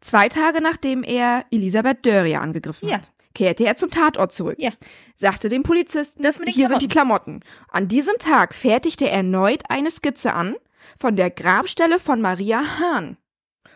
Zwei 0.02 0.30
Tage 0.30 0.62
nachdem 0.62 1.04
er 1.04 1.46
Elisabeth 1.52 2.06
Dörrier 2.06 2.42
angegriffen 2.42 2.88
Ja. 2.90 2.96
hat, 2.98 3.10
kehrte 3.34 3.66
er 3.66 3.76
zum 3.76 3.90
Tatort 3.90 4.32
zurück. 4.34 4.56
Ja. 4.60 4.72
Sagte 5.16 5.50
dem 5.50 5.64
Polizisten, 5.64 6.24
hier 6.48 6.68
sind 6.68 6.82
die 6.82 6.88
Klamotten. 6.88 7.42
An 7.70 7.88
diesem 7.88 8.16
Tag 8.20 8.54
fertigte 8.54 9.06
er 9.06 9.18
erneut 9.18 9.64
eine 9.70 9.92
Skizze 9.92 10.34
an 10.34 10.56
von 11.00 11.16
der 11.16 11.30
Grabstelle 11.32 12.00
von 12.00 12.22
Maria 12.22 12.62
Hahn 12.80 13.18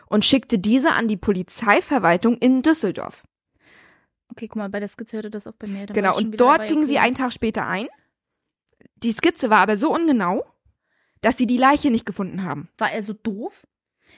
und 0.08 0.24
schickte 0.24 0.58
diese 0.58 0.92
an 0.92 1.08
die 1.08 1.16
Polizeiverwaltung 1.16 2.36
in 2.38 2.62
Düsseldorf. 2.62 3.22
Okay, 4.28 4.48
guck 4.48 4.56
mal, 4.56 4.68
bei 4.70 4.78
der 4.80 4.88
Skizze 4.88 5.16
hörte 5.16 5.30
das 5.30 5.46
auch 5.46 5.54
bei 5.58 5.66
mir. 5.66 5.86
Dann 5.86 5.94
Genau, 5.94 6.16
und 6.16 6.40
dort 6.40 6.66
ging 6.68 6.78
okay. 6.78 6.86
sie 6.86 6.98
einen 6.98 7.14
Tag 7.16 7.32
später 7.32 7.66
ein. 7.66 7.86
Die 8.96 9.12
Skizze 9.12 9.50
war 9.50 9.58
aber 9.58 9.76
so 9.76 9.92
ungenau, 9.92 10.44
dass 11.20 11.36
sie 11.36 11.46
die 11.46 11.58
Leiche 11.58 11.90
nicht 11.90 12.06
gefunden 12.06 12.44
haben. 12.44 12.68
War 12.78 12.92
er 12.92 13.02
so 13.02 13.12
doof? 13.12 13.66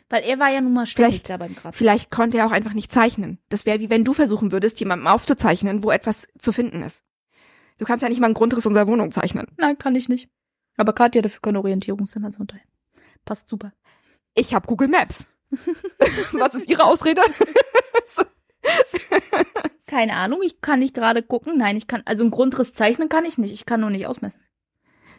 Weil 0.09 0.23
er 0.25 0.39
war 0.39 0.51
ja 0.51 0.61
nun 0.61 0.73
mal 0.75 0.87
ständig 0.87 1.15
Vielleicht- 1.23 1.31
da 1.31 1.37
beim 1.37 1.55
Grab. 1.55 1.75
Vielleicht 1.75 2.11
konnte 2.11 2.39
er 2.39 2.47
auch 2.47 2.53
einfach 2.53 2.73
nicht 2.75 2.93
zeichnen. 2.93 3.39
Das 3.49 3.67
wäre 3.67 3.81
wie 3.81 3.91
wenn 3.91 4.05
du 4.05 4.13
versuchen 4.13 4.53
würdest, 4.53 4.79
jemandem 4.81 5.07
aufzuzeichnen, 5.07 5.83
wo 5.83 5.91
etwas 5.91 6.27
zu 6.39 6.53
finden 6.53 6.83
ist. 6.83 7.03
Du 7.79 7.85
kannst 7.85 8.03
ja 8.03 8.09
nicht 8.09 8.21
mal 8.21 8.27
einen 8.27 8.35
Grundriss 8.35 8.67
unserer 8.67 8.87
Wohnung 8.87 9.11
zeichnen. 9.13 9.47
Nein, 9.57 9.79
kann 9.79 9.97
ich 9.97 10.09
nicht. 10.09 10.29
Aber 10.77 10.93
Katja 10.93 11.21
hat 11.21 11.25
dafür 11.25 11.41
keine 11.43 11.59
Orientierungssinn, 11.61 12.25
also 12.25 12.43
daher. 12.45 12.63
Passt 13.25 13.49
super. 13.49 13.73
Ich 14.35 14.55
habe 14.55 14.67
Google 14.67 14.89
Maps. 14.89 15.27
Was 16.33 16.55
ist 16.55 16.69
Ihre 16.69 16.85
Ausrede? 16.85 17.23
Keine 19.87 20.15
Ahnung, 20.15 20.41
ich 20.43 20.61
kann 20.61 20.81
nicht 20.81 20.95
gerade 20.95 21.23
gucken. 21.23 21.59
Nein, 21.59 21.77
ich 21.77 21.87
kann, 21.87 22.03
also 22.07 22.23
einen 22.23 22.31
Grundriss 22.31 22.75
zeichnen 22.75 23.09
kann 23.09 23.25
ich 23.25 23.39
nicht. 23.39 23.53
Ich 23.53 23.67
kann 23.67 23.81
nur 23.81 23.91
nicht 23.91 24.07
ausmessen. 24.07 24.41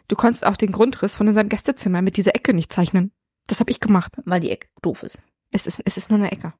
Du 0.08 0.16
konntest 0.16 0.44
auch 0.44 0.56
den 0.56 0.72
Grundriss 0.72 1.16
von 1.16 1.28
unserem 1.28 1.48
Gästezimmer 1.48 2.02
mit 2.02 2.16
dieser 2.16 2.34
Ecke 2.34 2.52
nicht 2.52 2.72
zeichnen. 2.72 3.12
Das 3.46 3.60
habe 3.60 3.70
ich 3.70 3.80
gemacht. 3.80 4.12
Weil 4.24 4.40
die 4.40 4.50
Ecke 4.50 4.68
doof 4.82 5.02
ist. 5.02 5.22
Es 5.50 5.66
ist, 5.66 5.80
es 5.84 5.96
ist 5.96 6.10
nur 6.10 6.18
eine 6.18 6.32
Ecke. 6.32 6.54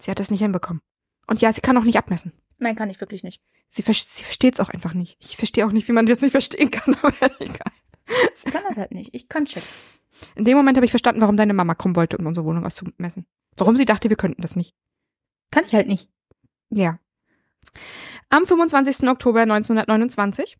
Sie 0.00 0.10
hat 0.10 0.18
das 0.18 0.30
nicht 0.30 0.40
hinbekommen. 0.40 0.82
Und 1.26 1.40
ja, 1.40 1.52
sie 1.52 1.60
kann 1.60 1.76
auch 1.78 1.84
nicht 1.84 1.98
abmessen. 1.98 2.32
Nein, 2.58 2.76
kann 2.76 2.90
ich 2.90 3.00
wirklich 3.00 3.22
nicht. 3.22 3.42
Sie, 3.68 3.82
ver 3.82 3.94
sie 3.94 4.24
versteht 4.24 4.54
es 4.54 4.60
auch 4.60 4.70
einfach 4.70 4.94
nicht. 4.94 5.16
Ich 5.24 5.36
verstehe 5.36 5.66
auch 5.66 5.72
nicht, 5.72 5.88
wie 5.88 5.92
man 5.92 6.06
das 6.06 6.20
nicht 6.20 6.32
verstehen 6.32 6.70
kann, 6.70 6.94
aber 7.02 7.12
egal. 7.40 7.72
Ich 8.34 8.52
kann 8.52 8.62
das 8.68 8.78
halt 8.78 8.92
nicht. 8.92 9.14
Ich 9.14 9.28
kann 9.28 9.44
Checks. 9.44 9.66
In 10.34 10.44
dem 10.44 10.56
Moment 10.56 10.76
habe 10.78 10.86
ich 10.86 10.92
verstanden, 10.92 11.20
warum 11.20 11.36
deine 11.36 11.52
Mama 11.52 11.74
kommen 11.74 11.96
wollte, 11.96 12.16
um 12.16 12.26
unsere 12.26 12.46
Wohnung 12.46 12.64
auszumessen. 12.64 13.26
Warum 13.56 13.76
sie 13.76 13.84
dachte, 13.84 14.08
wir 14.08 14.16
könnten 14.16 14.42
das 14.42 14.56
nicht. 14.56 14.74
Kann 15.50 15.64
ich 15.64 15.74
halt 15.74 15.88
nicht. 15.88 16.08
Ja. 16.70 16.98
Am 18.28 18.46
25. 18.46 19.08
Oktober 19.08 19.42
1929 19.42 20.58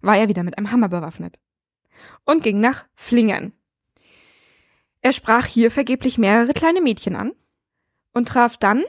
war 0.00 0.16
er 0.16 0.28
wieder 0.28 0.42
mit 0.42 0.58
einem 0.58 0.70
Hammer 0.70 0.88
bewaffnet 0.88 1.38
und 2.24 2.42
ging 2.42 2.60
nach 2.60 2.86
Flingern. 2.94 3.52
Er 5.04 5.12
sprach 5.12 5.44
hier 5.44 5.70
vergeblich 5.70 6.16
mehrere 6.16 6.54
kleine 6.54 6.80
Mädchen 6.80 7.14
an 7.14 7.32
und 8.14 8.26
traf 8.26 8.56
dann 8.56 8.82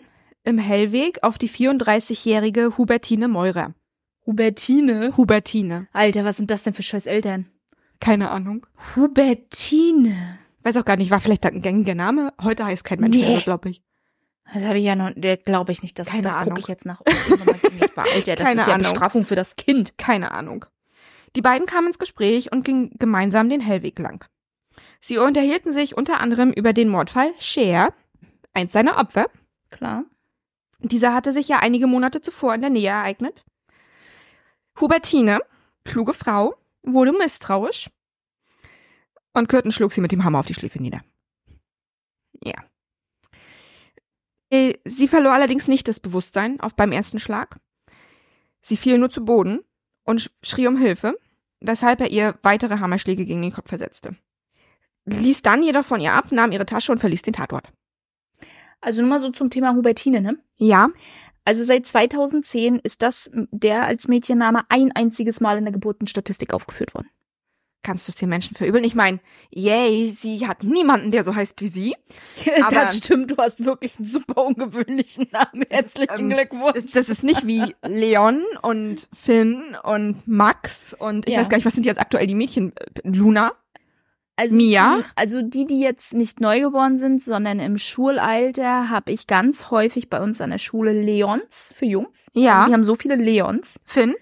im 0.45 0.57
Hellweg 0.57 1.21
auf 1.23 1.37
die 1.37 1.49
34-jährige 1.49 2.77
Hubertine 2.77 3.27
Meurer. 3.27 3.73
Hubertine. 4.25 5.11
Hubertine. 5.17 5.87
Alter, 5.91 6.23
was 6.23 6.37
sind 6.37 6.49
das 6.51 6.63
denn 6.63 6.73
für 6.73 6.83
scheiß 6.83 7.05
Eltern? 7.05 7.47
Keine 7.99 8.31
Ahnung. 8.31 8.65
Hubertine. 8.95 10.39
Weiß 10.63 10.77
auch 10.77 10.85
gar 10.85 10.95
nicht, 10.95 11.11
war 11.11 11.19
vielleicht 11.19 11.45
ein 11.45 11.61
gängiger 11.61 11.95
Name. 11.95 12.33
Heute 12.41 12.65
heißt 12.65 12.85
kein 12.85 13.01
Mensch 13.01 13.17
Nee. 13.17 13.27
mehr, 13.27 13.41
glaube 13.41 13.69
ich. 13.71 13.83
Das 14.53 14.63
habe 14.63 14.77
ich 14.77 14.85
ja 14.85 14.95
noch, 14.95 15.11
der 15.17 15.35
glaube 15.35 15.73
ich 15.73 15.81
nicht, 15.83 15.99
dass 15.99 16.07
Keine 16.07 16.21
das 16.23 16.37
gucke 16.37 16.61
ich 16.61 16.67
jetzt 16.69 16.85
nach. 16.85 17.01
ob 17.01 17.07
das 17.07 17.27
irgendwann 17.29 17.55
mal 17.61 17.69
gängig 17.69 17.91
war. 17.97 18.05
Alter, 18.05 18.35
das 18.37 18.45
Keine 18.47 18.61
ist 18.61 18.67
ja 18.67 18.73
Ahnung. 18.75 18.91
Bestrafung 18.91 19.25
für 19.25 19.35
das 19.35 19.57
Kind. 19.57 19.97
Keine 19.97 20.31
Ahnung. 20.31 20.65
Die 21.35 21.41
beiden 21.41 21.67
kamen 21.67 21.87
ins 21.87 21.99
Gespräch 21.99 22.53
und 22.53 22.63
gingen 22.63 22.91
gemeinsam 22.99 23.49
den 23.49 23.59
Hellweg 23.59 23.99
lang. 23.99 24.25
Sie 25.05 25.19
unterhielten 25.19 25.71
sich 25.71 25.95
unter 25.95 26.19
anderem 26.19 26.51
über 26.51 26.73
den 26.73 26.89
Mordfall 26.89 27.31
Cher, 27.37 27.93
eins 28.53 28.73
seiner 28.73 28.97
Opfer. 28.97 29.27
Klar. 29.69 30.03
Dieser 30.79 31.13
hatte 31.13 31.31
sich 31.31 31.47
ja 31.47 31.59
einige 31.59 31.85
Monate 31.85 32.21
zuvor 32.21 32.55
in 32.55 32.61
der 32.61 32.71
Nähe 32.71 32.89
ereignet. 32.89 33.45
Hubertine, 34.81 35.41
kluge 35.83 36.15
Frau, 36.15 36.55
wurde 36.81 37.11
misstrauisch 37.11 37.91
und 39.33 39.47
Kürten 39.47 39.71
schlug 39.71 39.93
sie 39.93 40.01
mit 40.01 40.11
dem 40.11 40.23
Hammer 40.23 40.39
auf 40.39 40.47
die 40.47 40.55
Schläfe 40.55 40.81
nieder. 40.81 41.01
Ja. 42.43 42.55
Äh, 44.49 44.73
Sie 44.85 45.07
verlor 45.07 45.33
allerdings 45.33 45.67
nicht 45.67 45.87
das 45.87 45.99
Bewusstsein 45.99 46.59
auf 46.61 46.75
beim 46.75 46.91
ersten 46.91 47.19
Schlag. 47.19 47.59
Sie 48.63 48.75
fiel 48.75 48.97
nur 48.97 49.11
zu 49.11 49.23
Boden 49.23 49.59
und 50.03 50.19
sch- 50.19 50.31
schrie 50.41 50.65
um 50.65 50.77
Hilfe, 50.77 51.15
weshalb 51.59 52.01
er 52.01 52.09
ihr 52.09 52.39
weitere 52.41 52.79
Hammerschläge 52.79 53.27
gegen 53.27 53.43
den 53.43 53.53
Kopf 53.53 53.69
versetzte. 53.69 54.15
Ließ 55.05 55.41
dann 55.43 55.63
jedoch 55.63 55.85
von 55.85 56.01
ihr 56.01 56.13
ab, 56.13 56.31
nahm 56.31 56.51
ihre 56.51 56.65
Tasche 56.65 56.91
und 56.91 56.99
verließ 56.99 57.21
den 57.21 57.33
Tatort. 57.33 57.71
Also 58.81 59.01
nur 59.01 59.09
mal 59.09 59.19
so 59.19 59.29
zum 59.31 59.49
Thema 59.49 59.73
Hubertine, 59.75 60.21
ne? 60.21 60.37
Ja, 60.57 60.89
Also 61.43 61.63
seit 61.63 61.85
2010 61.87 62.79
ist 62.79 63.01
das 63.01 63.29
der 63.33 63.83
als 63.83 64.07
Mädchenname 64.07 64.61
ein 64.69 64.91
einziges 64.93 65.41
Mal 65.41 65.57
in 65.57 65.65
der 65.65 65.73
Geburtenstatistik 65.73 66.53
aufgeführt 66.53 66.93
worden. 66.95 67.09
kannst 67.83 68.07
du 68.07 68.11
es 68.11 68.15
den 68.15 68.29
Menschen 68.29 68.55
verübeln? 68.55 68.83
Ich 68.83 68.95
meine, 68.95 69.19
yay, 69.51 70.09
sie 70.09 70.47
hat 70.47 70.63
niemanden, 70.63 71.11
der 71.11 71.23
so 71.23 71.35
heißt 71.35 71.61
wie 71.61 71.67
sie. 71.67 71.95
Das 72.71 72.97
stimmt, 72.97 73.29
du 73.31 73.37
hast 73.37 73.63
wirklich 73.63 73.97
einen 73.97 74.05
super 74.05 74.43
ungewöhnlichen 74.43 75.27
Namen. 75.31 75.65
Herzlichen 75.69 76.19
ähm, 76.19 76.29
Glückwunsch. 76.31 76.73
Das, 76.73 76.85
das 76.87 77.09
ist 77.09 77.23
nicht 77.23 77.45
wie 77.45 77.75
Leon 77.83 78.41
und 78.63 79.07
Finn 79.13 79.63
und 79.83 80.27
Max 80.27 80.95
und 80.97 81.27
ich 81.27 81.33
Ja. 81.35 81.41
weiß 81.41 81.49
gar 81.49 81.57
nicht, 81.57 81.65
was 81.65 81.73
sind 81.75 81.85
jetzt 81.85 81.99
aktuell 82.01 82.25
die 82.25 82.33
Mädchen? 82.35 82.73
Luna? 83.03 83.51
Also 84.37 84.57
Mia? 84.57 84.97
Die, 84.97 85.03
also 85.15 85.41
die, 85.41 85.65
die 85.65 85.79
jetzt 85.79 86.13
nicht 86.13 86.41
neugeboren 86.41 86.97
sind, 86.97 87.21
sondern 87.21 87.59
im 87.59 87.77
Schulalter, 87.77 88.89
habe 88.89 89.11
ich 89.11 89.27
ganz 89.27 89.71
häufig 89.71 90.09
bei 90.09 90.21
uns 90.21 90.41
an 90.41 90.49
der 90.49 90.57
Schule 90.57 90.91
Leons 90.91 91.73
für 91.73 91.85
Jungs. 91.85 92.27
Ja. 92.33 92.55
Also 92.55 92.67
wir 92.67 92.73
haben 92.73 92.83
so 92.83 92.95
viele 92.95 93.15
Leons. 93.15 93.79
Finn? 93.85 94.15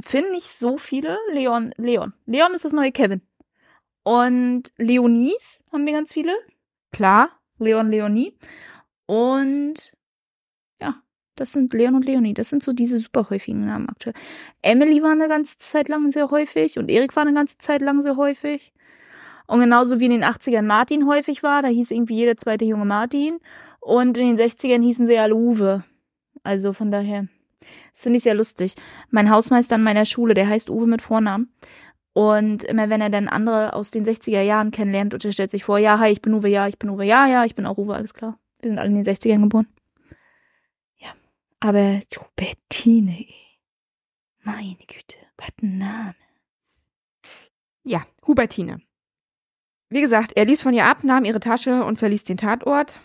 Finn 0.00 0.30
nicht 0.30 0.50
so 0.50 0.78
viele. 0.78 1.18
Leon, 1.32 1.74
Leon. 1.76 2.12
Leon 2.26 2.54
ist 2.54 2.64
das 2.64 2.72
neue 2.72 2.92
Kevin. 2.92 3.22
Und 4.04 4.72
Leonies 4.78 5.60
haben 5.72 5.84
wir 5.84 5.92
ganz 5.92 6.12
viele. 6.12 6.32
Klar. 6.92 7.30
Leon, 7.58 7.90
Leonie. 7.90 8.36
Und 9.06 9.92
ja, 10.80 11.02
das 11.34 11.52
sind 11.52 11.74
Leon 11.74 11.96
und 11.96 12.06
Leonie. 12.06 12.34
Das 12.34 12.50
sind 12.50 12.62
so 12.62 12.72
diese 12.72 12.98
super 12.98 13.28
häufigen 13.30 13.66
Namen 13.66 13.88
aktuell. 13.88 14.14
Emily 14.62 15.02
war 15.02 15.10
eine 15.10 15.28
ganze 15.28 15.58
Zeit 15.58 15.88
lang 15.88 16.10
sehr 16.12 16.30
häufig 16.30 16.78
und 16.78 16.88
Erik 16.88 17.16
war 17.16 17.22
eine 17.22 17.34
ganze 17.34 17.58
Zeit 17.58 17.82
lang 17.82 18.00
sehr 18.00 18.16
häufig. 18.16 18.72
Und 19.50 19.58
genauso 19.58 19.98
wie 19.98 20.04
in 20.04 20.12
den 20.12 20.22
80ern 20.22 20.62
Martin 20.62 21.08
häufig 21.08 21.42
war, 21.42 21.60
da 21.60 21.66
hieß 21.66 21.90
irgendwie 21.90 22.14
jeder 22.14 22.36
zweite 22.36 22.64
junge 22.64 22.84
Martin. 22.84 23.40
Und 23.80 24.16
in 24.16 24.36
den 24.36 24.38
60ern 24.38 24.80
hießen 24.80 25.08
sie 25.08 25.18
alle 25.18 25.34
Uwe. 25.34 25.82
Also 26.44 26.72
von 26.72 26.92
daher. 26.92 27.26
Das 27.92 28.04
finde 28.04 28.18
ich 28.18 28.22
sehr 28.22 28.34
lustig. 28.34 28.76
Mein 29.10 29.28
Hausmeister 29.28 29.74
an 29.74 29.82
meiner 29.82 30.04
Schule, 30.04 30.34
der 30.34 30.48
heißt 30.48 30.70
Uwe 30.70 30.86
mit 30.86 31.02
Vornamen. 31.02 31.52
Und 32.12 32.62
immer 32.62 32.90
wenn 32.90 33.00
er 33.00 33.10
dann 33.10 33.26
andere 33.26 33.72
aus 33.72 33.90
den 33.90 34.04
60er 34.04 34.40
Jahren 34.40 34.70
kennenlernt 34.70 35.14
und 35.14 35.24
er 35.24 35.32
stellt 35.32 35.50
sich 35.50 35.64
vor, 35.64 35.78
ja, 35.78 35.98
hi, 35.98 36.12
ich 36.12 36.22
bin 36.22 36.32
Uwe, 36.32 36.48
ja, 36.48 36.68
ich 36.68 36.78
bin 36.78 36.88
Uwe, 36.88 37.04
ja, 37.04 37.26
ja, 37.26 37.44
ich 37.44 37.56
bin 37.56 37.66
auch 37.66 37.76
Uwe, 37.76 37.96
alles 37.96 38.14
klar. 38.14 38.38
Wir 38.60 38.70
sind 38.70 38.78
alle 38.78 38.90
in 38.90 39.02
den 39.02 39.04
60ern 39.04 39.40
geboren. 39.40 39.66
Ja. 40.98 41.08
Aber 41.58 41.98
so 42.06 42.20
Bettine. 42.36 43.26
Meine 44.44 44.76
Güte, 44.86 45.16
was 45.36 45.50
ein 45.60 45.78
Name. 45.78 46.14
Ja, 47.82 48.04
Hubertine. 48.24 48.80
Wie 49.90 50.00
gesagt, 50.00 50.32
er 50.36 50.44
ließ 50.44 50.62
von 50.62 50.72
ihr 50.72 50.86
ab, 50.86 51.02
nahm 51.02 51.24
ihre 51.24 51.40
Tasche 51.40 51.84
und 51.84 51.98
verließ 51.98 52.22
den 52.22 52.36
Tatort. 52.36 52.98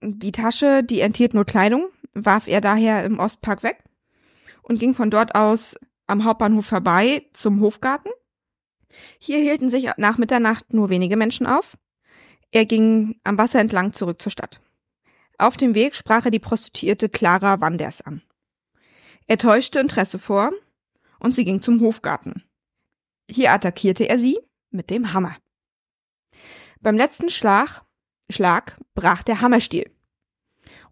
Die 0.00 0.30
Tasche, 0.30 0.84
die 0.84 1.00
enthielt 1.00 1.34
nur 1.34 1.44
Kleidung, 1.44 1.88
warf 2.14 2.46
er 2.46 2.60
daher 2.60 3.04
im 3.04 3.18
Ostpark 3.18 3.64
weg 3.64 3.82
und 4.62 4.78
ging 4.78 4.94
von 4.94 5.10
dort 5.10 5.34
aus 5.34 5.76
am 6.06 6.24
Hauptbahnhof 6.24 6.66
vorbei 6.66 7.26
zum 7.32 7.60
Hofgarten. 7.60 8.10
Hier 9.18 9.38
hielten 9.38 9.70
sich 9.70 9.88
nach 9.96 10.18
Mitternacht 10.18 10.72
nur 10.72 10.88
wenige 10.88 11.16
Menschen 11.16 11.46
auf. 11.46 11.76
Er 12.52 12.64
ging 12.64 13.20
am 13.24 13.36
Wasser 13.36 13.60
entlang 13.60 13.92
zurück 13.92 14.22
zur 14.22 14.32
Stadt. 14.32 14.60
Auf 15.36 15.56
dem 15.56 15.74
Weg 15.74 15.96
sprach 15.96 16.24
er 16.24 16.30
die 16.30 16.38
Prostituierte 16.38 17.08
Clara 17.08 17.60
Wanders 17.60 18.02
an. 18.02 18.22
Er 19.26 19.38
täuschte 19.38 19.80
Interesse 19.80 20.18
vor 20.18 20.52
und 21.18 21.34
sie 21.34 21.44
ging 21.44 21.60
zum 21.60 21.80
Hofgarten. 21.80 22.44
Hier 23.28 23.52
attackierte 23.52 24.08
er 24.08 24.18
sie 24.18 24.38
mit 24.70 24.90
dem 24.90 25.12
Hammer. 25.12 25.36
Beim 26.80 26.96
letzten 26.96 27.28
Schlag, 27.28 27.82
Schlag 28.30 28.78
brach 28.94 29.22
der 29.22 29.40
Hammerstiel. 29.40 29.90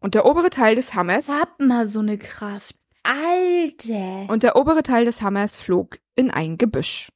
Und 0.01 0.15
der 0.15 0.27
obere 0.27 0.51
Teil 0.51 0.75
des 0.75 0.95
Hammers 0.95 1.29
Hab 1.29 1.59
mal 1.61 1.87
so 1.87 2.01
eine 2.01 2.19
Kraft. 2.19 2.77
Alter. 3.03 4.29
und 4.29 4.43
der 4.43 4.57
obere 4.57 4.83
Teil 4.83 5.07
des 5.07 5.23
Hammers 5.23 5.57
flog 5.57 5.99
in 6.15 6.31
ein 6.31 6.59
Gebüsch. 6.59 7.11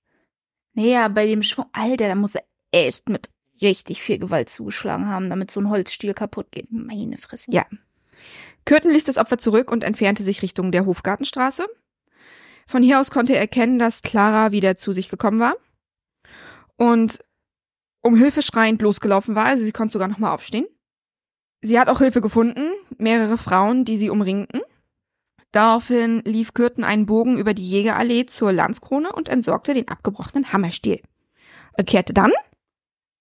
Naja, 0.72 1.08
bei 1.08 1.26
dem 1.26 1.42
Schwung, 1.42 1.66
Alter, 1.72 2.08
da 2.08 2.14
muss 2.14 2.34
er 2.34 2.44
echt 2.70 3.10
mit 3.10 3.28
richtig 3.60 4.02
viel 4.02 4.18
Gewalt 4.18 4.48
zugeschlagen 4.48 5.06
haben, 5.08 5.28
damit 5.28 5.50
so 5.50 5.60
ein 5.60 5.68
Holzstiel 5.68 6.14
kaputt 6.14 6.50
geht. 6.50 6.68
Meine 6.70 7.18
Fresse. 7.18 7.52
Ja. 7.52 7.66
Kürten 8.64 8.90
ließ 8.90 9.04
das 9.04 9.18
Opfer 9.18 9.36
zurück 9.36 9.70
und 9.70 9.84
entfernte 9.84 10.22
sich 10.22 10.40
Richtung 10.40 10.72
der 10.72 10.86
Hofgartenstraße. 10.86 11.66
Von 12.66 12.82
hier 12.82 12.98
aus 12.98 13.10
konnte 13.10 13.34
er 13.34 13.40
erkennen, 13.40 13.78
dass 13.78 14.00
Clara 14.02 14.52
wieder 14.52 14.76
zu 14.76 14.92
sich 14.92 15.10
gekommen 15.10 15.40
war 15.40 15.56
und 16.76 17.18
um 18.02 18.16
Hilfe 18.16 18.42
schreiend 18.42 18.82
losgelaufen 18.82 19.34
war. 19.34 19.46
Also 19.46 19.64
sie 19.64 19.72
konnte 19.72 19.92
sogar 19.92 20.08
noch 20.08 20.18
mal 20.18 20.32
aufstehen. 20.32 20.66
Sie 21.62 21.78
hat 21.78 21.88
auch 21.88 21.98
Hilfe 21.98 22.20
gefunden, 22.20 22.72
mehrere 22.98 23.38
Frauen, 23.38 23.84
die 23.84 23.96
sie 23.96 24.10
umringten. 24.10 24.60
Daraufhin 25.52 26.22
lief 26.24 26.54
Kürten 26.54 26.82
einen 26.82 27.06
Bogen 27.06 27.38
über 27.38 27.54
die 27.54 27.68
Jägerallee 27.68 28.26
zur 28.26 28.52
Landskrone 28.52 29.12
und 29.12 29.28
entsorgte 29.28 29.74
den 29.74 29.88
abgebrochenen 29.88 30.52
Hammerstiel. 30.52 31.00
Er 31.74 31.84
kehrte 31.84 32.12
dann 32.12 32.32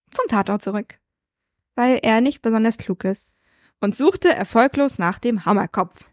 zum 0.10 0.26
Tatort 0.28 0.62
zurück, 0.62 0.98
weil 1.76 2.00
er 2.02 2.22
nicht 2.22 2.42
besonders 2.42 2.78
klug 2.78 3.04
ist 3.04 3.36
und 3.80 3.96
suchte 3.96 4.34
erfolglos 4.34 4.98
nach 4.98 5.20
dem 5.20 5.46
Hammerkopf. 5.46 6.06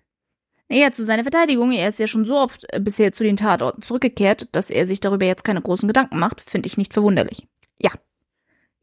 Naja, 0.68 0.92
zu 0.92 1.04
seiner 1.04 1.22
Verteidigung, 1.22 1.72
er 1.72 1.88
ist 1.88 1.98
ja 1.98 2.06
schon 2.06 2.26
so 2.26 2.36
oft 2.36 2.66
äh, 2.72 2.80
bisher 2.80 3.12
zu 3.12 3.24
den 3.24 3.36
Tatorten 3.36 3.80
zurückgekehrt, 3.80 4.48
dass 4.52 4.70
er 4.70 4.86
sich 4.86 5.00
darüber 5.00 5.24
jetzt 5.24 5.44
keine 5.44 5.62
großen 5.62 5.88
Gedanken 5.88 6.18
macht, 6.18 6.40
finde 6.40 6.66
ich 6.66 6.76
nicht 6.76 6.92
verwunderlich. 6.92 7.46
Ja. 7.78 7.90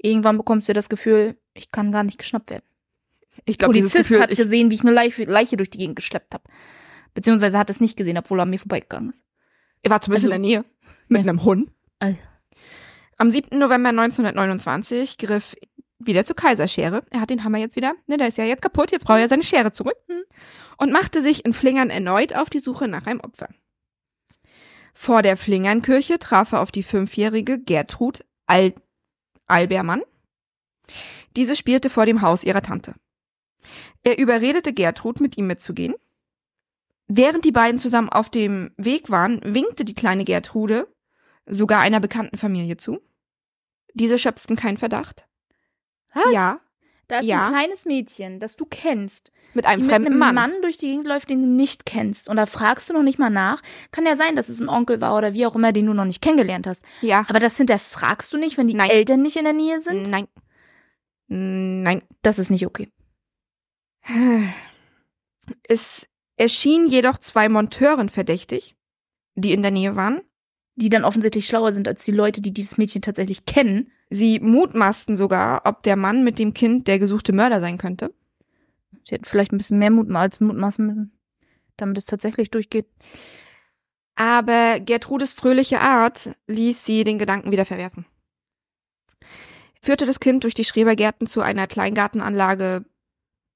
Irgendwann 0.06 0.38
bekommst 0.38 0.70
du 0.70 0.74
das 0.74 0.90
Gefühl, 0.90 1.36
ich 1.54 1.72
kann 1.72 1.92
gar 1.92 2.04
nicht 2.04 2.18
geschnappt 2.20 2.50
werden. 2.52 2.64
Ich 3.46 3.58
glaube, 3.58 3.74
dieses 3.74 3.92
Polizist 3.92 4.10
Gefühl, 4.10 4.24
hat 4.24 4.32
ich, 4.32 4.38
gesehen, 4.38 4.70
wie 4.70 4.76
ich 4.76 4.82
eine 4.82 4.92
Leiche, 4.92 5.24
Leiche 5.26 5.58
durch 5.58 5.70
die 5.70 5.78
Gegend 5.80 5.96
geschleppt 5.96 6.34
habe. 6.34 6.44
Beziehungsweise 7.14 7.58
hat 7.58 7.70
es 7.70 7.82
nicht 7.82 7.98
gesehen, 7.98 8.18
obwohl 8.18 8.40
er 8.40 8.44
an 8.44 8.50
mir 8.50 8.60
vorbeigegangen 8.60 9.10
ist. 9.10 9.24
er 9.82 9.92
war 9.92 10.02
zumindest 10.02 10.26
Also- 10.28 10.36
in 10.36 10.42
der 10.44 10.50
Nähe 10.62 10.66
mit 11.08 11.24
Ja. 11.24 11.30
einem 11.30 11.44
Hund. 11.44 11.72
Also. 12.00 12.20
Am 13.18 13.30
7. 13.30 13.58
November 13.60 13.92
1929 13.92 15.18
griff 15.18 15.56
wieder 16.00 16.26
zur 16.26 16.36
Kaiserschere. 16.36 17.04
Er 17.12 17.22
hat 17.22 17.30
den 17.30 17.44
Hammer 17.44 17.58
jetzt 17.60 17.76
wieder, 17.76 17.94
ne, 18.08 18.18
der 18.18 18.28
ist 18.28 18.38
ja 18.38 18.44
jetzt 18.46 18.62
kaputt, 18.62 18.92
jetzt 18.92 19.06
braucht 19.06 19.20
er 19.20 19.30
seine 19.30 19.44
Schere 19.44 19.72
zurück. 19.72 19.96
Hm. 20.08 20.24
Und 20.78 20.92
machte 20.92 21.22
sich 21.22 21.46
in 21.46 21.54
Flingern 21.54 21.90
erneut 21.90 22.36
auf 22.36 22.50
die 22.50 22.60
Suche 22.60 22.88
nach 22.88 23.06
einem 23.08 23.22
Opfer. 23.22 23.48
Vor 24.94 25.22
der 25.22 25.38
Flingern-Kirche 25.38 26.20
traf 26.20 26.52
er 26.52 26.62
auf 26.62 26.72
die 26.72 26.84
fünfjährige 26.84 27.60
Gertrud 27.60 28.24
Al 28.48 28.74
Albermann. 29.48 30.02
Diese 31.36 31.56
spielte 31.56 31.90
vor 31.90 32.06
dem 32.06 32.22
Haus 32.22 32.44
ihrer 32.44 32.62
Tante. 32.62 32.96
Er 34.04 34.18
überredete 34.18 34.74
Gertrud, 34.74 35.20
mit 35.20 35.38
ihm 35.38 35.48
mitzugehen. 35.48 35.96
Während 37.08 37.46
die 37.46 37.52
beiden 37.52 37.80
zusammen 37.80 38.10
auf 38.10 38.30
dem 38.30 38.72
Weg 38.78 39.10
waren, 39.10 39.42
winkte 39.44 39.86
die 39.86 39.94
kleine 39.94 40.24
Gertrude 40.24 40.88
sogar 41.46 41.82
einer 41.82 42.00
bekannten 42.00 42.38
Familie 42.38 42.78
zu. 42.78 43.00
Diese 43.94 44.18
schöpften 44.18 44.56
keinen 44.56 44.78
Verdacht. 44.78 45.28
Was? 46.14 46.32
Ja, 46.34 46.62
Da 47.08 47.20
ist 47.20 47.26
Ja. 47.26 47.46
ein 47.48 47.52
kleines 47.52 47.86
Mädchen, 47.86 48.40
das 48.40 48.56
du 48.56 48.66
kennst, 48.66 49.32
mit 49.54 49.66
die 49.66 49.70
einem 49.70 49.82
mit 49.84 49.92
fremden 49.92 50.08
einem 50.14 50.20
Mann. 50.20 50.36
Mann. 50.36 50.52
durch 50.62 50.78
die 50.78 50.88
Gegend 50.88 51.06
läuft, 51.08 51.30
den 51.30 51.42
du 51.42 51.48
nicht 51.48 51.86
kennst. 51.86 52.28
Und 52.30 52.38
da 52.38 52.46
fragst 52.48 52.90
du 52.90 52.94
noch 52.94 53.04
nicht 53.04 53.20
mal 53.20 53.30
nach. 53.30 53.62
Kann 53.92 54.06
ja 54.06 54.16
sein, 54.16 54.36
dass 54.36 54.50
es 54.50 54.60
ein 54.60 54.70
Onkel 54.70 55.02
war 55.02 55.16
oder 55.16 55.34
wie 55.34 55.46
auch 55.46 55.56
immer, 55.56 55.72
den 55.72 55.86
du 55.86 55.94
noch 55.94 56.06
nicht 56.06 56.22
kennengelernt 56.22 56.66
hast. 56.68 56.84
Ja, 57.02 57.24
Aber 57.30 57.40
das 57.40 57.58
hinterfragst 57.58 58.34
du 58.34 58.38
nicht, 58.38 58.58
wenn 58.58 58.68
die 58.68 58.74
Nein. 58.74 58.90
Eltern 58.90 59.22
nicht 59.22 59.38
in 59.38 59.44
der 59.44 59.54
Nähe 59.54 59.80
sind? 59.82 60.10
nein. 60.10 60.28
Nein. 61.28 62.02
Das 62.22 62.40
ist 62.40 62.50
nicht 62.52 62.66
okay. 62.66 62.90
Es 65.68 66.08
erschienen 66.38 66.88
jedoch 66.88 67.18
zwei 67.18 67.50
Monteuren 67.50 68.10
verdächtig, 68.10 68.76
die 69.36 69.54
in 69.54 69.62
der 69.62 69.72
Nähe 69.72 69.96
waren. 69.96 70.22
Die 70.76 70.90
dann 70.90 71.06
offensichtlich 71.06 71.46
schlauer 71.46 71.72
sind 71.72 71.88
als 71.88 72.04
die 72.04 72.12
Leute, 72.12 72.42
die 72.42 72.54
dieses 72.54 72.78
Mädchen 72.78 73.02
tatsächlich 73.02 73.46
kennen. 73.46 73.92
Sie 74.10 74.40
mutmaßten 74.40 75.16
sogar, 75.16 75.62
ob 75.66 75.84
der 75.84 75.96
Mann 75.96 76.24
mit 76.24 76.38
dem 76.38 76.54
Kind 76.54 76.88
der 76.88 77.00
gesuchte 77.00 77.34
Mörder 77.34 77.62
sein 77.62 77.78
könnte. 77.78 78.14
Sie 79.04 79.16
hätten 79.16 79.26
vielleicht 79.26 79.54
ein 79.54 79.58
bisschen 79.58 79.80
mehr 79.80 79.92
Mut 79.92 80.10
als 80.12 80.40
mutmaßen 80.40 80.86
müssen, 80.86 81.12
damit 81.78 81.98
es 81.98 82.06
tatsächlich 82.06 82.52
durchgeht. 82.52 82.88
Aber 84.16 84.80
Gertrudes 84.80 85.34
fröhliche 85.34 85.82
Art 85.82 86.32
ließ 86.48 86.86
sie 86.86 87.04
den 87.04 87.20
Gedanken 87.20 87.52
wieder 87.52 87.66
verwerfen. 87.66 88.06
Führte 89.82 90.06
das 90.06 90.20
Kind 90.20 90.44
durch 90.44 90.54
die 90.54 90.64
Schrebergärten 90.64 91.28
zu 91.28 91.42
einer 91.42 91.68
Kleingartenanlage 91.68 92.86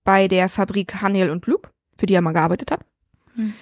bei 0.04 0.28
der 0.28 0.50
Fabrik 0.50 1.02
Haniel 1.02 1.32
und 1.32 1.48
Luke, 1.48 1.72
für 1.98 2.06
die 2.06 2.14
er 2.14 2.22
mal 2.22 2.34
gearbeitet 2.34 2.72
hat. 2.72 2.82
Hm. 3.36 3.54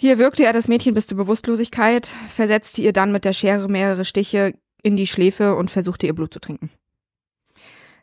Hier 0.00 0.16
wirkte 0.16 0.44
er 0.44 0.52
das 0.52 0.68
Mädchen 0.68 0.94
bis 0.94 1.08
zur 1.08 1.16
Bewusstlosigkeit, 1.16 2.06
versetzte 2.32 2.80
ihr 2.80 2.92
dann 2.92 3.10
mit 3.10 3.24
der 3.24 3.32
Schere 3.32 3.68
mehrere 3.68 4.04
Stiche 4.04 4.54
in 4.80 4.96
die 4.96 5.08
Schläfe 5.08 5.56
und 5.56 5.72
versuchte 5.72 6.06
ihr 6.06 6.14
Blut 6.14 6.32
zu 6.32 6.38
trinken. 6.38 6.70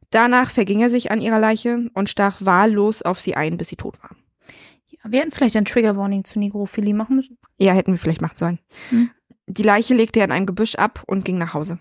Danach 0.10 0.52
verging 0.52 0.82
er 0.82 0.90
sich 0.90 1.10
an 1.10 1.22
ihrer 1.22 1.40
Leiche 1.40 1.90
und 1.94 2.10
stach 2.10 2.36
wahllos 2.42 3.02
auf 3.02 3.22
sie 3.22 3.36
ein, 3.36 3.56
bis 3.56 3.70
sie 3.70 3.78
tot 3.78 3.98
war. 4.04 4.10
Ja, 4.90 5.10
wir 5.10 5.22
hätten 5.22 5.32
vielleicht 5.32 5.56
ein 5.56 5.64
Trigger 5.64 5.96
Warning 5.96 6.26
zu 6.26 6.38
Negrophilie 6.38 6.94
machen 6.94 7.16
müssen. 7.16 7.38
Ja, 7.60 7.72
hätten 7.72 7.94
wir 7.94 7.98
vielleicht 7.98 8.22
machen 8.22 8.38
sollen. 8.38 8.60
Hm. 8.90 9.10
Die 9.48 9.64
Leiche 9.64 9.94
legte 9.94 10.20
er 10.20 10.26
in 10.26 10.34
ein 10.34 10.46
Gebüsch 10.46 10.76
ab 10.76 11.02
und 11.08 11.24
ging 11.24 11.38
nach 11.38 11.54
Hause. 11.54 11.80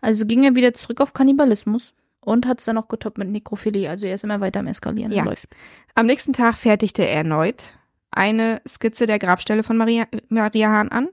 Also 0.00 0.26
ging 0.26 0.42
er 0.42 0.56
wieder 0.56 0.74
zurück 0.74 1.00
auf 1.00 1.12
Kannibalismus 1.12 1.94
und 2.18 2.46
hat 2.46 2.58
es 2.58 2.64
dann 2.64 2.78
auch 2.78 2.88
getoppt 2.88 3.18
mit 3.18 3.28
Nekrophilie. 3.28 3.88
Also 3.88 4.06
er 4.06 4.14
ist 4.14 4.24
immer 4.24 4.40
weiter 4.40 4.58
am 4.58 4.66
Eskalieren. 4.66 5.12
Ja. 5.12 5.22
Läuft. 5.22 5.54
Am 5.94 6.06
nächsten 6.06 6.32
Tag 6.32 6.56
fertigte 6.56 7.06
er 7.06 7.14
erneut 7.14 7.74
eine 8.12 8.62
Skizze 8.68 9.06
der 9.06 9.18
Grabstelle 9.18 9.62
von 9.62 9.76
Maria, 9.76 10.06
Maria 10.28 10.68
Hahn 10.70 10.88
an 10.90 11.08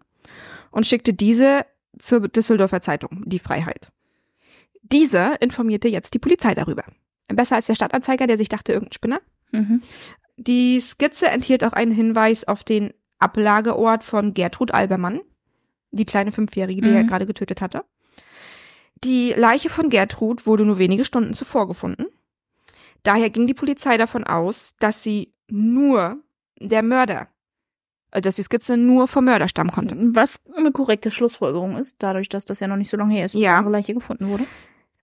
und 0.72 0.86
schickte 0.86 1.14
diese 1.14 1.66
zur 1.98 2.28
Düsseldorfer 2.28 2.82
Zeitung, 2.82 3.24
Die 3.26 3.40
Freiheit. 3.40 3.92
Diese 4.84 5.36
informierte 5.40 5.88
jetzt 5.88 6.14
die 6.14 6.20
Polizei 6.20 6.56
darüber. 6.56 6.84
Besser 7.28 7.56
als 7.56 7.68
der 7.68 7.76
Stadtanzeiger, 7.76 8.26
der 8.28 8.38
sich 8.38 8.50
dachte, 8.50 8.74
irgendein 8.74 8.94
Spinner. 8.94 9.22
Mhm. 9.52 9.82
Die 10.38 10.80
Skizze 10.82 11.28
enthielt 11.28 11.64
auch 11.64 11.74
einen 11.74 11.92
Hinweis 11.92 12.48
auf 12.48 12.64
den 12.64 12.94
Ablageort 13.20 14.04
von 14.04 14.34
Gertrud 14.34 14.74
Albermann, 14.74 15.20
die 15.92 16.06
kleine 16.06 16.32
Fünfjährige, 16.32 16.82
die 16.82 16.90
Mhm. 16.90 16.96
er 16.96 17.04
gerade 17.04 17.26
getötet 17.26 17.62
hatte. 17.62 17.84
Die 19.04 19.34
Leiche 19.36 19.70
von 19.70 19.90
Gertrud 19.90 20.46
wurde 20.46 20.66
nur 20.66 20.78
wenige 20.78 21.06
Stunden 21.06 21.34
zuvor 21.34 21.68
gefunden. 21.68 22.06
Daher 23.04 23.30
ging 23.30 23.48
die 23.48 23.54
Polizei 23.54 23.98
davon 23.98 24.24
aus, 24.24 24.76
dass 24.80 25.04
sie 25.04 25.34
nur 25.48 26.22
der 26.60 26.84
Mörder, 26.84 27.28
äh, 28.12 28.22
dass 28.22 28.36
die 28.36 28.44
Skizze 28.44 28.78
nur 28.78 29.08
vom 29.08 29.26
Mörder 29.26 29.48
stammen 29.48 29.72
konnte. 29.72 29.96
Was 30.16 30.40
eine 30.56 30.72
korrekte 30.72 31.12
Schlussfolgerung 31.12 31.78
ist, 31.78 31.98
dadurch, 32.00 32.30
dass 32.30 32.46
das 32.46 32.60
ja 32.60 32.68
noch 32.68 32.76
nicht 32.78 32.90
so 32.90 32.98
lange 32.98 33.14
her 33.16 33.26
ist, 33.26 33.34
Ja. 33.36 33.60
ihre 33.62 33.70
Leiche 33.70 33.94
gefunden 33.94 34.30
wurde. 34.30 34.46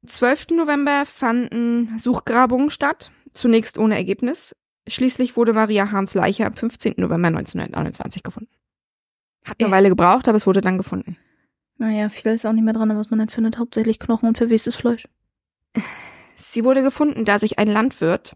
12. 0.06 0.48
November 0.56 1.04
fanden 1.06 1.98
Suchgrabungen 1.98 2.70
statt, 2.70 3.10
zunächst 3.32 3.76
ohne 3.78 3.96
Ergebnis. 3.96 4.54
Schließlich 4.88 5.36
wurde 5.36 5.52
Maria 5.52 5.90
Hahns 5.90 6.14
Leiche 6.14 6.46
am 6.46 6.54
15. 6.54 6.94
November 6.98 7.26
1929 7.28 8.22
gefunden. 8.22 8.50
Hat 9.44 9.56
eine 9.60 9.68
Äh. 9.68 9.72
Weile 9.72 9.88
gebraucht, 9.88 10.28
aber 10.28 10.36
es 10.36 10.46
wurde 10.46 10.60
dann 10.60 10.78
gefunden. 10.78 11.16
Naja, 11.78 12.08
viel 12.08 12.30
ist 12.32 12.46
auch 12.46 12.52
nicht 12.52 12.62
mehr 12.64 12.72
dran, 12.72 12.96
was 12.96 13.10
man 13.10 13.18
dann 13.18 13.28
findet. 13.28 13.58
Hauptsächlich 13.58 13.98
Knochen 13.98 14.28
und 14.28 14.38
verwestes 14.38 14.76
Fleisch. 14.76 15.08
Sie 16.38 16.64
wurde 16.64 16.82
gefunden, 16.82 17.24
da 17.24 17.38
sich 17.38 17.58
ein 17.58 17.68
Landwirt 17.68 18.34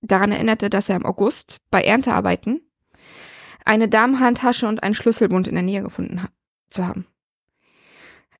daran 0.00 0.32
erinnerte, 0.32 0.70
dass 0.70 0.88
er 0.88 0.96
im 0.96 1.06
August 1.06 1.58
bei 1.70 1.82
Erntearbeiten 1.82 2.62
eine 3.64 3.88
Damenhandtasche 3.88 4.66
und 4.66 4.82
einen 4.82 4.94
Schlüsselbund 4.94 5.46
in 5.46 5.54
der 5.54 5.62
Nähe 5.62 5.82
gefunden 5.82 6.22
hat, 6.22 6.32
zu 6.70 6.86
haben. 6.86 7.06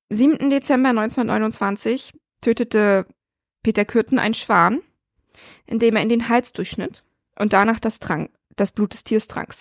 7. 0.09 0.49
Dezember 0.49 0.89
1929 0.89 2.13
tötete 2.41 3.05
Peter 3.63 3.85
Kürten 3.85 4.19
einen 4.19 4.33
Schwan, 4.33 4.81
indem 5.65 5.95
er 5.95 6.01
in 6.01 6.09
den 6.09 6.27
Hals 6.27 6.51
durchschnitt 6.51 7.03
und 7.37 7.53
danach 7.53 7.79
das, 7.79 7.99
Trank, 7.99 8.31
das 8.55 8.71
Blut 8.71 8.93
des 8.93 9.03
Tiers 9.03 9.27
trank. 9.27 9.55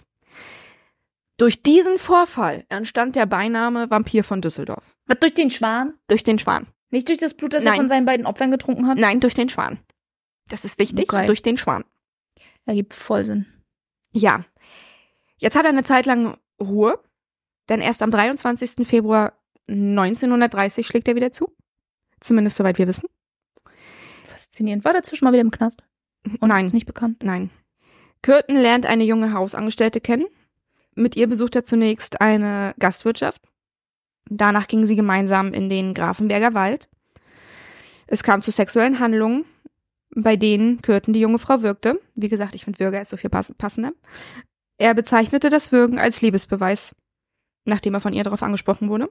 Durch 1.37 1.63
diesen 1.63 1.99
Vorfall 1.99 2.65
entstand 2.69 3.17
der 3.17 3.27
Beiname 3.27 3.91
Vampir 3.91 4.25
von 4.25 4.43
Düsseldorf. 4.43 4.85
Was 5.07 5.21
durch 5.21 5.35
den 5.35 5.51
Schwan? 5.51 5.95
Durch 6.09 6.23
den 6.23 6.39
Schwan. 6.39 6.67
Nicht 6.91 7.09
durch 7.09 7.19
das 7.19 7.35
Blut, 7.35 7.55
das 7.55 7.65
er 7.65 7.71
Nein. 7.71 7.79
von 7.79 7.89
seinen 7.89 8.05
beiden 8.05 8.27
Opfern 8.27 8.51
getrunken 8.51 8.87
hat? 8.87 8.99
Nein, 8.99 9.21
durch 9.21 9.35
den 9.35 9.49
Schwan. 9.49 9.79
Das 10.51 10.65
ist 10.65 10.79
wichtig. 10.79 11.11
Okay. 11.11 11.27
Durch 11.27 11.43
den 11.43 11.57
Schwan. 11.57 11.85
Ergibt 12.67 12.93
voll 12.93 13.25
Sinn. 13.25 13.47
Ja. 14.13 14.45
Jetzt 15.39 15.57
hat 15.57 15.65
er 15.65 15.71
eine 15.71 15.85
Zeit 15.85 16.05
lang 16.05 16.37
Ruhe, 16.61 17.01
denn 17.71 17.81
erst 17.81 18.03
am 18.03 18.11
23. 18.11 18.87
Februar 18.87 19.33
1930 19.69 20.87
schlägt 20.87 21.09
er 21.09 21.15
wieder 21.15 21.33
zu. 21.33 21.57
Zumindest 22.21 22.57
soweit 22.57 22.77
wir 22.79 22.89
wissen. 22.89 23.09
Faszinierend. 24.25 24.85
War 24.85 24.93
dazwischen 24.93 25.25
mal 25.25 25.33
wieder 25.33 25.41
im 25.41 25.51
Knast? 25.51 25.83
Und 26.41 26.49
Nein. 26.49 26.67
Ist 26.67 26.75
nicht 26.75 26.87
bekannt. 26.87 27.23
Nein. 27.23 27.51
Kürten 28.23 28.57
lernt 28.57 28.85
eine 28.85 29.05
junge 29.05 29.33
Hausangestellte 29.33 30.01
kennen. 30.01 30.27
Mit 30.95 31.17
ihr 31.17 31.29
besucht 31.29 31.55
er 31.55 31.65
zunächst 31.65 32.21
eine 32.21 32.75
Gastwirtschaft. 32.79 33.41
Danach 34.29 34.67
gingen 34.67 34.85
sie 34.85 34.97
gemeinsam 34.97 35.53
in 35.53 35.69
den 35.69 35.95
Grafenberger 35.95 36.53
Wald. 36.53 36.89
Es 38.07 38.23
kam 38.23 38.43
zu 38.43 38.51
sexuellen 38.51 38.99
Handlungen, 38.99 39.45
bei 40.15 40.37
denen 40.37 40.83
Kürten 40.83 41.13
die 41.13 41.21
junge 41.21 41.39
Frau 41.39 41.63
wirkte. 41.63 42.01
Wie 42.15 42.29
gesagt, 42.29 42.55
ich 42.55 42.65
finde 42.65 42.79
Würger 42.81 43.01
ist 43.01 43.11
so 43.11 43.17
viel 43.17 43.31
pass 43.31 43.53
passender. 43.57 43.93
Er 44.79 44.95
bezeichnete 44.95 45.51
das 45.51 45.73
Würgen 45.73 45.99
als 45.99 46.21
Liebesbeweis, 46.23 46.95
nachdem 47.65 47.95
er 47.95 48.01
von 48.01 48.13
ihr 48.13 48.25
darauf 48.25 48.43
angesprochen 48.43 48.89
wurde. 48.89 49.11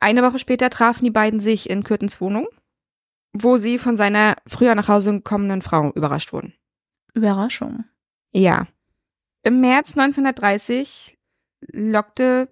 Eine 0.00 0.22
Woche 0.22 0.38
später 0.38 0.70
trafen 0.70 1.04
die 1.04 1.10
beiden 1.10 1.40
sich 1.40 1.68
in 1.68 1.84
Kürtens 1.84 2.20
Wohnung, 2.20 2.46
wo 3.32 3.56
sie 3.56 3.78
von 3.78 3.96
seiner 3.96 4.36
früher 4.46 4.74
nach 4.74 4.88
Hause 4.88 5.12
gekommenen 5.12 5.62
Frau 5.62 5.92
überrascht 5.92 6.32
wurden. 6.32 6.54
Überraschung. 7.14 7.84
Ja. 8.32 8.66
Im 9.42 9.60
März 9.60 9.96
1930 9.96 11.18
lockte 11.72 12.48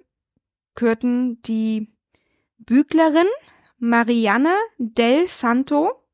Kürten 0.74 1.41
die 1.43 1.93
Büglerin 2.59 3.27
Marianne 3.79 4.55
del 4.79 5.29
Santo 5.29 6.05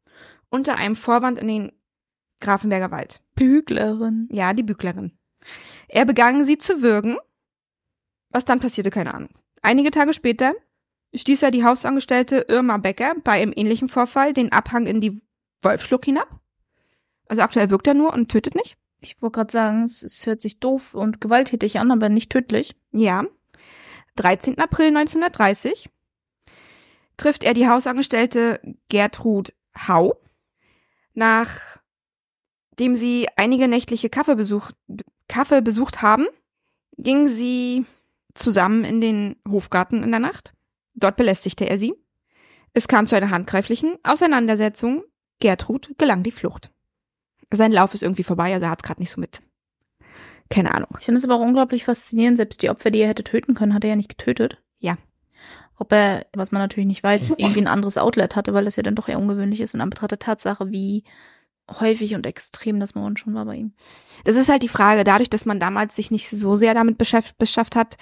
unter 0.53 0.76
einem 0.76 0.94
Vorwand 0.94 1.38
in 1.38 1.48
den 1.48 1.72
Grafenberger 2.40 2.90
Wald. 2.90 3.20
Büglerin. 3.34 4.28
Ja, 4.30 4.53
die 4.53 4.62
Büglerin. 4.62 5.12
Er 5.88 6.05
begann 6.05 6.44
sie 6.44 6.59
zu 6.59 6.82
würgen. 6.82 7.16
Was 8.30 8.44
dann 8.44 8.61
passierte, 8.61 8.90
keine 8.90 9.14
Ahnung. 9.14 9.30
Einige 9.62 9.90
Tage 9.90 10.12
später 10.12 10.55
stieß 11.14 11.42
er 11.42 11.50
die 11.50 11.64
Hausangestellte 11.64 12.46
Irma 12.48 12.76
Becker 12.76 13.14
bei 13.24 13.42
einem 13.42 13.53
ähnlichen 13.55 13.88
Vorfall 13.88 14.32
den 14.32 14.53
Abhang 14.53 14.86
in 14.86 15.00
die 15.00 15.22
Wolfschluck 15.62 16.05
hinab. 16.05 16.28
Also 17.28 17.42
aktuell 17.42 17.70
wirkt 17.70 17.86
er 17.86 17.94
nur 17.94 18.12
und 18.12 18.28
tötet 18.30 18.55
nicht. 18.55 18.76
Ich 19.00 19.20
wollte 19.20 19.36
gerade 19.36 19.53
sagen, 19.53 19.84
es, 19.84 20.03
es 20.03 20.26
hört 20.26 20.40
sich 20.40 20.61
doof 20.61 20.94
und 20.94 21.20
gewalttätig 21.20 21.78
an, 21.78 21.90
aber 21.90 22.09
nicht 22.09 22.30
tödlich. 22.30 22.76
Ja. 22.92 23.24
13. 24.16 24.59
April 24.59 24.88
1930 24.88 25.88
trifft 27.16 27.42
er 27.42 27.55
die 27.55 27.68
Hausangestellte 27.68 28.61
Gertrud 28.88 29.55
Hau. 29.88 30.18
Nachdem 31.15 32.95
sie 32.95 33.29
einige 33.37 33.69
nächtliche 33.69 34.11
Kaffee 34.11 34.37
besucht, 34.37 34.75
Kaffee 35.29 35.63
besucht 35.63 36.03
haben, 36.03 36.27
gingen 36.99 37.29
sie 37.29 37.87
zusammen 38.35 38.85
in 38.85 39.01
den 39.01 39.37
Hofgarten 39.49 40.03
in 40.03 40.11
der 40.11 40.21
Nacht. 40.21 40.53
Dort 40.95 41.17
belästigte 41.17 41.69
er 41.69 41.79
sie. 41.79 41.95
Es 42.75 42.89
kam 42.89 43.07
zu 43.07 43.17
einer 43.17 43.31
handgreiflichen 43.31 43.97
Auseinandersetzung. 44.03 45.05
Gertrud 45.41 45.95
gelang 45.99 46.23
die 46.23 46.31
Flucht. 46.31 46.71
Sein 47.53 47.73
Lauf 47.73 47.95
ist 47.95 48.03
irgendwie 48.03 48.23
vorbei, 48.23 48.55
also 48.55 48.65
er 48.65 48.71
hat 48.71 48.83
gerade 48.83 49.01
nicht 49.01 49.11
so 49.11 49.21
mit. 49.21 49.43
Keine 50.49 50.75
Ahnung. 50.75 50.91
Ich 50.99 51.05
finde 51.05 51.19
es 51.19 51.25
aber 51.25 51.37
auch 51.37 51.41
unglaublich 51.41 51.85
faszinierend. 51.85 52.37
Selbst 52.37 52.63
die 52.63 52.71
Opfer, 52.71 52.91
die 52.91 53.01
er 53.01 53.09
hätte 53.09 53.25
töten 53.25 53.55
können, 53.55 53.75
hat 53.75 53.85
er 53.85 53.91
ja 53.91 53.97
nicht 53.97 54.11
getötet. 54.11 54.63
Ja. 54.79 54.97
Ob 55.83 55.93
er, 55.93 56.26
was 56.33 56.53
man 56.53 56.62
natürlich 56.62 56.87
nicht 56.87 57.03
weiß, 57.03 57.30
irgendwie 57.39 57.59
ein 57.61 57.66
anderes 57.66 57.99
Outlet 57.99 58.37
hatte, 58.37 58.55
weil 58.55 58.64
das 58.66 58.76
ja 58.76 58.85
dann 58.85 58.95
doch 58.95 59.09
eher 59.09 59.18
ungewöhnlich 59.18 59.61
ist 59.61 59.74
und 59.74 59.80
an 59.80 59.91
Betracht 59.91 60.12
der 60.12 60.20
Tatsache, 60.20 60.70
wie 60.70 61.03
häufig 61.68 62.14
und 62.14 62.24
extrem 62.24 62.78
das 62.78 62.95
Morden 62.95 63.16
schon 63.16 63.35
war 63.35 63.45
bei 63.47 63.57
ihm. 63.57 63.72
Das 64.22 64.37
ist 64.37 64.49
halt 64.49 64.62
die 64.62 64.68
Frage, 64.68 65.03
dadurch, 65.03 65.28
dass 65.28 65.45
man 65.45 65.59
damals 65.59 65.97
sich 65.97 66.12
nicht 66.12 66.30
so 66.30 66.55
sehr 66.55 66.74
damit 66.74 66.99
beschäftigt, 66.99 67.37
beschafft 67.39 67.74
hat, 67.74 67.97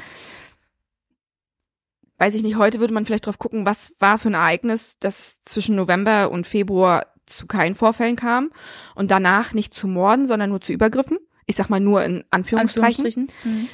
weiß 2.19 2.35
ich 2.35 2.43
nicht, 2.43 2.57
heute 2.59 2.81
würde 2.81 2.93
man 2.93 3.07
vielleicht 3.07 3.25
drauf 3.27 3.39
gucken, 3.39 3.65
was 3.65 3.95
war 3.99 4.19
für 4.19 4.29
ein 4.29 4.35
Ereignis, 4.35 4.99
das 5.01 5.43
zwischen 5.45 5.75
November 5.75 6.31
und 6.31 6.47
Februar 6.47 7.07
zu 7.25 7.47
keinen 7.47 7.75
Vorfällen 7.75 8.17
kam 8.17 8.51
und 8.95 9.11
danach 9.11 9.55
nicht 9.55 9.73
zu 9.73 9.89
Morden, 9.89 10.27
sondern 10.27 10.51
nur 10.51 10.61
zu 10.61 10.73
Übergriffen. 10.75 11.19
Ich 11.47 11.57
sag 11.57 11.71
mal 11.71 11.81
nur 11.81 12.05
in 12.05 12.25
Anführungsstrichen. 12.31 12.85
Anführungsstrichen. 12.85 13.29
Mhm. 13.45 13.69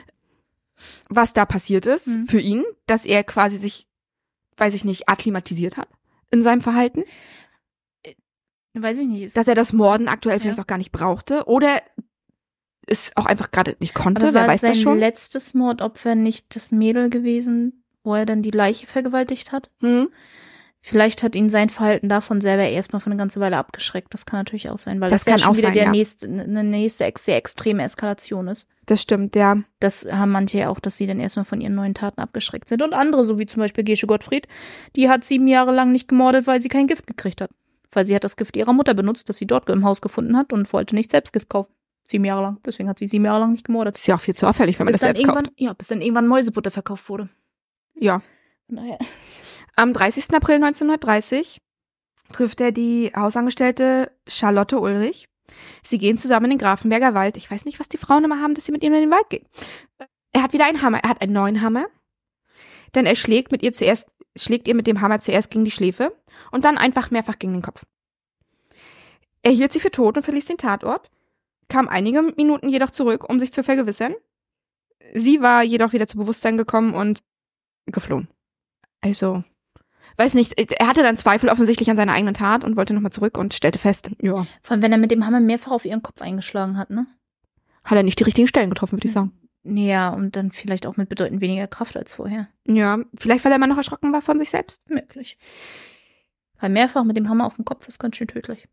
Was 1.09 1.33
da 1.33 1.47
passiert 1.47 1.87
ist 1.87 2.07
Mhm. 2.07 2.27
für 2.27 2.41
ihn, 2.41 2.65
dass 2.87 3.05
er 3.07 3.25
quasi 3.25 3.57
sich, 3.57 3.86
weiß 4.57 4.75
ich 4.75 4.85
nicht, 4.85 5.09
akklimatisiert 5.09 5.77
hat 5.77 5.89
in 6.31 6.43
seinem 6.43 6.61
Verhalten, 6.61 7.05
Weiß 8.79 8.99
ich 8.99 9.09
nicht. 9.09 9.35
Dass 9.35 9.49
er 9.49 9.55
das 9.55 9.73
Morden 9.73 10.07
aktuell 10.07 10.39
vielleicht 10.39 10.59
Ja. 10.59 10.63
auch 10.63 10.67
gar 10.67 10.77
nicht 10.79 10.93
brauchte 10.93 11.45
oder 11.47 11.81
es 12.87 13.11
auch 13.17 13.27
einfach 13.27 13.51
gerade 13.51 13.75
nicht 13.81 13.95
konnte, 13.95 14.23
aber 14.23 14.35
wer 14.35 14.47
weiß 14.47 14.61
sein 14.61 14.73
das 14.73 14.81
schon. 14.81 14.99
letztes 14.99 15.55
Mordopfer 15.55 16.15
nicht 16.15 16.55
das 16.55 16.71
Mädel 16.73 17.09
gewesen, 17.11 17.85
wo 18.05 18.15
er 18.15 18.27
dann 18.27 18.43
die 18.43 18.51
Leiche 18.51 18.87
vergewaltigt 18.87 19.51
hat? 19.51 19.71
Hm? 19.81 20.11
Vielleicht 20.81 21.25
hat 21.25 21.35
ihn 21.35 21.49
sein 21.49 21.69
Verhalten 21.69 22.09
davon 22.09 22.41
selber 22.41 22.69
erstmal 22.69 23.01
für 23.01 23.07
eine 23.07 23.17
ganze 23.17 23.41
Weile 23.41 23.57
abgeschreckt. 23.57 24.15
Das 24.15 24.25
kann 24.25 24.39
natürlich 24.39 24.71
auch 24.71 24.79
sein, 24.79 25.01
weil 25.01 25.11
Das 25.11 25.25
das, 25.25 25.33
kann 25.33 25.39
ja 25.41 25.45
schon 25.45 25.53
auch 25.53 25.57
wieder 25.57 25.69
sein, 25.69 25.75
der 25.75 25.83
ja. 25.85 25.91
nächste, 25.91 26.29
eine 26.29 26.63
nächste 26.63 27.13
sehr 27.19 27.37
extreme 27.37 27.83
Eskalation 27.83 28.47
ist. 28.47 28.69
Das 28.87 29.03
stimmt, 29.03 29.35
ja. 29.35 29.57
Das 29.81 30.07
haben 30.09 30.31
manche 30.31 30.59
ja 30.59 30.69
auch, 30.69 30.79
dass 30.79 30.97
sie 30.97 31.09
dann 31.09 31.19
erstmal 31.19 31.45
von 31.45 31.61
ihren 31.61 31.75
neuen 31.75 31.95
Taten 31.95 32.21
abgeschreckt 32.21 32.69
sind. 32.69 32.83
Und 32.83 32.95
andere, 32.95 33.25
so 33.25 33.39
wie 33.41 33.47
zum 33.47 33.61
Beispiel 33.61 33.83
Gesche 33.83 34.07
Gottfried, 34.07 34.47
die 34.95 35.09
hat 35.09 35.25
sieben 35.25 35.49
Jahre 35.49 35.73
lang 35.73 35.91
nicht 35.91 36.07
gemordet, 36.07 36.47
weil 36.47 36.61
sie 36.61 36.69
kein 36.69 36.87
Gift 36.87 37.09
gekriegt 37.09 37.41
hat. 37.41 37.51
Weil 37.91 38.05
sie 38.05 38.15
hat 38.15 38.23
das 38.23 38.37
Gift 38.37 38.57
ihrer 38.57 38.73
Mutter 38.73 38.95
benutzt, 38.95 39.29
das 39.29 39.39
sie 39.39 39.47
dort 39.47 39.69
im 39.71 39.85
Haus 39.85 40.01
gefunden 40.01 40.37
hat 40.37 40.53
und 40.53 40.73
wollte 40.73 40.95
nicht 40.95 41.11
selbst 41.11 41.33
Gift 41.33 41.49
kaufen. 41.49 41.73
Sieben 42.05 42.25
Jahre 42.25 42.43
lang. 42.43 42.59
Deswegen 42.65 42.89
hat 42.89 43.01
sie 43.01 43.09
sieben 43.09 43.25
Jahre 43.25 43.41
lang 43.41 43.51
nicht 43.51 43.67
gemordet. 43.67 43.97
Ist 43.97 44.07
ja 44.07 44.15
auch 44.15 44.21
viel 44.21 44.37
zu 44.37 44.47
auffällig, 44.47 44.79
wenn 44.79 44.85
man 44.85 44.93
Bis 44.93 45.01
das 45.01 45.07
selbst 45.17 45.27
kauft. 45.27 45.51
ja, 45.57 45.73
bis 45.73 45.89
dann 45.89 46.01
irgendwann 46.01 46.29
Mäusebutter 46.29 46.71
verkauft 46.71 47.09
wurde. 47.09 47.29
Ja. 47.97 48.23
Daher. 48.69 48.99
Am 49.77 49.93
30. 49.93 50.35
April 50.35 50.57
1930 50.57 51.61
trifft 52.33 52.63
er 52.63 52.73
die 52.73 53.13
Hausangestellte 53.15 54.11
Charlotte 54.27 54.81
Ulrich. 54.81 55.29
Sie 55.83 55.99
gehen 55.99 56.17
zusammen 56.17 56.47
in 56.47 56.51
den 56.53 56.59
Grafenberger 56.59 57.13
Wald. 57.13 57.37
Ich 57.37 57.51
weiß 57.51 57.67
nicht, 57.67 57.79
was 57.79 57.89
die 57.89 57.99
Frauen 57.99 58.25
immer 58.25 58.41
haben, 58.41 58.55
dass 58.55 58.65
sie 58.65 58.73
mit 58.73 58.83
ihm 58.83 58.95
in 58.95 59.03
den 59.03 59.11
Wald 59.11 59.29
gehen. 59.29 59.47
Er 60.33 60.43
hat 60.43 60.55
wieder 60.55 60.65
einen 60.65 60.81
Hammer. 60.81 61.01
Er 61.03 61.11
hat 61.11 61.21
einen 61.21 61.35
neuen 61.35 61.61
Hammer. 61.61 61.87
Denn 62.95 63.05
er 63.05 63.15
schlägt 63.17 63.53
mit 63.53 63.63
ihr 63.63 63.75
zuerst, 63.75 64.09
schlägt 64.35 64.67
ihr 64.67 64.75
mit 64.75 64.87
dem 64.87 65.03
Hammer 65.03 65.21
zuerst 65.21 65.51
gegen 65.51 65.67
die 65.67 65.71
Schläfe 65.71 66.17
und 66.51 66.65
dann 66.65 66.79
einfach 66.79 67.11
mehrfach 67.11 67.39
gegen 67.39 67.53
den 67.53 67.63
Kopf. 67.63 67.85
Er 69.43 69.53
hielt 69.53 69.75
sie 69.75 69.81
für 69.81 69.91
tot 69.91 70.17
und 70.17 70.23
verließ 70.23 70.47
den 70.47 70.57
Tatort, 70.57 71.11
kam 71.69 71.87
einige 71.87 72.23
Minuten 72.23 72.71
jedoch 72.71 72.91
zurück, 72.91 73.29
um 73.29 73.39
sich 73.39 73.53
zu 73.53 73.63
vergewissern. 73.63 74.15
Sie 75.15 75.43
war 75.43 75.63
jedoch 75.63 75.93
wieder 75.93 76.07
zu 76.07 76.17
Bewusstsein 76.17 76.57
gekommen 76.57 76.95
und 76.95 77.21
geflohen. 77.87 78.29
Also, 79.03 79.45
weiß 80.17 80.35
nicht, 80.35 80.55
er 80.59 80.87
hatte 80.87 81.03
dann 81.03 81.17
Zweifel 81.17 81.49
offensichtlich 81.49 81.91
an 81.91 81.97
seiner 81.97 82.13
eigenen 82.13 82.35
Tat 82.35 82.65
und 82.65 82.77
wollte 82.77 82.95
nochmal 82.95 83.13
zurück 83.13 83.39
und 83.39 83.55
stellte 83.55 83.79
fest, 83.79 84.11
ja, 84.21 84.47
Vor 84.63 84.73
allem, 84.73 84.83
wenn 84.83 84.93
er 84.93 84.99
mit 84.99 85.11
dem 85.11 85.27
Hammer 85.27 85.41
mehrfach 85.41 85.73
auf 85.73 85.85
ihren 85.85 86.03
Kopf 86.03 86.23
eingeschlagen 86.23 86.79
hat, 86.79 86.91
ne? 86.91 87.07
hat 87.85 87.97
er 87.97 88.03
nicht 88.03 88.19
die 88.19 88.25
richtigen 88.25 88.49
Stellen 88.49 88.71
getroffen, 88.71 88.99
würde 88.99 89.07
ich 89.07 89.13
sagen. 89.13 89.33
Ja, 89.65 90.11
und 90.11 90.37
dann 90.37 90.53
vielleicht 90.53 90.87
auch 90.87 90.97
mit 90.97 91.09
bedeutend 91.09 91.41
weniger 91.41 91.67
Kraft 91.67 91.97
als 91.97 92.15
vorher. 92.15 92.49
Ja, 92.67 92.99
vielleicht 93.17 93.45
weil 93.45 93.53
er 93.53 93.57
immer 93.57 93.67
noch 93.67 93.77
erschrocken 93.77 94.13
war 94.13 94.23
von 94.23 94.39
sich 94.39 94.51
selbst. 94.51 94.89
Möglich. 94.89 95.39
Weil 96.61 96.71
mehrfach 96.71 97.05
mit 97.05 97.17
dem 97.17 97.29
Hammer 97.29 97.47
auf 97.47 97.57
dem 97.57 97.65
Kopf 97.65 97.89
ist 97.89 97.99
ganz 97.99 98.17
schön 98.17 98.29
tödlich. 98.29 98.69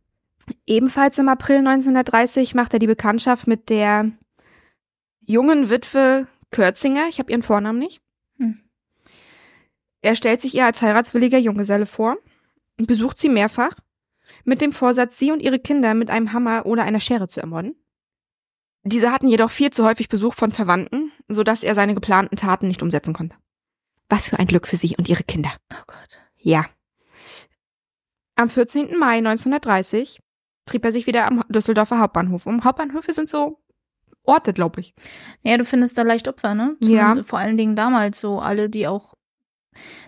Ebenfalls 0.66 1.18
im 1.18 1.30
April 1.30 1.58
1930 1.60 2.54
macht 2.54 2.74
er 2.74 2.80
die 2.80 2.88
Bekanntschaft 2.88 3.48
mit 3.48 3.70
der 3.70 4.12
jungen 5.22 5.70
Witwe 5.70 6.28
Kürzinger. 6.52 7.08
Ich 7.08 7.20
habe 7.20 7.32
ihren 7.32 7.44
Vornamen 7.44 7.80
nicht. 7.80 8.02
Er 10.04 10.16
stellt 10.16 10.42
sich 10.42 10.54
ihr 10.54 10.66
als 10.66 10.82
heiratswilliger 10.82 11.40
Junggeselle 11.40 11.86
vor 11.86 12.18
und 12.78 12.88
besucht 12.88 13.18
sie 13.18 13.30
mehrfach 13.30 13.72
mit 14.44 14.62
dem 14.62 14.72
Vorsatz, 14.72 15.18
sie 15.18 15.32
und 15.32 15.42
ihre 15.42 15.60
Kinder 15.60 15.94
mit 15.94 16.10
einem 16.10 16.34
Hammer 16.34 16.66
oder 16.66 16.84
einer 16.84 17.00
Schere 17.00 17.28
zu 17.28 17.40
ermorden. 17.40 17.76
Diese 18.84 19.12
hatten 19.12 19.30
jedoch 19.30 19.50
viel 19.50 19.72
zu 19.72 19.86
häufig 19.86 20.10
Besuch 20.10 20.34
von 20.34 20.52
Verwandten, 20.52 21.12
sodass 21.30 21.64
er 21.64 21.74
seine 21.74 21.94
geplanten 21.94 22.36
Taten 22.36 22.68
nicht 22.68 22.84
umsetzen 22.84 23.14
konnte. 23.14 23.38
Was 24.10 24.28
für 24.28 24.38
ein 24.38 24.48
Glück 24.48 24.68
für 24.68 24.76
sie 24.76 24.96
und 24.98 25.08
ihre 25.08 25.24
Kinder. 25.24 25.52
Oh 25.72 25.84
Gott. 25.88 26.10
Ja. 26.38 26.66
Am 28.36 28.50
14. 28.50 28.98
Mai 29.00 29.18
1930 29.20 30.20
trieb 30.66 30.84
er 30.84 30.92
sich 30.92 31.08
wieder 31.08 31.28
am 31.28 31.46
Düsseldorfer 31.48 32.00
Hauptbahnhof 32.00 32.46
um. 32.46 32.66
Hauptbahnhöfe 32.66 33.14
sind 33.14 33.30
so 33.30 33.64
Orte, 34.24 34.52
glaube 34.54 34.82
ich. 34.82 34.94
Ja, 35.44 35.58
du 35.58 35.64
findest 35.64 35.98
da 35.98 36.02
leicht 36.02 36.28
Opfer, 36.28 36.56
ne? 36.56 36.76
Ja. 36.82 37.04
Zumindest 37.04 37.30
Vor 37.30 37.40
allen 37.40 37.58
Dingen 37.58 37.78
damals 37.78 38.20
so 38.20 38.40
alle, 38.40 38.70
die 38.70 38.88
auch. 38.88 39.14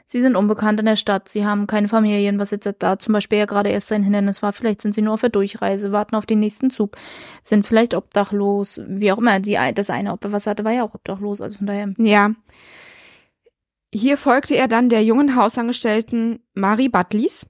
Sie 0.06 0.22
sind 0.22 0.36
unbekannt 0.36 0.80
in 0.80 0.86
der 0.86 0.96
Stadt, 0.96 1.30
sie 1.30 1.46
haben 1.46 1.68
keine 1.68 1.88
Familien, 1.88 2.40
was 2.40 2.52
jetzt 2.52 2.70
da 2.80 3.00
zum 3.00 3.14
Beispiel 3.14 3.40
ja 3.40 3.46
gerade 3.46 3.70
erst 3.70 3.88
sein 3.88 4.04
Hindernis 4.04 4.42
war. 4.42 4.54
Vielleicht 4.54 4.82
sind 4.82 4.94
sie 4.94 5.02
nur 5.02 5.14
auf 5.14 5.22
der 5.22 5.30
Durchreise, 5.30 5.92
warten 5.92 6.16
auf 6.16 6.26
den 6.26 6.40
nächsten 6.40 6.70
Zug, 6.70 6.98
sind 7.44 7.66
vielleicht 7.66 7.94
obdachlos, 7.94 8.82
wie 8.88 9.12
auch 9.12 9.18
immer. 9.18 9.40
Die, 9.40 9.58
das 9.74 9.90
eine 9.90 10.12
Opfer, 10.12 10.32
was 10.32 10.48
hatte, 10.48 10.64
war 10.64 10.74
ja 10.74 10.84
auch 10.84 10.96
obdachlos. 10.96 11.42
Also 11.42 11.58
von 11.58 11.68
daher. 11.68 11.94
Ja. 11.98 12.32
Hier 13.94 14.18
folgte 14.18 14.56
er 14.56 14.68
dann 14.68 14.90
der 14.90 15.04
jungen 15.04 15.36
Hausangestellten 15.36 16.40
Marie 16.54 16.90
Buttleys. 16.90 17.46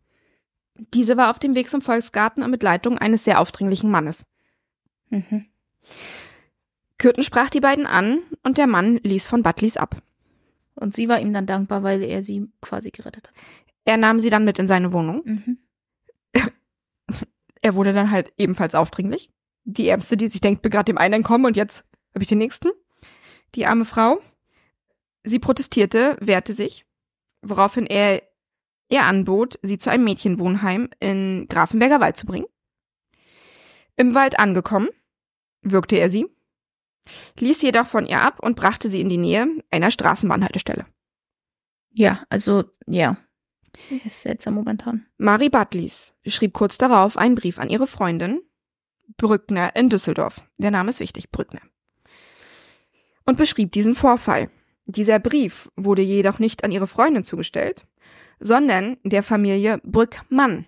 Diese 0.93 1.17
war 1.17 1.31
auf 1.31 1.39
dem 1.39 1.55
Weg 1.55 1.69
zum 1.69 1.81
Volksgarten 1.81 2.43
und 2.43 2.51
mit 2.51 2.61
Leitung 2.61 2.97
eines 2.97 3.23
sehr 3.23 3.39
aufdringlichen 3.39 3.89
Mannes. 3.89 4.25
Mhm. 5.09 5.45
Kürten 6.97 7.23
sprach 7.23 7.49
die 7.49 7.59
beiden 7.59 7.85
an 7.85 8.19
und 8.43 8.57
der 8.57 8.67
Mann 8.67 8.99
ließ 9.03 9.27
von 9.27 9.43
Buttleys 9.43 9.77
ab. 9.77 9.97
Und 10.75 10.93
sie 10.93 11.07
war 11.07 11.19
ihm 11.19 11.33
dann 11.33 11.45
dankbar, 11.45 11.83
weil 11.83 12.01
er 12.03 12.21
sie 12.21 12.49
quasi 12.61 12.91
gerettet 12.91 13.27
hat. 13.27 13.33
Er 13.85 13.97
nahm 13.97 14.19
sie 14.19 14.29
dann 14.29 14.45
mit 14.45 14.59
in 14.59 14.67
seine 14.67 14.93
Wohnung. 14.93 15.21
Mhm. 15.25 15.57
Er 17.61 17.73
wurde 17.73 17.93
dann 17.93 18.11
halt 18.11 18.31
ebenfalls 18.37 18.75
aufdringlich. 18.75 19.31
Die 19.63 19.87
Ärmste, 19.87 20.17
die 20.17 20.27
sich 20.27 20.39
denkt, 20.39 20.61
bin 20.61 20.71
gerade 20.71 20.85
dem 20.85 20.99
einen 20.99 21.15
entkommen 21.15 21.47
und 21.47 21.57
jetzt 21.57 21.83
habe 22.13 22.21
ich 22.21 22.29
den 22.29 22.37
nächsten. 22.37 22.69
Die 23.55 23.65
arme 23.65 23.85
Frau. 23.85 24.19
Sie 25.23 25.39
protestierte, 25.39 26.15
wehrte 26.21 26.53
sich, 26.53 26.85
woraufhin 27.41 27.87
er 27.87 28.21
ihr 28.89 29.03
anbot, 29.03 29.57
sie 29.63 29.79
zu 29.79 29.89
einem 29.89 30.03
Mädchenwohnheim 30.03 30.89
in 30.99 31.47
Grafenberger 31.47 31.99
Wald 31.99 32.17
zu 32.17 32.27
bringen. 32.27 32.45
Im 33.95 34.13
Wald 34.13 34.37
angekommen, 34.37 34.89
würgte 35.61 35.95
er 35.95 36.11
sie, 36.11 36.27
ließ 37.39 37.61
jedoch 37.61 37.87
von 37.87 38.05
ihr 38.05 38.21
ab 38.21 38.39
und 38.39 38.55
brachte 38.55 38.89
sie 38.89 39.01
in 39.01 39.09
die 39.09 39.17
Nähe 39.17 39.47
einer 39.71 39.91
Straßenbahnhaltestelle. 39.91 40.85
Ja, 41.91 42.23
also, 42.29 42.65
ja. 42.87 43.17
Ist 44.05 44.21
seltsam 44.21 44.55
momentan. 44.55 45.05
Marie 45.17 45.49
Buttleys 45.49 46.13
schrieb 46.25 46.53
kurz 46.53 46.77
darauf 46.77 47.17
einen 47.17 47.35
Brief 47.35 47.59
an 47.59 47.69
ihre 47.69 47.87
Freundin 47.87 48.41
Brückner 49.17 49.75
in 49.75 49.89
Düsseldorf. 49.89 50.41
Der 50.57 50.71
Name 50.71 50.89
ist 50.89 50.99
wichtig, 50.99 51.31
Brückner. 51.31 51.61
Und 53.25 53.37
beschrieb 53.37 53.71
diesen 53.71 53.95
Vorfall. 53.95 54.49
Dieser 54.85 55.19
Brief 55.19 55.69
wurde 55.75 56.01
jedoch 56.01 56.39
nicht 56.39 56.63
an 56.63 56.71
ihre 56.71 56.87
Freundin 56.87 57.23
zugestellt, 57.23 57.85
sondern 58.39 58.97
der 59.03 59.23
Familie 59.23 59.79
Brückmann. 59.83 60.67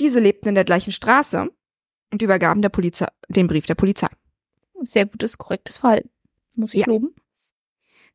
Diese 0.00 0.20
lebten 0.20 0.48
in 0.48 0.54
der 0.54 0.64
gleichen 0.64 0.92
Straße 0.92 1.50
und 2.10 2.22
übergaben 2.22 2.62
der 2.62 2.70
Polizei, 2.70 3.08
den 3.28 3.46
Brief 3.46 3.66
der 3.66 3.74
Polizei. 3.74 4.08
Sehr 4.84 5.06
gutes, 5.06 5.38
korrektes 5.38 5.78
Verhalten. 5.78 6.10
Muss 6.56 6.74
ich 6.74 6.80
Ja. 6.80 6.86
loben. 6.86 7.14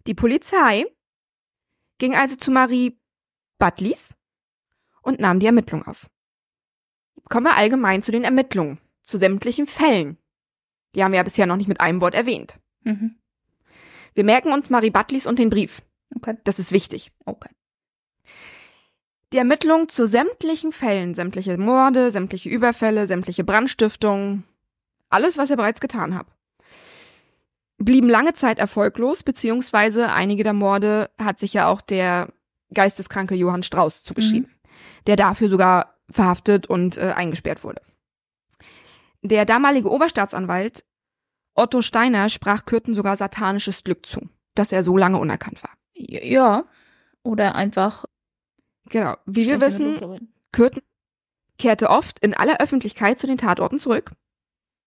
Die 0.05 0.13
Polizei 0.13 0.85
ging 1.97 2.15
also 2.15 2.35
zu 2.35 2.51
Marie 2.51 2.99
Buttleys 3.57 4.15
und 5.01 5.19
nahm 5.19 5.39
die 5.39 5.45
Ermittlung 5.47 5.83
auf. 5.85 6.09
Kommen 7.29 7.47
wir 7.47 7.55
allgemein 7.57 8.03
zu 8.03 8.11
den 8.11 8.23
Ermittlungen, 8.23 8.79
zu 9.03 9.17
sämtlichen 9.17 9.67
Fällen. 9.67 10.17
Die 10.95 11.03
haben 11.03 11.11
wir 11.11 11.17
ja 11.17 11.23
bisher 11.23 11.45
noch 11.45 11.57
nicht 11.57 11.67
mit 11.67 11.81
einem 11.81 11.99
Wort 12.01 12.13
erwähnt. 12.15 12.59
Mhm. 12.83 13.17
Wir 14.13 14.23
merken 14.23 14.51
uns 14.53 14.69
Marie 14.69 14.91
Buttleys 14.91 15.27
und 15.27 15.39
den 15.39 15.49
Brief. 15.49 15.81
Okay. 16.15 16.37
Das 16.43 16.59
ist 16.59 16.71
wichtig. 16.71 17.11
Okay. 17.25 17.49
Die 19.33 19.37
Ermittlungen 19.37 19.89
zu 19.89 20.07
sämtlichen 20.07 20.71
Fällen, 20.71 21.13
sämtliche 21.13 21.57
Morde, 21.57 22.11
sämtliche 22.11 22.49
Überfälle, 22.49 23.07
sämtliche 23.07 23.43
Brandstiftungen, 23.43 24.45
alles, 25.09 25.37
was 25.37 25.49
ihr 25.49 25.57
bereits 25.57 25.81
getan 25.81 26.15
habt, 26.17 26.31
blieben 27.77 28.09
lange 28.09 28.33
Zeit 28.33 28.59
erfolglos, 28.59 29.23
beziehungsweise 29.23 30.11
einige 30.11 30.43
der 30.43 30.53
Morde 30.53 31.09
hat 31.19 31.39
sich 31.39 31.53
ja 31.53 31.67
auch 31.67 31.81
der 31.81 32.29
geisteskranke 32.73 33.35
Johann 33.35 33.63
Strauß 33.63 34.03
zugeschrieben, 34.03 34.51
der 35.05 35.15
dafür 35.15 35.49
sogar 35.49 35.95
verhaftet 36.09 36.67
und 36.67 36.97
äh, 36.97 37.13
eingesperrt 37.15 37.63
wurde. 37.63 37.81
Der 39.21 39.45
damalige 39.45 39.91
Oberstaatsanwalt 39.91 40.83
Otto 41.53 41.81
Steiner 41.81 42.29
sprach 42.29 42.65
Kürten 42.65 42.93
sogar 42.93 43.17
satanisches 43.17 43.83
Glück 43.83 44.05
zu, 44.05 44.29
dass 44.53 44.71
er 44.71 44.83
so 44.83 44.95
lange 44.95 45.17
unerkannt 45.17 45.63
war. 45.63 45.71
Ja. 45.93 46.65
Oder 47.23 47.55
einfach. 47.55 48.05
Genau. 48.89 49.17
Wie 49.25 49.47
wir 49.47 49.59
wissen. 49.59 50.29
Kürten 50.51 50.81
kehrte 51.57 51.89
oft 51.89 52.19
in 52.19 52.35
aller 52.35 52.61
Öffentlichkeit 52.61 53.17
zu 53.17 53.27
den 53.27 53.37
Tatorten 53.37 53.79
zurück, 53.79 54.11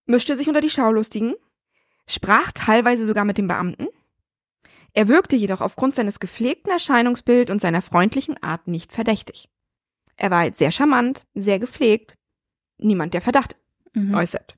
mischte 0.05 0.35
sich 0.35 0.47
unter 0.47 0.61
die 0.61 0.69
Schaulustigen, 0.69 1.35
sprach 2.13 2.51
teilweise 2.51 3.05
sogar 3.05 3.25
mit 3.25 3.37
den 3.37 3.47
Beamten. 3.47 3.87
Er 4.93 5.07
wirkte 5.07 5.35
jedoch 5.35 5.61
aufgrund 5.61 5.95
seines 5.95 6.19
gepflegten 6.19 6.71
Erscheinungsbild 6.71 7.49
und 7.49 7.61
seiner 7.61 7.81
freundlichen 7.81 8.41
Art 8.43 8.67
nicht 8.67 8.91
verdächtig. 8.91 9.49
Er 10.17 10.31
war 10.31 10.53
sehr 10.53 10.71
charmant, 10.71 11.25
sehr 11.33 11.59
gepflegt, 11.59 12.17
niemand, 12.77 13.13
der 13.13 13.21
Verdacht 13.21 13.55
Mhm. 13.93 14.13
äußert. 14.13 14.57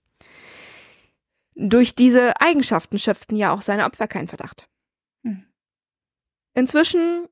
Durch 1.55 1.95
diese 1.95 2.39
Eigenschaften 2.41 2.97
schöpften 2.97 3.37
ja 3.37 3.51
auch 3.53 3.61
seine 3.61 3.85
Opfer 3.85 4.07
keinen 4.07 4.27
Verdacht. 4.27 4.67
Mhm. 5.21 5.45
Inzwischen 6.53 7.27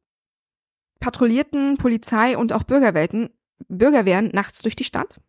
patrouillierten 0.99 1.77
Polizei 1.77 2.37
und 2.37 2.53
auch 2.53 2.63
Bürgerwelten, 2.63 3.29
Bürgerwehren 3.67 4.29
nachts 4.33 4.59
durch 4.61 4.75
die 4.75 4.83
Stadt, 4.83 5.19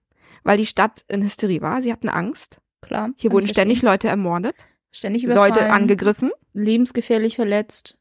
weil 0.44 0.58
die 0.58 0.66
Stadt 0.66 1.04
in 1.08 1.22
Hysterie 1.22 1.62
war. 1.62 1.82
Sie 1.82 1.92
hatten 1.92 2.08
Angst. 2.08 2.60
Klar. 2.80 3.10
Hier 3.16 3.32
wurden 3.32 3.48
ständig 3.48 3.78
verstehen. 3.78 3.92
Leute 3.92 4.08
ermordet, 4.08 4.66
ständig 4.92 5.24
Leute 5.24 5.70
angegriffen. 5.70 6.30
lebensgefährlich 6.52 7.36
verletzt. 7.36 7.98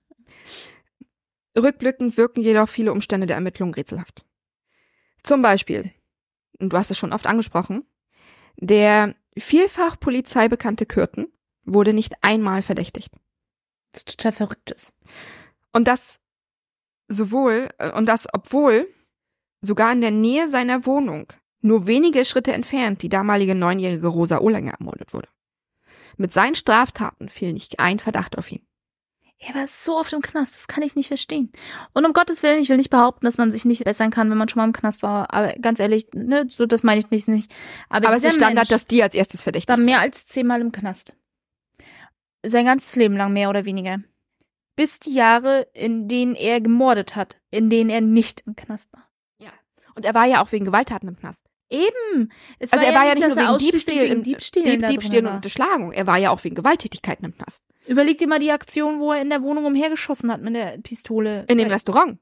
Rückblickend 1.57 2.17
wirken 2.17 2.41
jedoch 2.41 2.69
viele 2.69 2.91
Umstände 2.91 3.27
der 3.27 3.35
Ermittlungen 3.35 3.73
rätselhaft. 3.73 4.25
Zum 5.23 5.41
Beispiel, 5.41 5.91
und 6.59 6.71
du 6.71 6.77
hast 6.77 6.91
es 6.91 6.97
schon 6.97 7.13
oft 7.13 7.27
angesprochen, 7.27 7.83
der 8.57 9.15
vielfach 9.37 9.99
Polizei 9.99 10.47
bekannte 10.47 10.85
Kürten 10.85 11.27
wurde 11.63 11.93
nicht 11.93 12.13
einmal 12.21 12.61
verdächtigt. 12.61 13.13
Das 13.91 14.01
ist 14.01 14.17
total 14.17 14.31
verrücktes. 14.31 14.93
Und 15.73 15.87
das 15.87 16.19
sowohl, 17.07 17.69
äh, 17.77 17.91
und 17.91 18.05
das 18.05 18.27
obwohl 18.33 18.87
sogar 19.61 19.91
in 19.91 20.01
der 20.01 20.11
Nähe 20.11 20.49
seiner 20.49 20.85
Wohnung, 20.85 21.31
nur 21.61 21.85
wenige 21.85 22.25
Schritte 22.25 22.53
entfernt, 22.53 23.03
die 23.03 23.09
damalige 23.09 23.53
neunjährige 23.53 24.07
Rosa 24.07 24.39
Ohlinger 24.39 24.73
ermordet 24.79 25.13
wurde. 25.13 25.27
Mit 26.17 26.33
seinen 26.33 26.55
Straftaten 26.55 27.29
fiel 27.29 27.53
nicht 27.53 27.79
ein 27.79 27.99
Verdacht 27.99 28.37
auf 28.37 28.51
ihn. 28.51 28.65
Er 29.39 29.55
war 29.55 29.65
so 29.65 29.97
oft 29.97 30.13
im 30.13 30.21
Knast, 30.21 30.53
das 30.53 30.67
kann 30.67 30.83
ich 30.83 30.95
nicht 30.95 31.07
verstehen. 31.07 31.51
Und 31.93 32.05
um 32.05 32.13
Gottes 32.13 32.43
Willen, 32.43 32.59
ich 32.59 32.69
will 32.69 32.77
nicht 32.77 32.91
behaupten, 32.91 33.25
dass 33.25 33.39
man 33.39 33.51
sich 33.51 33.65
nicht 33.65 33.83
bessern 33.83 34.11
kann, 34.11 34.29
wenn 34.29 34.37
man 34.37 34.47
schon 34.47 34.59
mal 34.59 34.65
im 34.65 34.73
Knast 34.73 35.01
war. 35.01 35.33
Aber 35.33 35.53
ganz 35.53 35.79
ehrlich, 35.79 36.07
ne, 36.13 36.45
so 36.47 36.67
das 36.67 36.83
meine 36.83 36.99
ich 36.99 37.09
nicht. 37.09 37.27
nicht. 37.27 37.51
Aber, 37.89 38.09
Aber 38.09 38.17
es 38.17 38.23
ist 38.23 38.35
Standard, 38.35 38.55
Mensch 38.55 38.69
dass 38.69 38.85
die 38.85 39.01
als 39.01 39.15
erstes 39.15 39.41
verdächtig 39.41 39.69
war 39.69 39.77
mehr 39.77 39.99
als 39.99 40.27
zehnmal 40.27 40.61
im 40.61 40.71
Knast. 40.71 41.15
Sein 42.45 42.65
ganzes 42.65 42.95
Leben 42.95 43.17
lang, 43.17 43.33
mehr 43.33 43.49
oder 43.49 43.65
weniger. 43.65 43.97
Bis 44.75 44.99
die 44.99 45.13
Jahre, 45.13 45.67
in 45.73 46.07
denen 46.07 46.35
er 46.35 46.61
gemordet 46.61 47.15
hat, 47.15 47.37
in 47.49 47.71
denen 47.71 47.89
er 47.89 48.01
nicht 48.01 48.43
im 48.45 48.55
Knast 48.55 48.93
war. 48.93 49.11
Und 49.95 50.05
er 50.05 50.13
war 50.13 50.25
ja 50.25 50.41
auch 50.41 50.51
wegen 50.51 50.65
Gewalttaten 50.65 51.07
im 51.07 51.17
Knast. 51.17 51.49
Eben. 51.71 52.29
Es 52.59 52.73
Also 52.73 52.85
er 52.85 52.93
war 52.93 53.07
ja 53.07 53.15
nicht 53.15 53.25
dass 53.25 53.35
nur 53.35 53.45
wegen 53.47 53.57
Diebstahl, 53.57 53.95
wegen 53.95 54.13
im- 54.13 54.23
Diebstählen 54.23 54.79
Dieb, 54.81 54.87
Diebstahl 54.89 55.19
und 55.21 55.25
war. 55.25 55.35
Unterschlagung. 55.35 55.91
Er 55.93 56.05
war 56.05 56.17
ja 56.17 56.29
auch 56.29 56.43
wegen 56.43 56.55
Gewalttätigkeiten 56.55 57.25
im 57.25 57.33
Knast. 57.35 57.63
Überleg 57.87 58.17
dir 58.17 58.27
mal 58.27 58.39
die 58.39 58.51
Aktion, 58.51 58.99
wo 58.99 59.11
er 59.13 59.21
in 59.21 59.29
der 59.29 59.41
Wohnung 59.41 59.65
umhergeschossen 59.65 60.31
hat 60.31 60.41
mit 60.41 60.53
der 60.55 60.77
Pistole. 60.79 61.45
In 61.47 61.57
dem 61.57 61.67
War- 61.69 61.75
Restaurant. 61.75 62.19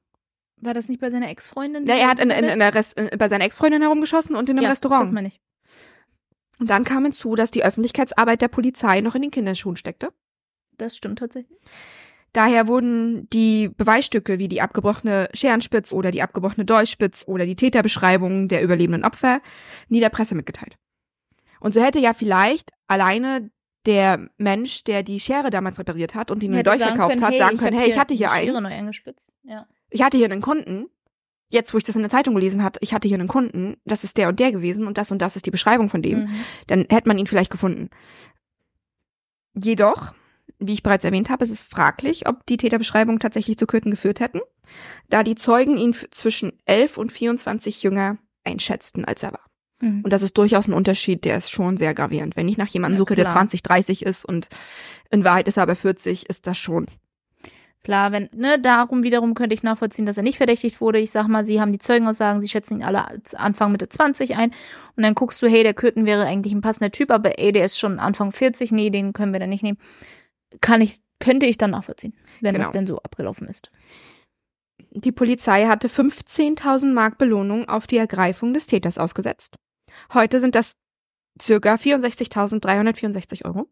War 0.62 0.74
das 0.74 0.89
nicht 0.89 1.00
bei 1.02 1.10
seiner 1.10 1.30
Ex-Freundin? 1.30 1.86
Ja, 1.88 1.95
er 1.95 2.08
hat 2.10 2.20
in, 2.20 2.30
in, 2.30 2.45
in 2.45 2.60
der 2.60 2.74
Rest, 2.76 3.00
in, 3.00 3.10
bei 3.18 3.28
seiner 3.30 3.45
Ex-Freundin 3.45 3.82
herumgeschossen 3.82 4.36
und 4.36 4.50
in 4.50 4.58
einem 4.58 4.64
ja, 4.66 4.70
Restaurant. 4.70 5.02
Das 5.04 5.12
meine 5.12 5.30
ich. 5.30 5.39
und 6.60 6.70
dann 6.70 6.84
kam 6.84 7.04
hinzu, 7.06 7.36
dass 7.36 7.50
die 7.52 7.64
Öffentlichkeitsarbeit 7.64 8.41
der 8.41 8.50
Polizei 8.50 9.02
noch 9.02 9.16
in 9.16 9.22
den 9.22 9.32
Kinderschuhen 9.32 9.78
steckte. 9.78 10.10
Das 10.78 10.95
stimmt 10.97 11.20
tatsächlich. 11.20 11.58
Daher 12.34 12.67
wurden 12.67 13.27
die 13.32 13.69
Beweisstücke 13.69 14.38
wie 14.39 14.47
die 14.47 14.61
abgebrochene 14.61 15.30
Scherenspitz 15.34 15.91
oder 15.93 16.11
die 16.11 16.21
abgebrochene 16.21 16.65
Dolchspitz 16.65 17.23
oder 17.27 17.45
die 17.45 17.55
Täterbeschreibungen 17.55 18.47
der 18.47 18.61
überlebenden 18.61 19.03
Opfer 19.03 19.41
nie 19.88 19.99
der 19.99 20.09
Presse 20.09 20.36
mitgeteilt. 20.36 20.77
Und 21.59 21.73
so 21.73 21.82
hätte 21.82 21.99
ja 21.99 22.13
vielleicht 22.13 22.71
alleine 22.88 23.49
der 23.86 24.30
Mensch, 24.38 24.84
der 24.84 25.03
die 25.03 25.19
Schere 25.19 25.49
damals 25.49 25.80
repariert 25.80 26.13
hat 26.15 26.32
und 26.32 26.43
ihn 26.43 26.51
den 26.51 26.63
Dolch 26.63 26.80
verkauft 26.89 27.13
können, 27.13 27.25
hat, 27.25 27.38
sagen 27.38 27.57
können, 27.57 27.77
hey, 27.77 27.89
ich 27.89 27.97
hatte 27.99 28.13
hier 28.13 28.32
einen. 28.32 28.47
Ja. 29.43 29.65
ich 29.89 30.03
hatte 30.03 30.17
hier 30.17 30.25
einen 30.30 30.41
Kunden, 30.41 30.86
jetzt 31.49 31.73
wo 31.73 31.77
ich 31.80 31.84
das 31.84 31.95
in 31.95 32.01
der 32.03 32.11
Zeitung 32.11 32.36
gelesen 32.36 32.61
hat, 32.63 32.77
ich 32.82 32.93
hatte 32.93 33.07
hier 33.07 33.17
einen 33.17 33.27
Kunden, 33.27 33.77
das 33.86 34.03
ist 34.03 34.17
der 34.17 34.27
und 34.30 34.39
der 34.39 34.51
gewesen 34.51 34.86
und 34.86 34.97
das 34.99 35.11
und 35.11 35.19
das 35.21 35.36
ist 35.36 35.45
die 35.47 35.51
Beschreibung 35.51 35.89
von 35.89 36.01
dem, 36.03 36.25
Mhm. 36.25 36.30
dann 36.67 36.86
hätte 36.89 37.07
man 37.07 37.17
ihn 37.17 37.25
vielleicht 37.25 37.49
gefunden. 37.49 37.89
Jedoch, 39.55 40.13
wie 40.60 40.74
ich 40.74 40.84
bereits 40.84 41.05
erwähnt 41.05 41.30
habe, 41.30 41.43
ist 41.43 41.51
es 41.51 41.64
fraglich, 41.64 42.28
ob 42.28 42.45
die 42.45 42.57
Täterbeschreibungen 42.57 43.20
tatsächlich 43.20 43.57
zu 43.57 43.66
Köthen 43.66 43.91
geführt 43.91 44.20
hätten, 44.20 44.41
da 45.10 45.24
die 45.24 45.36
Zeugen 45.36 45.78
ihn 45.78 45.95
zwischen 46.12 46.53
11 46.66 46.97
und 46.97 47.12
24 47.12 47.82
jünger 47.82 48.18
einschätzten, 48.43 49.05
als 49.05 49.24
er 49.24 49.34
war. 49.34 49.45
Mhm. 49.82 50.01
Und 50.03 50.12
das 50.12 50.22
ist 50.22 50.38
durchaus 50.38 50.68
ein 50.68 50.74
Unterschied, 50.74 51.26
der 51.26 51.38
ist 51.38 51.49
schon 51.49 51.78
sehr 51.78 51.93
gravierend. 51.93 52.36
Wenn 52.36 52.47
ich 52.47 52.57
nach 52.57 52.68
jemandem 52.68 52.97
Ja, 52.97 52.99
suche, 52.99 53.16
der 53.16 53.26
klar. 53.26 53.36
20, 53.36 53.64
30 53.64 54.05
ist 54.05 54.26
und 54.26 54.49
in 55.10 55.24
Wahrheit 55.24 55.47
ist 55.47 55.57
er 55.57 55.64
aber 55.64 55.76
40, 55.76 56.30
ist 56.30 56.45
das 56.45 56.57
schon. 56.57 56.88
Klar, 57.82 58.12
wenn, 58.12 58.30
ne, 58.36 58.60
darum 58.60 59.03
wiederum 59.03 59.36
könnte 59.36 59.53
ich 59.53 59.64
nachvollziehen, 59.64 60.05
dass 60.05 60.18
er 60.18 60.24
nicht 60.24 60.38
verdächtigt 60.38 60.82
wurde. 60.82 60.99
Ich 60.99 61.12
sag 61.12 61.30
mal, 61.30 61.45
sie 61.45 61.62
haben 61.62 61.72
die 61.72 61.80
Zeugenaussagen, 61.80 62.41
sie 62.41 62.49
schätzen 62.49 62.80
ihn 62.80 62.84
alle 62.84 63.07
als 63.07 63.34
Anfang 63.36 63.72
Mitte 63.72 63.88
20 63.88 64.36
ein. 64.36 64.51
Und 64.97 65.03
dann 65.03 65.16
guckst 65.16 65.41
du, 65.41 65.47
hey, 65.47 65.64
der 65.64 65.74
Köthen 65.74 66.05
wäre 66.05 66.26
eigentlich 66.26 66.51
ein 66.51 66.60
passender 66.60 66.91
Typ, 66.91 67.10
aber 67.10 67.39
ey, 67.39 67.53
der 67.53 67.64
ist 67.64 67.80
schon 67.80 67.99
Anfang 67.99 68.34
40, 68.34 68.74
nee, 68.74 68.89
den 68.89 69.14
können 69.14 69.32
wir 69.32 69.39
dann 69.39 69.49
nicht 69.49 69.64
nehmen. 69.64 69.78
Kann 70.62 70.82
ich, 70.82 70.97
könnte 71.20 71.45
ich 71.45 71.58
dann 71.58 71.72
nachvollziehen, 71.72 72.14
wenn 72.41 72.54
Genau. 72.54 72.66
das 72.66 72.72
denn 72.72 72.88
so 72.88 72.97
abgelaufen 73.00 73.47
ist. 73.47 73.72
Die 74.91 75.12
Polizei 75.12 75.68
hatte 75.68 75.88
15.000 75.88 76.93
Mark 76.93 77.18
Belohnung 77.18 77.68
auf 77.70 77.86
die 77.86 77.97
Ergreifung 77.97 78.54
des 78.54 78.66
Täters 78.66 78.97
ausgesetzt. 78.97 79.58
Heute 80.14 80.39
sind 80.39 80.56
das 80.56 80.76
circa 81.39 81.76
64.364 81.76 83.45
Euro. 83.45 83.70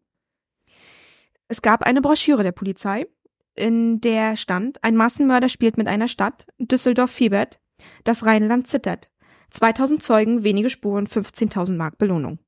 Es 1.48 1.62
gab 1.62 1.82
eine 1.82 2.00
Broschüre 2.02 2.42
der 2.42 2.52
Polizei, 2.52 3.06
in 3.54 4.00
der 4.00 4.36
stand, 4.36 4.84
ein 4.84 4.94
Massenmörder 4.96 5.48
spielt 5.48 5.78
mit 5.78 5.88
einer 5.88 6.06
Stadt, 6.06 6.46
Düsseldorf 6.58 7.10
fiebert, 7.10 7.58
das 8.04 8.24
Rheinland 8.24 8.68
zittert. 8.68 9.10
2000 9.50 10.02
Zeugen, 10.02 10.44
wenige 10.44 10.70
Spuren, 10.70 11.06
15.000 11.06 11.76
Mark 11.76 11.98
Belohnung. 11.98 12.38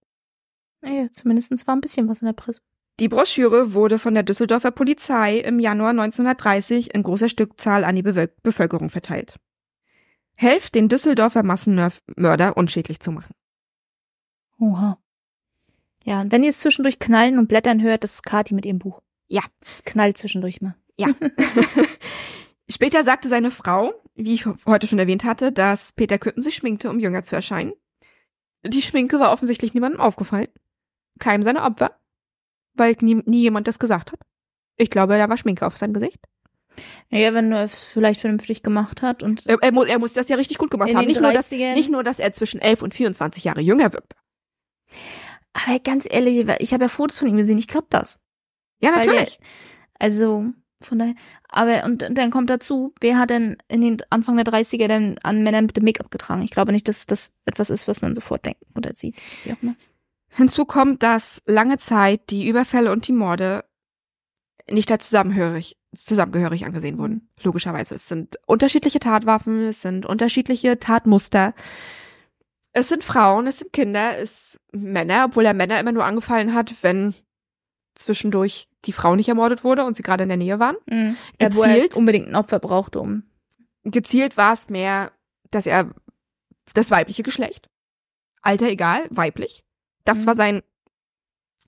Naja, 0.83 1.09
zumindest 1.12 1.66
war 1.66 1.74
ein 1.74 1.81
bisschen 1.81 2.09
was 2.09 2.20
in 2.20 2.26
der 2.26 2.35
Presse. 2.35 2.61
Die 3.01 3.09
Broschüre 3.09 3.72
wurde 3.72 3.98
von 3.98 4.12
der 4.12 4.22
Düsseldorfer 4.22 4.70
Polizei 4.72 5.38
im 5.38 5.59
Januar 5.59 5.90
1930 5.90 6.94
in 6.94 7.03
großer 7.03 7.30
Stückzahl 7.30 7.84
an 7.84 7.96
die 7.96 8.03
Bevölkerung 8.03 8.90
verteilt. 8.90 9.36
Helft 10.36 10.74
den 10.74 10.90
Düsseldorfer 10.90 11.42
Massenmörder 11.42 12.59
unschädlich 12.59 13.01
zu 13.01 13.11
machen. 13.11 13.34
Oha. 14.59 14.98
Ja, 16.05 16.20
und 16.20 16.30
wenn 16.30 16.42
ihr 16.42 16.51
es 16.51 16.61
zwischendurch 16.61 16.98
knallen 16.98 17.38
und 17.38 17.48
blättern 17.48 17.80
hört, 17.80 18.05
das 18.05 18.14
ist 18.14 18.22
Kati 18.22 18.55
mit 18.55 18.66
ihrem 18.66 18.78
Buch. 18.78 19.01
Ja. 19.28 19.42
Es 19.74 19.82
knallt 19.84 20.18
zwischendurch 20.18 20.61
mal. 20.61 20.76
Ja. 20.96 21.09
Später 22.70 23.03
sagte 23.03 23.28
seine 23.28 23.51
Frau, 23.51 23.94
wie 24.14 24.34
ich 24.34 24.44
heute 24.66 24.86
schon 24.86 24.98
erwähnt 24.98 25.24
hatte, 25.24 25.53
dass 25.53 25.92
Peter 25.92 26.18
Kütten 26.18 26.42
sich 26.42 26.55
schminkte, 26.55 26.90
um 26.90 26.98
jünger 26.98 27.22
zu 27.22 27.34
erscheinen. 27.34 27.72
Die 28.62 28.82
Schminke 28.82 29.18
war 29.18 29.32
offensichtlich 29.32 29.72
niemandem 29.72 30.01
aufgefallen. 30.01 30.48
Keinem 31.18 31.42
seiner 31.42 31.64
Opfer. 31.64 31.99
Weil 32.75 32.97
nie, 33.01 33.16
nie 33.27 33.43
jemand 33.43 33.68
das 33.68 33.79
gesagt 33.79 34.12
hat. 34.12 34.21
Ich 34.77 34.91
glaube, 34.91 35.18
da 35.18 35.29
war 35.29 35.37
Schminke 35.37 35.66
auf 35.66 35.77
seinem 35.77 35.93
Gesicht. 35.93 36.21
Naja, 37.11 37.35
wenn 37.35 37.53
er 37.53 37.64
es 37.64 37.85
vielleicht 37.85 38.21
vernünftig 38.21 38.62
gemacht 38.62 39.03
hat 39.03 39.23
und 39.23 39.47
Er, 39.47 39.59
er, 39.61 39.73
muss, 39.73 39.87
er 39.87 39.99
muss 39.99 40.12
das 40.12 40.29
ja 40.29 40.37
richtig 40.37 40.59
gut 40.59 40.71
gemacht 40.71 40.95
haben. 40.95 41.07
Nicht 41.07 41.21
nur, 41.21 41.33
dass, 41.33 41.53
30ern 41.53 41.75
nicht 41.75 41.91
nur, 41.91 42.03
dass 42.03 42.18
er 42.18 42.33
zwischen 42.33 42.61
11 42.61 42.83
und 42.83 42.95
24 42.95 43.45
Jahre 43.45 43.61
jünger 43.61 43.93
wirkte. 43.93 44.16
Aber 45.53 45.79
ganz 45.81 46.07
ehrlich, 46.09 46.49
ich 46.61 46.73
habe 46.73 46.85
ja 46.85 46.89
Fotos 46.89 47.18
von 47.18 47.29
ihm 47.29 47.37
gesehen, 47.37 47.59
ich 47.59 47.68
glaube 47.68 47.89
das. 47.91 48.18
Ja, 48.81 48.93
natürlich. 48.93 49.39
Der, 49.39 49.47
also, 49.99 50.47
von 50.81 50.99
daher. 50.99 51.14
Aber, 51.49 51.85
und, 51.85 52.03
und 52.03 52.16
dann 52.16 52.31
kommt 52.31 52.49
dazu, 52.49 52.95
wer 53.01 53.18
hat 53.18 53.31
denn 53.31 53.57
in 53.68 53.81
den 53.81 53.99
Anfang 54.11 54.37
der 54.37 54.47
30er 54.47 54.89
denn 54.89 55.18
an 55.23 55.43
Männern 55.43 55.66
mit 55.66 55.77
dem 55.77 55.85
Make-up 55.85 56.11
getragen? 56.11 56.43
Ich 56.43 56.53
glaube 56.53 56.73
nicht, 56.73 56.89
dass 56.89 57.07
das 57.07 57.33
etwas 57.45 57.68
ist, 57.68 57.89
was 57.89 58.01
man 58.01 58.14
sofort 58.14 58.47
denkt 58.47 58.62
oder 58.77 58.95
sieht. 58.95 59.16
Wie 59.45 59.53
auch 59.53 59.62
immer. 59.62 59.75
Hinzu 60.31 60.64
kommt, 60.64 61.03
dass 61.03 61.43
lange 61.47 61.78
Zeit 61.78 62.31
die 62.31 62.49
Überfälle 62.49 62.93
und 62.93 63.07
die 63.09 63.12
Morde 63.12 63.64
nicht 64.68 64.91
als 64.91 65.07
zusammenhörig, 65.07 65.76
zusammengehörig 65.95 66.64
angesehen 66.64 66.99
wurden. 66.99 67.28
Logischerweise. 67.43 67.97
Es 67.97 68.07
sind 68.07 68.39
unterschiedliche 68.47 69.01
Tatwaffen, 69.01 69.64
es 69.66 69.83
sind 69.83 70.07
unterschiedliche 70.07 70.78
Tatmuster. 70.78 71.55
Es 72.72 72.89
sind 72.89 73.03
Frauen, 73.03 73.49
es 73.49 73.59
sind 73.59 73.72
Kinder, 73.72 74.16
es 74.16 74.61
Männer, 74.70 75.24
obwohl 75.26 75.45
er 75.45 75.55
Männer 75.55 75.81
immer 75.81 75.91
nur 75.91 76.05
angefallen 76.05 76.55
hat, 76.55 76.74
wenn 76.83 77.14
zwischendurch 77.97 78.68
die 78.85 78.93
Frau 78.93 79.16
nicht 79.16 79.28
ermordet 79.28 79.64
wurde 79.64 79.85
und 79.85 79.97
sie 79.97 80.03
gerade 80.03 80.22
in 80.22 80.28
der 80.28 80.39
Nähe 80.39 80.61
waren. 80.61 80.76
Mhm. 80.89 81.16
Ja, 81.41 81.49
er 81.49 81.51
Gezielt, 81.51 81.97
unbedingt 81.97 82.28
ein 82.28 82.37
Opfer 82.37 82.61
brauchte, 82.61 83.01
um. 83.01 83.24
gezielt 83.83 84.37
war 84.37 84.53
es 84.53 84.68
mehr, 84.68 85.11
dass 85.51 85.66
er 85.66 85.91
das 86.72 86.93
weibliche 86.93 87.24
Geschlecht, 87.24 87.68
Alter 88.43 88.68
egal, 88.68 89.07
weiblich. 89.11 89.64
Das 90.11 90.22
Mhm. 90.22 90.26
war 90.26 90.34
sein, 90.34 90.62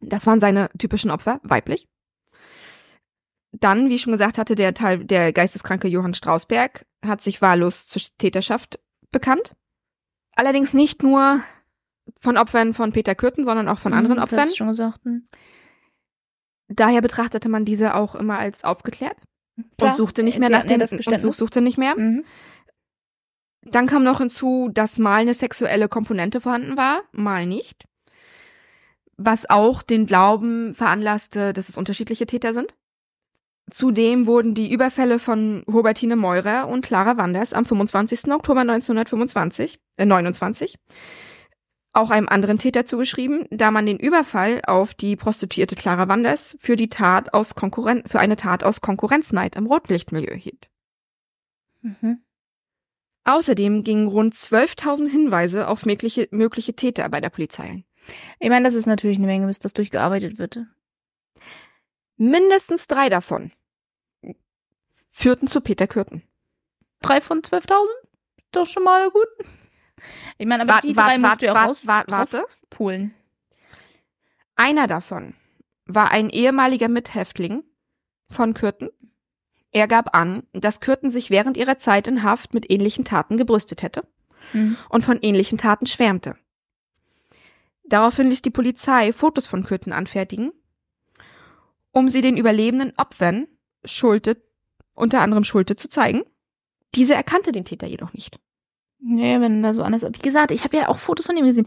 das 0.00 0.26
waren 0.26 0.40
seine 0.40 0.68
typischen 0.78 1.10
Opfer, 1.10 1.40
weiblich. 1.44 1.88
Dann, 3.52 3.88
wie 3.88 3.94
ich 3.96 4.02
schon 4.02 4.12
gesagt 4.12 4.38
hatte, 4.38 4.54
der 4.54 4.74
Teil, 4.74 5.04
der 5.04 5.32
geisteskranke 5.32 5.86
Johann 5.88 6.14
Strausberg 6.14 6.86
hat 7.04 7.20
sich 7.20 7.42
wahllos 7.42 7.86
zur 7.86 8.02
Täterschaft 8.18 8.80
bekannt. 9.10 9.54
Allerdings 10.34 10.72
nicht 10.72 11.02
nur 11.02 11.40
von 12.18 12.38
Opfern 12.38 12.72
von 12.72 12.92
Peter 12.92 13.14
Kürten, 13.14 13.44
sondern 13.44 13.68
auch 13.68 13.78
von 13.78 13.92
anderen 13.92 14.16
Mhm, 14.16 14.22
das 14.22 14.32
Opfern. 14.32 14.48
du 14.48 14.54
schon 14.54 14.68
gesagt. 14.68 15.04
Mhm. 15.04 15.28
Daher 16.68 17.02
betrachtete 17.02 17.48
man 17.50 17.64
diese 17.66 17.94
auch 17.94 18.14
immer 18.14 18.38
als 18.38 18.64
aufgeklärt 18.64 19.16
Klar, 19.76 19.90
und 19.90 19.96
suchte 19.98 20.22
nicht 20.22 20.38
mehr 20.38 20.48
sie 20.48 20.52
nach 20.54 20.64
dem 20.64 20.78
das 20.78 20.92
und 20.92 21.34
suchte 21.36 21.60
nicht 21.60 21.76
mehr. 21.76 21.94
Mhm. 21.96 22.24
Dann 23.64 23.86
kam 23.86 24.02
noch 24.02 24.18
hinzu, 24.18 24.70
dass 24.72 24.98
mal 24.98 25.20
eine 25.20 25.34
sexuelle 25.34 25.88
Komponente 25.88 26.40
vorhanden 26.40 26.76
war, 26.78 27.02
mal 27.12 27.46
nicht. 27.46 27.84
Was 29.16 29.48
auch 29.48 29.82
den 29.82 30.06
Glauben 30.06 30.74
veranlasste, 30.74 31.52
dass 31.52 31.68
es 31.68 31.76
unterschiedliche 31.76 32.26
Täter 32.26 32.54
sind. 32.54 32.74
Zudem 33.70 34.26
wurden 34.26 34.54
die 34.54 34.72
Überfälle 34.72 35.18
von 35.18 35.64
Hubertine 35.70 36.16
Meurer 36.16 36.68
und 36.68 36.84
Clara 36.84 37.16
Wanders 37.16 37.52
am 37.52 37.64
25. 37.64 38.32
Oktober 38.32 38.60
1925, 38.60 39.78
äh 39.96 40.04
29, 40.04 40.76
auch 41.92 42.10
einem 42.10 42.28
anderen 42.28 42.58
Täter 42.58 42.84
zugeschrieben, 42.84 43.46
da 43.50 43.70
man 43.70 43.86
den 43.86 43.98
Überfall 43.98 44.62
auf 44.66 44.94
die 44.94 45.16
Prostituierte 45.16 45.76
Clara 45.76 46.08
Wanders 46.08 46.56
für 46.60 46.76
die 46.76 46.88
Tat 46.88 47.34
aus 47.34 47.54
Konkurren 47.54 48.02
für 48.06 48.18
eine 48.18 48.36
Tat 48.36 48.64
aus 48.64 48.80
Konkurrenzneid 48.80 49.56
im 49.56 49.66
Rotlichtmilieu 49.66 50.34
hielt. 50.34 50.70
Mhm. 51.82 52.22
Außerdem 53.24 53.84
gingen 53.84 54.08
rund 54.08 54.34
12.000 54.34 55.08
Hinweise 55.08 55.68
auf 55.68 55.86
mögliche, 55.86 56.28
mögliche 56.32 56.74
Täter 56.74 57.08
bei 57.08 57.20
der 57.20 57.30
Polizei 57.30 57.64
ein. 57.64 57.84
Ich 58.38 58.48
meine, 58.48 58.64
das 58.64 58.74
ist 58.74 58.86
natürlich 58.86 59.18
eine 59.18 59.26
Menge, 59.26 59.46
bis 59.46 59.58
das 59.58 59.72
durchgearbeitet 59.72 60.38
wird. 60.38 60.60
Mindestens 62.16 62.86
drei 62.86 63.08
davon 63.08 63.52
führten 65.10 65.46
zu 65.48 65.60
Peter 65.60 65.86
Kürten. 65.86 66.22
Drei 67.00 67.20
von 67.20 67.42
12.000? 67.42 67.86
Doch 68.52 68.66
schon 68.66 68.84
mal 68.84 69.10
gut. 69.10 69.26
Ich 70.38 70.46
meine, 70.46 70.62
aber 70.64 70.74
Wart- 70.74 70.84
die 70.84 70.96
wart- 70.96 71.08
drei 71.10 71.18
musst 71.18 71.30
wart- 71.30 71.42
du 71.42 71.46
ja 71.46 71.52
raus 71.64 71.86
wart- 71.86 72.10
Warte. 72.10 72.38
rauspulen. 72.42 73.14
Einer 74.56 74.86
davon 74.86 75.34
war 75.86 76.10
ein 76.10 76.28
ehemaliger 76.30 76.88
Mithäftling 76.88 77.64
von 78.28 78.54
Kürten. 78.54 78.90
Er 79.70 79.88
gab 79.88 80.14
an, 80.14 80.46
dass 80.52 80.80
Kürten 80.80 81.08
sich 81.10 81.30
während 81.30 81.56
ihrer 81.56 81.78
Zeit 81.78 82.06
in 82.06 82.22
Haft 82.22 82.52
mit 82.52 82.70
ähnlichen 82.70 83.04
Taten 83.04 83.36
gebrüstet 83.36 83.82
hätte 83.82 84.06
Mhm. 84.52 84.76
und 84.90 85.02
von 85.04 85.18
ähnlichen 85.22 85.56
Taten 85.58 85.86
schwärmte. 85.86 86.36
Daraufhin 87.92 88.30
ließ 88.30 88.40
die 88.40 88.48
Polizei 88.48 89.12
Fotos 89.12 89.46
von 89.46 89.64
Kürten 89.64 89.92
anfertigen, 89.92 90.50
um 91.90 92.08
sie 92.08 92.22
den 92.22 92.38
überlebenden 92.38 92.94
Opfern 92.96 93.48
Schulte, 93.84 94.42
unter 94.94 95.20
anderem 95.20 95.44
Schulte, 95.44 95.76
zu 95.76 95.88
zeigen. 95.88 96.22
Diese 96.94 97.14
erkannte 97.14 97.52
den 97.52 97.66
Täter 97.66 97.86
jedoch 97.86 98.14
nicht. 98.14 98.40
Nee, 98.98 99.38
wenn 99.42 99.62
da 99.62 99.74
so 99.74 99.82
anders. 99.82 100.04
Wie 100.04 100.22
gesagt, 100.22 100.52
ich 100.52 100.64
habe 100.64 100.78
ja 100.78 100.88
auch 100.88 100.96
Fotos 100.96 101.26
von 101.26 101.36
ihm 101.36 101.44
gesehen. 101.44 101.66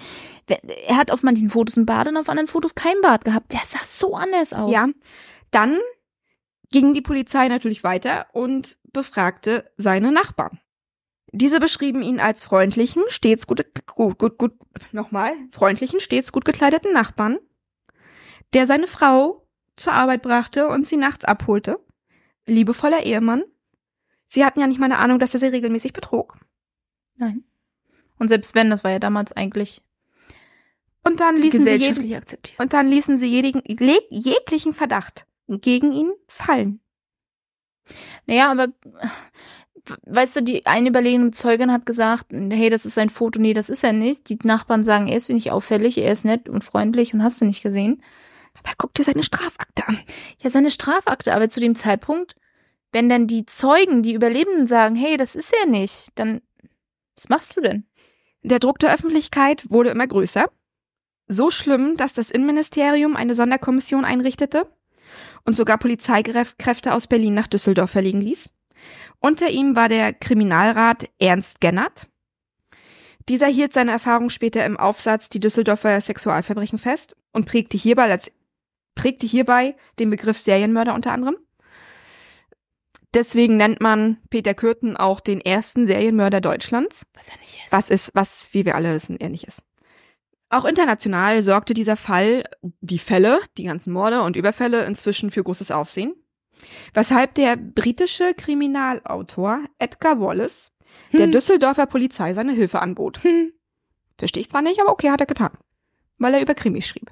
Er 0.88 0.98
hat 0.98 1.12
auf 1.12 1.22
manchen 1.22 1.50
Fotos 1.50 1.78
ein 1.78 1.86
Bart 1.86 2.08
und 2.08 2.18
auf 2.18 2.28
anderen 2.28 2.48
Fotos 2.48 2.74
kein 2.74 3.00
Bart 3.02 3.24
gehabt. 3.24 3.54
Der 3.54 3.62
sah 3.68 3.84
so 3.84 4.16
anders 4.16 4.52
aus. 4.52 4.72
Ja, 4.72 4.88
dann 5.52 5.78
ging 6.72 6.96
die 6.96 7.02
Polizei 7.02 7.50
natürlich 7.50 7.84
weiter 7.84 8.26
und 8.34 8.80
befragte 8.92 9.72
seine 9.78 10.12
Nachbarn. 10.12 10.60
Diese 11.32 11.60
beschrieben 11.60 12.02
ihn 12.02 12.20
als 12.20 12.44
freundlichen, 12.44 13.04
stets 13.08 13.48
gut, 13.48 13.66
gut, 13.86 14.18
gut, 14.18 14.38
gut, 14.38 14.54
nochmal, 14.92 15.34
freundlichen, 15.52 16.00
stets 16.00 16.32
gut 16.32 16.46
gekleideten 16.46 16.94
Nachbarn, 16.94 17.40
der 18.54 18.68
seine 18.68 18.88
Frau 18.88 19.46
zur 19.76 19.94
Arbeit 19.94 20.22
brachte 20.22 20.68
und 20.68 20.88
sie 20.88 20.98
nachts 20.98 21.26
abholte. 21.26 21.80
Liebevoller 22.46 23.04
Ehemann. 23.04 23.44
Sie 24.26 24.46
hatten 24.46 24.60
ja 24.60 24.68
nicht 24.68 24.80
mal 24.80 24.86
eine 24.86 25.00
Ahnung, 25.00 25.20
dass 25.20 25.34
er 25.34 25.40
sie 25.40 25.48
regelmäßig 25.48 25.94
betrog. 25.94 26.38
Nein. 27.16 27.44
Und 28.18 28.30
selbst 28.30 28.56
wenn, 28.56 28.70
das 28.70 28.84
war 28.84 28.92
ja 28.92 29.00
damals 29.00 29.34
eigentlich 29.34 29.84
Und 31.04 31.20
dann 31.20 31.36
ließen 31.36 31.64
sie, 31.64 31.70
jeden, 31.70 31.80
gesellschaftlich 31.80 32.16
akzeptiert. 32.16 32.60
und 32.60 32.74
dann 32.74 32.88
ließen 32.88 33.18
sie 33.18 33.28
jedigen, 33.28 33.62
jeglichen 33.66 34.74
Verdacht 34.74 35.28
gegen 35.48 35.92
ihn 35.92 36.12
fallen. 36.28 36.80
Naja, 38.26 38.52
aber 38.52 38.70
weißt 40.06 40.38
du, 40.38 40.44
die 40.44 40.66
eine 40.66 40.90
überlegene 40.90 41.32
Zeugin 41.32 41.72
hat 41.72 41.86
gesagt, 41.86 42.28
hey, 42.32 42.70
das 42.70 42.86
ist 42.86 42.96
sein 42.96 43.10
Foto. 43.10 43.40
Nee, 43.40 43.54
das 43.54 43.70
ist 43.70 43.84
er 43.84 43.94
nicht. 43.94 44.30
Die 44.30 44.40
Nachbarn 44.44 44.84
sagen, 44.84 45.08
er 45.08 45.18
ist 45.18 45.30
nicht 45.30 45.52
auffällig, 45.52 45.98
er 45.98 46.12
ist 46.12 46.26
nett 46.26 46.50
und 46.50 46.64
freundlich 46.64 47.14
und 47.14 47.24
hast 47.24 47.42
du 47.42 47.46
nicht 47.46 47.64
gesehen. 47.64 48.02
Aber 48.58 48.74
guck 48.78 48.94
dir 48.94 49.04
seine 49.04 49.24
Strafakte 49.24 49.88
an. 49.88 50.00
Ja, 50.42 50.50
seine 50.50 50.72
Strafakte, 50.72 51.34
aber 51.34 51.50
zu 51.50 51.60
dem 51.60 51.76
Zeitpunkt, 51.76 52.36
wenn 52.92 53.10
dann 53.10 53.28
die 53.28 53.46
Zeugen, 53.46 54.02
die 54.02 54.14
Überlebenden 54.14 54.68
sagen, 54.68 54.96
hey, 54.96 55.18
das 55.18 55.36
ist 55.36 55.54
er 55.62 55.70
nicht, 55.70 56.10
dann 56.16 56.42
was 57.16 57.30
machst 57.30 57.56
du 57.56 57.62
denn? 57.62 57.86
Der 58.44 58.60
Druck 58.60 58.80
der 58.80 58.94
Öffentlichkeit 58.94 59.70
wurde 59.70 59.90
immer 59.90 60.08
größer. 60.08 60.50
So 61.28 61.50
schlimm, 61.50 61.96
dass 61.96 62.14
das 62.14 62.30
Innenministerium 62.30 63.16
eine 63.16 63.34
Sonderkommission 63.34 64.06
einrichtete 64.06 64.70
und 65.44 65.56
sogar 65.56 65.78
Polizeikräfte 65.78 66.94
aus 66.94 67.08
Berlin 67.08 67.34
nach 67.34 67.48
Düsseldorf 67.48 67.92
verlegen 67.92 68.22
ließ. 68.22 68.50
Unter 69.20 69.50
ihm 69.50 69.76
war 69.76 69.90
der 69.90 70.14
Kriminalrat 70.14 71.10
Ernst 71.20 71.62
Gennert. 71.62 72.08
Dieser 73.28 73.48
hielt 73.48 73.74
seine 73.74 73.92
Erfahrung 73.92 74.30
später 74.30 74.66
im 74.66 74.78
Aufsatz 74.78 75.30
Die 75.30 75.40
Düsseldorfer 75.40 76.00
Sexualverbrechen 76.00 76.78
fest 76.78 77.16
und 77.32 77.46
prägte 77.46 77.78
hierbei, 77.78 78.12
als, 78.12 78.32
prägte 78.94 79.26
hierbei 79.26 79.76
den 79.98 80.10
Begriff 80.10 80.40
Serienmörder 80.40 80.94
unter 80.94 81.12
anderem. 81.12 81.38
Deswegen 83.16 83.56
nennt 83.56 83.80
man 83.80 84.18
Peter 84.30 84.54
Kürten 84.54 84.98
auch 84.98 85.22
den 85.22 85.40
ersten 85.40 85.86
Serienmörder 85.86 86.42
Deutschlands 86.42 87.06
Was 87.14 87.30
er 87.30 87.38
nicht 87.40 87.62
ist. 87.64 87.72
was 87.72 87.90
ist, 87.90 88.12
was, 88.14 88.48
wie 88.52 88.66
wir 88.66 88.76
alle 88.76 88.94
wissen, 88.94 89.20
er 89.20 89.30
nicht 89.30 89.48
ist. 89.48 89.64
Auch 90.50 90.66
international 90.66 91.42
sorgte 91.42 91.74
dieser 91.74 91.98
Fall, 91.98 92.44
die 92.82 93.00
Fälle, 93.00 93.40
die 93.58 93.64
ganzen 93.64 93.94
Morde 93.94 94.22
und 94.22 94.36
Überfälle 94.36 94.86
inzwischen 94.86 95.32
für 95.32 95.44
großes 95.44 95.72
Aufsehen. 95.72 96.14
Weshalb 96.94 97.36
der 97.36 97.56
britische 97.58 98.34
Kriminalautor 98.34 99.66
Edgar 99.80 100.20
Wallace 100.20 100.72
der 101.14 101.26
Hm. 101.26 101.32
Düsseldorfer 101.32 101.86
Polizei 101.86 102.34
seine 102.34 102.54
Hilfe 102.54 102.82
anbot. 102.82 103.24
Hm. 103.24 103.52
Verstehe 104.18 104.42
ich 104.42 104.50
zwar 104.50 104.62
nicht, 104.62 104.80
aber 104.80 104.92
okay, 104.92 105.10
hat 105.10 105.22
er 105.22 105.28
getan. 105.28 105.52
Weil 106.18 106.36
er 106.36 106.42
über 106.42 106.54
Krimis 106.54 106.88
schrieb. 106.88 107.12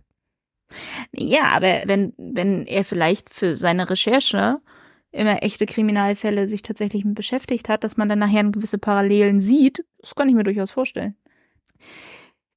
Ja, 1.11 1.43
aber 1.49 1.83
wenn, 1.85 2.13
wenn 2.17 2.65
er 2.65 2.83
vielleicht 2.83 3.29
für 3.29 3.55
seine 3.55 3.89
Recherche 3.89 4.61
immer 5.11 5.43
echte 5.43 5.65
Kriminalfälle 5.65 6.47
sich 6.47 6.63
tatsächlich 6.63 7.05
mit 7.05 7.15
beschäftigt 7.15 7.69
hat, 7.69 7.83
dass 7.83 7.97
man 7.97 8.09
dann 8.09 8.19
nachher 8.19 8.43
gewisse 8.45 8.79
Parallelen 8.79 9.41
sieht, 9.41 9.85
das 9.99 10.15
kann 10.15 10.29
ich 10.29 10.35
mir 10.35 10.43
durchaus 10.43 10.71
vorstellen. 10.71 11.15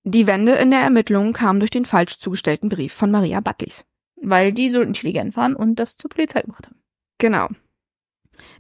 Die 0.05 0.27
Wende 0.27 0.53
in 0.53 0.71
der 0.71 0.81
Ermittlung 0.81 1.33
kam 1.33 1.59
durch 1.59 1.71
den 1.71 1.85
falsch 1.85 2.19
zugestellten 2.19 2.69
Brief 2.69 2.93
von 2.93 3.11
Maria 3.11 3.41
Buttleys. 3.41 3.85
Weil 4.29 4.53
die 4.53 4.71
so 4.71 4.81
intelligent 4.81 5.37
waren 5.37 5.55
und 5.55 5.77
das 5.77 5.97
zur 5.97 6.11
Polizei 6.11 6.41
gebracht 6.41 6.67
haben. 6.67 6.83
Genau. 7.19 7.49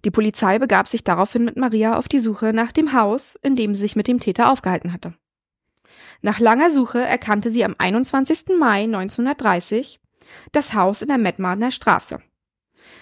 Die 0.05 0.13
Polizei 0.13 0.61
begab 0.61 0.87
sich 0.87 1.03
daraufhin 1.03 1.45
mit 1.45 1.57
Maria 1.57 1.99
auf 1.99 2.07
die 2.07 2.21
Suche 2.21 2.53
nach 2.53 2.71
dem 2.71 2.93
Haus, 2.93 3.37
in 3.43 3.57
dem 3.57 3.75
sie 3.75 3.81
sich 3.81 3.97
mit 3.97 4.07
dem 4.07 4.21
Täter 4.21 4.53
aufgehalten 4.53 4.93
hatte. 4.93 5.15
Nach 6.23 6.39
langer 6.39 6.71
Suche 6.71 7.01
erkannte 7.01 7.51
sie 7.51 7.65
am 7.65 7.75
21. 7.77 8.57
Mai 8.57 8.85
1930 8.85 9.99
das 10.53 10.73
Haus 10.73 11.03
in 11.03 11.09
der 11.09 11.19
Mettmadener 11.19 11.73
Straße. 11.73 12.23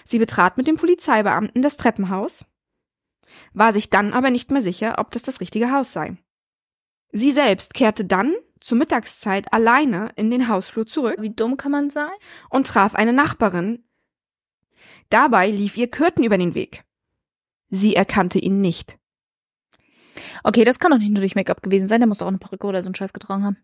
Sie 0.03 0.17
betrat 0.17 0.57
mit 0.57 0.65
dem 0.65 0.77
Polizeibeamten 0.77 1.61
das 1.61 1.77
Treppenhaus, 1.77 2.45
war 3.53 3.73
sich 3.73 3.91
dann 3.91 4.11
aber 4.13 4.31
nicht 4.31 4.49
mehr 4.49 4.63
sicher, 4.63 4.95
ob 4.97 5.11
das 5.11 5.21
das 5.21 5.39
richtige 5.39 5.71
Haus 5.71 5.93
sei. 5.93 6.17
Sie 7.11 7.31
selbst 7.31 7.75
kehrte 7.75 8.05
dann 8.05 8.33
zur 8.65 8.79
Mittagszeit 8.79 9.53
alleine 9.53 10.09
in 10.15 10.31
den 10.31 10.47
Hausflur 10.47 10.87
zurück 10.87 11.17
Wie 11.19 11.29
dumm 11.29 11.55
kann 11.55 11.71
man 11.71 11.91
sein? 11.91 12.09
und 12.49 12.65
traf 12.65 12.95
eine 12.95 13.13
Nachbarin. 13.13 13.85
Dabei 15.09 15.51
lief 15.51 15.77
ihr 15.77 15.87
Kürten 15.87 16.23
über 16.23 16.39
den 16.39 16.55
Weg. 16.55 16.83
Sie 17.69 17.95
erkannte 17.95 18.39
ihn 18.39 18.61
nicht. 18.61 18.97
Okay, 20.43 20.63
das 20.63 20.79
kann 20.79 20.89
doch 20.89 20.97
nicht 20.97 21.11
nur 21.11 21.19
durch 21.19 21.35
Make-up 21.35 21.61
gewesen 21.61 21.87
sein. 21.87 21.99
Der 21.99 22.07
muss 22.07 22.17
doch 22.17 22.25
auch 22.25 22.29
eine 22.29 22.39
Perücke 22.39 22.65
oder 22.65 22.81
so 22.81 22.87
einen 22.87 22.95
Scheiß 22.95 23.13
getragen 23.13 23.43
haben. 23.43 23.57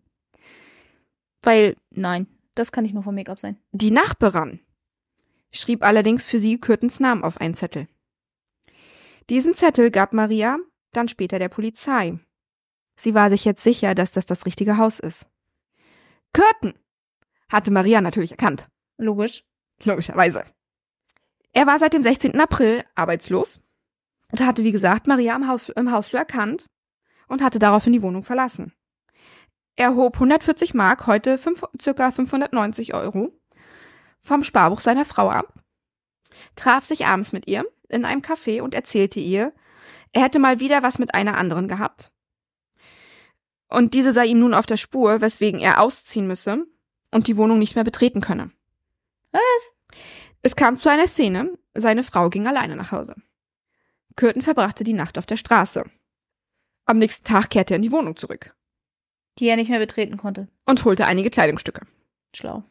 Weil, 1.41 1.78
nein, 1.89 2.28
das 2.54 2.72
kann 2.72 2.84
nicht 2.84 2.93
nur 2.93 3.02
vom 3.02 3.16
Make-up 3.16 3.39
sein. 3.39 3.58
Die 3.72 3.89
Nachbarin 3.89 4.60
schrieb 5.52 5.84
allerdings 5.84 6.26
für 6.26 6.38
sie 6.38 6.60
Kürtens 6.60 6.99
Namen 6.99 7.24
auf 7.24 7.41
einen 7.41 7.56
Zettel. 7.56 7.88
Diesen 9.32 9.54
Zettel 9.56 9.89
gab 9.89 10.14
Maria 10.14 10.60
dann 10.91 11.08
später 11.08 11.39
der 11.39 11.49
Polizei. 11.49 12.20
Sie 13.02 13.16
war 13.16 13.32
sich 13.32 13.45
jetzt 13.45 13.64
sicher, 13.64 13.95
dass 13.95 14.12
das 14.12 14.28
das 14.28 14.45
richtige 14.45 14.78
Haus 14.78 14.99
ist. 14.99 15.26
Kürten 16.34 16.76
hatte 17.49 17.72
Maria 17.72 17.99
natürlich 17.99 18.30
erkannt. 18.30 18.68
Logisch. 18.99 19.43
Logischerweise. 19.84 20.43
Er 21.52 21.66
war 21.66 21.80
seit 21.80 21.93
dem 21.93 22.04
16. 22.04 22.39
April 22.39 22.86
arbeitslos 22.93 23.60
und 24.32 24.45
hatte, 24.45 24.64
wie 24.64 24.72
gesagt, 24.72 25.08
Maria 25.08 25.36
im, 25.36 25.47
Haus, 25.47 25.70
im 25.70 25.91
Hausflur 25.91 26.20
erkannt 26.20 26.68
und 27.28 27.41
hatte 27.41 27.58
daraufhin 27.58 27.91
die 27.91 28.04
Wohnung 28.04 28.22
verlassen. 28.22 28.72
Er 29.76 29.95
hob 29.95 30.14
140 30.18 30.76
Mark, 30.76 31.08
heute 31.08 31.39
fünf, 31.39 31.64
circa 31.82 32.12
590 32.12 32.93
Euro, 32.93 33.32
vom 34.22 34.43
Sparbuch 34.43 34.80
seiner 34.80 35.06
Frau 35.06 35.32
ab, 35.32 35.56
traf 36.56 36.86
sich 36.86 37.08
abends 37.08 37.32
mit 37.32 37.47
ihr 37.47 37.66
in 37.89 38.06
einem 38.06 38.22
Café 38.22 38.62
und 38.62 38.76
erzählte 38.76 39.20
ihr, 39.20 39.54
er 40.12 40.22
hätte 40.22 40.38
mal 40.38 40.60
wieder 40.60 40.84
was 40.84 40.99
mit 40.99 41.16
einer 41.16 41.36
anderen 41.36 41.68
gehabt. 41.68 42.12
Und 43.72 43.93
diese 43.93 44.11
sei 44.11 44.26
ihm 44.26 44.39
nun 44.39 44.53
auf 44.53 44.65
der 44.65 44.78
Spur, 44.78 45.22
weswegen 45.22 45.59
er 45.61 45.82
ausziehen 45.82 46.28
müsse 46.28 46.65
und 47.09 47.28
die 47.28 47.38
Wohnung 47.38 47.57
nicht 47.57 47.76
mehr 47.76 47.86
betreten 47.86 48.19
könne. 48.22 48.51
Was? 49.32 49.95
Es 50.41 50.55
kam 50.55 50.78
zu 50.78 50.89
einer 50.89 51.07
Szene, 51.07 51.57
seine 51.74 52.03
Frau 52.03 52.30
ging 52.30 52.47
alleine 52.47 52.76
nach 52.76 52.91
Hause. 52.91 53.15
Kürten 54.17 54.41
verbrachte 54.41 54.84
die 54.84 54.93
Nacht 54.93 55.17
auf 55.17 55.26
der 55.26 55.38
Straße. 55.38 55.86
Am 56.86 56.97
nächsten 56.97 57.26
Tag 57.26 57.49
kehrte 57.49 57.74
er 57.74 57.78
in 57.78 57.82
die 57.84 57.91
Wohnung 57.91 58.17
zurück 58.17 58.53
Die 59.39 59.47
er 59.47 59.55
nicht 59.55 59.69
mehr 59.69 59.80
betreten 59.80 60.17
konnte. 60.17 60.49
und 60.65 60.84
holte 60.84 61.05
einige 61.05 61.30
Kleidungsstücke. 61.30 61.86
Schlau. 62.36 62.63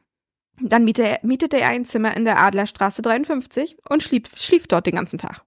Dann 0.60 0.84
mietete 0.84 1.08
er, 1.08 1.20
mietete 1.22 1.58
er 1.58 1.68
ein 1.68 1.86
Zimmer 1.86 2.14
in 2.14 2.26
der 2.26 2.38
Adlerstraße 2.38 3.00
53 3.00 3.78
und 3.88 4.02
schlief, 4.02 4.24
schlief 4.36 4.66
dort 4.66 4.84
den 4.86 4.96
ganzen 4.96 5.18
Tag. 5.18 5.42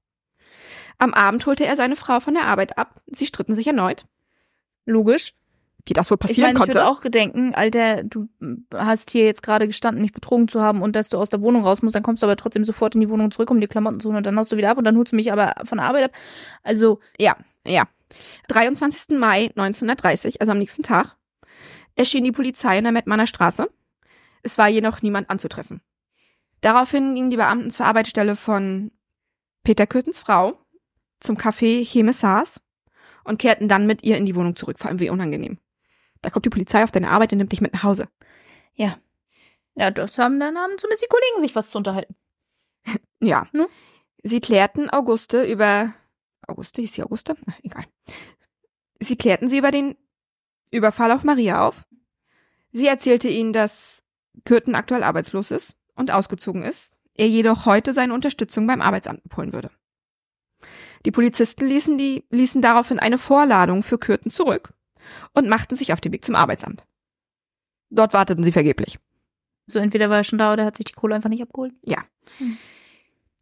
Am 0.97 1.13
Abend 1.13 1.45
holte 1.45 1.65
er 1.65 1.75
seine 1.75 1.95
Frau 1.95 2.19
von 2.19 2.33
der 2.33 2.47
Arbeit 2.47 2.79
ab. 2.79 3.01
Sie 3.05 3.27
stritten 3.27 3.53
sich 3.53 3.67
erneut, 3.67 4.07
Logisch. 4.85 5.33
Wie 5.85 5.93
das 5.93 6.09
wohl 6.11 6.15
Ich 6.15 6.19
passieren 6.19 6.47
meine, 6.47 6.53
ich 6.53 6.59
konnte. 6.59 6.75
würde 6.75 6.87
auch 6.87 7.01
gedenken, 7.01 7.53
Alter, 7.55 8.03
du 8.03 8.27
hast 8.73 9.11
hier 9.11 9.25
jetzt 9.25 9.43
gerade 9.43 9.67
gestanden, 9.67 10.01
mich 10.01 10.13
betrogen 10.13 10.47
zu 10.47 10.61
haben 10.61 10.81
und 10.81 10.95
dass 10.95 11.09
du 11.09 11.17
aus 11.17 11.29
der 11.29 11.41
Wohnung 11.41 11.63
raus 11.63 11.81
musst, 11.81 11.95
dann 11.95 12.03
kommst 12.03 12.23
du 12.23 12.27
aber 12.27 12.37
trotzdem 12.37 12.63
sofort 12.63 12.95
in 12.95 13.01
die 13.01 13.09
Wohnung 13.09 13.31
zurück, 13.31 13.51
um 13.51 13.59
die 13.59 13.67
Klamotten 13.67 13.99
zu 13.99 14.07
holen 14.09 14.17
und 14.17 14.25
dann 14.25 14.37
haust 14.37 14.51
du 14.51 14.57
wieder 14.57 14.69
ab 14.69 14.77
und 14.77 14.85
dann 14.85 14.97
holst 14.97 15.11
du 15.11 15.15
mich 15.15 15.31
aber 15.31 15.53
von 15.65 15.77
der 15.77 15.87
Arbeit 15.87 16.05
ab. 16.05 16.11
Also, 16.63 16.99
Ja, 17.19 17.35
ja. 17.67 17.87
23. 18.47 19.17
Mai 19.17 19.49
1930, 19.55 20.39
also 20.39 20.51
am 20.51 20.59
nächsten 20.59 20.83
Tag, 20.83 21.17
erschien 21.95 22.23
die 22.23 22.31
Polizei 22.31 22.77
in 22.77 22.83
der 22.83 22.93
Mettmanner 22.93 23.27
Straße. 23.27 23.67
Es 24.43 24.57
war 24.57 24.67
jedoch 24.67 25.01
niemand 25.01 25.29
anzutreffen. 25.29 25.81
Daraufhin 26.61 27.15
gingen 27.15 27.29
die 27.29 27.37
Beamten 27.37 27.71
zur 27.71 27.85
Arbeitsstelle 27.85 28.35
von 28.35 28.91
Peter 29.63 29.87
Kürtens 29.87 30.19
Frau 30.19 30.59
zum 31.19 31.37
Café 31.37 31.83
Hemessars 31.83 32.61
und 33.23 33.39
kehrten 33.39 33.67
dann 33.67 33.87
mit 33.87 34.03
ihr 34.03 34.17
in 34.17 34.25
die 34.25 34.35
Wohnung 34.35 34.55
zurück, 34.55 34.79
vor 34.79 34.89
allem 34.89 34.99
wie 34.99 35.09
unangenehm. 35.09 35.57
Da 36.23 36.29
kommt 36.29 36.45
die 36.45 36.49
Polizei 36.49 36.83
auf 36.83 36.91
deine 36.91 37.11
Arbeit 37.11 37.31
und 37.33 37.37
nimmt 37.37 37.51
dich 37.51 37.61
mit 37.61 37.73
nach 37.73 37.83
Hause. 37.83 38.07
ja. 38.73 38.97
Ja, 39.75 39.89
das 39.89 40.19
haben 40.19 40.39
dann 40.39 40.55
haben 40.55 40.77
zumindest 40.77 41.03
die 41.03 41.07
Kollegen 41.07 41.39
sich 41.39 41.55
was 41.55 41.69
zu 41.69 41.77
unterhalten. 41.77 42.15
Ja. 43.21 43.47
Ne? 43.53 43.67
Sie 44.21 44.41
klärten 44.41 44.89
Auguste 44.89 45.45
über 45.45 45.93
Auguste, 46.45 46.81
hieß 46.81 46.93
sie 46.93 47.03
Auguste? 47.03 47.37
Na, 47.45 47.53
egal. 47.63 47.85
Sie 48.99 49.15
klärten 49.15 49.49
sie 49.49 49.59
über 49.59 49.71
den 49.71 49.95
Überfall 50.71 51.11
auf 51.11 51.23
Maria 51.23 51.65
auf. 51.65 51.85
Sie 52.73 52.85
erzählte 52.85 53.29
ihnen, 53.29 53.53
dass 53.53 54.03
Kürten 54.43 54.75
aktuell 54.75 55.03
arbeitslos 55.03 55.51
ist 55.51 55.77
und 55.95 56.11
ausgezogen 56.11 56.63
ist, 56.63 56.91
er 57.13 57.29
jedoch 57.29 57.65
heute 57.65 57.93
seine 57.93 58.13
Unterstützung 58.13 58.67
beim 58.67 58.81
Arbeitsamt 58.81 59.25
abholen 59.25 59.53
würde. 59.53 59.71
Die 61.05 61.11
Polizisten 61.11 61.65
ließen, 61.65 61.97
die, 61.97 62.25
ließen 62.29 62.61
daraufhin 62.61 62.99
eine 62.99 63.17
Vorladung 63.17 63.83
für 63.83 63.97
Kürten 63.97 64.31
zurück 64.31 64.73
und 65.33 65.49
machten 65.49 65.75
sich 65.75 65.93
auf 65.93 66.01
den 66.01 66.11
Weg 66.11 66.25
zum 66.25 66.35
Arbeitsamt. 66.35 66.83
Dort 67.89 68.13
warteten 68.13 68.43
sie 68.43 68.51
vergeblich. 68.51 68.99
So 69.65 69.79
entweder 69.79 70.09
war 70.09 70.17
er 70.17 70.23
schon 70.23 70.39
da 70.39 70.53
oder 70.53 70.65
hat 70.65 70.75
sich 70.75 70.85
die 70.85 70.93
Kohle 70.93 71.15
einfach 71.15 71.29
nicht 71.29 71.41
abgeholt. 71.41 71.73
Ja. 71.83 71.97
Hm. 72.37 72.57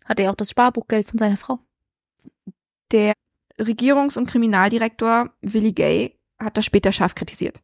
Hatte 0.06 0.24
er 0.24 0.32
auch 0.32 0.36
das 0.36 0.50
Sparbuchgeld 0.50 1.08
von 1.08 1.18
seiner 1.18 1.38
Frau. 1.38 1.60
Der 2.92 3.14
Regierungs- 3.60 4.18
und 4.18 4.28
Kriminaldirektor 4.28 5.32
Willie 5.42 5.74
Gay 5.74 6.18
hat 6.40 6.58
das 6.58 6.66
später 6.66 6.92
scharf 6.92 7.16
kritisiert. 7.16 7.60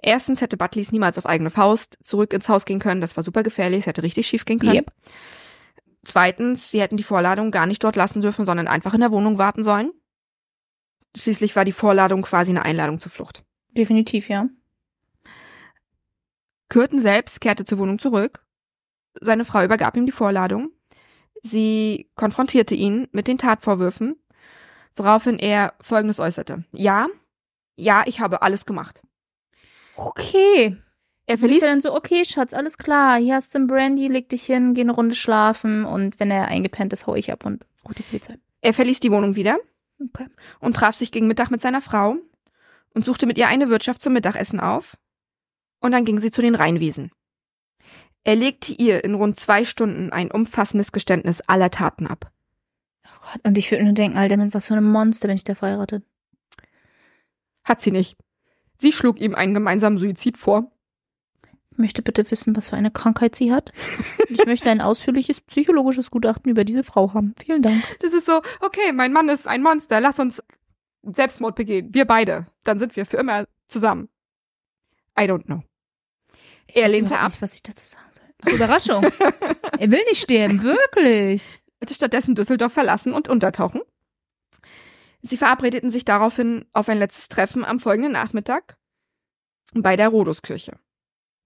Erstens 0.00 0.40
hätte 0.40 0.56
Butleys 0.56 0.92
niemals 0.92 1.18
auf 1.18 1.26
eigene 1.26 1.50
Faust 1.50 1.98
zurück 2.02 2.32
ins 2.32 2.48
Haus 2.48 2.64
gehen 2.64 2.78
können. 2.78 3.00
Das 3.00 3.16
war 3.16 3.24
super 3.24 3.42
gefährlich. 3.42 3.80
Es 3.80 3.86
hätte 3.86 4.02
richtig 4.02 4.26
schief 4.26 4.44
gehen 4.44 4.60
können. 4.60 4.74
Yep. 4.74 4.92
Zweitens, 6.04 6.70
sie 6.70 6.80
hätten 6.80 6.96
die 6.96 7.02
Vorladung 7.02 7.50
gar 7.50 7.66
nicht 7.66 7.82
dort 7.82 7.96
lassen 7.96 8.22
dürfen, 8.22 8.46
sondern 8.46 8.68
einfach 8.68 8.94
in 8.94 9.00
der 9.00 9.10
Wohnung 9.10 9.38
warten 9.38 9.64
sollen. 9.64 9.92
Schließlich 11.16 11.56
war 11.56 11.64
die 11.64 11.72
Vorladung 11.72 12.22
quasi 12.22 12.50
eine 12.50 12.64
Einladung 12.64 13.00
zur 13.00 13.10
Flucht. 13.10 13.44
Definitiv, 13.70 14.28
ja. 14.28 14.48
Kürten 16.68 17.00
selbst 17.00 17.40
kehrte 17.40 17.64
zur 17.64 17.78
Wohnung 17.78 17.98
zurück. 17.98 18.44
Seine 19.20 19.44
Frau 19.44 19.64
übergab 19.64 19.96
ihm 19.96 20.06
die 20.06 20.12
Vorladung. 20.12 20.70
Sie 21.42 22.10
konfrontierte 22.14 22.74
ihn 22.74 23.08
mit 23.12 23.26
den 23.26 23.38
Tatvorwürfen, 23.38 24.16
woraufhin 24.96 25.38
er 25.38 25.74
Folgendes 25.80 26.20
äußerte. 26.20 26.64
Ja, 26.72 27.06
ja, 27.76 28.02
ich 28.06 28.20
habe 28.20 28.42
alles 28.42 28.66
gemacht. 28.66 29.02
Okay. 29.96 30.76
Er 31.26 31.38
Verließ 31.38 31.62
er 31.62 31.68
dann 31.68 31.80
so, 31.80 31.94
okay, 31.94 32.24
Schatz, 32.24 32.54
alles 32.54 32.78
klar, 32.78 33.18
hier 33.18 33.34
hast 33.34 33.54
du 33.54 33.58
einen 33.58 33.66
Brandy, 33.66 34.08
leg 34.08 34.30
dich 34.30 34.44
hin, 34.44 34.72
geh 34.72 34.80
eine 34.80 34.92
Runde 34.92 35.14
schlafen 35.14 35.84
und 35.84 36.18
wenn 36.18 36.30
er 36.30 36.48
eingepennt 36.48 36.92
ist, 36.92 37.06
hau 37.06 37.14
ich 37.14 37.30
ab 37.30 37.44
und 37.44 37.66
ruf 37.84 37.94
die 37.94 38.02
Polizei. 38.02 38.38
er 38.62 38.72
verließ 38.72 39.00
die 39.00 39.12
Wohnung 39.12 39.36
wieder 39.36 39.58
Okay. 40.00 40.28
und 40.60 40.76
traf 40.76 40.94
sich 40.94 41.10
gegen 41.10 41.26
Mittag 41.26 41.50
mit 41.50 41.60
seiner 41.60 41.80
Frau 41.80 42.16
und 42.94 43.04
suchte 43.04 43.26
mit 43.26 43.36
ihr 43.36 43.48
eine 43.48 43.68
Wirtschaft 43.68 44.00
zum 44.00 44.12
Mittagessen 44.12 44.60
auf. 44.60 44.96
Und 45.80 45.92
dann 45.92 46.04
ging 46.04 46.18
sie 46.18 46.30
zu 46.30 46.42
den 46.42 46.54
Rheinwiesen. 46.54 47.10
Er 48.24 48.36
legte 48.36 48.72
ihr 48.72 49.04
in 49.04 49.14
rund 49.14 49.38
zwei 49.38 49.64
Stunden 49.64 50.12
ein 50.12 50.30
umfassendes 50.30 50.92
Geständnis 50.92 51.40
aller 51.42 51.70
Taten 51.70 52.06
ab. 52.06 52.32
Oh 53.06 53.20
Gott, 53.32 53.40
und 53.44 53.58
ich 53.58 53.70
würde 53.70 53.84
nur 53.84 53.92
denken, 53.92 54.18
Alter, 54.18 54.36
mit 54.36 54.54
was 54.54 54.68
für 54.68 54.74
einem 54.74 54.90
Monster 54.90 55.28
bin 55.28 55.36
ich 55.36 55.44
da 55.44 55.54
verheiratet. 55.54 56.04
Hat 57.64 57.80
sie 57.80 57.90
nicht. 57.90 58.16
Sie 58.76 58.92
schlug 58.92 59.20
ihm 59.20 59.34
einen 59.34 59.54
gemeinsamen 59.54 59.98
Suizid 59.98 60.36
vor. 60.36 60.70
Ich 61.78 61.80
möchte 61.80 62.02
bitte 62.02 62.28
wissen, 62.28 62.56
was 62.56 62.70
für 62.70 62.76
eine 62.76 62.90
Krankheit 62.90 63.36
sie 63.36 63.52
hat. 63.52 63.72
Und 64.28 64.36
ich 64.36 64.46
möchte 64.46 64.68
ein 64.68 64.80
ausführliches 64.80 65.40
psychologisches 65.40 66.10
Gutachten 66.10 66.50
über 66.50 66.64
diese 66.64 66.82
Frau 66.82 67.14
haben. 67.14 67.36
Vielen 67.38 67.62
Dank. 67.62 67.80
Das 68.00 68.12
ist 68.12 68.26
so, 68.26 68.42
okay, 68.58 68.90
mein 68.92 69.12
Mann 69.12 69.28
ist 69.28 69.46
ein 69.46 69.62
Monster, 69.62 70.00
lass 70.00 70.18
uns 70.18 70.42
Selbstmord 71.04 71.54
begehen. 71.54 71.94
Wir 71.94 72.04
beide. 72.04 72.48
Dann 72.64 72.80
sind 72.80 72.96
wir 72.96 73.06
für 73.06 73.18
immer 73.18 73.44
zusammen. 73.68 74.08
I 75.16 75.22
don't 75.22 75.44
know. 75.44 75.62
Er 76.66 76.86
weiß 76.86 76.90
lehnte 76.90 77.10
überhaupt 77.10 77.22
ab, 77.22 77.30
Nicht, 77.30 77.42
was 77.42 77.54
ich 77.54 77.62
dazu 77.62 77.86
sagen 77.86 78.10
soll. 78.10 78.24
Ach, 78.44 78.52
Überraschung. 78.52 79.04
er 79.78 79.90
will 79.92 80.02
nicht 80.08 80.20
sterben, 80.20 80.64
wirklich. 80.64 81.48
wollte 81.78 81.94
stattdessen 81.94 82.34
Düsseldorf 82.34 82.72
verlassen 82.72 83.12
und 83.12 83.28
untertauchen. 83.28 83.82
Sie 85.22 85.36
verabredeten 85.36 85.92
sich 85.92 86.04
daraufhin 86.04 86.64
auf 86.72 86.88
ein 86.88 86.98
letztes 86.98 87.28
Treffen 87.28 87.64
am 87.64 87.78
folgenden 87.78 88.14
Nachmittag 88.14 88.78
bei 89.74 89.94
der 89.94 90.08
Roduskirche. 90.08 90.80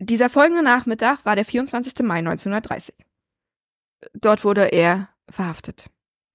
Dieser 0.05 0.28
folgende 0.28 0.62
Nachmittag 0.62 1.24
war 1.24 1.36
der 1.36 1.44
24. 1.44 2.00
Mai 2.00 2.18
1930. 2.18 2.94
Dort 4.14 4.44
wurde 4.44 4.66
er 4.72 5.09
verhaftet. 5.28 5.86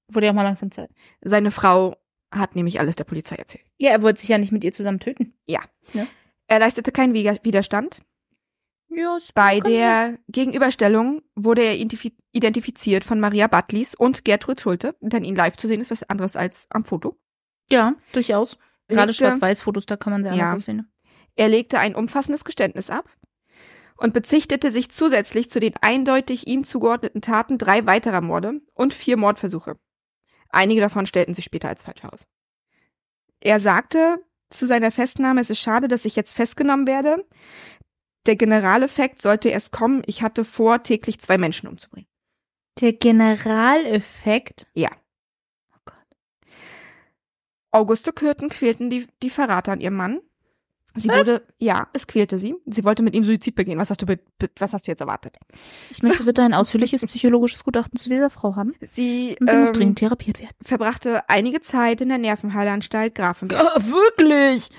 Wurde 0.10 0.28
ja 0.28 0.32
auch 0.32 0.36
mal 0.36 0.44
langsam 0.44 0.72
Zeit. 0.72 0.90
Seine 1.22 1.52
Frau 1.52 1.96
hat 2.34 2.56
nämlich 2.56 2.80
alles 2.80 2.96
der 2.96 3.04
Polizei 3.04 3.36
erzählt. 3.36 3.66
Ja, 3.78 3.92
er 3.92 4.02
wollte 4.02 4.20
sich 4.22 4.30
ja 4.30 4.38
nicht 4.38 4.52
mit 4.52 4.64
ihr 4.64 4.72
zusammen 4.72 5.00
töten. 5.00 5.34
Er 6.50 6.60
leistete 6.60 6.92
keinen 6.94 7.14
Wider- 7.14 7.40
Widerstand. 7.44 8.02
Ja, 8.90 9.18
Bei 9.36 9.60
der 9.60 10.18
Gegenüberstellung 10.30 11.22
wurde 11.36 11.62
er 11.62 11.76
identifi 11.76 12.16
identifiziert 12.32 13.04
von 13.04 13.20
Maria 13.20 13.48
Buttlis 13.48 13.96
und 13.96 14.24
Gertrud 14.24 14.62
Schulte, 14.62 14.96
denn 15.02 15.24
ihn 15.26 15.36
live 15.36 15.58
zu 15.58 15.68
sehen 15.68 15.82
ist 15.82 15.92
was 15.92 16.04
anderes 16.04 16.36
als 16.38 16.68
am 16.70 16.86
Foto. 16.86 17.18
Ja, 17.72 17.96
durchaus. 18.14 18.58
Gerade 18.88 19.12
Schwarz-Weiß-Fotos, 19.12 19.88
da 19.88 19.98
kann 19.98 20.14
man 20.14 20.24
sehr 20.24 20.32
anders 20.32 20.50
Ja. 20.50 20.56
aussehen. 20.56 20.78
ne? 20.78 20.86
Er 21.36 21.50
legte 21.50 21.80
ein 21.80 21.96
umfassendes 21.96 22.46
Geständnis 22.46 22.90
ab 22.90 23.10
und 23.98 24.14
bezichtete 24.14 24.72
sich 24.72 24.92
zusätzlich 24.92 25.50
zu 25.50 25.60
den 25.60 25.74
eindeutig 25.82 26.48
ihm 26.48 26.64
zugeordneten 26.64 27.22
Taten 27.22 27.58
drei 27.58 27.86
weiterer 27.86 28.22
Morde 28.22 28.62
und 28.74 28.94
vier 28.94 29.18
Mordversuche. 29.18 29.78
Einige 30.50 30.82
davon 30.82 31.06
stellten 31.06 31.34
sich 31.34 31.46
später 31.46 31.70
als 31.70 31.84
falsch 31.84 32.04
aus. 32.06 32.28
Er 33.42 33.60
sagte, 33.60 34.24
zu 34.50 34.66
seiner 34.66 34.92
Festnahme, 34.92 35.42
es 35.42 35.50
ist 35.50 35.60
schade, 35.60 35.88
dass 35.88 36.06
ich 36.06 36.16
jetzt 36.16 36.34
festgenommen 36.34 36.88
werde. 36.88 37.26
Der 38.26 38.36
Generaleffekt 38.36 39.22
sollte 39.22 39.50
erst 39.50 39.72
kommen, 39.72 40.04
ich 40.06 40.22
hatte 40.22 40.46
vor, 40.46 40.84
täglich 40.84 41.20
zwei 41.20 41.38
Menschen 41.38 41.68
umzubringen. 41.68 42.10
Der 42.80 42.94
Generaleffekt? 42.94 44.68
Ja. 44.74 44.90
Oh 45.74 45.80
Gott. 45.86 45.96
Auguste 47.72 48.14
Kürten 48.14 48.50
quälten 48.50 48.90
die, 48.90 49.08
die 49.22 49.30
Verrater 49.30 49.72
an 49.72 49.82
ihrem 49.82 49.96
Mann. 49.96 50.22
Sie 51.00 51.10
Was? 51.10 51.20
wurde, 51.28 51.44
ja, 51.60 51.88
es 51.94 52.08
quälte 52.08 52.40
sie. 52.40 52.56
Sie 52.66 52.84
wollte 52.84 53.04
mit 53.04 53.14
ihm 53.14 53.24
Suizid 53.24 53.56
begehen. 53.56 53.78
Was 53.78 53.90
hast 53.90 54.02
du, 54.02 54.06
be, 54.06 54.20
was 54.58 54.74
hast 54.74 54.88
du 54.88 54.92
jetzt 54.92 55.02
erwartet? 55.02 55.36
Ich 55.90 56.02
möchte 56.02 56.24
bitte 56.24 56.42
ein 56.44 56.54
ausführliches 56.54 57.06
psychologisches 57.06 57.64
Gutachten 57.64 57.98
zu 58.00 58.10
dieser 58.10 58.30
Frau 58.30 58.56
haben. 58.56 58.74
Sie, 58.82 59.38
Und 59.40 59.50
sie 59.50 59.56
muss 59.56 59.70
ähm, 59.70 59.74
dringend 59.74 60.00
therapiert 60.00 60.40
werden. 60.40 60.56
verbrachte 60.64 61.28
einige 61.30 61.62
Zeit 61.62 62.02
in 62.02 62.10
der 62.10 62.18
Nervenheilanstalt 62.18 63.14
Grafenberg. 63.16 63.62
Ah, 63.62 63.80
wirklich? 63.82 64.70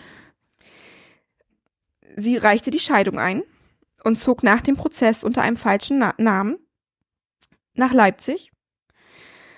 Sie 2.16 2.36
reichte 2.36 2.70
die 2.70 2.80
Scheidung 2.80 3.18
ein 3.18 3.42
und 4.02 4.18
zog 4.18 4.42
nach 4.42 4.60
dem 4.62 4.76
Prozess 4.76 5.22
unter 5.24 5.42
einem 5.42 5.56
falschen 5.56 5.98
Na 5.98 6.14
Namen 6.18 6.58
nach 7.74 7.92
Leipzig. 7.92 8.50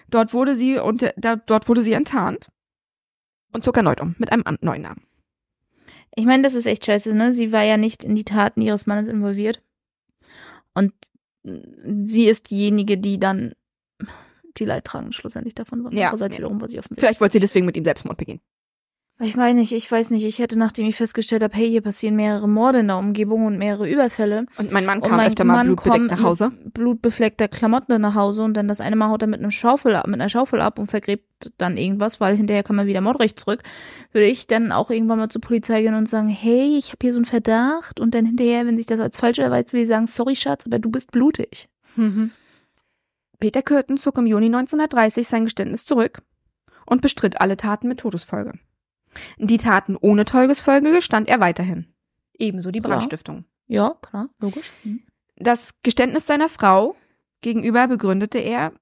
Dort 0.08 0.34
wurde 0.34 0.56
sie 0.56 0.78
da, 1.16 1.36
dort 1.36 1.68
wurde 1.68 1.82
sie 1.82 1.92
enttarnt 1.92 2.48
und 3.52 3.64
zog 3.64 3.76
erneut 3.76 4.00
um 4.00 4.14
mit 4.18 4.32
einem 4.32 4.44
neuen 4.60 4.82
Namen. 4.82 5.02
Ich 6.14 6.24
meine, 6.24 6.42
das 6.42 6.54
ist 6.54 6.66
echt 6.66 6.86
scheiße, 6.86 7.14
ne? 7.14 7.32
Sie 7.32 7.52
war 7.52 7.62
ja 7.62 7.76
nicht 7.76 8.04
in 8.04 8.14
die 8.14 8.24
Taten 8.24 8.60
ihres 8.60 8.86
Mannes 8.86 9.08
involviert. 9.08 9.62
Und 10.74 10.92
sie 11.42 12.26
ist 12.26 12.50
diejenige, 12.50 12.98
die 12.98 13.18
dann 13.18 13.54
die 14.56 14.64
Leidtragende 14.64 15.14
schlussendlich 15.14 15.54
davon 15.54 15.84
war. 15.84 15.92
Ja. 15.92 16.08
Andererseits 16.08 16.36
wiederum 16.36 16.60
war 16.60 16.68
sie 16.68 16.78
offensichtlich. 16.78 17.00
Vielleicht 17.00 17.20
wollte 17.20 17.34
sie 17.34 17.40
deswegen 17.40 17.66
mit 17.66 17.76
ihm 17.76 17.84
Selbstmord 17.84 18.18
begehen. 18.18 18.40
Ich 19.22 19.36
weiß 19.36 19.54
nicht, 19.54 19.72
ich 19.72 19.90
weiß 19.90 20.10
nicht. 20.10 20.24
Ich 20.24 20.38
hätte, 20.38 20.58
nachdem 20.58 20.86
ich 20.86 20.96
festgestellt 20.96 21.42
habe, 21.42 21.54
hey, 21.54 21.68
hier 21.68 21.82
passieren 21.82 22.16
mehrere 22.16 22.48
Morde 22.48 22.78
in 22.78 22.86
der 22.86 22.96
Umgebung 22.96 23.44
und 23.44 23.58
mehrere 23.58 23.86
Überfälle. 23.86 24.46
Und 24.56 24.72
mein 24.72 24.86
Mann 24.86 25.02
kam 25.02 25.18
mein 25.18 25.28
öfter 25.28 25.44
mal 25.44 25.56
Mann 25.56 25.66
blutbedeckt 25.66 25.98
kommt 25.98 26.10
nach 26.10 26.22
Hause. 26.22 26.52
Blutbefleckter 26.72 27.48
Klamotten 27.48 28.00
nach 28.00 28.14
Hause 28.14 28.42
und 28.42 28.54
dann 28.54 28.66
das 28.66 28.80
eine 28.80 28.96
Mal 28.96 29.10
haut 29.10 29.20
er 29.20 29.28
mit 29.28 29.40
einem 29.40 29.50
Schaufel 29.50 29.94
ab, 29.94 30.06
mit 30.06 30.18
einer 30.18 30.30
Schaufel 30.30 30.62
ab 30.62 30.78
und 30.78 30.90
vergräbt 30.90 31.52
dann 31.58 31.76
irgendwas, 31.76 32.18
weil 32.18 32.34
hinterher 32.34 32.62
kann 32.62 32.76
man 32.76 32.86
wieder 32.86 33.02
Mordrecht 33.02 33.38
zurück. 33.38 33.62
Würde 34.12 34.26
ich 34.26 34.46
dann 34.46 34.72
auch 34.72 34.90
irgendwann 34.90 35.18
mal 35.18 35.28
zur 35.28 35.42
Polizei 35.42 35.82
gehen 35.82 35.94
und 35.94 36.08
sagen, 36.08 36.28
hey, 36.28 36.78
ich 36.78 36.88
habe 36.88 36.98
hier 37.02 37.12
so 37.12 37.18
einen 37.18 37.26
Verdacht 37.26 38.00
und 38.00 38.14
dann 38.14 38.24
hinterher, 38.24 38.64
wenn 38.64 38.78
sich 38.78 38.86
das 38.86 39.00
als 39.00 39.18
falsch 39.18 39.38
erweist, 39.38 39.74
will 39.74 39.82
ich 39.82 39.88
sagen, 39.88 40.06
sorry 40.06 40.34
Schatz, 40.34 40.64
aber 40.64 40.78
du 40.78 40.90
bist 40.90 41.12
blutig. 41.12 41.68
Mhm. 41.96 42.30
Peter 43.38 43.60
Kürten 43.60 43.98
zog 43.98 44.16
im 44.16 44.26
Juni 44.26 44.46
1930 44.46 45.28
sein 45.28 45.44
Geständnis 45.44 45.84
zurück 45.84 46.22
und 46.86 47.02
bestritt 47.02 47.40
alle 47.42 47.58
Taten 47.58 47.86
mit 47.86 48.00
Todesfolge. 48.00 48.52
Die 49.38 49.58
Taten 49.58 49.96
ohne 50.00 50.24
Todesfolge 50.24 50.92
gestand 50.92 51.28
er 51.28 51.40
weiterhin. 51.40 51.86
Ebenso 52.38 52.70
die. 52.70 52.80
Brandstiftung. 52.80 53.44
Ja, 53.66 53.94
klar, 54.02 54.28
logisch. 54.40 54.72
Mhm. 54.84 55.02
Das 55.36 55.74
Geständnis 55.82 56.26
seiner 56.26 56.48
Frau 56.48 56.96
gegenüber 57.40 57.86
begründete 57.88 58.38
er 58.38 58.72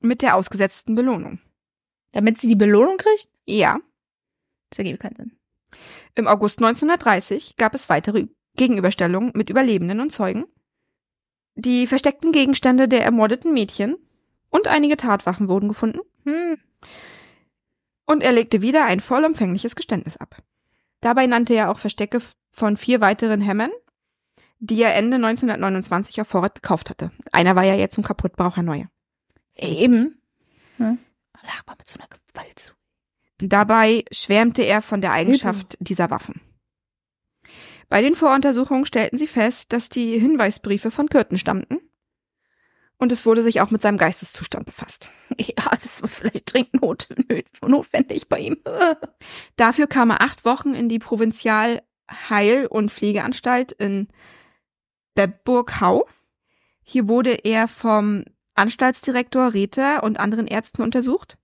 mit 0.00 0.22
der 0.22 0.36
ausgesetzten 0.36 0.94
Belohnung. 0.94 1.40
Damit 2.12 2.38
sie 2.38 2.48
die 2.48 2.56
Belohnung 2.56 2.96
kriegt? 2.96 3.28
Ja, 3.44 3.78
Das 4.70 4.78
ergibt 4.78 5.00
keinen 5.00 5.16
Sinn. 5.16 5.32
im 6.14 6.26
August 6.28 6.60
1930 6.60 7.56
gab 7.56 7.74
es 7.74 7.88
weitere 7.88 8.28
Gegenüberstellungen 8.56 9.32
mit 9.34 9.50
Überlebenden 9.50 10.00
und 10.00 10.10
Zeugen. 10.10 10.44
Die 11.56 11.86
versteckten 11.86 12.32
Gegenstände 12.32 12.88
der 12.88 13.04
ermordeten 13.04 13.52
Mädchen 13.52 13.96
und 14.50 14.68
einige 14.68 14.96
Tatwaffen 14.96 15.48
wurden 15.48 15.68
gefunden. 15.68 16.00
Hm. 16.24 16.58
Und 18.06 18.22
er 18.22 18.32
legte 18.32 18.62
wieder 18.62 18.84
ein 18.84 19.00
vollumfängliches 19.00 19.76
Geständnis 19.76 20.16
ab. 20.16 20.36
Dabei 21.00 21.26
nannte 21.26 21.54
er 21.54 21.70
auch 21.70 21.78
Verstecke 21.78 22.20
von 22.50 22.76
vier 22.76 23.00
weiteren 23.00 23.40
Hämmern, 23.40 23.70
die 24.58 24.80
er 24.82 24.94
Ende 24.94 25.16
1929 25.16 26.20
auf 26.20 26.28
Vorrat 26.28 26.54
gekauft 26.54 26.90
hatte. 26.90 27.10
Einer 27.32 27.56
war 27.56 27.64
ja 27.64 27.74
jetzt 27.74 27.94
zum 27.94 28.04
Kaputtbraucher 28.04 28.62
neue. 28.62 28.88
Eben. 29.54 30.20
Hm. 30.78 30.98
Lag 31.42 31.66
mal 31.66 31.76
mit 31.76 31.86
so 31.86 31.98
einer 31.98 32.08
Gewalt 32.08 32.58
zu. 32.58 32.72
Dabei 33.38 34.04
schwärmte 34.10 34.62
er 34.62 34.80
von 34.80 35.00
der 35.00 35.12
Eigenschaft 35.12 35.76
dieser 35.80 36.10
Waffen. 36.10 36.40
Bei 37.88 38.00
den 38.00 38.14
Voruntersuchungen 38.14 38.86
stellten 38.86 39.18
sie 39.18 39.26
fest, 39.26 39.72
dass 39.72 39.88
die 39.88 40.18
Hinweisbriefe 40.18 40.90
von 40.90 41.08
Kürten 41.08 41.38
stammten. 41.38 41.78
Und 42.98 43.12
es 43.12 43.26
wurde 43.26 43.42
sich 43.42 43.60
auch 43.60 43.70
mit 43.70 43.82
seinem 43.82 43.98
Geisteszustand 43.98 44.66
befasst. 44.66 45.08
Ja, 45.38 45.70
das 45.70 46.00
war 46.02 46.08
vielleicht 46.08 46.52
dringend 46.52 46.80
not 46.80 47.08
notwendig 47.66 48.28
bei 48.28 48.38
ihm. 48.38 48.58
Dafür 49.56 49.86
kam 49.86 50.10
er 50.10 50.22
acht 50.22 50.44
Wochen 50.44 50.74
in 50.74 50.88
die 50.88 50.98
Provinzialheil- 51.00 52.66
und 52.68 52.90
Pflegeanstalt 52.90 53.72
in 53.72 54.08
Bebburg-Hau. 55.14 56.06
Hier 56.82 57.08
wurde 57.08 57.32
er 57.32 57.66
vom 57.68 58.24
Anstaltsdirektor 58.54 59.54
Rether 59.54 60.02
und 60.02 60.18
anderen 60.18 60.46
Ärzten 60.46 60.82
untersucht. 60.82 61.36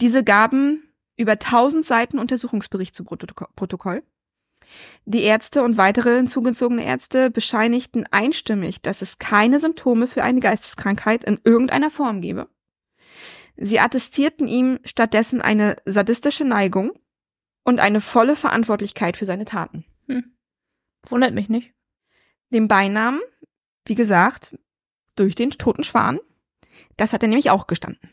Diese 0.00 0.22
gaben 0.22 0.82
über 1.16 1.32
1000 1.32 1.84
Seiten 1.84 2.18
Untersuchungsbericht 2.18 2.94
zu 2.94 3.02
Protoko- 3.02 3.48
Protokoll. 3.56 4.02
Die 5.04 5.22
Ärzte 5.22 5.62
und 5.62 5.76
weitere 5.76 6.16
hinzugezogene 6.16 6.84
Ärzte 6.84 7.30
bescheinigten 7.30 8.06
einstimmig, 8.10 8.82
dass 8.82 9.02
es 9.02 9.18
keine 9.18 9.60
Symptome 9.60 10.06
für 10.06 10.22
eine 10.22 10.40
Geisteskrankheit 10.40 11.24
in 11.24 11.40
irgendeiner 11.44 11.90
Form 11.90 12.20
gebe. 12.20 12.48
Sie 13.56 13.80
attestierten 13.80 14.48
ihm 14.48 14.78
stattdessen 14.84 15.40
eine 15.40 15.76
sadistische 15.86 16.44
Neigung 16.44 16.92
und 17.64 17.80
eine 17.80 18.00
volle 18.00 18.36
Verantwortlichkeit 18.36 19.16
für 19.16 19.26
seine 19.26 19.44
Taten. 19.44 19.84
Wundert 21.08 21.34
mich 21.34 21.48
nicht. 21.48 21.72
Den 22.50 22.68
Beinamen, 22.68 23.20
wie 23.86 23.94
gesagt, 23.94 24.58
durch 25.14 25.34
den 25.34 25.50
toten 25.50 25.84
Schwan, 25.84 26.20
das 26.96 27.12
hat 27.12 27.22
er 27.22 27.28
nämlich 27.28 27.50
auch 27.50 27.66
gestanden. 27.66 28.10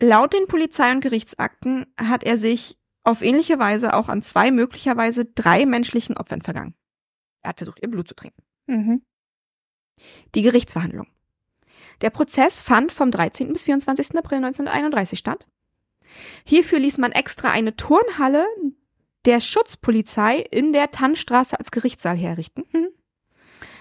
Laut 0.00 0.32
den 0.32 0.46
Polizei- 0.46 0.92
und 0.92 1.00
Gerichtsakten 1.00 1.86
hat 1.96 2.24
er 2.24 2.38
sich 2.38 2.78
auf 3.04 3.22
ähnliche 3.22 3.58
Weise 3.58 3.94
auch 3.94 4.08
an 4.08 4.22
zwei, 4.22 4.50
möglicherweise 4.50 5.24
drei 5.24 5.66
menschlichen 5.66 6.16
Opfern 6.16 6.42
vergangen. 6.42 6.74
Er 7.42 7.50
hat 7.50 7.58
versucht, 7.58 7.80
ihr 7.82 7.90
Blut 7.90 8.08
zu 8.08 8.14
trinken. 8.14 8.42
Mhm. 8.66 9.02
Die 10.34 10.42
Gerichtsverhandlung. 10.42 11.08
Der 12.00 12.10
Prozess 12.10 12.60
fand 12.60 12.92
vom 12.92 13.10
13. 13.10 13.52
bis 13.52 13.64
24. 13.64 14.16
April 14.16 14.38
1931 14.38 15.18
statt. 15.18 15.46
Hierfür 16.44 16.78
ließ 16.78 16.98
man 16.98 17.12
extra 17.12 17.50
eine 17.50 17.76
Turnhalle 17.76 18.46
der 19.24 19.40
Schutzpolizei 19.40 20.38
in 20.38 20.72
der 20.72 20.90
Tannstraße 20.90 21.58
als 21.58 21.70
Gerichtssaal 21.70 22.16
herrichten. 22.16 22.64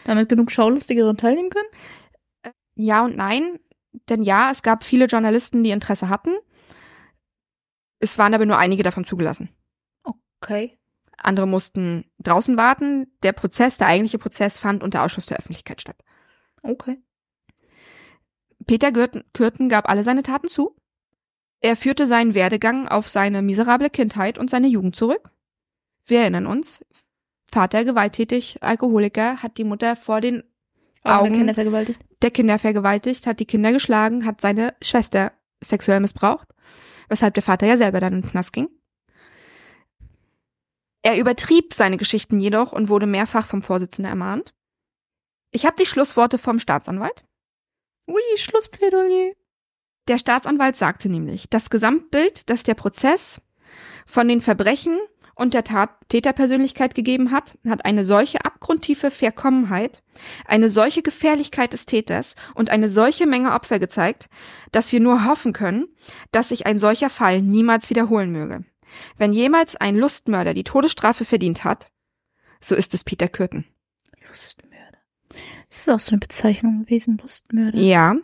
Damit 0.03 0.30
genug 0.30 0.51
Schaulustige 0.51 1.01
daran 1.01 1.17
teilnehmen 1.17 1.49
können? 1.49 2.53
Ja 2.76 3.03
und 3.03 3.15
nein, 3.15 3.59
denn 4.09 4.24
ja, 4.24 4.51
es 4.51 4.61
gab 4.61 4.84
viele 4.84 5.05
Journalisten, 5.05 5.63
die 5.63 5.72
Interesse 5.72 6.09
hatten. 6.09 6.32
Es 8.02 8.18
waren 8.18 8.34
aber 8.34 8.45
nur 8.45 8.58
einige 8.58 8.84
davon 8.84 9.06
zugelassen. 9.06 9.49
Okay. 10.04 10.78
Andere 11.18 11.47
mussten 11.47 12.06
draußen 12.20 12.58
warten. 12.58 13.08
Der 13.23 13.32
Prozess, 13.32 13.78
der 13.78 13.88
eigentliche 13.88 14.18
Prozess, 14.18 14.57
fand 14.57 14.84
unter 14.84 15.03
Ausschluss 15.03 15.28
der 15.28 15.38
Öffentlichkeit 15.38 15.80
statt. 15.82 15.98
Okay. 16.64 16.98
Peter 18.65 18.91
Gürten, 18.91 19.23
Kürten 19.34 19.69
gab 19.69 19.88
alle 19.88 20.03
seine 20.03 20.23
Taten 20.23 20.48
zu. 20.48 20.76
Er 21.60 21.76
führte 21.76 22.07
seinen 22.07 22.34
Werdegang 22.34 22.88
auf 22.88 23.07
seine 23.07 23.41
miserable 23.44 23.90
Kindheit 23.91 24.40
und 24.40 24.49
seine 24.49 24.68
Jugend 24.68 24.95
zurück. 24.95 25.30
Wir 26.06 26.22
erinnern 26.22 26.48
uns, 26.48 26.84
Vater 27.52 27.86
gewalttätig, 27.86 28.57
Alkoholiker, 28.61 29.44
hat 29.44 29.57
die 29.57 29.64
Mutter 29.64 29.95
vor 29.95 30.22
den 30.22 30.44
Augen. 31.03 31.34
Kinder 31.34 31.53
vergewaltigt. 31.53 31.99
der 32.22 32.32
Kinder 32.32 32.57
vergewaltigt, 32.60 33.28
hat 33.28 33.40
die 33.40 33.45
Kinder 33.45 33.72
geschlagen, 33.72 34.26
hat 34.26 34.41
seine 34.41 34.73
Schwester 34.82 35.34
sexuell 35.64 35.99
missbraucht, 35.99 36.48
weshalb 37.11 37.33
der 37.35 37.43
Vater 37.43 37.67
ja 37.67 37.77
selber 37.77 37.99
dann 37.99 38.13
in 38.13 38.21
den 38.21 38.29
Knast 38.29 38.53
ging. 38.53 38.69
Er 41.03 41.17
übertrieb 41.17 41.73
seine 41.73 41.97
Geschichten 41.97 42.39
jedoch 42.39 42.71
und 42.71 42.89
wurde 42.89 43.05
mehrfach 43.05 43.45
vom 43.45 43.61
Vorsitzenden 43.61 44.09
ermahnt. 44.09 44.53
Ich 45.51 45.65
habe 45.65 45.75
die 45.77 45.85
Schlussworte 45.85 46.38
vom 46.38 46.57
Staatsanwalt. 46.59 47.25
Ui, 48.07 48.21
Schlussplädoyer. 48.38 49.33
Der 50.07 50.17
Staatsanwalt 50.17 50.77
sagte 50.77 51.09
nämlich, 51.09 51.49
das 51.49 51.69
Gesamtbild, 51.69 52.49
das 52.49 52.63
der 52.63 52.75
Prozess 52.75 53.41
von 54.05 54.27
den 54.27 54.41
Verbrechen 54.41 54.99
und 55.36 55.53
der 55.53 55.64
Tat 55.64 55.90
Täterpersönlichkeit 56.10 56.95
gegeben 56.95 57.32
hat, 57.32 57.58
hat 57.68 57.86
eine 57.86 58.03
solche 58.03 58.44
abgrundtiefe 58.45 59.12
Verkommenheit, 59.12 60.03
eine 60.45 60.70
solche 60.70 61.02
Gefährlichkeit 61.02 61.74
des 61.74 61.86
Täters 61.86 62.36
und 62.53 62.70
eine 62.70 62.90
solche 62.90 63.26
Menge 63.26 63.53
Opfer 63.53 63.80
gezeigt, 63.80 64.30
dass 64.72 64.91
wir 64.91 64.99
nur 64.99 65.26
hoffen 65.26 65.53
können, 65.53 65.88
dass 66.32 66.49
sich 66.49 66.66
ein 66.66 66.80
solcher 66.80 67.10
Fall 67.10 67.41
niemals 67.41 67.90
wiederholen 67.90 68.32
möge. 68.32 68.66
Wenn 69.18 69.34
jemals 69.34 69.76
ein 69.76 69.95
Lustmörder 69.95 70.53
die 70.53 70.64
Todesstrafe 70.64 71.26
verdient 71.26 71.64
hat, 71.64 71.88
so 72.60 72.76
ist 72.76 72.94
es 72.94 73.03
Peter 73.03 73.28
Kürten. 73.28 73.66
Lustmörder. 74.28 74.98
Das 75.70 75.80
ist 75.80 75.90
auch 75.90 75.99
so 75.99 76.12
eine 76.12 76.20
Bezeichnung 76.20 76.86
gewesen, 76.86 77.18
Lustmörder. 77.22 77.80
Ja. 77.80 78.16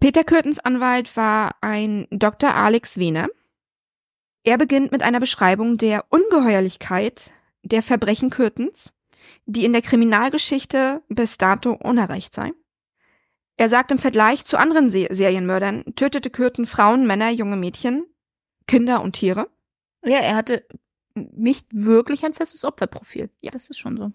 Peter 0.00 0.24
Kürtens 0.24 0.58
Anwalt 0.58 1.16
war 1.16 1.56
ein 1.60 2.06
Dr. 2.10 2.54
Alex 2.54 2.98
Wehner. 2.98 3.28
Er 4.44 4.58
beginnt 4.58 4.90
mit 4.90 5.02
einer 5.02 5.20
Beschreibung 5.20 5.78
der 5.78 6.04
Ungeheuerlichkeit 6.10 7.30
der 7.62 7.82
Verbrechen 7.82 8.30
Kürtens, 8.30 8.92
die 9.46 9.64
in 9.64 9.72
der 9.72 9.82
Kriminalgeschichte 9.82 11.02
bis 11.08 11.38
dato 11.38 11.72
unerreicht 11.72 12.34
sei. 12.34 12.52
Er 13.56 13.68
sagt 13.68 13.92
im 13.92 13.98
Vergleich 13.98 14.44
zu 14.44 14.56
anderen 14.56 14.90
Se 14.90 15.06
Serienmördern 15.10 15.84
tötete 15.94 16.30
Kürten 16.30 16.66
Frauen, 16.66 17.06
Männer, 17.06 17.30
junge 17.30 17.56
Mädchen, 17.56 18.04
Kinder 18.66 19.02
und 19.02 19.12
Tiere. 19.12 19.48
Ja, 20.04 20.18
er 20.18 20.34
hatte 20.34 20.66
nicht 21.14 21.68
wirklich 21.70 22.24
ein 22.24 22.34
festes 22.34 22.64
Opferprofil. 22.64 23.30
Ja, 23.40 23.52
das 23.52 23.70
ist 23.70 23.78
schon 23.78 23.96
so. 23.96 24.12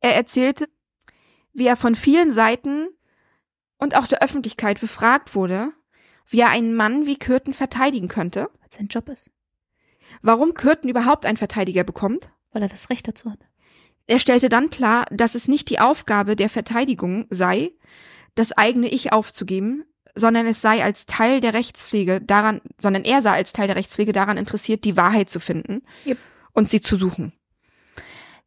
Er 0.00 0.14
erzählte, 0.14 0.68
wie 1.52 1.66
er 1.66 1.76
von 1.76 1.94
vielen 1.94 2.32
Seiten 2.32 2.88
und 3.78 3.96
auch 3.96 4.06
der 4.06 4.22
Öffentlichkeit 4.22 4.80
befragt 4.80 5.34
wurde, 5.34 5.72
wie 6.26 6.40
er 6.40 6.48
einen 6.48 6.74
Mann 6.74 7.04
wie 7.04 7.18
Kürten 7.18 7.52
verteidigen 7.52 8.08
könnte. 8.08 8.48
Weil 8.60 8.70
sein 8.70 8.86
Job 8.86 9.08
ist. 9.10 9.30
Warum 10.22 10.54
Kürten 10.54 10.88
überhaupt 10.88 11.26
einen 11.26 11.36
Verteidiger 11.36 11.84
bekommt. 11.84 12.32
Weil 12.52 12.62
er 12.62 12.68
das 12.68 12.90
Recht 12.90 13.06
dazu 13.06 13.30
hat. 13.30 13.38
Er 14.06 14.18
stellte 14.18 14.48
dann 14.48 14.70
klar, 14.70 15.06
dass 15.10 15.34
es 15.34 15.46
nicht 15.46 15.70
die 15.70 15.78
Aufgabe 15.78 16.34
der 16.34 16.48
Verteidigung 16.48 17.26
sei, 17.30 17.70
das 18.34 18.52
eigene 18.52 18.88
Ich 18.88 19.12
aufzugeben, 19.12 19.84
sondern 20.14 20.46
es 20.46 20.60
sei 20.60 20.82
als 20.82 21.06
Teil 21.06 21.40
der 21.40 21.54
Rechtspflege 21.54 22.20
daran, 22.20 22.60
sondern 22.78 23.04
er 23.04 23.22
sei 23.22 23.30
als 23.32 23.52
Teil 23.52 23.68
der 23.68 23.76
Rechtspflege 23.76 24.12
daran 24.12 24.36
interessiert, 24.36 24.84
die 24.84 24.96
Wahrheit 24.96 25.30
zu 25.30 25.38
finden 25.38 25.82
Yep. 26.06 26.18
und 26.52 26.70
sie 26.70 26.80
zu 26.80 26.96
suchen. 26.96 27.32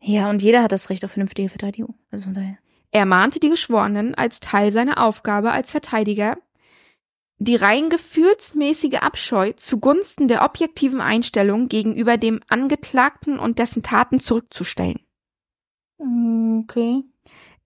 Ja, 0.02 0.30
und 0.30 0.42
jeder 0.42 0.64
hat 0.64 0.74
das 0.74 0.90
Recht 0.90 1.06
auf 1.06 1.12
vernünftige 1.12 1.48
Verteidigung. 1.48 1.96
Also 2.12 2.26
von 2.26 2.34
daher. 2.34 2.58
Er 2.92 3.06
mahnte 3.06 3.40
die 3.40 3.50
Geschworenen 3.50 4.14
als 4.16 4.42
Teil 4.42 4.72
seiner 4.72 5.02
Aufgabe 5.02 5.52
als 5.52 5.72
Verteidiger, 5.72 6.38
die 7.44 7.56
rein 7.56 7.90
gefühlsmäßige 7.90 8.96
Abscheu 8.96 9.54
zugunsten 9.54 10.28
der 10.28 10.44
objektiven 10.44 11.02
Einstellung 11.02 11.68
gegenüber 11.68 12.18
dem 12.18 12.40
Angeklagten 12.50 13.40
und 13.40 13.60
dessen 13.60 13.84
Taten 13.84 14.20
zurückzustellen. 14.20 15.00
Okay. 15.98 17.04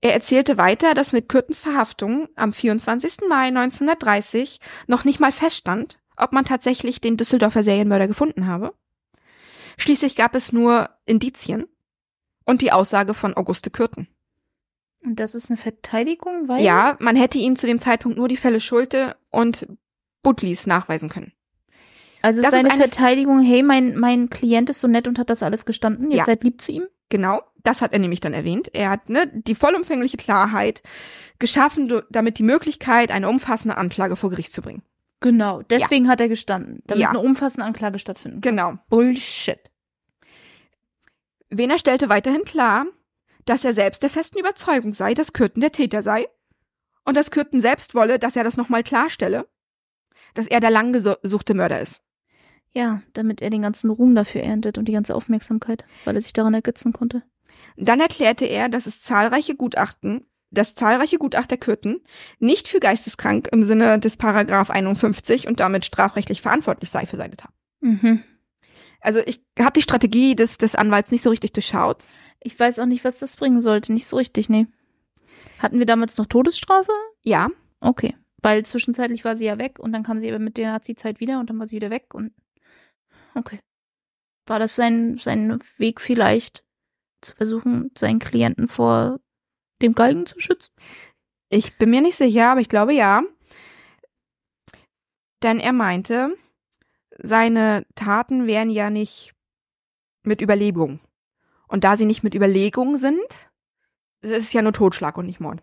Er 0.02 0.14
erzählte 0.14 0.58
weiter, 0.58 0.94
dass 0.94 1.12
mit 1.12 1.28
Kürtens 1.28 1.60
Verhaftung 1.60 2.28
am 2.36 2.54
24. 2.54 3.28
Mai 3.30 3.48
1930 3.48 4.60
noch 4.86 5.06
nicht 5.06 5.20
mal 5.20 5.32
feststand, 5.32 6.00
ob 6.16 6.34
man 6.34 6.46
tatsächlich 6.46 7.02
den 7.02 7.18
Düsseldorfer 7.18 7.64
Serienmörder 7.64 8.08
gefunden 8.08 8.48
habe. 8.48 8.74
Schließlich 9.78 10.16
gab 10.16 10.36
es 10.36 10.52
nur 10.52 10.90
Indizien 11.06 11.68
und 12.46 12.62
die 12.62 12.72
Aussage 12.72 13.14
von 13.14 13.36
Auguste 13.36 13.70
Kürten. 13.70 14.08
Und 15.04 15.20
das 15.20 15.36
ist 15.36 15.50
eine 15.50 15.58
Verteidigung, 15.58 16.48
weil. 16.48 16.64
Ja, 16.64 16.98
man 17.00 17.16
hätte 17.16 17.38
ihm 17.38 17.56
zu 17.56 17.68
dem 17.68 17.80
Zeitpunkt 17.80 18.18
nur 18.18 18.28
die 18.28 18.38
Fälle 18.38 18.60
Schulte 18.60 19.16
und 19.38 19.68
Butlis 20.24 20.66
nachweisen 20.68 21.10
können. 21.10 21.32
Also 22.22 22.42
das 22.42 22.52
seine 22.52 22.70
ist 22.70 22.76
Verteidigung, 22.78 23.40
hey, 23.42 23.62
mein, 23.64 23.96
mein 23.96 24.30
Klient 24.30 24.70
ist 24.70 24.80
so 24.82 24.88
nett 24.88 25.08
und 25.08 25.20
hat 25.20 25.30
das 25.30 25.44
alles 25.44 25.66
gestanden, 25.66 26.10
jetzt 26.10 26.18
Ja. 26.20 26.24
seid 26.26 26.44
lieb 26.44 26.60
zu 26.60 26.72
ihm. 26.72 26.88
Genau, 27.10 27.42
das 27.64 27.82
hat 27.82 27.94
er 27.94 28.00
nämlich 28.00 28.20
dann 28.20 28.34
erwähnt. 28.34 28.70
Er 28.74 28.90
hat 28.90 29.10
ne, 29.10 29.32
die 29.34 29.56
vollumfängliche 29.56 30.18
Klarheit 30.18 30.82
geschaffen, 31.40 32.02
damit 32.10 32.40
die 32.40 32.44
Möglichkeit, 32.44 33.12
eine 33.12 33.30
umfassende 33.30 33.78
Anklage 33.78 34.16
vor 34.16 34.30
Gericht 34.32 34.54
zu 34.54 34.62
bringen. 34.62 34.82
Genau, 35.22 35.62
deswegen 35.62 36.10
hat 36.10 36.20
er 36.20 36.28
gestanden, 36.28 36.82
damit 36.88 37.04
Ja. 37.04 37.10
eine 37.10 37.20
umfassende 37.20 37.66
Anklage 37.66 38.00
stattfinden 38.00 38.42
kann. 38.42 38.56
Genau. 38.56 38.74
Bullshit. 38.90 39.60
Wener 41.50 41.80
stellte 41.80 42.10
weiterhin 42.10 42.44
klar, 42.44 42.86
dass 43.46 43.64
er 43.64 43.74
selbst 43.74 44.04
der 44.04 44.10
festen 44.10 44.40
Überzeugung 44.40 44.94
sei, 44.94 45.14
dass 45.14 45.32
Kürten 45.34 45.62
der 45.62 45.72
Täter 45.72 46.02
sei 46.02 46.28
und 47.08 47.16
dass 47.16 47.32
Kürten 47.32 47.62
selbst 47.62 47.96
wolle, 47.96 48.20
dass 48.20 48.36
er 48.36 48.44
das 48.44 48.58
nochmal 48.58 48.84
klarstelle, 48.84 49.48
dass 50.34 50.46
er 50.46 50.60
der 50.60 50.70
lang 50.70 50.94
gesu- 50.94 51.20
gesuchte 51.22 51.54
Mörder 51.54 51.80
ist. 51.82 52.02
Ja, 52.74 53.02
damit 53.14 53.42
er 53.42 53.50
den 53.50 53.62
ganzen 53.62 53.90
Ruhm 53.90 54.14
dafür 54.14 54.42
erntet 54.44 54.78
und 54.78 54.86
die 54.86 54.92
ganze 54.92 55.16
Aufmerksamkeit, 55.16 55.86
weil 56.06 56.16
er 56.16 56.22
sich 56.22 56.34
daran 56.34 56.54
ergötzen 56.54 56.94
konnte. 56.94 57.24
Dann 57.78 58.02
erklärte 58.02 58.46
er, 58.46 58.70
dass 58.70 58.86
es 58.86 59.02
zahlreiche 59.02 59.56
Gutachten, 59.56 60.26
dass 60.52 60.76
zahlreiche 60.76 61.18
Gutachter 61.18 61.58
Kürten 61.58 62.02
nicht 62.40 62.68
für 62.68 62.80
geisteskrank 62.80 63.48
im 63.52 63.64
Sinne 63.64 64.00
des 64.00 64.18
Paragraph 64.18 64.70
51 64.70 65.48
und 65.48 65.60
damit 65.60 65.86
strafrechtlich 65.86 66.42
verantwortlich 66.42 66.90
sei 66.90 67.06
für 67.06 67.18
seine 67.18 67.36
Tat. 67.38 67.52
Mhm. 67.80 68.24
Also 69.00 69.20
ich 69.26 69.42
habe 69.60 69.74
die 69.74 69.82
Strategie 69.82 70.36
des, 70.36 70.58
des 70.58 70.76
Anwalts 70.76 71.12
nicht 71.12 71.22
so 71.22 71.30
richtig 71.30 71.54
durchschaut. 71.54 72.04
Ich 72.44 72.60
weiß 72.60 72.80
auch 72.80 72.86
nicht, 72.86 73.06
was 73.06 73.20
das 73.20 73.38
bringen 73.38 73.62
sollte. 73.62 73.94
Nicht 73.94 74.08
so 74.08 74.18
richtig, 74.18 74.50
nee. 74.50 74.68
Hatten 75.60 75.80
wir 75.80 75.86
damals 75.86 76.18
noch 76.18 76.26
Todesstrafe? 76.26 76.92
Ja, 77.24 77.50
Okay. 77.82 78.16
Weil 78.42 78.66
zwischenzeitlich 78.66 79.26
war 79.26 79.36
sie 79.36 79.46
ja 79.46 79.58
weg 79.58 79.80
und 79.80 79.92
dann 79.92 80.04
kam 80.04 80.20
sie 80.20 80.30
aber 80.30 80.40
mit 80.40 80.58
der 80.58 80.72
Nazi-Zeit 80.72 81.20
wieder 81.20 81.40
und 81.40 81.50
dann 81.50 81.60
war 81.60 81.68
sie 81.68 81.76
wieder 81.76 81.90
weg 81.90 82.14
und. 82.14 82.34
Okay. 83.36 83.60
War 84.46 84.60
das 84.60 84.76
sein, 84.76 85.18
sein 85.18 85.60
Weg 85.78 86.02
vielleicht, 86.02 86.64
zu 87.22 87.36
versuchen, 87.36 87.92
seinen 87.98 88.20
Klienten 88.20 88.68
vor 88.68 89.20
dem 89.82 89.94
Galgen 89.94 90.26
zu 90.26 90.40
schützen? 90.40 90.74
ich 91.50 91.78
bin 91.78 91.90
mir 91.90 92.02
nicht 92.02 92.18
sicher, 92.18 92.52
aber 92.52 92.62
ich 92.62 92.70
glaube 92.70 92.94
ja. 92.94 93.22
Denn 95.44 95.60
er 95.60 95.74
meinte, 95.74 96.36
seine 97.18 97.86
Taten 97.96 98.48
wären 98.48 98.70
ja 98.70 98.90
nicht 98.90 99.34
mit 100.24 100.42
Überlegung. 100.42 101.00
Und 101.68 101.84
da 101.84 101.96
sie 101.96 102.06
nicht 102.06 102.24
mit 102.24 102.34
Überlegung 102.34 102.98
sind, 102.98 103.47
es 104.32 104.44
ist 104.46 104.54
ja 104.54 104.62
nur 104.62 104.74
Totschlag 104.74 105.18
und 105.18 105.26
nicht 105.26 105.40
Mord. 105.40 105.62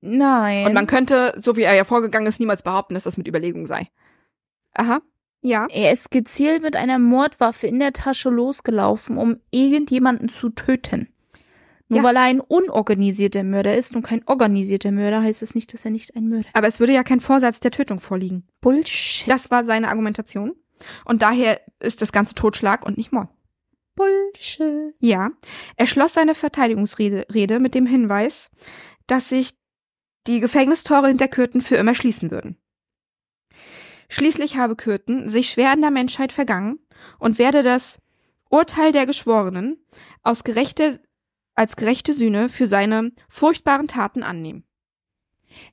Nein. 0.00 0.66
Und 0.66 0.74
man 0.74 0.86
könnte, 0.86 1.32
so 1.36 1.56
wie 1.56 1.62
er 1.62 1.74
ja 1.74 1.84
vorgegangen 1.84 2.26
ist, 2.26 2.40
niemals 2.40 2.62
behaupten, 2.62 2.94
dass 2.94 3.04
das 3.04 3.16
mit 3.16 3.28
Überlegung 3.28 3.66
sei. 3.66 3.88
Aha. 4.74 5.00
Ja. 5.44 5.66
er 5.70 5.90
ist 5.92 6.12
gezielt 6.12 6.62
mit 6.62 6.76
einer 6.76 7.00
Mordwaffe 7.00 7.66
in 7.66 7.80
der 7.80 7.92
Tasche 7.92 8.30
losgelaufen, 8.30 9.18
um 9.18 9.38
irgendjemanden 9.50 10.28
zu 10.28 10.50
töten. 10.50 11.08
Nur 11.88 11.98
Ja. 11.98 12.04
weil 12.04 12.14
er 12.16 12.22
ein 12.22 12.40
unorganisierter 12.40 13.42
Mörder 13.42 13.76
ist 13.76 13.96
und 13.96 14.02
kein 14.02 14.22
organisierter 14.26 14.92
Mörder, 14.92 15.20
heißt 15.20 15.42
es 15.42 15.56
nicht, 15.56 15.74
dass 15.74 15.84
er 15.84 15.90
nicht 15.90 16.14
ein 16.14 16.28
Mörder 16.28 16.46
ist. 16.46 16.54
Aber 16.54 16.68
es 16.68 16.78
würde 16.78 16.92
ja 16.92 17.02
kein 17.02 17.18
Vorsatz 17.18 17.58
der 17.58 17.72
Tötung 17.72 17.98
vorliegen. 17.98 18.46
Bullshit. 18.60 19.28
Das 19.28 19.50
war 19.50 19.64
seine 19.64 19.88
Argumentation. 19.88 20.54
Und 21.04 21.22
daher 21.22 21.60
ist 21.80 22.02
das 22.02 22.12
Ganze 22.12 22.34
Totschlag 22.36 22.86
und 22.86 22.96
nicht 22.96 23.12
Mord. 23.12 23.28
Bullshit. 23.94 24.94
Ja. 25.00 25.30
Er 25.76 25.86
schloss 25.86 26.14
seine 26.14 26.34
Verteidigungsrede 26.34 27.26
Rede 27.32 27.60
mit 27.60 27.74
dem 27.74 27.86
Hinweis, 27.86 28.50
dass 29.06 29.28
sich 29.28 29.54
die 30.26 30.40
Gefängnistore 30.40 31.08
hinter 31.08 31.28
Kürten 31.28 31.60
für 31.60 31.76
immer 31.76 31.94
schließen 31.94 32.30
würden. 32.30 32.56
Schließlich 34.08 34.56
habe 34.56 34.76
Kürten 34.76 35.28
sich 35.28 35.50
schwer 35.50 35.72
an 35.72 35.80
der 35.80 35.90
Menschheit 35.90 36.32
vergangen 36.32 36.78
und 37.18 37.38
werde 37.38 37.62
das 37.62 37.98
Urteil 38.50 38.92
der 38.92 39.06
Geschworenen 39.06 39.78
aus 40.22 40.44
gerechte, 40.44 41.00
als 41.54 41.76
gerechte 41.76 42.12
Sühne 42.12 42.48
für 42.48 42.66
seine 42.66 43.12
furchtbaren 43.28 43.88
Taten 43.88 44.22
annehmen. 44.22 44.64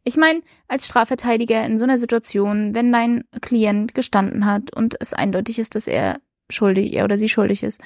Ich 0.04 0.18
meine, 0.18 0.42
als 0.68 0.88
Strafverteidiger 0.88 1.66
in 1.66 1.78
so 1.78 1.84
einer 1.84 1.98
Situation, 1.98 2.76
wenn 2.76 2.92
dein 2.92 3.26
Klient 3.42 3.94
gestanden 3.94 4.46
hat 4.46 4.76
und 4.76 4.96
es 5.00 5.14
eindeutig 5.14 5.60
ist, 5.60 5.76
dass 5.76 5.88
er 5.88 6.22
schuldig, 6.50 6.94
er 6.94 7.06
oder 7.06 7.18
sie 7.18 7.30
schuldig 7.30 7.64
ist, 7.64 7.80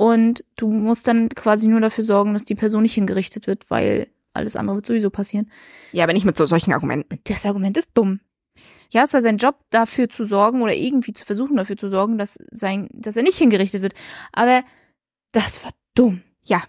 und 0.00 0.44
du 0.56 0.72
musst 0.72 1.06
dann 1.08 1.28
quasi 1.28 1.68
nur 1.68 1.82
dafür 1.82 2.04
sorgen, 2.04 2.32
dass 2.32 2.46
die 2.46 2.54
Person 2.54 2.84
nicht 2.84 2.94
hingerichtet 2.94 3.46
wird, 3.46 3.68
weil 3.68 4.08
alles 4.32 4.56
andere 4.56 4.76
wird 4.76 4.86
sowieso 4.86 5.10
passieren. 5.10 5.50
Ja, 5.92 6.04
aber 6.04 6.14
nicht 6.14 6.24
mit 6.24 6.38
so 6.38 6.46
solchen 6.46 6.72
Argumenten. 6.72 7.18
Das 7.24 7.44
Argument 7.44 7.76
ist 7.76 7.90
dumm. 7.92 8.20
Ja, 8.90 9.04
es 9.04 9.12
war 9.12 9.20
sein 9.20 9.36
Job, 9.36 9.56
dafür 9.68 10.08
zu 10.08 10.24
sorgen 10.24 10.62
oder 10.62 10.74
irgendwie 10.74 11.12
zu 11.12 11.26
versuchen, 11.26 11.58
dafür 11.58 11.76
zu 11.76 11.90
sorgen, 11.90 12.16
dass 12.16 12.38
sein, 12.50 12.88
dass 12.94 13.18
er 13.18 13.24
nicht 13.24 13.36
hingerichtet 13.36 13.82
wird. 13.82 13.92
Aber 14.32 14.64
das 15.32 15.62
war 15.64 15.72
dumm. 15.94 16.22
Ja. 16.44 16.62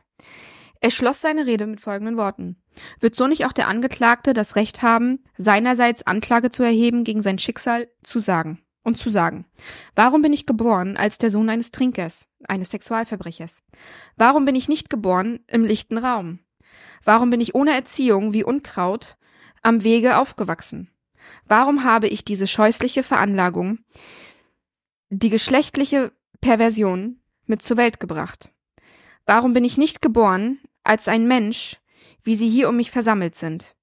Er 0.81 0.91
schloss 0.91 1.21
seine 1.21 1.45
Rede 1.45 1.67
mit 1.67 1.79
folgenden 1.79 2.17
Worten. 2.17 2.57
Wird 2.99 3.15
so 3.15 3.27
nicht 3.27 3.45
auch 3.45 3.53
der 3.53 3.69
Angeklagte 3.69 4.33
das 4.33 4.57
Recht 4.57 4.81
haben, 4.81 5.23
seinerseits 5.37 6.05
Anklage 6.05 6.49
zu 6.49 6.63
erheben 6.63 7.05
gegen 7.05 7.21
sein 7.21 7.39
Schicksal 7.39 7.87
zu 8.03 8.19
sagen 8.19 8.59
und 8.83 8.97
zu 8.97 9.09
sagen, 9.09 9.45
warum 9.95 10.21
bin 10.21 10.33
ich 10.33 10.45
geboren 10.45 10.97
als 10.97 11.17
der 11.17 11.31
Sohn 11.31 11.49
eines 11.49 11.71
Trinkers, 11.71 12.27
eines 12.47 12.71
Sexualverbrechers? 12.71 13.61
Warum 14.17 14.45
bin 14.45 14.55
ich 14.55 14.67
nicht 14.67 14.89
geboren 14.89 15.39
im 15.47 15.63
lichten 15.63 15.97
Raum? 15.97 16.39
Warum 17.03 17.29
bin 17.29 17.41
ich 17.41 17.55
ohne 17.55 17.73
Erziehung 17.73 18.33
wie 18.33 18.43
Unkraut 18.43 19.17
am 19.61 19.83
Wege 19.83 20.17
aufgewachsen? 20.17 20.89
Warum 21.47 21.83
habe 21.83 22.07
ich 22.07 22.25
diese 22.25 22.47
scheußliche 22.47 23.03
Veranlagung, 23.03 23.79
die 25.09 25.29
geschlechtliche 25.29 26.11
Perversion 26.39 27.21
mit 27.45 27.61
zur 27.61 27.77
Welt 27.77 27.99
gebracht? 27.99 28.49
Warum 29.25 29.53
bin 29.53 29.63
ich 29.63 29.77
nicht 29.77 30.01
geboren 30.01 30.59
als 30.83 31.07
ein 31.07 31.27
Mensch, 31.27 31.77
wie 32.23 32.35
sie 32.35 32.49
hier 32.49 32.69
um 32.69 32.75
mich 32.75 32.91
versammelt 32.91 33.35
sind, 33.35 33.75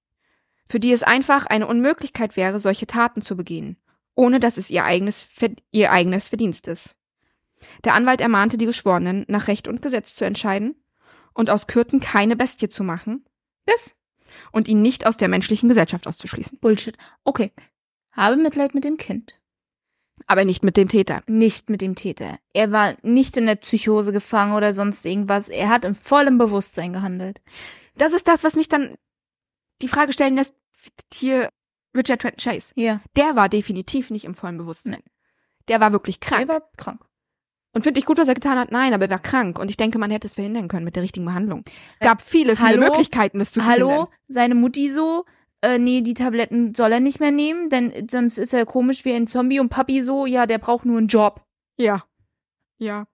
für 0.66 0.80
die 0.80 0.92
es 0.92 1.02
einfach 1.02 1.46
eine 1.46 1.66
Unmöglichkeit 1.66 2.36
wäre, 2.36 2.60
solche 2.60 2.86
Taten 2.86 3.22
zu 3.22 3.36
begehen, 3.36 3.76
ohne 4.18 4.40
dass 4.40 4.58
es 4.58 4.68
ihr 4.68 4.84
eigenes, 4.84 5.24
ihr 5.70 5.92
eigenes 5.92 6.28
Verdienst 6.28 6.66
ist? 6.66 6.96
Der 7.84 7.94
Anwalt 7.94 8.20
ermahnte 8.20 8.58
die 8.58 8.66
Geschworenen, 8.66 9.24
nach 9.28 9.46
Recht 9.46 9.68
und 9.68 9.80
Gesetz 9.80 10.14
zu 10.16 10.24
entscheiden 10.24 10.74
und 11.34 11.50
aus 11.50 11.68
Kürten 11.68 12.00
keine 12.00 12.34
Bestie 12.34 12.68
zu 12.68 12.82
machen 12.82 13.24
Das 13.64 13.96
und 14.50 14.66
ihn 14.66 14.82
nicht 14.82 15.06
aus 15.06 15.16
der 15.16 15.28
menschlichen 15.28 15.68
Gesellschaft 15.68 16.08
auszuschließen. 16.08 16.58
Bullshit. 16.58 16.96
Okay. 17.22 17.52
Habe 18.10 18.36
Mitleid 18.36 18.74
mit 18.74 18.84
dem 18.84 18.96
Kind. 18.96 19.38
Aber 20.26 20.44
nicht 20.44 20.64
mit 20.64 20.76
dem 20.76 20.88
Täter. 20.88 21.22
Nicht 21.28 21.70
mit 21.70 21.80
dem 21.80 21.94
Täter. 21.94 22.38
Er 22.52 22.72
war 22.72 22.96
nicht 23.02 23.36
in 23.36 23.46
der 23.46 23.54
Psychose 23.54 24.12
gefangen 24.12 24.54
oder 24.54 24.74
sonst 24.74 25.06
irgendwas. 25.06 25.48
Er 25.48 25.68
hat 25.68 25.84
in 25.84 25.94
vollem 25.94 26.38
Bewusstsein 26.38 26.92
gehandelt. 26.92 27.40
Das 27.96 28.12
ist 28.12 28.26
das, 28.26 28.42
was 28.42 28.56
mich 28.56 28.68
dann 28.68 28.96
die 29.80 29.88
Frage 29.88 30.12
stellen 30.12 30.34
lässt, 30.34 30.56
hier 31.12 31.50
Richard 31.96 32.20
Trenton 32.20 32.38
Chase. 32.38 32.72
Ja. 32.76 33.00
Der 33.16 33.36
war 33.36 33.48
definitiv 33.48 34.10
nicht 34.10 34.24
im 34.24 34.34
vollen 34.34 34.58
Bewusstsein. 34.58 35.02
Der 35.68 35.80
war 35.80 35.92
wirklich 35.92 36.20
krank. 36.20 36.42
Er 36.42 36.48
war 36.48 36.62
krank. 36.76 37.04
Und 37.74 37.82
finde 37.82 38.00
ich 38.00 38.06
gut, 38.06 38.18
was 38.18 38.28
er 38.28 38.34
getan 38.34 38.58
hat? 38.58 38.72
Nein, 38.72 38.94
aber 38.94 39.04
er 39.04 39.10
war 39.10 39.18
krank. 39.18 39.58
Und 39.58 39.70
ich 39.70 39.76
denke, 39.76 39.98
man 39.98 40.10
hätte 40.10 40.26
es 40.26 40.34
verhindern 40.34 40.68
können 40.68 40.84
mit 40.84 40.96
der 40.96 41.02
richtigen 41.02 41.26
Behandlung. 41.26 41.64
Gab 42.00 42.22
viele, 42.22 42.56
viele 42.56 42.68
Hallo? 42.68 42.80
Möglichkeiten, 42.90 43.38
das 43.38 43.52
zu 43.52 43.60
verhindern. 43.60 43.90
Hallo, 43.90 44.08
seine 44.26 44.54
Mutti 44.54 44.88
so, 44.88 45.24
äh, 45.60 45.78
nee, 45.78 46.00
die 46.00 46.14
Tabletten 46.14 46.74
soll 46.74 46.92
er 46.92 47.00
nicht 47.00 47.20
mehr 47.20 47.30
nehmen, 47.30 47.68
denn 47.68 48.08
sonst 48.10 48.38
ist 48.38 48.54
er 48.54 48.64
komisch 48.64 49.04
wie 49.04 49.12
ein 49.12 49.26
Zombie 49.26 49.60
und 49.60 49.68
Papi 49.68 50.02
so, 50.02 50.24
ja, 50.26 50.46
der 50.46 50.58
braucht 50.58 50.86
nur 50.86 50.98
einen 50.98 51.08
Job. 51.08 51.44
Ja. 51.76 52.04
Ja. 52.78 53.06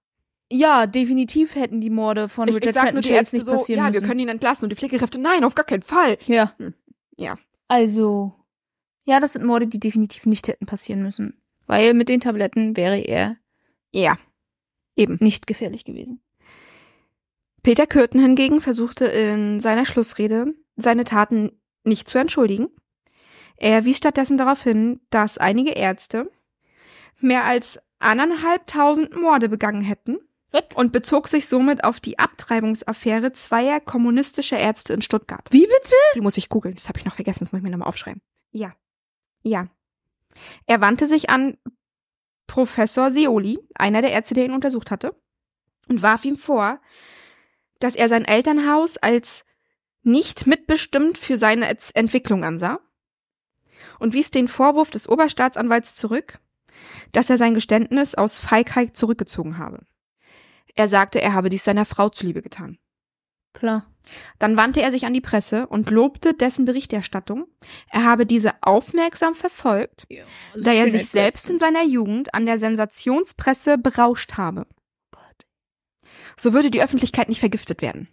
Ja, 0.53 0.87
definitiv 0.87 1.57
hätten 1.57 1.81
die 1.81 1.91
Morde 1.91 2.29
von 2.29 2.47
Ich, 2.49 2.55
ich 2.55 2.61
Richard 2.63 2.75
sag 2.75 2.83
Trenton 2.83 2.95
nur 2.95 3.03
die 3.03 3.09
Chase 3.09 3.19
Ärzte 3.19 3.37
nicht 3.37 3.47
so, 3.47 3.53
passieren 3.53 3.79
ja, 3.85 3.93
wir 3.93 4.01
müssen. 4.01 4.09
können 4.09 4.21
ihn 4.21 4.29
entlassen. 4.29 4.65
Und 4.67 4.71
die 4.71 4.77
Pflegekräfte, 4.77 5.19
nein, 5.21 5.43
auf 5.43 5.55
gar 5.55 5.65
keinen 5.65 5.83
Fall. 5.83 6.17
ja. 6.27 6.53
Hm. 6.59 6.75
Ja. 7.17 7.37
Also, 7.69 8.35
ja, 9.05 9.21
das 9.21 9.35
sind 9.35 9.45
Morde, 9.45 9.67
die 9.67 9.81
definitiv 9.81 10.27
nicht 10.27 10.49
hätten 10.49 10.67
passieren 10.67 11.03
müssen. 11.03 11.41
Weil 11.67 11.95
mit 11.95 12.09
den 12.09 12.21
Tabletten 12.21 12.77
wäre 12.77 12.99
er 12.99 13.37
Ja. 13.93 14.19
Eben. 14.97 15.17
nicht 15.21 15.47
gefährlich 15.47 15.85
gewesen. 15.85 16.21
Peter 17.63 17.87
Kürten 17.87 18.21
hingegen 18.21 18.61
versuchte 18.61 19.07
in 19.07 19.61
seiner 19.61 19.87
Schlussrede, 19.87 20.55
seine 20.77 21.05
Taten 21.05 21.53
nicht 21.83 22.09
zu 22.09 22.19
entschuldigen. 22.19 22.69
Er 23.57 23.85
wies 23.85 23.97
stattdessen 23.97 24.37
darauf 24.37 24.63
hin, 24.63 25.01
dass 25.11 25.39
einige 25.39 25.71
Ärzte 25.71 26.31
mehr 27.21 27.45
als 27.45 27.79
anderthalbtausend 28.01 29.17
Morde 29.17 29.49
begangen 29.49 29.83
hätten 29.83 30.19
Was? 30.51 30.65
und 30.77 30.93
bezog 30.93 31.29
sich 31.29 31.47
somit 31.49 31.85
auf 31.85 32.01
die 32.01 32.19
Abtreibungsaffäre 32.19 33.33
zweier 33.33 33.81
kommunistischer 33.81 34.59
Ärzte 34.59 34.93
in 34.93 35.01
Stuttgart. 35.03 35.47
Wie 35.51 35.67
bitte? 35.67 35.95
Die 36.15 36.21
muss 36.21 36.37
ich 36.37 36.49
googeln, 36.49 36.75
das 36.75 36.89
habe 36.89 36.99
ich 36.99 37.05
noch 37.05 37.15
vergessen, 37.15 37.41
das 37.41 37.53
muss 37.53 37.61
ich 37.61 37.65
mir 37.65 37.71
nochmal 37.71 37.89
aufschreiben. 37.89 38.21
Ja. 38.51 38.75
Ja. 39.45 39.69
Er 40.67 40.81
wandte 40.81 41.07
sich 41.07 41.31
an 41.31 41.57
Professor 42.47 43.11
Seoli, 43.11 43.59
einer 43.75 44.03
der 44.03 44.13
Ärzte, 44.13 44.35
der 44.35 44.45
ihn 44.47 44.53
untersucht 44.53 44.91
hatte, 44.91 45.15
und 45.89 46.03
warf 46.03 46.25
ihm 46.25 46.37
vor, 46.37 46.81
dass 47.79 47.95
er 47.95 48.09
sein 48.09 48.25
Elternhaus 48.25 48.97
als 48.97 49.45
nicht 50.03 50.47
mitbestimmt 50.47 51.19
für 51.19 51.39
seine 51.39 51.77
Entwicklung 51.95 52.45
ansah 52.45 52.81
und 53.99 54.13
wies 54.13 54.31
den 54.31 54.49
Vorwurf 54.49 54.91
des 54.91 55.09
Oberstaatsanwalts 55.09 55.95
zurück, 55.95 56.39
dass 57.13 57.31
er 57.31 57.39
sein 57.39 57.55
Geständnis 57.55 58.15
aus 58.15 58.39
Feigheit 58.39 58.97
zurückgezogen 58.97 59.59
habe. 59.59 59.87
Er 60.75 60.89
sagte, 60.89 61.21
er 61.21 61.33
habe 61.35 61.49
dies 61.49 61.65
seiner 61.65 61.85
Frau 61.85 62.09
zuliebe 62.09 62.43
getan. 62.43 62.79
Klar. 63.55 63.87
Dann 64.39 64.59
wandte 64.59 64.83
er 64.83 64.91
sich 64.91 65.07
an 65.07 65.15
die 65.15 65.23
Presse 65.23 65.67
und 65.67 65.89
lobte 65.89 66.35
dessen 66.35 66.67
Berichterstattung. 66.67 67.47
Er 67.91 68.05
habe 68.05 68.27
diese 68.27 68.53
aufmerksam 68.61 69.35
verfolgt, 69.35 70.05
Ja, 70.11 70.25
da 70.55 70.73
er 70.73 70.91
sich 70.91 71.09
selbst 71.09 71.49
in 71.49 71.59
seiner 71.59 71.85
Jugend 71.85 72.35
an 72.35 72.45
der 72.45 72.59
Sensationspresse 72.59 73.79
berauscht 73.79 74.35
habe. 74.37 74.67
So 76.37 76.53
würde 76.53 76.71
die 76.71 76.83
Öffentlichkeit 76.83 77.29
nicht 77.29 77.41
vergiftet 77.41 77.81
werden. 77.81 78.09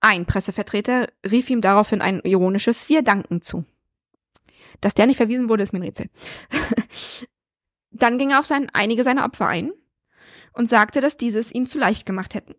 Ein 0.00 0.26
Pressevertreter 0.26 1.08
rief 1.30 1.50
ihm 1.50 1.60
daraufhin 1.60 2.00
ein 2.00 2.20
ironisches 2.20 2.88
Wir 2.88 3.02
danken 3.02 3.42
zu. 3.42 3.64
Dass 4.80 4.94
der 4.94 5.06
nicht 5.06 5.16
verwiesen 5.16 5.48
wurde, 5.48 5.62
ist 5.62 5.72
mir 5.72 5.80
ein 5.80 5.84
Rätsel. 5.84 6.10
Dann 7.90 8.18
ging 8.18 8.30
er 8.30 8.40
auf 8.40 8.46
sein, 8.46 8.70
einige 8.72 9.04
seiner 9.04 9.24
Opfer 9.24 9.46
ein 9.46 9.72
und 10.52 10.68
sagte, 10.68 11.00
dass 11.00 11.16
dieses 11.16 11.52
ihm 11.52 11.66
zu 11.66 11.78
leicht 11.78 12.06
gemacht 12.06 12.34
hätten. 12.34 12.54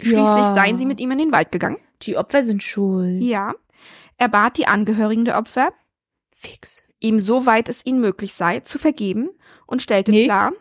Schließlich 0.00 0.18
Ja. 0.44 0.54
seien 0.54 0.78
sie 0.78 0.86
mit 0.86 1.00
ihm 1.00 1.10
in 1.10 1.18
den 1.18 1.32
Wald 1.32 1.50
gegangen. 1.52 1.78
Die 2.02 2.16
Opfer 2.16 2.44
sind 2.44 2.62
schuld. 2.62 3.22
Ja. 3.22 3.54
Er 4.16 4.28
bat 4.28 4.56
die 4.56 4.66
Angehörigen 4.66 5.24
der 5.24 5.38
Opfer, 5.38 5.72
Fix. 6.32 6.82
ihm 7.00 7.20
soweit 7.20 7.68
es 7.68 7.84
ihnen 7.84 8.00
möglich 8.00 8.34
sei, 8.34 8.60
zu 8.60 8.78
vergeben 8.78 9.30
und 9.66 9.82
stellte 9.82 10.10
Nee. 10.12 10.24
klar, 10.26 10.52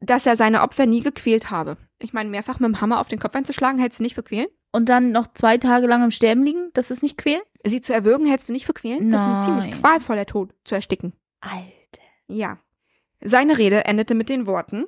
dass 0.00 0.26
er 0.26 0.36
seine 0.36 0.62
Opfer 0.62 0.86
nie 0.86 1.00
gequält 1.00 1.50
habe. 1.50 1.76
Ich 1.98 2.12
meine, 2.12 2.30
mehrfach 2.30 2.58
mit 2.60 2.68
dem 2.68 2.80
Hammer 2.80 3.00
auf 3.00 3.08
den 3.08 3.18
Kopf 3.20 3.34
einzuschlagen, 3.36 3.78
hältst 3.78 4.00
du 4.00 4.02
nicht 4.02 4.14
für 4.14 4.22
quälen? 4.24 4.48
Und 4.72 4.88
dann 4.88 5.12
noch 5.12 5.26
zwei 5.34 5.58
Tage 5.58 5.86
lang 5.86 6.02
im 6.02 6.10
Sterben 6.10 6.42
liegen? 6.42 6.70
Das 6.72 6.90
ist 6.90 7.02
nicht 7.02 7.18
quälen? 7.18 7.42
Sie 7.64 7.80
zu 7.80 7.92
erwürgen, 7.92 8.26
hältst 8.26 8.48
du 8.48 8.52
nicht 8.52 8.66
für 8.66 8.72
quälen? 8.72 9.10
Das 9.10 9.20
ist 9.20 9.26
ein 9.26 9.42
ziemlich 9.42 9.64
Nein. 9.70 9.80
qualvoller 9.80 10.26
Tod, 10.26 10.52
zu 10.64 10.74
ersticken. 10.74 11.12
Alter. 11.40 12.02
Ja. 12.26 12.58
Seine 13.20 13.58
Rede 13.58 13.84
endete 13.84 14.14
mit 14.14 14.28
den 14.28 14.46
Worten, 14.46 14.86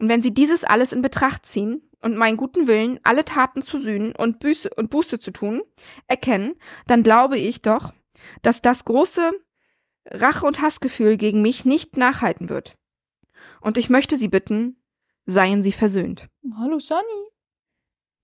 und 0.00 0.08
wenn 0.08 0.22
Sie 0.22 0.34
dieses 0.34 0.64
alles 0.64 0.92
in 0.92 1.02
Betracht 1.02 1.46
ziehen 1.46 1.80
und 2.04 2.16
meinen 2.16 2.36
guten 2.36 2.66
Willen, 2.66 3.00
alle 3.02 3.24
Taten 3.24 3.62
zu 3.62 3.78
sühnen 3.78 4.14
und 4.14 4.38
Büße 4.38 4.68
und 4.76 4.90
Buße 4.90 5.18
zu 5.18 5.30
tun, 5.30 5.62
erkennen, 6.06 6.54
dann 6.86 7.02
glaube 7.02 7.38
ich 7.38 7.62
doch, 7.62 7.94
dass 8.42 8.60
das 8.60 8.84
große 8.84 9.32
Rache- 10.06 10.46
und 10.46 10.60
Hassgefühl 10.60 11.16
gegen 11.16 11.40
mich 11.40 11.64
nicht 11.64 11.96
nachhalten 11.96 12.50
wird. 12.50 12.78
Und 13.62 13.78
ich 13.78 13.88
möchte 13.88 14.18
Sie 14.18 14.28
bitten, 14.28 14.76
seien 15.24 15.62
Sie 15.62 15.72
versöhnt. 15.72 16.28
Hallo 16.58 16.78
Sunny. 16.78 17.30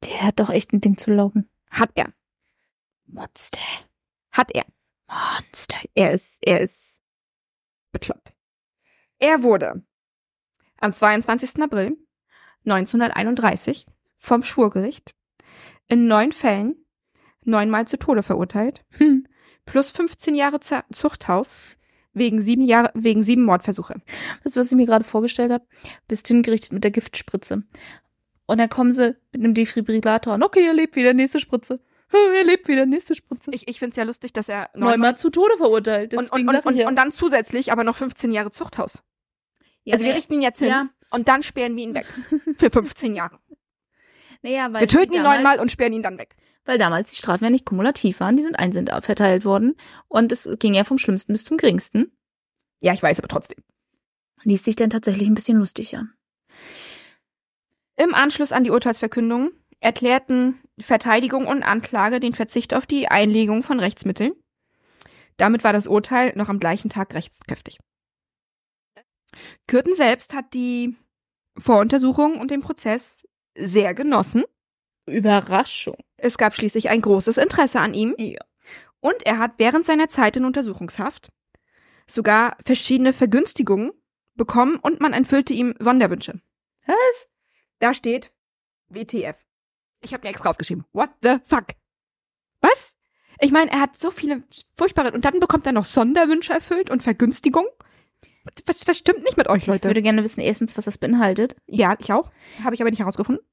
Der 0.04 0.24
hat 0.24 0.40
doch 0.40 0.50
echt 0.50 0.74
ein 0.74 0.82
Ding 0.82 0.98
zu 0.98 1.10
laufen. 1.10 1.50
Hat 1.70 1.90
er. 1.94 2.12
Monster. 3.06 3.60
Hat 4.30 4.54
er. 4.54 4.66
Monster. 5.08 5.78
Er 5.94 6.12
ist, 6.12 6.38
er 6.46 6.60
ist 6.60 7.00
bekloppt. 7.92 8.34
Er 9.18 9.42
wurde 9.42 9.82
am 10.80 10.92
22. 10.92 11.62
April 11.62 11.96
1931 12.64 13.86
vom 14.18 14.42
Schwurgericht 14.42 15.14
in 15.88 16.06
neun 16.06 16.32
Fällen 16.32 16.76
neunmal 17.44 17.86
zu 17.86 17.98
Tode 17.98 18.22
verurteilt, 18.22 18.84
Hm. 18.98 19.26
plus 19.64 19.90
15 19.90 20.34
Jahre 20.34 20.60
Z- 20.60 20.84
Zuchthaus 20.92 21.58
wegen 22.12 22.40
sieben 22.40 22.62
Jahre, 22.64 22.90
wegen 22.94 23.22
sieben 23.22 23.44
Mordversuche. 23.44 23.94
Du, 24.44 24.56
was 24.56 24.70
ich 24.70 24.76
mir 24.76 24.86
gerade 24.86 25.04
vorgestellt 25.04 25.52
habe? 25.52 25.64
Bist 26.08 26.28
hingerichtet 26.28 26.72
mit 26.72 26.84
der 26.84 26.90
Giftspritze. 26.90 27.62
Und 28.46 28.58
dann 28.58 28.68
kommen 28.68 28.90
sie 28.92 29.16
mit 29.32 29.42
einem 29.44 29.54
Defibrillator 29.54 30.34
an. 30.34 30.42
Okay, 30.42 30.66
er 30.66 30.74
lebt 30.74 30.96
wieder, 30.96 31.14
nächste 31.14 31.40
Spritze. 31.40 31.80
Er 32.12 32.42
lebt 32.42 32.66
wieder, 32.66 32.86
nächste 32.86 33.14
Spritze. 33.14 33.52
Ich, 33.54 33.68
ich 33.68 33.78
finde 33.78 33.90
es 33.90 33.96
ja 33.96 34.02
lustig, 34.02 34.32
dass 34.32 34.48
er 34.48 34.68
neunmal 34.74 34.90
Neunmal 34.98 35.16
zu 35.16 35.30
Tode 35.30 35.56
verurteilt. 35.56 36.12
und, 36.14 36.22
Deswegen 36.22 36.48
und, 36.48 36.66
und, 36.66 36.74
und, 36.80 36.84
und 36.86 36.96
dann 36.96 37.12
zusätzlich 37.12 37.70
aber 37.70 37.84
noch 37.84 37.94
15 37.94 38.32
Jahre 38.32 38.50
Zuchthaus. 38.50 39.04
ja, 39.84 39.92
also 39.92 40.04
wir 40.04 40.10
nee, 40.10 40.16
richten 40.18 40.34
ihn 40.34 40.42
jetzt 40.42 40.58
hin 40.58 40.68
ja. 40.70 40.88
Und 41.10 41.28
dann 41.28 41.42
sperren 41.42 41.76
wir 41.76 41.84
ihn 41.84 41.94
weg. 41.94 42.06
Für 42.58 42.70
15 42.70 43.16
Jahre. 43.16 43.38
naja, 44.42 44.72
weil 44.72 44.80
Wir 44.80 44.88
töten 44.88 45.12
ihn 45.12 45.22
neunmal 45.22 45.58
und 45.60 45.70
sperren 45.70 45.92
ihn 45.92 46.02
dann 46.02 46.18
weg. 46.18 46.36
Weil 46.64 46.78
damals 46.78 47.10
die 47.10 47.16
Strafen 47.16 47.44
ja 47.44 47.50
nicht 47.50 47.64
kumulativ 47.64 48.20
waren, 48.20 48.36
die 48.36 48.42
sind 48.42 48.58
einzeln 48.58 48.86
verteilt 49.00 49.44
worden. 49.44 49.76
Und 50.08 50.30
es 50.30 50.48
ging 50.58 50.74
ja 50.74 50.84
vom 50.84 50.98
Schlimmsten 50.98 51.32
bis 51.32 51.44
zum 51.44 51.56
Geringsten. 51.56 52.12
Ja, 52.80 52.92
ich 52.92 53.02
weiß, 53.02 53.18
aber 53.18 53.28
trotzdem. 53.28 53.62
Liest 54.42 54.64
sich 54.64 54.76
dann 54.76 54.90
tatsächlich 54.90 55.28
ein 55.28 55.34
bisschen 55.34 55.58
lustig 55.58 55.96
an. 55.96 56.12
Im 57.96 58.14
Anschluss 58.14 58.52
an 58.52 58.64
die 58.64 58.70
Urteilsverkündung 58.70 59.50
erklärten 59.80 60.58
Verteidigung 60.78 61.46
und 61.46 61.62
Anklage 61.62 62.20
den 62.20 62.34
Verzicht 62.34 62.74
auf 62.74 62.86
die 62.86 63.08
Einlegung 63.08 63.62
von 63.62 63.80
Rechtsmitteln. 63.80 64.32
Damit 65.36 65.64
war 65.64 65.72
das 65.72 65.86
Urteil 65.86 66.32
noch 66.36 66.48
am 66.48 66.60
gleichen 66.60 66.90
Tag 66.90 67.14
rechtskräftig. 67.14 67.78
Kürten 69.66 69.94
selbst 69.94 70.34
hat 70.34 70.52
die 70.54 70.96
Voruntersuchung 71.58 72.38
und 72.40 72.50
den 72.50 72.60
Prozess 72.60 73.26
sehr 73.56 73.94
genossen. 73.94 74.44
Überraschung. 75.06 75.96
Es 76.16 76.38
gab 76.38 76.54
schließlich 76.54 76.88
ein 76.90 77.00
großes 77.00 77.36
Interesse 77.38 77.80
an 77.80 77.94
ihm 77.94 78.14
Ja. 78.18 78.40
und 79.00 79.24
er 79.24 79.38
hat 79.38 79.54
während 79.58 79.84
seiner 79.84 80.08
Zeit 80.08 80.36
in 80.36 80.44
Untersuchungshaft 80.44 81.30
sogar 82.06 82.56
verschiedene 82.64 83.12
Vergünstigungen 83.12 83.92
bekommen 84.34 84.76
und 84.76 85.00
man 85.00 85.12
erfüllte 85.12 85.52
ihm 85.52 85.74
Sonderwünsche. 85.78 86.40
Was? 86.86 87.32
Da 87.78 87.94
steht 87.94 88.32
WTF. 88.88 89.36
Ich 90.02 90.12
habe 90.14 90.24
mir 90.24 90.30
extra 90.30 90.50
aufgeschrieben. 90.50 90.84
What 90.92 91.10
the 91.22 91.36
fuck? 91.44 91.66
Was? 92.60 92.96
Ich 93.40 93.52
meine, 93.52 93.70
er 93.70 93.80
hat 93.80 93.96
so 93.96 94.10
viele 94.10 94.42
furchtbare 94.76 95.12
und 95.12 95.24
dann 95.24 95.40
bekommt 95.40 95.66
er 95.66 95.72
noch 95.72 95.84
Sonderwünsche 95.86 96.52
erfüllt 96.52 96.90
und 96.90 97.02
Vergünstigung. 97.02 97.66
Was, 98.66 98.86
was 98.86 98.96
stimmt 98.98 99.22
nicht 99.24 99.36
mit 99.36 99.48
euch, 99.48 99.62
Ich 99.62 99.66
Leute? 99.68 99.88
würde 99.88 100.02
gerne 100.02 100.24
wissen, 100.24 100.40
erstens, 100.40 100.76
was 100.76 100.86
das 100.86 100.98
beinhaltet. 100.98 101.56
Ja, 101.66 101.94
ich 101.98 102.12
auch. 102.12 102.30
Habe 102.64 102.74
ich 102.74 102.80
aber 102.80 102.90
nicht 102.90 103.00
herausgefunden. 103.00 103.44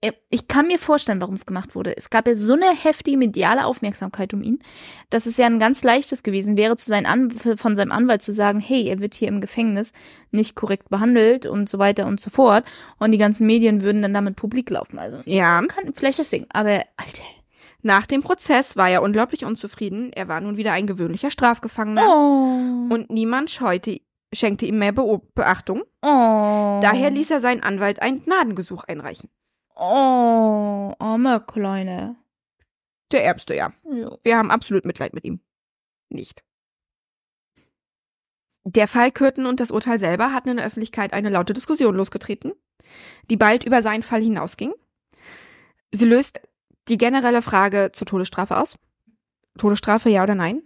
Äh, 0.00 0.12
Ich 0.30 0.48
kann 0.48 0.66
mir 0.66 0.78
vorstellen, 0.78 1.20
warum 1.20 1.34
es 1.34 1.44
gemacht 1.44 1.74
wurde. 1.74 1.94
Es 1.94 2.08
gab 2.08 2.26
ja 2.26 2.34
so 2.34 2.54
eine 2.54 2.74
heftige 2.74 3.18
mediale 3.18 3.66
Aufmerksamkeit 3.66 4.32
um 4.32 4.42
ihn, 4.42 4.60
dass 5.10 5.26
es 5.26 5.36
ja 5.36 5.44
ein 5.44 5.58
ganz 5.58 5.82
leichtes 5.84 6.22
gewesen 6.22 6.56
wäre, 6.56 6.76
zu 6.76 6.86
seinen 6.86 7.04
An 7.06 7.30
von 7.30 7.76
seinem 7.76 7.92
Anwalt 7.92 8.22
zu 8.22 8.32
sagen, 8.32 8.60
hey, 8.60 8.88
er 8.88 9.00
wird 9.00 9.14
hier 9.14 9.28
im 9.28 9.42
Gefängnis 9.42 9.92
nicht 10.30 10.54
korrekt 10.54 10.88
behandelt 10.88 11.44
und 11.44 11.68
so 11.68 11.78
weiter 11.78 12.06
und 12.06 12.18
so 12.18 12.30
fort. 12.30 12.64
Und 12.98 13.12
die 13.12 13.18
ganzen 13.18 13.46
Medien 13.46 13.82
würden 13.82 14.00
dann 14.00 14.14
damit 14.14 14.36
publik 14.36 14.70
laufen. 14.70 14.98
Also 14.98 15.20
Ja. 15.26 15.60
kann, 15.68 15.92
vielleicht 15.94 16.18
deswegen. 16.18 16.46
Aber 16.50 16.82
Alter. 16.96 17.22
Nach 17.82 18.04
dem 18.06 18.20
Prozess 18.22 18.76
war 18.76 18.90
er 18.90 19.00
unglaublich 19.02 19.44
unzufrieden. 19.46 20.12
Er 20.12 20.28
war 20.28 20.40
nun 20.42 20.58
wieder 20.58 20.72
ein 20.72 20.86
gewöhnlicher 20.86 21.30
Strafgefangener. 21.30 22.06
Oh. 22.06 22.92
Und 22.94 23.08
niemand 23.08 23.50
scheute 23.50 24.00
schenkte 24.32 24.66
ihm 24.66 24.78
mehr 24.78 24.92
Be 24.92 25.20
Beachtung. 25.34 25.82
Oh. 26.02 26.80
Daher 26.82 27.10
ließ 27.10 27.30
er 27.30 27.40
seinen 27.40 27.62
Anwalt 27.62 28.00
ein 28.00 28.22
Gnadengesuch 28.24 28.84
einreichen. 28.84 29.30
Oh, 29.74 30.94
arme 30.98 31.44
Kleine. 31.46 32.16
Der 33.12 33.24
Ärmste, 33.24 33.54
ja. 33.54 33.72
Ja. 33.90 34.16
Wir 34.22 34.36
haben 34.36 34.50
absolut 34.50 34.84
Mitleid 34.84 35.14
mit 35.14 35.24
ihm. 35.24 35.40
Nicht. 36.10 36.44
Der 38.64 38.88
Fall 38.88 39.10
Kürten 39.10 39.46
und 39.46 39.58
das 39.58 39.70
Urteil 39.70 39.98
selber 39.98 40.32
hatten 40.32 40.50
in 40.50 40.56
der 40.58 40.66
Öffentlichkeit 40.66 41.12
eine 41.12 41.30
laute 41.30 41.54
Diskussion 41.54 41.94
losgetreten, 41.94 42.52
die 43.30 43.36
bald 43.36 43.64
über 43.64 43.82
seinen 43.82 44.02
Fall 44.02 44.22
hinausging. 44.22 44.74
Sie 45.92 46.04
löst 46.04 46.40
die 46.88 46.98
generelle 46.98 47.42
Frage 47.42 47.90
zur 47.92 48.06
Todesstrafe 48.06 48.58
aus. 48.58 48.78
Todesstrafe 49.58 50.10
ja 50.10 50.22
oder 50.22 50.34
nein? 50.34 50.62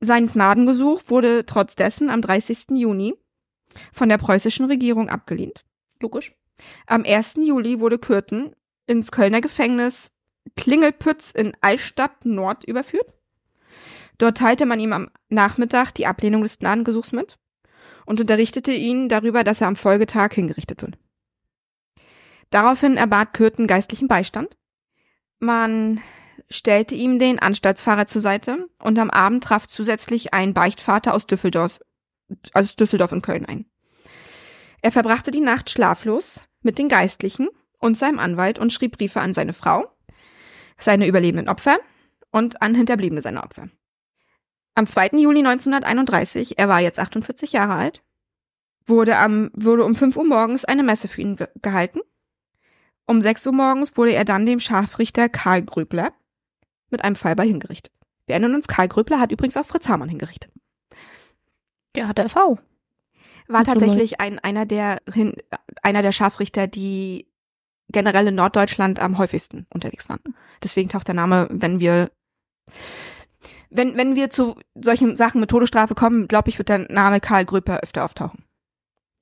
Sein 0.00 0.28
Gnadengesuch 0.28 1.02
wurde 1.08 1.44
trotz 1.44 1.74
dessen 1.74 2.08
am 2.10 2.22
30. 2.22 2.70
Juni 2.74 3.14
von 3.92 4.08
der 4.08 4.18
preußischen 4.18 4.66
Regierung 4.66 5.08
abgelehnt. 5.08 5.64
Logisch. 6.00 6.34
Am 6.86 7.04
1. 7.04 7.34
Juli 7.36 7.80
wurde 7.80 7.98
Kürten 7.98 8.54
ins 8.86 9.10
Kölner 9.10 9.40
Gefängnis 9.40 10.10
Klingelpütz 10.56 11.30
in 11.30 11.52
Altstadt 11.60 12.24
Nord 12.24 12.64
überführt. 12.64 13.12
Dort 14.18 14.38
teilte 14.38 14.66
man 14.66 14.80
ihm 14.80 14.92
am 14.92 15.10
Nachmittag 15.28 15.92
die 15.92 16.06
Ablehnung 16.06 16.42
des 16.42 16.58
Gnadengesuchs 16.58 17.12
mit 17.12 17.38
und 18.06 18.20
unterrichtete 18.20 18.72
ihn 18.72 19.08
darüber, 19.08 19.44
dass 19.44 19.60
er 19.60 19.68
am 19.68 19.76
Folgetag 19.76 20.32
hingerichtet 20.32 20.82
wird. 20.82 20.98
Daraufhin 22.50 22.96
erbat 22.96 23.34
Kürten 23.34 23.66
geistlichen 23.66 24.08
Beistand. 24.08 24.56
Man 25.38 26.02
stellte 26.50 26.94
ihm 26.94 27.18
den 27.18 27.38
Anstaltsfahrer 27.38 28.06
zur 28.06 28.20
Seite 28.20 28.68
und 28.82 28.98
am 28.98 29.10
Abend 29.10 29.44
traf 29.44 29.66
zusätzlich 29.66 30.34
ein 30.34 30.54
Beichtvater 30.54 31.14
aus 31.14 31.26
Düsseldorf, 31.26 31.80
aus 32.54 32.76
Düsseldorf 32.76 33.12
und 33.12 33.22
Köln 33.22 33.46
ein. 33.46 33.66
Er 34.80 34.92
verbrachte 34.92 35.30
die 35.30 35.40
Nacht 35.40 35.70
schlaflos 35.70 36.48
mit 36.62 36.78
den 36.78 36.88
Geistlichen 36.88 37.48
und 37.78 37.96
seinem 37.96 38.18
Anwalt 38.18 38.58
und 38.58 38.72
schrieb 38.72 38.96
Briefe 38.96 39.20
an 39.20 39.34
seine 39.34 39.52
Frau, 39.52 39.86
seine 40.78 41.06
überlebenden 41.06 41.48
Opfer 41.48 41.78
und 42.30 42.62
an 42.62 42.74
Hinterbliebene 42.74 43.22
seiner 43.22 43.42
Opfer. 43.44 43.68
Am 44.74 44.86
2. 44.86 45.10
Juli 45.14 45.40
1931, 45.40 46.58
er 46.58 46.68
war 46.68 46.80
jetzt 46.80 47.00
48 47.00 47.52
Jahre 47.52 47.74
alt, 47.74 48.02
wurde, 48.86 49.16
am, 49.16 49.50
wurde 49.52 49.84
um 49.84 49.94
5 49.94 50.16
Uhr 50.16 50.24
morgens 50.24 50.64
eine 50.64 50.82
Messe 50.82 51.08
für 51.08 51.20
ihn 51.20 51.36
ge 51.36 51.48
gehalten. 51.60 52.00
Um 53.06 53.20
6 53.20 53.46
Uhr 53.46 53.52
morgens 53.52 53.96
wurde 53.96 54.12
er 54.12 54.24
dann 54.24 54.46
dem 54.46 54.60
Scharfrichter 54.60 55.28
Karl 55.28 55.62
Gröbler 55.62 56.12
mit 56.90 57.04
einem 57.04 57.16
Fallbeil 57.16 57.48
hingerichtet. 57.48 57.92
Wir 58.26 58.34
erinnern 58.34 58.54
uns, 58.54 58.68
Karl 58.68 58.88
Gröbler 58.88 59.20
hat 59.20 59.32
übrigens 59.32 59.56
auch 59.56 59.64
Fritz 59.66 59.88
Hamann 59.88 60.08
hingerichtet. 60.08 60.52
Der 61.94 62.08
hat 62.08 62.18
der 62.18 62.28
V. 62.28 62.58
War 63.48 63.64
tatsächlich 63.64 64.20
ein, 64.20 64.38
einer, 64.38 64.66
der, 64.66 64.98
hin, 65.12 65.34
einer 65.82 66.02
der 66.02 66.12
Scharfrichter, 66.12 66.66
die 66.66 67.26
generell 67.88 68.26
in 68.28 68.34
Norddeutschland 68.34 69.00
am 69.00 69.16
häufigsten 69.16 69.66
unterwegs 69.72 70.08
waren. 70.10 70.20
Deswegen 70.62 70.90
taucht 70.90 71.08
der 71.08 71.14
Name, 71.14 71.48
wenn 71.50 71.80
wir 71.80 72.10
wenn, 73.70 73.96
wenn 73.96 74.14
wir 74.16 74.30
zu 74.30 74.56
solchen 74.74 75.16
Sachen 75.16 75.40
mit 75.40 75.50
Todesstrafe 75.50 75.94
kommen, 75.94 76.28
glaube 76.28 76.48
ich, 76.50 76.58
wird 76.58 76.68
der 76.68 76.90
Name 76.90 77.20
Karl 77.20 77.44
Gröper 77.44 77.80
öfter 77.80 78.04
auftauchen. 78.04 78.44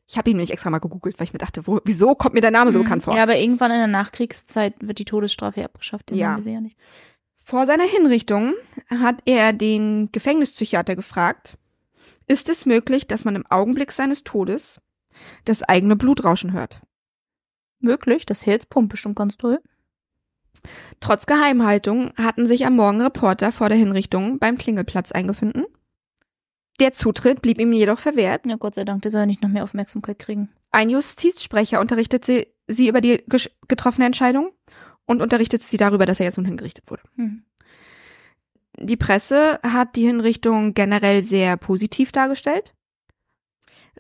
Ich 0.09 0.17
habe 0.17 0.31
ihn 0.31 0.37
nicht 0.37 0.53
extra 0.53 0.71
mal 0.71 0.79
gegoogelt, 0.79 1.19
weil 1.19 1.25
ich 1.25 1.33
mir 1.33 1.39
dachte, 1.41 1.67
wo, 1.67 1.81
wieso 1.85 2.15
kommt 2.15 2.35
mir 2.35 2.41
der 2.41 2.53
Name 2.53 2.71
so 2.73 2.79
Mhm. 2.79 2.85
bekannt 2.85 3.03
vor? 3.05 3.17
Ja, 3.17 3.25
aber 3.25 3.37
irgendwann 3.37 3.73
in 3.73 3.79
der 3.79 3.87
Nachkriegszeit 3.89 4.75
wird 4.81 4.99
die 4.99 5.05
Todesstrafe 5.05 5.65
abgeschafft. 5.65 6.11
Den 6.11 6.19
Ja. 6.19 6.29
haben 6.29 6.37
wir 6.37 6.43
sie 6.43 6.53
ja 6.53 6.61
nicht. 6.61 6.77
Vor 7.49 7.65
seiner 7.65 7.85
Hinrichtung 7.85 8.55
hat 8.91 9.23
er 9.25 9.53
den 9.53 10.11
Gefängnispsychiater 10.11 10.97
gefragt, 10.97 11.59
ist 12.27 12.49
es 12.49 12.67
möglich, 12.67 13.07
dass 13.07 13.25
man 13.25 13.37
im 13.37 13.47
Augenblick 13.47 13.93
seines 13.93 14.25
Todes 14.25 14.81
das 15.45 15.63
eigene 15.63 15.95
Blutrauschen 15.95 16.53
hört? 16.53 16.81
Möglich, 17.79 18.27
das 18.27 18.47
Herz 18.47 18.67
pumpt 18.67 18.91
bestimmt 18.91 19.15
ganz 19.15 19.37
toll. 19.37 19.61
Trotz 20.99 21.27
Geheimhaltung 21.27 22.13
hatten 22.17 22.49
sich 22.49 22.67
am 22.67 22.75
Morgen 22.75 23.01
Reporter 23.01 23.53
vor 23.53 23.69
der 23.69 23.79
Hinrichtung 23.79 24.41
beim 24.41 24.59
Klingelplatz 24.59 25.13
eingefunden. 25.13 25.67
Der 26.81 26.91
Zutritt 26.91 27.43
blieb 27.43 27.61
ihm 27.61 27.73
jedoch 27.73 28.01
verwehrt. 28.01 28.45
Ja, 28.45 28.57
Gott 28.57 28.75
sei 28.75 28.85
Dank, 28.85 29.03
der 29.03 29.13
soll 29.13 29.21
ja 29.21 29.27
nicht 29.27 29.45
noch 29.45 29.51
mehr 29.51 29.63
Aufmerksamkeit 29.63 30.19
kriegen. 30.19 30.49
Ein 30.73 30.91
Justizsprecher 30.91 31.79
unterrichtete 31.79 32.27
sie, 32.27 32.47
sie 32.67 32.89
über 32.89 33.01
die 33.01 33.25
getroffene 33.69 34.07
Entscheidung 34.07 34.51
und 35.07 35.23
unterrichtete 35.23 35.65
sie 35.65 35.77
darüber, 35.77 36.07
dass 36.07 36.21
er 36.21 36.27
jetzt 36.27 36.37
nun 36.37 36.47
hingerichtet 36.47 36.85
wurde. 36.91 37.03
Hm. 37.17 37.45
Die 38.79 38.97
Presse 38.97 39.59
hat 39.63 39.97
die 39.97 40.07
Hinrichtung 40.07 40.75
generell 40.75 41.23
sehr 41.23 41.57
positiv 41.57 42.13
dargestellt. 42.13 42.75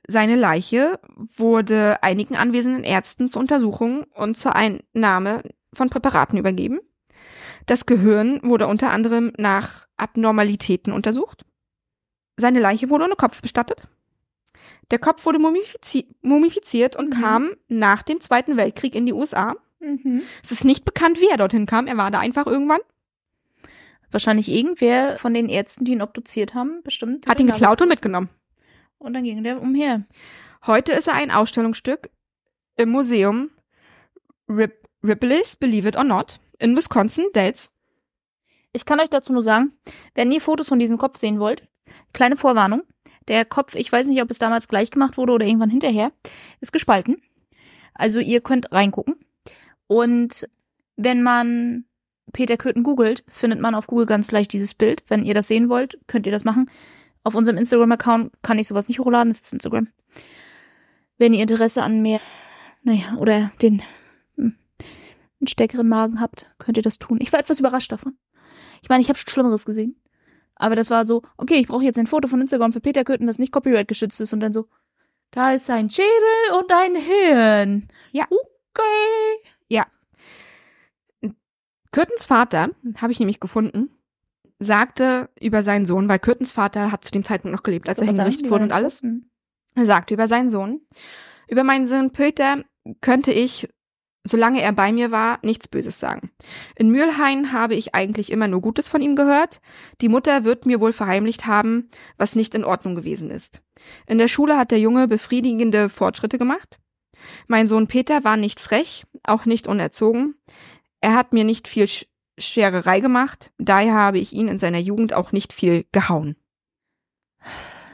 Seine 0.06 0.36
Leiche 0.36 1.00
wurde 1.36 2.02
einigen 2.02 2.36
anwesenden 2.36 2.84
Ärzten 2.84 3.32
zur 3.32 3.40
Untersuchung 3.40 4.04
und 4.14 4.36
zur 4.36 4.54
Einnahme 4.54 5.42
von 5.72 5.88
Präparaten 5.88 6.38
übergeben. 6.38 6.80
Das 7.64 7.86
Gehirn 7.86 8.40
wurde 8.42 8.66
unter 8.66 8.90
anderem 8.90 9.32
nach 9.38 9.86
Abnormalitäten 9.96 10.92
untersucht. 10.92 11.44
Seine 12.36 12.60
Leiche 12.60 12.90
wurde 12.90 13.04
ohne 13.04 13.16
Kopf 13.16 13.40
bestattet. 13.40 13.88
Der 14.90 14.98
Kopf 14.98 15.24
wurde 15.26 15.38
mumifizi 15.38 16.14
mumifiziert 16.22 16.94
und 16.94 17.16
Mhm. 17.16 17.20
kam 17.20 17.50
nach 17.68 18.02
dem 18.02 18.20
Zweiten 18.20 18.56
Weltkrieg 18.56 18.94
in 18.94 19.06
die 19.06 19.12
USA. 19.14 19.56
Mhm. 19.86 20.22
Es 20.44 20.52
ist 20.52 20.64
nicht 20.64 20.84
bekannt, 20.84 21.20
wie 21.20 21.28
er 21.28 21.36
dorthin 21.36 21.66
kam. 21.66 21.86
Er 21.86 21.96
war 21.96 22.10
da 22.10 22.18
einfach 22.18 22.46
irgendwann, 22.46 22.80
Wahrscheinlich 24.10 24.48
irgendwer 24.48 25.18
von 25.18 25.34
den 25.34 25.48
Ärzten, 25.48 25.84
die 25.84 25.92
ihn 25.92 26.02
obduziert 26.02 26.54
haben, 26.54 26.82
bestimmt. 26.82 27.26
hat 27.26 27.40
ihn 27.40 27.48
geklaut 27.48 27.82
und 27.82 27.88
mitgenommen. 27.88 28.28
Und 28.98 29.14
dann 29.14 29.24
ging 29.24 29.42
der 29.42 29.60
umher. 29.60 30.04
Heute 30.66 30.92
ist 30.92 31.08
er 31.08 31.14
ein 31.14 31.30
Ausstellungsstück 31.30 32.10
im 32.76 32.90
Museum 32.90 33.50
Rip 34.48 34.88
Ripley's 35.02 35.56
Believe 35.56 35.88
It 35.88 35.96
or 35.96 36.04
Not 36.04 36.40
in 36.58 36.76
Wisconsin, 36.76 37.26
Dells. 37.34 37.72
Ich 38.72 38.84
kann 38.84 39.00
euch 39.00 39.10
dazu 39.10 39.32
nur 39.32 39.42
sagen, 39.42 39.72
wenn 40.14 40.32
ihr 40.32 40.40
Fotos 40.40 40.68
von 40.68 40.78
diesem 40.78 40.98
Kopf 40.98 41.16
sehen 41.16 41.38
wollt, 41.38 41.68
kleine 42.12 42.36
Vorwarnung. 42.36 42.82
Der 43.28 43.44
Kopf, 43.44 43.74
ich 43.74 43.90
weiß 43.90 44.06
nicht, 44.06 44.22
ob 44.22 44.30
es 44.30 44.38
damals 44.38 44.68
gleich 44.68 44.90
gemacht 44.90 45.16
wurde 45.16 45.32
oder 45.32 45.46
irgendwann 45.46 45.70
hinterher, 45.70 46.12
ist 46.60 46.72
gespalten. 46.72 47.20
Also 47.94 48.20
ihr 48.20 48.40
könnt 48.40 48.72
reingucken. 48.72 49.16
Und 49.86 50.48
wenn 50.96 51.22
man 51.22 51.84
Peter 52.32 52.56
Köthen 52.56 52.82
googelt, 52.82 53.24
findet 53.28 53.60
man 53.60 53.74
auf 53.74 53.86
Google 53.86 54.06
ganz 54.06 54.30
leicht 54.30 54.52
dieses 54.52 54.74
Bild. 54.74 55.04
Wenn 55.08 55.24
ihr 55.24 55.34
das 55.34 55.48
sehen 55.48 55.68
wollt, 55.68 55.98
könnt 56.06 56.26
ihr 56.26 56.32
das 56.32 56.44
machen. 56.44 56.70
Auf 57.22 57.34
unserem 57.34 57.56
Instagram-Account 57.56 58.32
kann 58.42 58.58
ich 58.58 58.68
sowas 58.68 58.88
nicht 58.88 59.00
hochladen, 59.00 59.30
das 59.30 59.40
ist 59.40 59.52
Instagram. 59.52 59.88
Wenn 61.18 61.32
ihr 61.32 61.42
Interesse 61.42 61.82
an 61.82 62.02
mehr, 62.02 62.20
naja, 62.82 63.16
oder 63.18 63.50
den 63.62 63.82
hm, 64.36 64.56
einen 65.40 65.46
stärkeren 65.46 65.88
Magen 65.88 66.20
habt, 66.20 66.54
könnt 66.58 66.76
ihr 66.76 66.82
das 66.82 66.98
tun. 66.98 67.18
Ich 67.20 67.32
war 67.32 67.40
etwas 67.40 67.60
überrascht 67.60 67.90
davon. 67.90 68.16
Ich 68.82 68.88
meine, 68.88 69.02
ich 69.02 69.08
habe 69.08 69.18
schon 69.18 69.30
Schlimmeres 69.30 69.64
gesehen. 69.64 69.96
Aber 70.56 70.74
das 70.74 70.90
war 70.90 71.04
so, 71.04 71.22
okay, 71.36 71.56
ich 71.56 71.68
brauche 71.68 71.84
jetzt 71.84 71.98
ein 71.98 72.06
Foto 72.06 72.28
von 72.28 72.40
Instagram 72.40 72.72
für 72.72 72.80
Peter 72.80 73.04
Köthen, 73.04 73.26
das 73.26 73.38
nicht 73.38 73.52
copyright 73.52 73.88
geschützt 73.88 74.20
ist. 74.20 74.32
Und 74.32 74.40
dann 74.40 74.52
so, 74.52 74.68
da 75.30 75.52
ist 75.52 75.68
ein 75.70 75.90
Schädel 75.90 76.58
und 76.58 76.72
ein 76.72 76.94
Hirn. 76.96 77.88
Ja. 78.12 78.24
Okay. 78.30 79.50
Kürtens 81.97 82.26
Vater, 82.26 82.68
habe 82.98 83.12
ich 83.12 83.20
nämlich 83.20 83.40
gefunden, 83.40 83.88
sagte 84.59 85.30
über 85.40 85.62
seinen 85.62 85.86
Sohn, 85.86 86.10
weil 86.10 86.18
Kürtens 86.18 86.52
Vater 86.52 86.93
hat 86.93 87.02
zu 87.02 87.10
dem 87.10 87.24
Zeitpunkt 87.24 87.55
noch 87.56 87.62
gelebt, 87.62 87.88
als 87.88 88.01
er 88.01 88.06
hingerichtet 88.06 88.51
wurde 88.51 88.64
und 88.64 88.72
alles. 88.72 89.02
Er 89.74 89.86
sagte 89.86 90.12
über 90.12 90.28
seinen 90.28 90.51
Sohn, 90.51 90.82
über 91.48 91.64
meinen 91.64 91.86
Sohn 91.86 92.12
Peter 92.12 92.64
könnte 93.01 93.32
ich, 93.32 93.68
solange 94.24 94.60
er 94.60 94.72
bei 94.72 94.93
mir 94.93 95.10
war, 95.10 95.38
nichts 95.40 95.68
Böses 95.68 95.98
sagen. 95.98 96.30
In 96.74 96.90
Mühlhain 96.90 97.52
habe 97.52 97.74
ich 97.74 97.94
eigentlich 97.94 98.30
immer 98.30 98.47
nur 98.47 98.60
Gutes 98.60 98.90
von 98.90 99.01
ihm 99.01 99.16
gehört. 99.16 99.62
Die 100.02 100.10
Mutter 100.10 100.44
wird 100.44 100.66
mir 100.66 100.80
wohl 100.80 100.93
verheimlicht 100.93 101.47
haben, 101.47 101.88
was 102.18 102.36
nicht 102.36 102.55
in 102.55 102.64
Ordnung 102.64 102.94
gewesen 102.94 103.30
ist. 103.30 103.62
In 104.06 104.18
der 104.18 104.28
Schule 104.28 104.59
hat 104.59 104.70
der 104.70 104.80
Junge 104.80 105.09
befriedigende 105.09 105.88
Fortschritte 105.88 106.36
gemacht. 106.36 106.78
Mein 107.47 107.66
Sohn 107.66 107.86
Peter 107.86 108.24
war 108.24 108.36
nicht 108.36 108.60
frech, 108.60 109.05
auch 109.24 109.47
nicht 109.47 109.66
unerzogen. 109.66 110.34
Er 111.01 111.14
hat 111.14 111.32
mir 111.32 111.44
nicht 111.44 111.68
viel 111.68 111.86
Sch 111.86 112.06
Schererei 112.38 113.01
gemacht, 113.01 113.51
daher 113.56 113.94
habe 113.94 114.18
ich 114.18 114.34
ihn 114.34 114.48
in 114.48 114.59
seiner 114.59 114.78
Jugend 114.78 115.14
auch 115.14 115.32
nicht 115.32 115.55
viel 115.55 115.86
gehauen. 115.90 116.36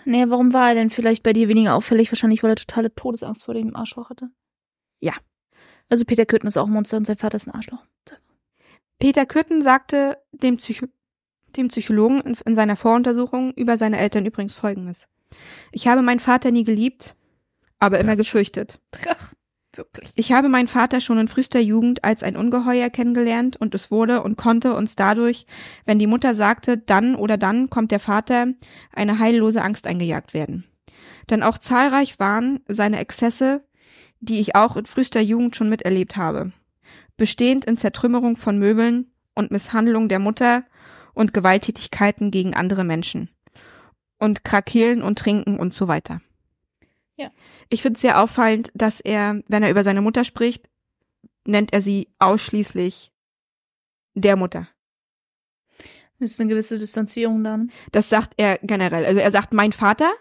Nee, 0.04 0.24
warum 0.26 0.52
war 0.52 0.70
er 0.70 0.74
denn 0.74 0.90
vielleicht 0.90 1.22
bei 1.22 1.32
dir 1.32 1.48
weniger 1.48 1.76
auffällig? 1.76 2.10
Wahrscheinlich, 2.10 2.42
weil 2.42 2.50
er 2.50 2.56
totale 2.56 2.92
Todesangst 2.92 3.44
vor 3.44 3.54
dem 3.54 3.76
Arschloch 3.76 4.10
hatte. 4.10 4.30
Ja. 5.00 5.12
Also 5.88 6.04
Peter 6.04 6.26
Köthen 6.26 6.48
ist 6.48 6.56
auch 6.56 6.66
ein 6.66 6.72
Monster 6.72 6.96
und 6.96 7.06
sein 7.06 7.18
Vater 7.18 7.36
ist 7.36 7.46
ein 7.46 7.54
Arschloch. 7.54 7.84
Peter 8.98 9.26
Kürten 9.26 9.62
sagte 9.62 10.18
dem, 10.30 10.58
Psycho 10.58 10.86
dem 11.56 11.68
Psychologen 11.68 12.20
in, 12.20 12.36
in 12.46 12.54
seiner 12.54 12.76
Voruntersuchung 12.76 13.52
über 13.54 13.76
seine 13.76 13.98
Eltern 13.98 14.24
übrigens 14.24 14.54
Folgendes. 14.54 15.08
Ich 15.72 15.86
habe 15.86 16.02
meinen 16.02 16.20
Vater 16.20 16.50
nie 16.50 16.64
geliebt, 16.64 17.14
aber 17.82 17.98
immer 17.98 18.14
gefürchtet. 18.14 18.78
Ach, 19.08 19.32
wirklich. 19.74 20.12
Ich 20.14 20.30
habe 20.30 20.48
meinen 20.48 20.68
Vater 20.68 21.00
schon 21.00 21.18
in 21.18 21.26
frühester 21.26 21.58
Jugend 21.58 22.04
als 22.04 22.22
ein 22.22 22.36
Ungeheuer 22.36 22.90
kennengelernt 22.90 23.56
und 23.56 23.74
es 23.74 23.90
wurde 23.90 24.22
und 24.22 24.36
konnte 24.36 24.74
uns 24.74 24.94
dadurch, 24.94 25.46
wenn 25.84 25.98
die 25.98 26.06
Mutter 26.06 26.36
sagte, 26.36 26.78
dann 26.78 27.16
oder 27.16 27.36
dann 27.36 27.70
kommt 27.70 27.90
der 27.90 27.98
Vater, 27.98 28.46
eine 28.92 29.18
heillose 29.18 29.62
Angst 29.62 29.88
eingejagt 29.88 30.32
werden. 30.32 30.64
denn 31.30 31.42
auch 31.42 31.58
zahlreich 31.58 32.20
waren 32.20 32.60
seine 32.68 32.98
Exzesse, 32.98 33.64
die 34.20 34.38
ich 34.38 34.54
auch 34.54 34.76
in 34.76 34.86
frühester 34.86 35.20
Jugend 35.20 35.56
schon 35.56 35.68
miterlebt 35.68 36.16
habe, 36.16 36.52
bestehend 37.16 37.64
in 37.64 37.76
Zertrümmerung 37.76 38.36
von 38.36 38.58
Möbeln 38.58 39.10
und 39.34 39.50
Misshandlung 39.50 40.08
der 40.08 40.20
Mutter 40.20 40.64
und 41.14 41.34
Gewalttätigkeiten 41.34 42.30
gegen 42.30 42.54
andere 42.54 42.84
Menschen 42.84 43.28
und 44.18 44.44
Krakehlen 44.44 45.02
und 45.02 45.18
Trinken 45.18 45.58
und 45.58 45.74
so 45.74 45.88
weiter. 45.88 46.20
Ja. 47.16 47.30
Ich 47.68 47.82
finde 47.82 47.96
es 47.96 48.02
sehr 48.02 48.20
auffallend, 48.20 48.70
dass 48.74 49.00
er, 49.00 49.42
wenn 49.48 49.62
er 49.62 49.70
über 49.70 49.84
seine 49.84 50.00
Mutter 50.02 50.24
spricht, 50.24 50.68
nennt 51.46 51.72
er 51.72 51.82
sie 51.82 52.12
ausschließlich 52.18 53.12
der 54.14 54.36
Mutter. 54.36 54.68
Das 56.18 56.32
ist 56.32 56.40
eine 56.40 56.50
gewisse 56.50 56.78
Distanzierung 56.78 57.42
dann. 57.42 57.72
Das 57.90 58.08
sagt 58.08 58.34
er 58.36 58.58
generell. 58.62 59.04
Also 59.04 59.20
er 59.20 59.30
sagt 59.30 59.52
mein 59.52 59.72
Vater, 59.72 60.12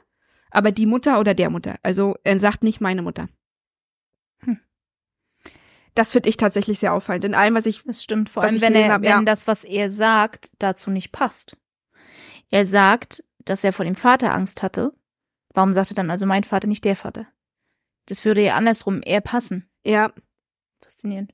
aber 0.49 0.71
die 0.71 0.87
Mutter 0.87 1.19
oder 1.19 1.33
der 1.33 1.49
Mutter. 1.49 1.75
Also 1.83 2.15
er 2.23 2.39
sagt 2.39 2.63
nicht 2.63 2.81
meine 2.81 3.03
Mutter. 3.03 3.29
Hm. 4.39 4.59
Das 5.93 6.11
finde 6.11 6.29
ich 6.29 6.37
tatsächlich 6.37 6.79
sehr 6.79 6.93
auffallend. 6.93 7.25
In 7.25 7.35
allem, 7.35 7.53
was 7.53 7.67
ich 7.67 7.83
Das 7.83 8.01
stimmt, 8.01 8.29
vor 8.29 8.43
allem 8.43 8.59
wenn, 8.61 8.73
er, 8.73 8.91
hab, 8.91 9.01
wenn 9.01 9.09
ja. 9.09 9.21
das, 9.21 9.45
was 9.45 9.63
er 9.63 9.91
sagt, 9.91 10.51
dazu 10.57 10.89
nicht 10.89 11.11
passt. 11.11 11.55
Er 12.49 12.65
sagt, 12.65 13.23
dass 13.45 13.63
er 13.63 13.71
vor 13.71 13.85
dem 13.85 13.95
Vater 13.95 14.33
Angst 14.33 14.63
hatte. 14.63 14.93
Warum 15.53 15.73
sagt 15.73 15.91
er 15.91 15.95
dann 15.95 16.11
also 16.11 16.25
mein 16.25 16.43
Vater, 16.43 16.67
nicht 16.67 16.85
der 16.85 16.95
Vater? 16.95 17.27
Das 18.07 18.25
würde 18.25 18.43
ja 18.43 18.55
andersrum 18.55 19.01
eher 19.03 19.21
passen. 19.21 19.69
ja, 19.85 20.11
Faszinierend. 20.83 21.31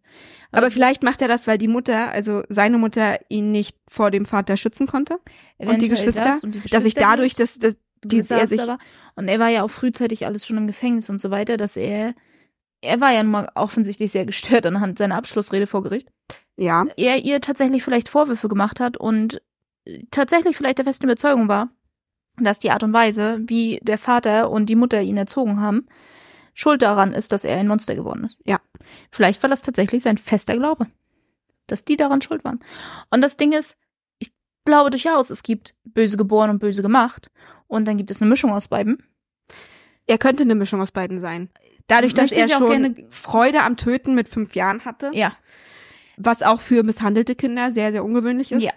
aber 0.52 0.70
vielleicht 0.70 1.04
macht 1.04 1.22
er 1.22 1.30
das, 1.30 1.48
weil 1.48 1.58
die 1.58 1.70
Mutter, 1.70 2.12
also 2.12 2.44
seine 2.50 2.78
Mutter 2.78 3.18
ihn 3.30 3.52
nicht 3.52 3.78
vor 3.88 4.12
dem 4.12 4.26
Vater 4.26 4.58
schützen 4.58 4.88
konnte 4.88 5.20
und 5.58 5.82
die 5.82 5.88
Geschwister, 5.88 6.38
und 6.44 6.56
die 6.56 6.62
dass 6.62 6.84
ich 6.84 6.94
dadurch 6.94 7.38
nicht. 7.38 7.40
das, 7.40 7.58
das 7.58 7.78
die, 8.04 8.24
er 8.30 8.48
sich 8.48 8.60
war. 8.68 8.78
Und 9.16 9.28
er 9.28 9.40
war 9.40 9.50
ja 9.50 9.64
auch 9.64 9.70
frühzeitig 9.70 10.26
alles 10.26 10.46
schon 10.46 10.58
im 10.58 10.68
Gefängnis 10.68 11.10
und 11.10 11.20
so 11.20 11.32
weiter, 11.32 11.58
dass 11.58 11.78
er, 11.78 12.14
er 12.82 13.02
war 13.02 13.12
ja 13.12 13.24
nun 13.24 13.32
mal 13.32 13.50
offensichtlich 13.56 14.12
sehr 14.12 14.26
gestört 14.26 14.66
anhand 14.66 14.98
seiner 14.98 15.16
Abschlussrede 15.16 15.66
vor 15.66 15.84
Gericht. 15.84 16.10
ja, 16.58 16.86
Er 16.98 17.24
ihr 17.24 17.42
tatsächlich 17.42 17.84
vielleicht 17.84 18.10
Vorwürfe 18.10 18.50
gemacht 18.50 18.80
hat 18.80 18.98
und 18.98 19.42
äh, 19.86 20.04
tatsächlich 20.12 20.58
vielleicht 20.58 20.78
der 20.78 20.86
festen 20.86 21.06
Überzeugung 21.06 21.48
war, 21.48 21.70
dass 22.40 22.60
die 22.60 22.72
Art 22.72 22.84
und 22.84 22.94
Weise, 22.94 23.40
wie 23.46 23.80
der 23.82 23.98
Vater 23.98 24.50
und 24.50 24.68
die 24.68 24.76
Mutter 24.76 25.02
ihn 25.02 25.18
erzogen 25.18 25.60
haben, 25.60 25.86
schuld 26.54 26.82
daran 26.82 27.14
ist, 27.14 27.32
dass 27.32 27.44
er 27.46 27.58
ein 27.58 27.68
Monster 27.68 27.96
geworden 27.96 28.24
ist. 28.26 28.38
Ja. 28.46 28.60
Vielleicht 29.12 29.42
war 29.44 29.50
das 29.50 29.62
tatsächlich 29.62 30.04
sein 30.04 30.18
fester 30.18 30.56
Glaube, 30.56 30.88
dass 31.68 31.84
die 31.86 31.98
daran 31.98 32.22
schuld 32.22 32.44
waren. 32.44 32.60
Und 33.12 33.22
das 33.22 33.38
Ding 33.38 33.52
ist, 33.52 33.78
ich 34.20 34.32
glaube 34.66 34.90
durchaus, 34.90 35.30
es 35.30 35.44
gibt 35.44 35.76
böse 35.84 36.18
geboren 36.18 36.50
und 36.50 36.60
böse 36.60 36.82
gemacht. 36.82 37.32
Und 37.68 37.86
dann 37.88 37.98
gibt 37.98 38.12
es 38.12 38.22
eine 38.22 38.30
Mischung 38.30 38.52
aus 38.54 38.68
beiden. 38.68 39.04
er 40.10 40.18
könnte 40.18 40.44
eine 40.44 40.56
Mischung 40.56 40.80
aus 40.82 40.92
beiden 40.92 41.20
sein. 41.20 41.50
Dadurch, 41.88 42.14
dass 42.14 42.32
Möchte 42.32 42.40
er 42.52 42.58
schon 42.58 42.70
gerne- 42.70 42.96
Freude 43.10 43.62
am 43.64 43.76
Töten 43.76 44.16
mit 44.16 44.30
fünf 44.30 44.56
Jahren 44.56 44.86
hatte, 44.86 45.12
Ja. 45.14 45.36
was 46.16 46.44
auch 46.44 46.62
für 46.62 46.84
misshandelte 46.84 47.36
Kinder 47.36 47.72
sehr, 47.74 47.92
sehr 47.92 48.06
ungewöhnlich 48.06 48.52
ist. 48.54 48.64
Ja. 48.64 48.72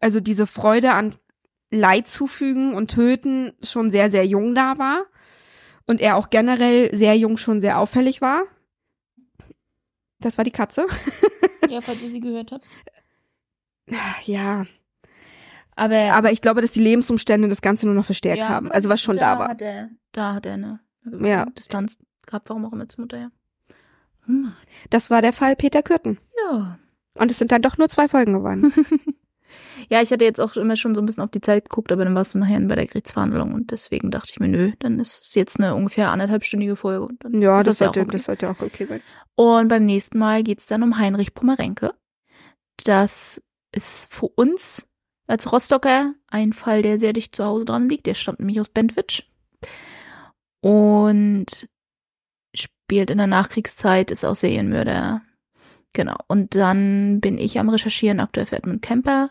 Also 0.00 0.18
diese 0.20 0.46
Freude 0.48 0.92
an 0.94 1.14
Leid 1.76 2.08
zufügen 2.08 2.74
und 2.74 2.90
töten 2.90 3.52
schon 3.62 3.90
sehr, 3.90 4.10
sehr 4.10 4.26
jung 4.26 4.54
da 4.54 4.78
war. 4.78 5.04
Und 5.86 6.00
er 6.00 6.16
auch 6.16 6.30
generell 6.30 6.96
sehr 6.96 7.16
jung 7.16 7.36
schon 7.36 7.60
sehr 7.60 7.78
auffällig 7.78 8.20
war. 8.20 8.42
Das 10.18 10.36
war 10.38 10.44
die 10.44 10.50
Katze. 10.50 10.86
Ja, 11.68 11.80
falls 11.80 12.00
ihr 12.00 12.10
sie 12.10 12.20
gehört 12.20 12.52
habt. 12.52 12.64
Ja, 14.24 14.66
Aber, 15.74 15.96
aber 16.12 16.30
ich 16.30 16.40
glaube, 16.40 16.60
dass 16.60 16.70
die 16.70 16.80
Lebensumstände 16.80 17.48
das 17.48 17.60
Ganze 17.60 17.86
nur 17.86 17.94
noch 17.96 18.04
verstärkt 18.06 18.38
Ja, 18.38 18.48
haben. 18.48 18.70
Also 18.70 18.88
was 18.88 19.00
schon 19.00 19.16
da, 19.16 19.36
war. 19.40 19.48
Hat 19.48 19.62
er, 19.62 19.90
da 20.12 20.34
hat 20.34 20.46
er 20.46 20.54
eine, 20.54 20.80
Ja. 21.22 21.44
Distanz 21.46 21.98
gehabt, 22.24 22.48
warum 22.50 22.64
auch 22.66 22.72
immer 22.72 22.88
zur 22.88 23.00
Mutter, 23.02 23.18
ja. 23.18 23.30
Hm. 24.26 24.52
Das 24.90 25.10
war 25.10 25.22
der 25.22 25.32
Fall 25.32 25.56
Peter 25.56 25.82
Kürten. 25.82 26.18
Ja. 26.44 26.78
Und 27.14 27.32
es 27.32 27.38
sind 27.38 27.50
dann 27.50 27.62
doch 27.62 27.78
nur 27.78 27.88
zwei 27.88 28.06
Folgen 28.06 28.34
geworden. 28.34 28.72
Ja, 29.88 30.02
ich 30.02 30.10
hatte 30.10 30.24
jetzt 30.24 30.40
auch 30.40 30.56
immer 30.56 30.76
schon 30.76 30.94
so 30.94 31.02
ein 31.02 31.06
bisschen 31.06 31.22
auf 31.22 31.30
die 31.30 31.40
Zeit 31.40 31.68
geguckt, 31.68 31.92
aber 31.92 32.04
dann 32.04 32.14
warst 32.14 32.34
du 32.34 32.38
nachher 32.38 32.60
bei 32.60 32.74
der 32.74 32.86
Gerichtsverhandlung 32.86 33.54
und 33.54 33.70
deswegen 33.70 34.10
dachte 34.10 34.30
ich 34.30 34.40
mir, 34.40 34.48
nö, 34.48 34.72
dann 34.78 34.98
ist 34.98 35.26
es 35.26 35.34
jetzt 35.34 35.60
eine 35.60 35.74
ungefähr 35.74 36.10
anderthalbstündige 36.10 36.76
Folge. 36.76 37.06
Und 37.06 37.24
dann 37.24 37.40
ja, 37.40 37.58
ist 37.58 37.66
das, 37.66 37.78
ja 37.78 37.86
sollte, 37.86 38.00
auch 38.00 38.04
okay. 38.04 38.16
das 38.16 38.24
sollte 38.24 38.50
auch 38.50 38.60
okay 38.60 38.86
sein. 38.86 39.02
Und 39.34 39.68
beim 39.68 39.84
nächsten 39.84 40.18
Mal 40.18 40.42
geht's 40.42 40.66
dann 40.66 40.82
um 40.82 40.98
Heinrich 40.98 41.34
Pomerenke. 41.34 41.94
Das 42.84 43.42
ist 43.72 44.12
für 44.12 44.28
uns 44.28 44.86
als 45.26 45.52
Rostocker 45.52 46.14
ein 46.28 46.52
Fall, 46.52 46.82
der 46.82 46.98
sehr 46.98 47.12
dicht 47.12 47.34
zu 47.34 47.44
Hause 47.44 47.64
dran 47.64 47.88
liegt. 47.88 48.06
Der 48.06 48.14
stammt 48.14 48.40
nämlich 48.40 48.60
aus 48.60 48.68
Bentwitsch 48.68 49.24
und 50.60 51.68
spielt 52.54 53.10
in 53.10 53.18
der 53.18 53.26
Nachkriegszeit, 53.26 54.10
ist 54.10 54.24
auch 54.24 54.36
Serienmörder. 54.36 55.22
Genau. 55.96 56.16
Und 56.28 56.54
dann 56.54 57.22
bin 57.22 57.38
ich 57.38 57.58
am 57.58 57.70
Recherchieren 57.70 58.20
aktuell 58.20 58.44
für 58.44 58.56
Edmund 58.56 58.82
Kemper. 58.82 59.30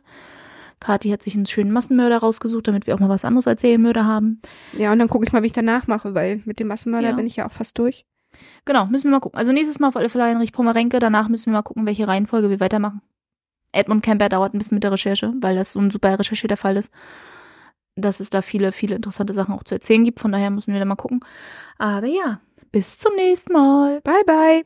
Kathi 0.79 1.09
hat 1.11 1.21
sich 1.21 1.35
einen 1.35 1.45
schönen 1.45 1.71
Massenmörder 1.71 2.17
rausgesucht, 2.17 2.67
damit 2.67 2.87
wir 2.87 2.95
auch 2.95 2.99
mal 2.99 3.07
was 3.07 3.23
anderes 3.23 3.47
als 3.47 3.61
Serienmörder 3.61 4.03
haben. 4.05 4.41
Ja, 4.73 4.91
und 4.91 4.97
dann 4.97 5.07
gucke 5.07 5.25
ich 5.27 5.31
mal, 5.31 5.43
wie 5.43 5.47
ich 5.47 5.53
danach 5.53 5.85
mache, 5.85 6.15
weil 6.15 6.41
mit 6.45 6.59
dem 6.59 6.67
Massenmörder 6.67 7.09
Ja. 7.09 7.15
bin 7.15 7.27
ich 7.27 7.35
ja 7.35 7.47
auch 7.47 7.51
fast 7.51 7.77
durch. 7.77 8.03
Genau, 8.65 8.87
müssen 8.87 9.05
wir 9.05 9.11
mal 9.11 9.19
gucken. 9.19 9.37
Also 9.37 9.51
nächstes 9.51 9.77
Mal 9.79 9.89
auf 9.89 9.95
alle 9.95 10.09
Fälle 10.09 10.23
Heinrich 10.25 10.53
Pomerenke. 10.53 10.97
Danach 10.97 11.29
müssen 11.29 11.45
wir 11.51 11.53
mal 11.53 11.61
gucken, 11.61 11.85
welche 11.85 12.07
Reihenfolge 12.07 12.49
wir 12.49 12.59
weitermachen. 12.59 13.01
Edmund 13.71 14.03
Kemper 14.03 14.27
dauert 14.27 14.55
ein 14.55 14.57
bisschen 14.57 14.75
mit 14.75 14.83
der 14.83 14.91
Recherche, 14.91 15.33
weil 15.39 15.55
das 15.55 15.71
so 15.73 15.79
ein 15.79 15.91
super 15.91 16.17
recherchierter 16.17 16.57
Fall 16.57 16.77
ist. 16.77 16.91
Dass 17.95 18.19
es 18.19 18.31
da 18.31 18.41
viele, 18.41 18.71
viele 18.71 18.95
interessante 18.95 19.33
Sachen 19.33 19.53
auch 19.53 19.63
zu 19.63 19.75
erzählen 19.75 20.03
gibt. 20.03 20.19
Von 20.19 20.31
daher 20.31 20.49
müssen 20.49 20.73
wir 20.73 20.79
da 20.79 20.85
mal 20.85 20.95
gucken. 20.95 21.19
Aber 21.77 22.07
ja, 22.07 22.41
bis 22.71 22.97
zum 22.97 23.13
nächsten 23.15 23.53
Mal. 23.53 24.01
Bye, 24.01 24.23
bye. 24.25 24.65